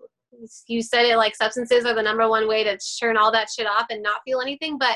you 0.68 0.82
said 0.82 1.06
it 1.06 1.18
like 1.18 1.36
substances 1.36 1.86
are 1.86 1.94
the 1.94 2.02
number 2.02 2.28
one 2.30 2.48
way 2.48 2.64
to 2.64 2.78
turn 3.00 3.18
all 3.18 3.32
that 3.32 3.50
shit 3.50 3.68
off 3.68 3.88
and 3.90 4.02
not 4.02 4.22
feel 4.26 4.42
anything 4.42 4.78
but 4.78 4.96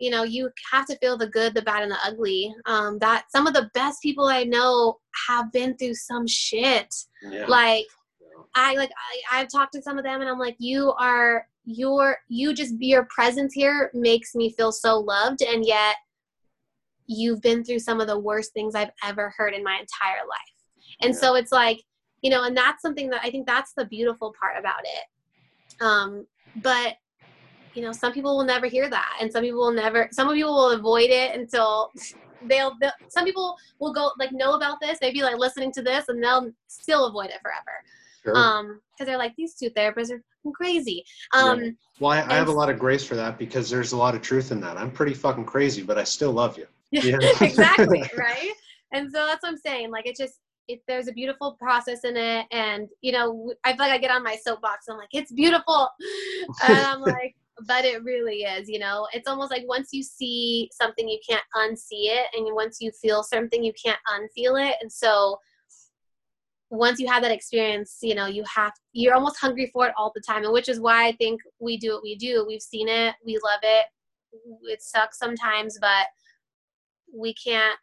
you 0.00 0.10
know 0.10 0.24
you 0.24 0.50
have 0.72 0.86
to 0.86 0.96
feel 0.96 1.16
the 1.16 1.28
good 1.28 1.54
the 1.54 1.62
bad 1.62 1.82
and 1.82 1.92
the 1.92 1.98
ugly. 2.04 2.52
Um 2.66 2.98
that 2.98 3.26
some 3.30 3.46
of 3.46 3.54
the 3.54 3.70
best 3.74 4.02
people 4.02 4.26
i 4.26 4.42
know 4.42 4.98
have 5.28 5.52
been 5.52 5.76
through 5.76 5.94
some 5.94 6.26
shit. 6.26 6.92
Yeah. 7.22 7.46
like 7.46 7.84
i 8.54 8.74
like 8.74 8.90
I, 9.30 9.40
i've 9.40 9.48
talked 9.48 9.74
to 9.74 9.82
some 9.82 9.98
of 9.98 10.04
them 10.04 10.22
and 10.22 10.30
i'm 10.30 10.38
like 10.38 10.56
you 10.58 10.92
are 10.98 11.46
your 11.64 12.16
you 12.28 12.54
just 12.54 12.78
be 12.78 12.86
your 12.86 13.06
presence 13.14 13.52
here 13.52 13.90
makes 13.94 14.34
me 14.34 14.50
feel 14.52 14.72
so 14.72 14.98
loved 14.98 15.42
and 15.42 15.64
yet 15.64 15.96
you've 17.06 17.42
been 17.42 17.62
through 17.62 17.78
some 17.78 18.00
of 18.00 18.06
the 18.06 18.18
worst 18.18 18.52
things 18.52 18.74
i've 18.74 18.90
ever 19.04 19.32
heard 19.36 19.52
in 19.52 19.62
my 19.62 19.72
entire 19.72 20.26
life. 20.26 21.02
And 21.02 21.12
yeah. 21.12 21.20
so 21.20 21.34
it's 21.34 21.52
like 21.52 21.82
you 22.22 22.30
know 22.30 22.44
and 22.44 22.56
that's 22.56 22.82
something 22.82 23.10
that 23.10 23.20
i 23.22 23.30
think 23.30 23.46
that's 23.46 23.72
the 23.76 23.84
beautiful 23.84 24.34
part 24.40 24.58
about 24.58 24.80
it. 24.84 25.84
Um 25.84 26.26
but 26.56 26.96
you 27.74 27.82
know 27.82 27.92
some 27.92 28.12
people 28.12 28.36
will 28.36 28.44
never 28.44 28.66
hear 28.66 28.88
that 28.88 29.16
and 29.20 29.32
some 29.32 29.42
people 29.42 29.60
will 29.60 29.72
never 29.72 30.08
some 30.12 30.28
of 30.28 30.34
people 30.34 30.54
will 30.54 30.70
avoid 30.70 31.10
it 31.10 31.38
until 31.38 31.90
they'll, 32.48 32.74
they'll 32.80 32.92
some 33.08 33.24
people 33.24 33.56
will 33.78 33.92
go 33.92 34.10
like 34.18 34.32
know 34.32 34.54
about 34.54 34.80
this 34.80 34.98
maybe 35.00 35.22
like 35.22 35.36
listening 35.38 35.72
to 35.72 35.82
this 35.82 36.08
and 36.08 36.22
they'll 36.22 36.50
still 36.68 37.06
avoid 37.06 37.26
it 37.26 37.40
forever 37.42 37.82
Sure. 38.22 38.36
Um, 38.36 38.80
because 38.92 39.06
they're 39.06 39.18
like 39.18 39.34
these 39.36 39.54
two 39.54 39.70
therapists 39.70 40.10
are 40.10 40.22
fucking 40.44 40.52
crazy. 40.54 41.04
Um, 41.32 41.62
Yeah. 41.62 41.70
Well, 42.00 42.10
I, 42.12 42.20
I 42.30 42.34
have 42.34 42.48
a 42.48 42.52
lot 42.52 42.68
of 42.68 42.78
grace 42.78 43.02
for 43.04 43.14
that 43.14 43.38
because 43.38 43.70
there's 43.70 43.92
a 43.92 43.96
lot 43.96 44.14
of 44.14 44.20
truth 44.20 44.52
in 44.52 44.60
that. 44.60 44.76
I'm 44.76 44.90
pretty 44.90 45.14
fucking 45.14 45.46
crazy, 45.46 45.82
but 45.82 45.96
I 45.98 46.04
still 46.04 46.32
love 46.32 46.58
you. 46.58 46.66
Yeah. 46.92 47.18
exactly 47.40 48.02
right 48.18 48.52
and 48.92 49.08
so 49.12 49.24
that's 49.24 49.44
what 49.44 49.50
i'm 49.50 49.56
saying 49.56 49.92
like 49.92 50.06
it's 50.06 50.18
just 50.18 50.40
it, 50.66 50.82
there's 50.88 51.06
a 51.06 51.12
beautiful 51.12 51.52
process 51.52 52.02
in 52.02 52.16
it 52.16 52.46
and 52.50 52.88
you 53.00 53.12
know 53.12 53.52
i 53.62 53.70
feel 53.70 53.86
like 53.86 53.92
i 53.92 53.98
get 53.98 54.10
on 54.10 54.24
my 54.24 54.34
soapbox 54.34 54.86
i'm 54.88 54.96
like 54.96 55.08
it's 55.12 55.30
beautiful 55.30 55.88
and 56.64 56.78
i'm 56.78 57.00
like 57.00 57.36
but 57.66 57.84
it 57.84 58.02
really 58.04 58.42
is 58.42 58.68
you 58.68 58.78
know 58.78 59.06
it's 59.12 59.28
almost 59.28 59.50
like 59.50 59.64
once 59.66 59.88
you 59.92 60.02
see 60.02 60.70
something 60.72 61.08
you 61.08 61.18
can't 61.28 61.42
unsee 61.56 62.08
it 62.08 62.26
and 62.34 62.54
once 62.54 62.78
you 62.80 62.90
feel 63.00 63.22
something 63.22 63.62
you 63.62 63.72
can't 63.82 63.98
unfeel 64.08 64.60
it 64.68 64.76
and 64.80 64.90
so 64.90 65.36
once 66.70 67.00
you 67.00 67.08
have 67.08 67.22
that 67.22 67.32
experience 67.32 67.98
you 68.02 68.14
know 68.14 68.26
you 68.26 68.44
have 68.52 68.72
you're 68.92 69.14
almost 69.14 69.40
hungry 69.40 69.68
for 69.72 69.86
it 69.86 69.94
all 69.96 70.12
the 70.14 70.22
time 70.26 70.44
and 70.44 70.52
which 70.52 70.68
is 70.68 70.80
why 70.80 71.06
i 71.06 71.12
think 71.12 71.40
we 71.58 71.76
do 71.76 71.92
what 71.92 72.02
we 72.02 72.16
do 72.16 72.44
we've 72.46 72.62
seen 72.62 72.88
it 72.88 73.14
we 73.24 73.38
love 73.44 73.60
it 73.62 73.86
it 74.64 74.80
sucks 74.80 75.18
sometimes 75.18 75.78
but 75.80 76.06
we 77.12 77.34
can't 77.34 77.78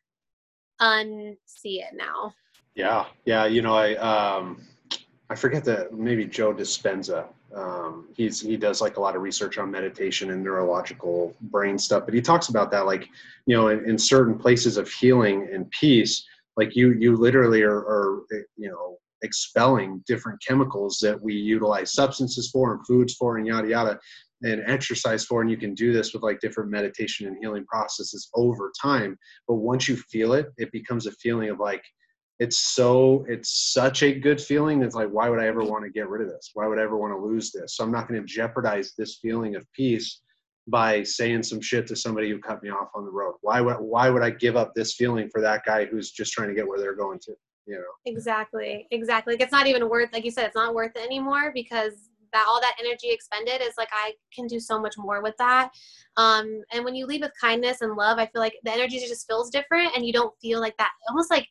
unsee 0.82 1.82
it 1.82 1.94
now. 1.94 2.34
Yeah, 2.76 3.06
yeah. 3.26 3.46
You 3.46 3.62
know, 3.62 3.76
I 3.76 3.96
um, 3.96 4.62
I 5.30 5.36
forget 5.36 5.64
that 5.66 5.94
maybe 5.94 6.26
Joe 6.26 6.54
Dispenza. 6.54 7.26
Um, 7.56 8.10
he's 8.16 8.42
he 8.42 8.58
does 8.58 8.82
like 8.82 8.98
a 8.98 9.02
lot 9.02 9.16
of 9.16 9.22
research 9.22 9.58
on 9.58 9.72
meditation 9.72 10.32
and 10.32 10.44
neurological 10.44 11.36
brain 11.42 11.78
stuff, 11.78 12.04
but 12.06 12.14
he 12.14 12.22
talks 12.22 12.50
about 12.50 12.72
that 12.72 12.86
like 12.86 13.08
you 13.46 13.56
know 13.56 13.70
in, 13.70 13.88
in 13.90 13.98
certain 13.98 14.38
places 14.38 14.78
of 14.78 14.90
healing 14.90 15.50
and 15.54 15.70
peace, 15.72 16.26
like 16.58 16.76
you 16.76 16.94
you 16.94 17.16
literally 17.16 17.62
are, 17.62 17.80
are 17.80 18.24
you 18.58 18.70
know 18.70 18.98
expelling 19.24 20.04
different 20.06 20.42
chemicals 20.46 21.00
that 21.02 21.20
we 21.20 21.34
utilize 21.34 21.94
substances 21.94 22.50
for 22.52 22.74
and 22.74 22.86
foods 22.86 23.16
for 23.16 23.38
and 23.38 23.48
yada 23.48 23.68
yada 23.68 24.00
and 24.44 24.62
exercise 24.68 25.26
for 25.26 25.42
and 25.42 25.50
you 25.50 25.58
can 25.58 25.74
do 25.74 25.92
this 25.92 26.14
with 26.14 26.22
like 26.22 26.40
different 26.40 26.70
meditation 26.70 27.26
and 27.26 27.38
healing 27.42 27.66
processes 27.66 28.30
over 28.36 28.72
time 28.80 29.18
but 29.48 29.56
once 29.56 29.88
you 29.88 29.96
feel 29.96 30.34
it 30.34 30.48
it 30.58 30.72
becomes 30.72 31.08
a 31.08 31.12
feeling 31.14 31.50
of 31.50 31.60
like 31.60 31.84
it's 32.40 32.76
so 32.76 33.26
it's 33.28 33.74
such 33.74 34.04
a 34.04 34.14
good 34.14 34.40
feeling 34.40 34.82
it's 34.84 34.96
like 34.96 35.10
why 35.10 35.30
would 35.30 35.40
i 35.40 35.48
ever 35.48 35.64
want 35.64 35.84
to 35.84 35.90
get 35.90 36.08
rid 36.08 36.22
of 36.22 36.28
this 36.28 36.52
why 36.54 36.68
would 36.68 36.80
i 36.80 36.84
ever 36.84 36.98
want 36.98 37.14
to 37.14 37.20
lose 37.20 37.52
this 37.52 37.76
so 37.76 37.84
i'm 37.84 37.92
not 37.92 38.08
going 38.08 38.20
to 38.20 38.26
jeopardize 38.26 38.94
this 38.98 39.18
feeling 39.22 39.56
of 39.56 39.66
peace 39.74 40.22
by 40.68 41.02
saying 41.02 41.42
some 41.42 41.62
shit 41.62 41.88
to 41.88 41.96
somebody 41.96 42.30
who 42.30 42.40
cut 42.40 42.62
me 42.62 42.70
off 42.70 42.90
on 42.94 43.06
the 43.06 43.12
road 43.12 43.34
why 43.42 43.60
would 43.62 43.78
why 43.78 44.10
would 44.10 44.24
i 44.24 44.30
give 44.30 44.56
up 44.56 44.74
this 44.76 44.94
feeling 44.96 45.30
for 45.32 45.42
that 45.42 45.64
guy 45.66 45.86
who's 45.86 46.12
just 46.12 46.32
trying 46.32 46.50
to 46.50 46.56
get 46.56 46.68
where 46.68 46.80
they're 46.80 46.96
going 46.96 47.20
to 47.20 47.34
you 47.66 47.76
know 47.76 47.98
Exactly, 48.08 48.88
exactly. 48.92 49.34
Like 49.34 49.42
it's 49.42 49.52
not 49.52 49.68
even 49.68 49.90
worth, 49.90 50.14
like 50.14 50.24
you 50.24 50.32
said, 50.32 50.46
it's 50.46 50.56
not 50.56 50.74
worth 50.74 50.96
it 50.96 51.04
anymore 51.04 51.52
because 51.54 52.10
that 52.34 52.46
all 52.48 52.60
that 52.62 52.76
energy 52.80 53.10
expended 53.10 53.62
is 53.62 53.74
like 53.78 53.90
I 53.92 54.14
can 54.34 54.48
do 54.48 54.60
so 54.60 54.80
much 54.80 54.96
more 54.98 55.22
with 55.22 55.36
that. 55.38 55.72
Um, 56.16 56.62
and 56.72 56.84
when 56.86 56.96
you 56.96 57.06
leave 57.06 57.22
with 57.22 57.32
kindness 57.40 57.82
and 57.82 57.96
love, 57.96 58.18
I 58.18 58.28
feel 58.28 58.42
like 58.42 58.56
the 58.64 58.74
energy 58.74 59.00
just 59.00 59.28
feels 59.28 59.50
different, 59.50 59.96
and 59.96 60.06
you 60.06 60.14
don't 60.14 60.34
feel 60.42 60.60
like 60.60 60.78
that, 60.78 60.92
almost 61.10 61.30
like 61.30 61.48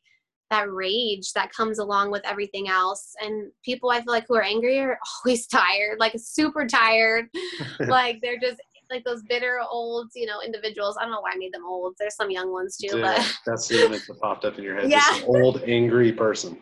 that 0.50 0.70
rage 0.70 1.32
that 1.32 1.52
comes 1.52 1.78
along 1.78 2.10
with 2.10 2.22
everything 2.24 2.68
else. 2.68 3.14
And 3.20 3.50
people, 3.64 3.90
I 3.90 3.96
feel 3.96 4.12
like 4.12 4.26
who 4.28 4.36
are 4.36 4.42
angry 4.42 4.78
are 4.78 4.98
always 5.24 5.46
tired, 5.46 5.98
like 5.98 6.14
super 6.16 6.66
tired, 6.66 7.26
like 7.80 8.20
they're 8.22 8.38
just 8.40 8.60
like 8.88 9.04
those 9.04 9.22
bitter 9.28 9.58
old, 9.68 10.10
you 10.14 10.26
know, 10.26 10.40
individuals. 10.44 10.96
I 10.96 11.02
don't 11.02 11.10
know 11.10 11.20
why 11.20 11.32
I 11.34 11.38
made 11.38 11.52
them 11.52 11.66
old. 11.66 11.94
There's 11.98 12.14
some 12.14 12.30
young 12.30 12.52
ones 12.52 12.76
too, 12.76 12.98
Yeah, 12.98 13.16
but 13.16 13.36
that's 13.46 13.66
the 13.66 13.84
image 13.84 14.06
that 14.06 14.20
popped 14.20 14.44
up 14.44 14.58
in 14.58 14.64
your 14.64 14.76
head 14.76 14.88
Yeah. 14.88 15.00
this 15.10 15.24
old 15.26 15.62
angry 15.64 16.12
person 16.12 16.56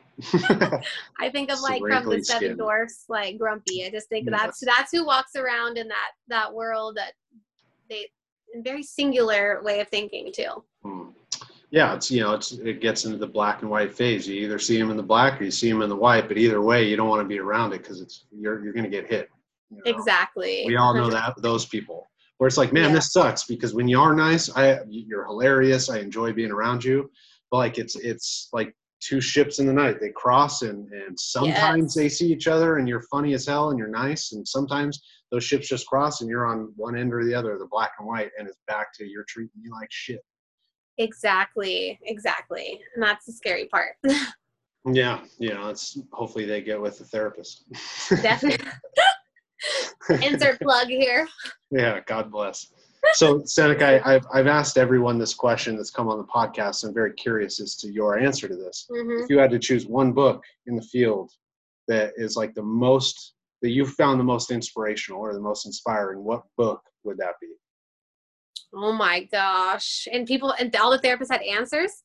I 1.19 1.28
think 1.32 1.51
of 1.51 1.61
like 1.61 1.81
from 1.81 2.09
the 2.09 2.23
Seven 2.24 2.48
skin. 2.48 2.56
Dwarfs, 2.56 3.05
like 3.09 3.39
Grumpy. 3.39 3.85
I 3.85 3.90
just 3.90 4.09
think 4.09 4.28
Yes. 4.31 4.40
that's 4.40 4.61
that's 4.65 4.93
who 4.93 5.05
walks 5.05 5.35
around 5.36 5.77
in 5.77 5.89
that 5.89 6.11
that 6.28 6.55
world 6.55 6.97
that 6.97 7.12
they 7.90 8.09
very 8.62 8.82
singular 8.82 9.61
way 9.65 9.81
of 9.81 9.89
thinking 9.89 10.32
too. 10.32 10.65
Yeah, 11.70 11.94
it's 11.94 12.10
you 12.10 12.20
know, 12.20 12.32
it's 12.34 12.52
it 12.52 12.80
gets 12.80 13.04
into 13.04 13.18
the 13.18 13.26
black 13.26 13.62
and 13.62 13.70
white 13.70 13.92
phase. 13.92 14.28
You 14.28 14.34
either 14.42 14.58
see 14.58 14.78
him 14.78 14.90
in 14.90 14.96
the 14.96 15.02
black 15.02 15.40
or 15.40 15.44
you 15.44 15.50
see 15.50 15.68
him 15.68 15.82
in 15.82 15.88
the 15.88 15.96
white, 15.96 16.28
but 16.28 16.38
either 16.38 16.60
way, 16.60 16.88
you 16.88 16.96
don't 16.96 17.08
want 17.08 17.20
to 17.22 17.28
be 17.28 17.38
around 17.40 17.72
it 17.72 17.78
because 17.82 18.00
it's 18.00 18.26
you're 18.30 18.62
you're 18.62 18.72
gonna 18.72 18.88
get 18.88 19.08
hit. 19.08 19.28
you 19.70 19.78
know? 19.78 19.82
Exactly. 19.86 20.64
We 20.66 20.76
all 20.76 20.94
know 20.94 21.10
that 21.10 21.34
those 21.42 21.66
people 21.66 22.08
where 22.38 22.46
it's 22.48 22.58
like, 22.58 22.72
man, 22.72 22.90
Yeah. 22.90 22.94
this 22.96 23.12
sucks 23.12 23.44
because 23.44 23.74
when 23.74 23.88
you 23.88 23.98
are 24.00 24.14
nice, 24.14 24.50
I 24.56 24.80
you're 24.88 25.24
hilarious. 25.26 25.90
I 25.90 25.98
enjoy 25.98 26.32
being 26.32 26.50
around 26.52 26.84
you, 26.84 27.10
but 27.50 27.56
like 27.58 27.78
it's 27.78 27.96
it's 27.96 28.48
like 28.52 28.74
two 29.00 29.20
ships 29.20 29.58
in 29.58 29.66
the 29.66 29.72
night. 29.72 30.00
They 30.00 30.10
cross 30.10 30.62
and 30.62 30.90
and 30.92 31.18
sometimes 31.18 31.94
Yes. 31.96 32.02
they 32.02 32.08
see 32.08 32.32
each 32.32 32.46
other 32.46 32.76
and 32.78 32.88
you're 32.88 33.02
funny 33.10 33.34
as 33.34 33.46
hell 33.46 33.70
and 33.70 33.78
you're 33.78 33.88
nice, 33.88 34.32
and 34.32 34.46
sometimes 34.46 35.02
those 35.32 35.42
ships 35.42 35.66
just 35.68 35.86
cross 35.88 36.20
and 36.20 36.30
you're 36.30 36.46
on 36.46 36.72
one 36.76 36.96
end 36.96 37.12
or 37.12 37.24
the 37.24 37.34
other, 37.34 37.58
the 37.58 37.66
black 37.66 37.92
and 37.98 38.06
white, 38.06 38.30
and 38.38 38.46
it's 38.46 38.58
back 38.68 38.92
to 38.94 39.04
you're 39.04 39.24
treating 39.24 39.60
me 39.60 39.68
like 39.70 39.88
shit. 39.90 40.20
Exactly. 40.98 41.98
Exactly. 42.02 42.80
And 42.94 43.02
that's 43.02 43.26
the 43.26 43.32
scary 43.32 43.66
part. 43.66 43.96
Yeah, 44.86 45.20
yeah. 45.38 45.70
it's 45.70 45.98
hopefully 46.12 46.44
they 46.44 46.60
get 46.60 46.78
with 46.78 46.98
the 46.98 47.04
therapist. 47.06 47.64
Definitely. 48.20 48.66
Insert 50.22 50.60
plug 50.62 50.88
here. 50.88 51.26
yeah, 51.70 52.00
God 52.06 52.30
bless. 52.30 52.66
So, 53.14 53.42
Seneca, 53.46 54.06
I, 54.06 54.14
I've, 54.14 54.26
I've 54.32 54.46
asked 54.46 54.76
everyone 54.76 55.18
this 55.18 55.32
question 55.32 55.76
that's 55.76 55.90
come 55.90 56.08
on 56.08 56.18
the 56.18 56.24
podcast. 56.24 56.84
I'm 56.84 56.92
very 56.92 57.14
curious 57.14 57.60
as 57.60 57.76
to 57.76 57.90
your 57.90 58.18
answer 58.18 58.46
to 58.46 58.56
this. 58.56 58.86
hmm 58.90 59.22
If 59.22 59.30
you 59.30 59.38
had 59.38 59.50
to 59.52 59.58
choose 59.58 59.86
one 59.86 60.12
book 60.12 60.42
in 60.66 60.76
the 60.76 60.82
field 60.82 61.30
that 61.88 62.12
is 62.16 62.36
like 62.36 62.52
the 62.54 62.62
most, 62.62 63.32
that 63.62 63.70
you 63.70 63.86
found 63.86 64.20
the 64.20 64.24
most 64.24 64.50
inspirational 64.50 65.20
or 65.22 65.32
the 65.32 65.40
most 65.40 65.64
inspiring, 65.64 66.22
what 66.24 66.42
book 66.58 66.82
would 67.04 67.16
that 67.16 67.34
be? 67.40 67.48
Oh 68.76 68.92
my 68.92 69.24
gosh. 69.24 70.06
And 70.12 70.26
people 70.26 70.52
and 70.59 70.74
all 70.76 70.90
the 70.90 70.98
therapists 70.98 71.30
had 71.30 71.42
answers. 71.42 72.02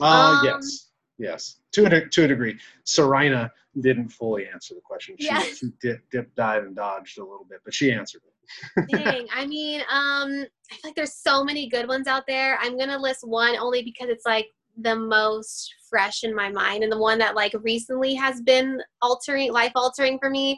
Uh, 0.00 0.04
Um, 0.04 0.40
yes. 0.44 0.90
Yes. 1.18 1.56
To 1.72 1.84
a, 1.86 2.08
to 2.08 2.24
a 2.24 2.28
degree. 2.28 2.58
Serena 2.84 3.50
didn't 3.80 4.08
fully 4.10 4.46
answer 4.52 4.74
the 4.74 4.80
question. 4.80 5.16
She, 5.18 5.26
Yeah. 5.26 5.42
she 5.42 5.66
dip, 5.80 6.08
dip, 6.10 6.34
dive, 6.34 6.64
and 6.64 6.74
dodged 6.76 7.18
a 7.18 7.22
little 7.24 7.46
bit, 7.48 7.60
but 7.64 7.74
she 7.74 7.92
answered 7.92 8.22
it. 8.26 8.88
Dang. 8.96 9.26
I 9.34 9.46
mean, 9.46 9.80
um, 9.82 10.46
I 10.70 10.74
feel 10.74 10.80
like 10.84 10.94
there's 10.94 11.14
so 11.14 11.44
many 11.44 11.68
good 11.68 11.86
ones 11.88 12.06
out 12.06 12.24
there. 12.26 12.58
I'm 12.60 12.78
gonna 12.78 12.98
list 12.98 13.20
one 13.26 13.56
only 13.56 13.82
because 13.82 14.08
it's 14.08 14.24
like 14.24 14.46
the 14.80 14.94
most 14.96 15.74
fresh 15.90 16.22
in 16.22 16.34
my 16.34 16.48
mind 16.50 16.82
and 16.84 16.92
the 16.92 16.98
one 16.98 17.18
that 17.18 17.34
like 17.34 17.52
recently 17.62 18.14
has 18.14 18.40
been 18.42 18.80
altering 19.02 19.52
life 19.52 19.72
altering 19.74 20.18
for 20.18 20.30
me. 20.30 20.56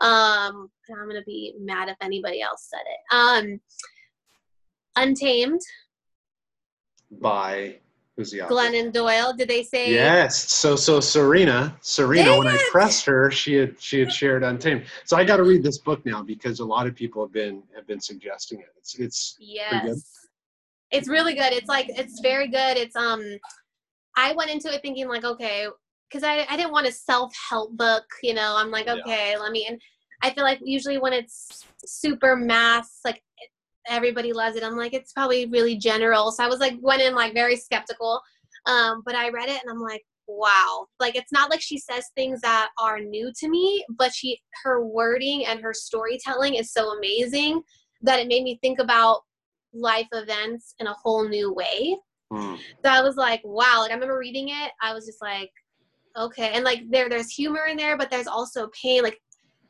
Um, 0.00 0.70
I'm 0.90 1.06
gonna 1.08 1.22
be 1.26 1.54
mad 1.60 1.88
if 1.88 1.96
anybody 2.00 2.40
else 2.40 2.68
said 2.70 2.80
it. 2.86 3.14
Um 3.14 3.60
Untamed, 5.02 5.60
By 7.20 7.78
who's 8.16 8.30
the 8.30 8.42
author? 8.42 8.54
Glennon 8.54 8.92
Doyle. 8.92 9.32
Did 9.32 9.48
they 9.48 9.62
say 9.62 9.92
Yes. 9.92 10.50
So 10.50 10.76
so 10.76 11.00
Serena, 11.00 11.76
Serena, 11.80 12.24
Dang 12.24 12.38
when 12.38 12.48
I 12.48 12.58
pressed 12.70 13.06
her, 13.06 13.30
she 13.30 13.54
had 13.54 13.80
she 13.80 14.00
had 14.00 14.12
shared 14.12 14.42
Untamed. 14.42 14.84
So 15.04 15.16
I 15.16 15.24
got 15.24 15.36
to 15.38 15.44
read 15.44 15.62
this 15.62 15.78
book 15.78 16.04
now 16.04 16.22
because 16.22 16.60
a 16.60 16.64
lot 16.64 16.86
of 16.86 16.94
people 16.94 17.22
have 17.24 17.32
been 17.32 17.62
have 17.74 17.86
been 17.86 18.00
suggesting 18.00 18.60
it. 18.60 18.68
It's 18.76 18.98
it's. 18.98 19.36
Yes. 19.38 20.12
It's 20.90 21.08
really 21.08 21.34
good. 21.34 21.52
It's 21.52 21.68
like 21.68 21.86
it's 21.90 22.20
very 22.20 22.48
good. 22.48 22.76
It's 22.76 22.96
um 22.96 23.22
I 24.16 24.32
went 24.32 24.50
into 24.50 24.72
it 24.72 24.82
thinking 24.82 25.06
like, 25.08 25.24
okay, 25.24 25.66
because 26.08 26.24
I, 26.24 26.46
I 26.50 26.56
didn't 26.56 26.72
want 26.72 26.86
a 26.88 26.92
self-help 26.92 27.76
book, 27.76 28.04
you 28.22 28.34
know. 28.34 28.56
I'm 28.56 28.70
like, 28.70 28.86
Yeah. 28.86 28.94
okay, 28.94 29.38
let 29.38 29.52
me 29.52 29.66
and 29.68 29.80
I 30.22 30.30
feel 30.30 30.44
like 30.44 30.58
usually 30.62 30.98
when 30.98 31.12
it's 31.12 31.64
super 31.84 32.34
mass, 32.34 33.00
like 33.04 33.22
everybody 33.88 34.32
loves 34.32 34.56
it. 34.56 34.62
I'm 34.62 34.76
like, 34.76 34.94
it's 34.94 35.12
probably 35.12 35.46
really 35.46 35.76
general. 35.76 36.30
So 36.32 36.44
I 36.44 36.48
was 36.48 36.60
like 36.60 36.74
went 36.80 37.02
in 37.02 37.14
like 37.14 37.34
very 37.34 37.56
skeptical. 37.56 38.20
Um, 38.66 39.02
but 39.04 39.14
I 39.14 39.30
read 39.30 39.48
it 39.48 39.60
and 39.62 39.70
I'm 39.70 39.80
like, 39.80 40.04
wow. 40.26 40.86
Like 41.00 41.16
it's 41.16 41.32
not 41.32 41.50
like 41.50 41.60
she 41.60 41.78
says 41.78 42.06
things 42.14 42.40
that 42.42 42.68
are 42.78 43.00
new 43.00 43.32
to 43.38 43.48
me, 43.48 43.84
but 43.96 44.12
she 44.14 44.40
her 44.64 44.84
wording 44.84 45.46
and 45.46 45.60
her 45.60 45.72
storytelling 45.74 46.54
is 46.54 46.72
so 46.72 46.90
amazing 46.96 47.62
that 48.02 48.20
it 48.20 48.28
made 48.28 48.44
me 48.44 48.58
think 48.62 48.78
about 48.78 49.22
life 49.72 50.08
events 50.12 50.74
in 50.78 50.86
a 50.86 50.92
whole 50.94 51.28
new 51.28 51.52
way. 51.52 51.96
hmm, 52.30 52.54
So 52.84 52.90
I 52.90 53.00
was 53.02 53.16
like, 53.16 53.40
wow. 53.44 53.80
Like 53.80 53.90
I 53.90 53.94
remember 53.94 54.18
reading 54.18 54.48
it, 54.50 54.72
I 54.82 54.92
was 54.94 55.06
just 55.06 55.22
like, 55.22 55.50
okay. 56.16 56.52
And 56.52 56.64
like 56.64 56.82
there 56.90 57.08
there's 57.08 57.30
humor 57.30 57.66
in 57.68 57.76
there, 57.76 57.96
but 57.96 58.10
there's 58.10 58.26
also 58.26 58.68
pain. 58.80 59.02
Like 59.02 59.20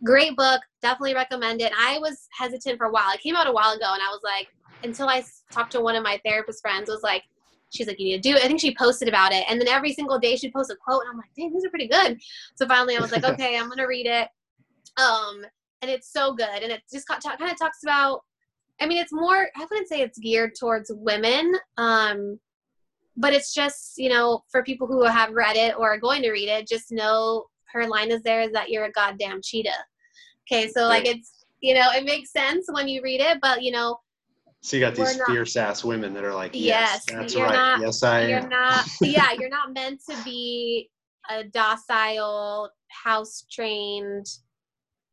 great 0.04 0.36
book, 0.36 0.60
definitely 0.82 1.14
recommend 1.14 1.60
it. 1.60 1.72
I 1.76 1.98
was 1.98 2.28
hesitant 2.38 2.78
for 2.78 2.86
a 2.86 2.90
while. 2.90 3.12
It 3.12 3.20
came 3.20 3.36
out 3.36 3.46
a 3.46 3.52
while 3.52 3.72
ago 3.72 3.92
and 3.92 4.02
I 4.02 4.08
was 4.10 4.20
like, 4.22 4.48
until 4.84 5.08
I 5.08 5.24
talked 5.50 5.72
to 5.72 5.80
one 5.80 5.96
of 5.96 6.02
my 6.04 6.20
therapist 6.24 6.60
friends 6.62 6.88
was 6.88 7.02
like, 7.02 7.24
she's 7.70 7.86
like, 7.86 7.98
you 7.98 8.06
need 8.06 8.22
to 8.22 8.28
do 8.30 8.36
it. 8.36 8.44
I 8.44 8.46
think 8.46 8.60
she 8.60 8.74
posted 8.76 9.08
about 9.08 9.32
it. 9.32 9.44
And 9.48 9.60
then 9.60 9.68
every 9.68 9.92
single 9.92 10.18
day 10.18 10.36
she'd 10.36 10.52
post 10.52 10.70
a 10.70 10.76
quote 10.76 11.02
and 11.02 11.10
I'm 11.10 11.16
like, 11.16 11.30
dang, 11.36 11.52
these 11.52 11.64
are 11.64 11.70
pretty 11.70 11.88
good. 11.88 12.18
So 12.54 12.66
finally 12.66 12.96
I 12.96 13.00
was 13.00 13.12
like, 13.12 13.24
okay, 13.32 13.58
I'm 13.58 13.68
gonna 13.68 13.86
read 13.86 14.06
it. 14.06 14.28
Um, 14.96 15.44
and 15.82 15.90
it's 15.90 16.12
so 16.12 16.32
good. 16.32 16.62
And 16.62 16.72
it 16.72 16.82
just 16.92 17.06
kind 17.06 17.20
of 17.24 17.58
talks 17.58 17.82
about 17.82 18.22
I 18.80 18.86
mean, 18.86 18.98
it's 18.98 19.12
more, 19.12 19.48
I 19.56 19.66
wouldn't 19.68 19.88
say 19.88 20.00
it's 20.00 20.18
geared 20.18 20.54
towards 20.54 20.90
women, 20.94 21.52
um, 21.76 22.38
but 23.16 23.32
it's 23.32 23.52
just, 23.52 23.98
you 23.98 24.08
know, 24.08 24.44
for 24.50 24.62
people 24.62 24.86
who 24.86 25.02
have 25.04 25.32
read 25.32 25.56
it 25.56 25.74
or 25.76 25.92
are 25.92 25.98
going 25.98 26.22
to 26.22 26.30
read 26.30 26.48
it, 26.48 26.68
just 26.68 26.92
know 26.92 27.46
her 27.72 27.86
line 27.86 28.10
is 28.10 28.22
there 28.22 28.40
is 28.42 28.52
that 28.52 28.70
you're 28.70 28.84
a 28.84 28.92
goddamn 28.92 29.40
cheetah. 29.42 29.70
Okay, 30.50 30.68
so 30.68 30.82
like 30.88 31.06
it's 31.06 31.44
you 31.60 31.74
know 31.74 31.90
it 31.94 32.04
makes 32.04 32.32
sense 32.32 32.66
when 32.70 32.88
you 32.88 33.02
read 33.02 33.20
it, 33.20 33.38
but 33.42 33.62
you 33.62 33.72
know. 33.72 33.98
So 34.60 34.76
you 34.76 34.80
got 34.82 34.96
these 34.96 35.16
not- 35.16 35.28
fierce 35.28 35.54
ass 35.56 35.84
women 35.84 36.12
that 36.14 36.24
are 36.24 36.34
like, 36.34 36.50
yes, 36.52 37.04
Yes, 37.08 37.16
that's 37.16 37.34
you're 37.34 37.44
right. 37.46 37.54
not- 37.54 37.80
yes, 37.80 38.02
I 38.02 38.26
you're 38.26 38.38
am. 38.40 38.48
not 38.48 38.86
yeah 39.02 39.28
you're 39.38 39.48
not 39.48 39.72
meant 39.72 40.00
to 40.10 40.16
be 40.24 40.90
a 41.30 41.44
docile 41.44 42.70
house 42.88 43.44
trained 43.50 44.26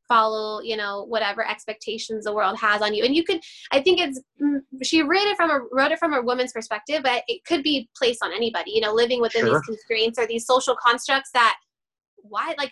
follow 0.07 0.61
you 0.61 0.77
know 0.77 1.03
whatever 1.05 1.47
expectations 1.47 2.25
the 2.25 2.33
world 2.33 2.55
has 2.59 2.81
on 2.83 2.93
you 2.93 3.03
and 3.03 3.15
you 3.15 3.23
could 3.23 3.39
i 3.71 3.81
think 3.81 3.99
it's 3.99 4.21
mm, 4.41 4.59
she 4.83 5.01
wrote 5.01 5.23
it 5.23 5.35
from 5.35 5.49
a 5.49 5.59
wrote 5.71 5.91
it 5.91 5.97
from 5.97 6.13
a 6.13 6.21
woman's 6.21 6.51
perspective 6.53 7.01
but 7.03 7.23
it 7.27 7.43
could 7.45 7.63
be 7.63 7.89
placed 7.97 8.23
on 8.23 8.31
anybody 8.31 8.69
you 8.71 8.81
know 8.81 8.93
living 8.93 9.19
within 9.19 9.41
Sure. 9.45 9.53
these 9.53 9.61
constraints 9.61 10.19
or 10.19 10.27
these 10.27 10.45
social 10.45 10.75
constructs 10.79 11.31
that 11.33 11.55
why 12.29 12.53
like 12.57 12.71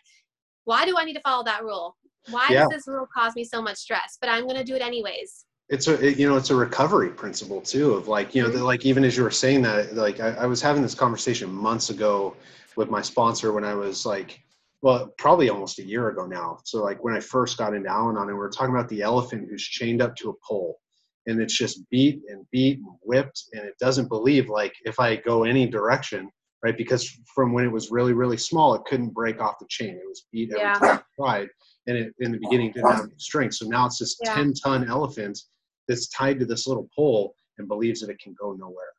why 0.65 0.85
do 0.85 0.95
i 0.97 1.03
need 1.03 1.13
to 1.13 1.21
follow 1.21 1.43
that 1.43 1.63
rule 1.63 1.95
why 2.29 2.47
Yeah. 2.49 2.61
does 2.61 2.69
this 2.69 2.87
rule 2.87 3.07
cause 3.13 3.35
me 3.35 3.43
so 3.43 3.61
much 3.61 3.77
stress 3.77 4.17
but 4.19 4.29
i'm 4.29 4.43
going 4.43 4.57
to 4.57 4.63
do 4.63 4.75
it 4.75 4.81
anyways 4.81 5.45
it's 5.69 5.87
a 5.87 5.93
it- 6.05 6.17
you 6.17 6.27
know 6.27 6.35
it's 6.37 6.49
a 6.49 6.55
recovery 6.55 7.09
principle 7.09 7.61
too 7.61 7.93
of 7.93 8.07
like 8.07 8.35
you 8.35 8.43
know 8.43 8.49
Mhm. 8.49 8.53
the, 8.53 8.63
like 8.63 8.85
even 8.85 9.03
as 9.03 9.15
you 9.17 9.23
were 9.23 9.31
saying 9.31 9.61
that 9.63 9.95
like 9.95 10.19
I, 10.19 10.29
I 10.31 10.45
was 10.45 10.61
having 10.61 10.81
this 10.81 10.95
conversation 10.95 11.51
months 11.51 11.89
ago 11.89 12.35
with 12.75 12.89
my 12.89 13.01
sponsor 13.01 13.53
when 13.53 13.63
i 13.63 13.73
was 13.73 14.05
like 14.05 14.41
well 14.81 15.13
probably 15.17 15.49
almost 15.49 15.79
a 15.79 15.83
year 15.85 16.09
ago 16.09 16.25
now 16.25 16.59
so 16.65 16.81
like 16.83 17.03
when 17.03 17.15
i 17.15 17.19
first 17.19 17.57
got 17.57 17.73
into 17.73 17.89
al-anon 17.89 18.27
and 18.27 18.27
we 18.27 18.33
were 18.33 18.49
talking 18.49 18.75
about 18.75 18.89
the 18.89 19.01
elephant 19.01 19.47
who's 19.49 19.63
chained 19.63 20.01
up 20.01 20.15
to 20.17 20.29
a 20.29 20.33
pole 20.47 20.79
and 21.27 21.41
it's 21.41 21.57
just 21.57 21.89
beat 21.89 22.21
and 22.29 22.45
beat 22.51 22.79
and 22.79 22.87
whipped 23.01 23.43
and 23.53 23.63
it 23.63 23.77
doesn't 23.79 24.09
believe 24.09 24.49
like 24.49 24.73
if 24.85 24.99
i 24.99 25.15
go 25.15 25.43
any 25.43 25.65
direction 25.65 26.29
right 26.63 26.77
because 26.77 27.17
from 27.33 27.53
when 27.53 27.65
it 27.65 27.71
was 27.71 27.91
really 27.91 28.13
really 28.13 28.37
small 28.37 28.73
it 28.73 28.83
couldn't 28.85 29.13
break 29.13 29.39
off 29.41 29.59
the 29.59 29.65
chain 29.69 29.89
it 29.89 30.07
was 30.07 30.25
beat 30.31 30.49
every 30.51 30.61
Yeah. 30.61 30.73
time 30.73 30.97
it 30.97 31.03
tried 31.21 31.47
and 31.87 31.97
it 31.97 32.13
in 32.19 32.31
the 32.31 32.39
beginning 32.39 32.71
didn't 32.71 32.89
have 32.89 33.05
any 33.05 33.13
strength 33.17 33.55
so 33.55 33.67
now 33.67 33.85
it's 33.85 33.99
this 33.99 34.17
Yeah. 34.23 34.33
10 34.33 34.53
ton 34.55 34.87
elephant 34.87 35.39
that's 35.87 36.07
tied 36.09 36.39
to 36.39 36.45
this 36.45 36.65
little 36.65 36.89
pole 36.95 37.35
and 37.57 37.67
believes 37.67 37.99
that 38.01 38.09
it 38.09 38.17
can 38.19 38.33
go 38.39 38.53
nowhere. 38.53 38.93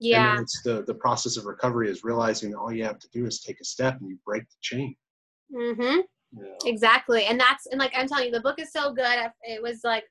Yeah 0.00 0.34
then 0.34 0.42
it's 0.42 0.62
the, 0.62 0.84
the 0.86 0.94
process 0.94 1.36
of 1.36 1.44
recovery 1.44 1.90
is 1.90 2.04
realizing 2.04 2.50
that 2.52 2.58
all 2.58 2.72
you 2.72 2.84
have 2.84 3.00
to 3.00 3.08
do 3.12 3.26
is 3.26 3.40
take 3.40 3.60
a 3.60 3.64
step 3.64 3.98
and 4.00 4.08
you 4.08 4.16
break 4.24 4.44
the 4.48 4.56
chain. 4.60 4.94
mm-hmm 5.52 6.00
know? 6.32 6.56
exactly 6.66 7.24
and 7.24 7.38
that's 7.40 7.66
and 7.66 7.80
like 7.80 7.92
i'm 7.96 8.06
telling 8.06 8.26
you 8.26 8.30
the 8.30 8.40
book 8.40 8.58
is 8.60 8.70
so 8.72 8.92
good 8.92 9.30
it 9.42 9.60
was 9.62 9.80
like 9.82 10.04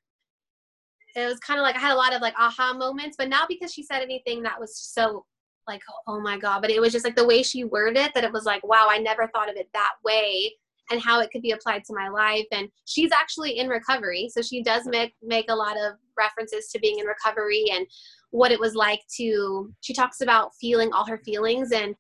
it 1.16 1.26
was 1.26 1.40
kind 1.40 1.60
of 1.60 1.64
like 1.64 1.76
i 1.76 1.80
had 1.80 1.94
a 1.94 1.96
lot 1.96 2.14
of 2.14 2.22
like 2.22 2.34
aha 2.38 2.74
moments 2.74 3.16
but 3.18 3.30
not 3.30 3.48
because 3.48 3.72
she 3.74 3.84
said 3.84 4.02
anything 4.02 4.42
that 4.44 4.60
was 4.60 4.78
so 4.78 5.26
like 5.68 5.82
oh 6.08 6.20
my 6.20 6.38
god. 6.38 6.62
But 6.62 6.72
it 6.72 6.80
was 6.80 6.92
just 6.92 7.06
like 7.06 7.16
the 7.16 7.28
way 7.28 7.44
she 7.44 7.64
worded 7.64 7.98
it 7.98 8.14
that 8.14 8.24
it 8.24 8.32
was 8.32 8.46
like 8.46 8.66
wow 8.66 8.88
i 8.90 8.98
never 8.98 9.28
thought 9.28 9.50
of 9.50 9.56
it 9.56 9.70
that 9.74 9.94
way 10.04 10.54
and 10.90 11.02
how 11.02 11.20
it 11.20 11.30
could 11.32 11.42
be 11.42 11.52
applied 11.52 11.84
to 11.86 11.94
my 11.94 12.10
life. 12.10 12.46
And 12.52 12.70
she's 12.86 13.12
actually 13.12 13.60
in 13.60 13.68
recovery. 13.68 14.30
So 14.32 14.42
she 14.42 14.64
does 14.64 14.84
make 14.86 15.14
make 15.22 15.46
a 15.50 15.56
lot 15.56 15.78
of 15.78 15.94
references 16.18 16.68
to 16.70 16.80
being 16.80 17.00
in 17.00 17.06
recovery 17.06 17.66
and 17.72 17.86
what 18.32 18.52
it 18.52 18.60
was 18.60 18.76
like 18.76 19.02
to 19.18 19.74
she 19.82 19.94
talks 19.94 20.22
about 20.22 20.52
feeling 20.60 20.92
all 20.92 21.06
her 21.06 21.18
feelings 21.20 21.72
and 21.72 21.96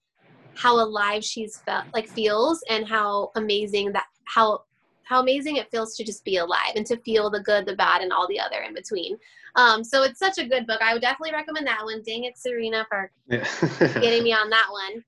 how 0.55 0.75
alive 0.75 1.23
she's 1.23 1.57
felt 1.65 1.85
like 1.93 2.07
feels 2.09 2.59
and 2.69 2.87
how 2.87 3.29
amazing 3.35 3.91
that 3.93 4.05
how 4.25 4.59
how 5.07 5.21
amazing 5.21 5.57
it 5.57 5.69
feels 5.71 5.95
to 5.95 6.03
just 6.03 6.23
be 6.25 6.37
alive 6.37 6.73
and 6.75 6.85
to 6.85 6.97
feel 6.97 7.29
the 7.29 7.41
good 7.41 7.65
the 7.65 7.75
bad 7.75 8.01
and 8.01 8.11
all 8.11 8.27
the 8.27 8.39
other 8.39 8.61
in 8.61 8.73
between 8.73 9.17
um, 9.55 9.83
so 9.83 10.03
it's 10.03 10.19
such 10.19 10.37
a 10.37 10.47
good 10.47 10.67
book 10.67 10.81
i 10.81 10.93
would 10.93 11.01
definitely 11.01 11.33
recommend 11.33 11.65
that 11.65 11.83
one 11.83 12.01
dang 12.05 12.25
it 12.25 12.37
serena 12.37 12.85
for 12.89 13.11
Yeah. 13.27 13.47
getting 14.01 14.23
me 14.23 14.33
on 14.33 14.49
that 14.49 14.67
one 14.71 15.03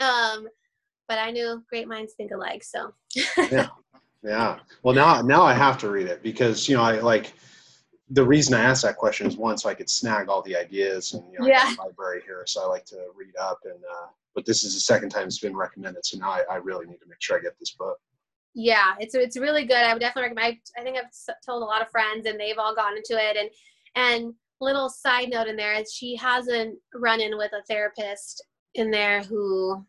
um, 0.00 0.48
but 1.08 1.18
i 1.18 1.30
knew 1.30 1.62
great 1.68 1.88
minds 1.88 2.14
think 2.14 2.30
alike 2.32 2.62
so 2.64 2.92
yeah. 3.50 3.68
Yeah. 4.22 4.58
Well, 4.82 4.94
now, 4.94 5.20
now 5.20 5.42
I 5.42 5.52
have 5.52 5.78
to 5.78 5.90
read 5.90 6.06
it 6.06 6.22
because, 6.22 6.68
you 6.68 6.76
know, 6.76 6.82
I 6.82 7.00
like 7.00 7.32
the 8.10 8.24
reason 8.24 8.54
I 8.54 8.60
asked 8.60 8.82
that 8.82 8.96
question 8.96 9.26
is 9.26 9.36
one, 9.36 9.58
so 9.58 9.68
I 9.68 9.74
could 9.74 9.90
snag 9.90 10.28
all 10.28 10.42
the 10.42 10.56
ideas 10.56 11.14
and, 11.14 11.24
you 11.32 11.38
know, 11.40 11.46
a 11.46 11.74
library 11.82 12.22
here. 12.24 12.44
So 12.46 12.62
I 12.62 12.66
like 12.66 12.84
to 12.86 12.98
read 13.16 13.34
up 13.40 13.58
and, 13.64 13.74
uh, 13.74 14.06
but 14.34 14.46
this 14.46 14.64
is 14.64 14.74
the 14.74 14.80
second 14.80 15.10
time 15.10 15.26
it's 15.26 15.38
been 15.38 15.56
recommended. 15.56 16.04
So 16.06 16.18
now 16.18 16.30
I, 16.30 16.42
I 16.50 16.56
really 16.56 16.86
need 16.86 17.00
to 17.00 17.08
make 17.08 17.20
sure 17.20 17.36
I 17.36 17.40
get 17.42 17.58
this 17.58 17.72
book. 17.72 17.98
Yeah 18.54 18.94
it's 18.98 19.14
it's 19.14 19.38
really 19.38 19.64
good. 19.64 19.76
I 19.76 19.92
would 19.92 20.00
definitely 20.00 20.30
recommend 20.30 20.58
I, 20.76 20.80
I 20.80 20.84
think 20.84 20.98
i've 20.98 21.36
told 21.44 21.62
a 21.62 21.66
lot 21.66 21.82
of 21.82 21.90
friends 21.90 22.26
and 22.26 22.38
they've 22.38 22.58
all 22.58 22.74
gone 22.74 22.96
into 22.96 23.16
it. 23.18 23.36
And 23.36 23.48
and 23.94 24.34
little 24.60 24.88
side 24.88 25.28
note 25.30 25.48
in 25.48 25.56
there 25.56 25.74
is 25.74 25.92
she 25.92 26.16
has 26.16 26.48
a 26.48 26.72
run-in 26.94 27.36
with 27.36 27.52
a 27.52 27.62
therapist 27.68 28.44
in 28.74 28.90
there 28.90 29.22
who 29.22 29.84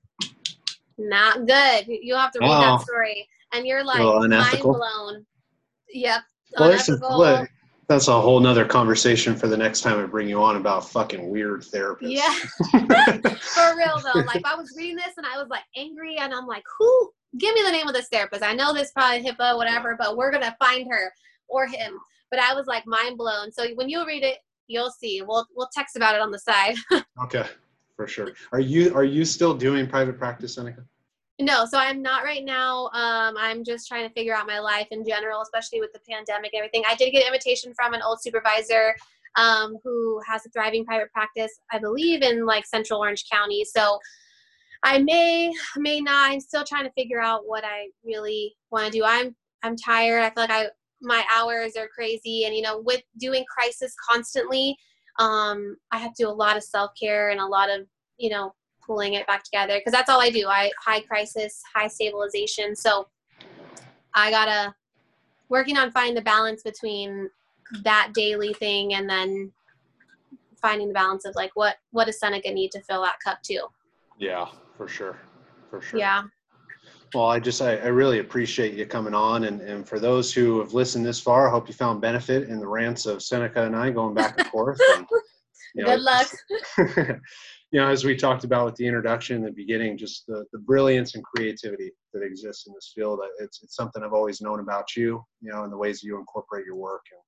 not 0.98 1.46
good. 1.46 1.88
You- 1.88 2.00
you'll 2.02 2.20
have 2.20 2.32
to 2.32 2.40
read 2.40 2.50
that 2.50 2.80
oh. 2.80 2.84
story. 2.84 3.28
And 3.54 3.68
you're 3.68 3.84
like 3.84 4.00
mind 4.00 4.62
blown. 4.62 5.26
Yep 5.92 6.22
Well, 6.58 6.80
some, 6.80 6.96
unethical. 6.96 7.48
that's 7.88 8.08
a 8.08 8.20
whole 8.20 8.40
nother 8.40 8.66
conversation 8.66 9.36
for 9.36 9.48
the 9.48 9.58
next 9.58 9.82
time 9.82 10.00
I 10.00 10.06
bring 10.08 10.28
you 10.28 10.42
on 10.42 10.56
about 10.56 10.90
fucking 10.90 11.30
weird 11.30 11.62
therapists. 11.62 11.98
yeah. 12.02 12.34
For 13.40 13.78
real 13.78 14.02
though. 14.02 14.22
Like 14.22 14.44
i 14.46 14.56
was 14.56 14.74
reading 14.76 14.96
this 14.96 15.18
and 15.18 15.26
i 15.26 15.38
was 15.38 15.50
like 15.50 15.64
angry 15.78 16.18
and 16.18 16.34
i'm 16.34 16.48
like 16.48 16.64
who 16.80 17.12
give 17.38 17.56
me 17.56 17.64
the 17.64 17.72
name 17.72 17.88
of 17.88 17.94
this 17.94 18.08
therapist. 18.10 18.44
I 18.44 18.54
know 18.54 18.74
this 18.74 18.92
probably 18.92 19.24
hipaa 19.24 19.58
whatever 19.58 19.96
but 19.98 20.18
we're 20.18 20.32
gonna 20.32 20.56
find 20.60 20.88
her 20.90 21.14
or 21.48 21.68
him. 21.68 21.98
But 22.30 22.40
i 22.40 22.54
was 22.54 22.66
like 22.68 22.86
mind 22.88 23.18
blown. 23.18 23.52
So 23.52 23.68
when 23.76 23.90
you 23.90 24.06
read 24.06 24.24
it 24.24 24.40
you'll 24.68 24.92
see. 24.92 25.22
We'll 25.22 25.46
we'll 25.56 25.70
text 25.74 25.96
about 25.96 26.16
it 26.16 26.22
on 26.22 26.32
the 26.32 26.40
side. 26.40 26.76
Okay, 27.24 27.46
for 27.96 28.08
sure. 28.08 28.34
Are 28.52 28.60
you 28.60 28.94
are 28.96 29.04
you 29.04 29.24
still 29.26 29.54
doing 29.54 29.88
private 29.88 30.18
practice, 30.18 30.56
Seneca? 30.56 30.84
no 31.40 31.66
so 31.66 31.80
i'm 31.80 32.02
not 32.02 32.24
right 32.24 32.46
now. 32.46 32.86
Um 32.94 33.36
i'm 33.38 33.64
just 33.64 33.88
trying 33.88 34.08
to 34.08 34.14
figure 34.14 34.36
out 34.36 34.46
my 34.46 34.60
life 34.60 34.88
in 34.92 35.04
general 35.06 35.42
especially 35.42 35.80
with 35.80 35.92
the 35.94 36.00
pandemic 36.10 36.54
and 36.54 36.60
everything. 36.60 36.84
I 36.88 36.96
did 36.96 37.12
get 37.12 37.22
an 37.24 37.34
invitation 37.34 37.74
from 37.74 37.94
an 37.94 38.02
old 38.04 38.22
supervisor 38.22 38.96
um, 39.36 39.78
who 39.84 40.22
has 40.28 40.46
a 40.46 40.50
thriving 40.50 40.86
private 40.86 41.12
practice 41.12 41.60
i 41.72 41.80
believe 41.80 42.22
in 42.22 42.46
like 42.46 42.66
central 42.66 43.00
orange 43.00 43.26
county. 43.32 43.66
So 43.66 44.00
I 44.84 45.00
may, 45.00 45.54
may 45.78 46.02
not. 46.02 46.32
I'm 46.32 46.40
still 46.40 46.64
trying 46.64 46.84
to 46.84 46.92
figure 46.92 47.22
out 47.22 47.44
what 47.46 47.64
I 47.64 47.88
really 48.04 48.56
want 48.70 48.86
to 48.86 48.92
do. 48.92 49.04
I'm, 49.06 49.36
I'm 49.64 49.76
tired. 49.76 50.22
I 50.22 50.30
feel 50.30 50.44
like 50.44 50.52
I, 50.52 50.68
my 51.02 51.24
hours 51.34 51.76
are 51.78 51.88
crazy, 51.88 52.46
and 52.46 52.56
you 52.56 52.62
know, 52.62 52.80
with 52.80 53.02
doing 53.18 53.44
crisis 53.54 53.94
constantly, 54.10 54.78
um, 55.20 55.78
I 55.92 55.98
have 55.98 56.14
to 56.16 56.24
do 56.24 56.30
a 56.30 56.32
lot 56.32 56.58
of 56.58 56.64
self 56.64 56.92
care 57.00 57.30
and 57.30 57.40
a 57.40 57.46
lot 57.46 57.70
of, 57.70 57.86
you 58.18 58.30
know, 58.30 58.54
pulling 58.86 59.14
it 59.14 59.28
back 59.28 59.44
together 59.44 59.78
because 59.78 59.94
that's 59.94 60.10
all 60.10 60.22
I 60.22 60.30
do. 60.30 60.48
I 60.48 60.72
high 60.84 61.02
crisis, 61.02 61.62
high 61.74 61.88
stabilization. 61.88 62.76
So 62.76 63.08
I 64.16 64.32
gotta 64.32 64.74
working 65.50 65.78
on 65.78 65.92
finding 65.92 66.16
the 66.16 66.22
balance 66.22 66.64
between 66.64 67.30
that 67.84 68.12
daily 68.14 68.54
thing 68.54 68.94
and 68.94 69.10
then 69.10 69.52
finding 70.62 70.88
the 70.88 70.94
balance 70.94 71.26
of 71.26 71.36
like 71.36 71.52
what 71.56 71.78
what 71.92 72.06
does 72.06 72.20
Seneca 72.20 72.52
need 72.52 72.72
to 72.72 72.82
fill 72.82 73.04
that 73.04 73.20
cup 73.24 73.42
too. 73.44 73.62
Yeah, 74.18 74.48
for 74.78 74.88
sure, 74.88 75.18
for 75.70 75.82
sure. 75.82 76.00
Yeah. 76.00 76.24
Well, 77.14 77.26
I 77.28 77.40
just 77.40 77.62
I, 77.62 77.78
I 77.78 77.88
really 77.88 78.20
appreciate 78.20 78.74
you 78.74 78.86
coming 78.86 79.14
on, 79.14 79.44
and 79.46 79.62
and 79.62 79.88
for 79.88 80.00
those 80.00 80.34
who 80.34 80.60
have 80.60 80.74
listened 80.74 81.06
this 81.06 81.20
far, 81.20 81.48
I 81.48 81.52
hope 81.52 81.68
you 81.68 81.74
found 81.74 82.02
benefit 82.02 82.50
in 82.50 82.60
the 82.60 82.68
rants 82.68 83.06
of 83.06 83.22
Seneca 83.22 83.64
and 83.64 83.76
I 83.76 83.92
going 83.92 84.14
back 84.16 84.38
and 84.40 84.48
forth. 84.48 84.80
And, 84.96 85.06
you 85.76 85.84
know, 85.84 85.96
Good 85.96 86.02
luck. 86.02 86.28
you 87.72 87.80
know, 87.80 87.88
as 87.88 88.04
we 88.04 88.16
talked 88.16 88.44
about 88.44 88.66
with 88.66 88.76
the 88.76 88.86
introduction 88.88 89.38
in 89.38 89.44
the 89.44 89.52
beginning, 89.52 89.98
just 89.98 90.26
the, 90.28 90.46
the 90.54 90.60
brilliance 90.60 91.16
and 91.16 91.24
creativity 91.24 91.92
that 92.14 92.22
exists 92.24 92.68
in 92.68 92.74
this 92.74 92.92
field. 92.96 93.20
uh, 93.24 93.28
It's, 93.44 93.62
it's 93.64 93.76
something 93.76 94.04
I've 94.04 94.14
always 94.14 94.42
known 94.42 94.60
about 94.60 94.96
you, 94.96 95.24
you 95.42 95.52
know, 95.52 95.64
and 95.64 95.72
the 95.74 95.78
ways 95.78 96.02
that 96.02 96.08
you 96.08 96.18
incorporate 96.20 96.66
your 96.66 96.76
work. 96.76 97.02
And 97.12 97.22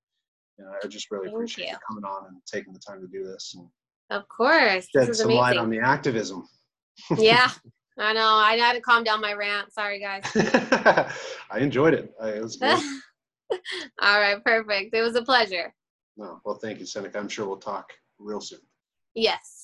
you 0.60 0.66
know, 0.66 0.78
I 0.84 0.88
just 0.88 1.10
really 1.12 1.26
Thank 1.28 1.36
appreciate 1.36 1.66
you. 1.66 1.72
you. 1.72 1.78
coming 1.88 2.04
on 2.04 2.28
and 2.28 2.38
taking 2.52 2.74
the 2.74 2.80
time 2.80 3.02
to 3.02 3.08
do 3.08 3.24
this 3.26 3.56
and 3.58 3.68
Of 4.12 4.28
course. 4.30 4.88
shed 4.96 5.08
This 5.08 5.10
is 5.10 5.20
some 5.20 5.32
light 5.32 5.58
on 5.58 5.70
the 5.70 5.80
activism. 5.80 6.48
Yeah. 7.18 7.52
I 7.98 8.14
know. 8.14 8.28
I 8.28 8.58
had 8.58 8.74
to 8.74 8.82
calm 8.82 9.04
down 9.04 9.22
my 9.22 9.34
rant. 9.34 9.74
Sorry, 9.74 10.00
guys. 10.00 10.24
I 11.50 11.60
enjoyed 11.60 11.94
it. 11.94 12.14
It 12.22 12.44
was 12.44 12.58
good. 12.58 12.78
All 14.02 14.20
right. 14.20 14.44
Perfect. 14.44 14.94
It 14.94 15.02
was 15.02 15.16
a 15.16 15.24
pleasure. 15.24 15.74
no, 16.18 16.42
well, 16.44 16.60
thank 16.62 16.80
you, 16.80 16.86
Seneca. 16.86 17.18
I'm 17.18 17.30
sure 17.30 17.48
we'll 17.48 17.58
talk 17.58 17.94
real 18.20 18.42
soon. 18.42 18.60
Yes. 19.14 19.55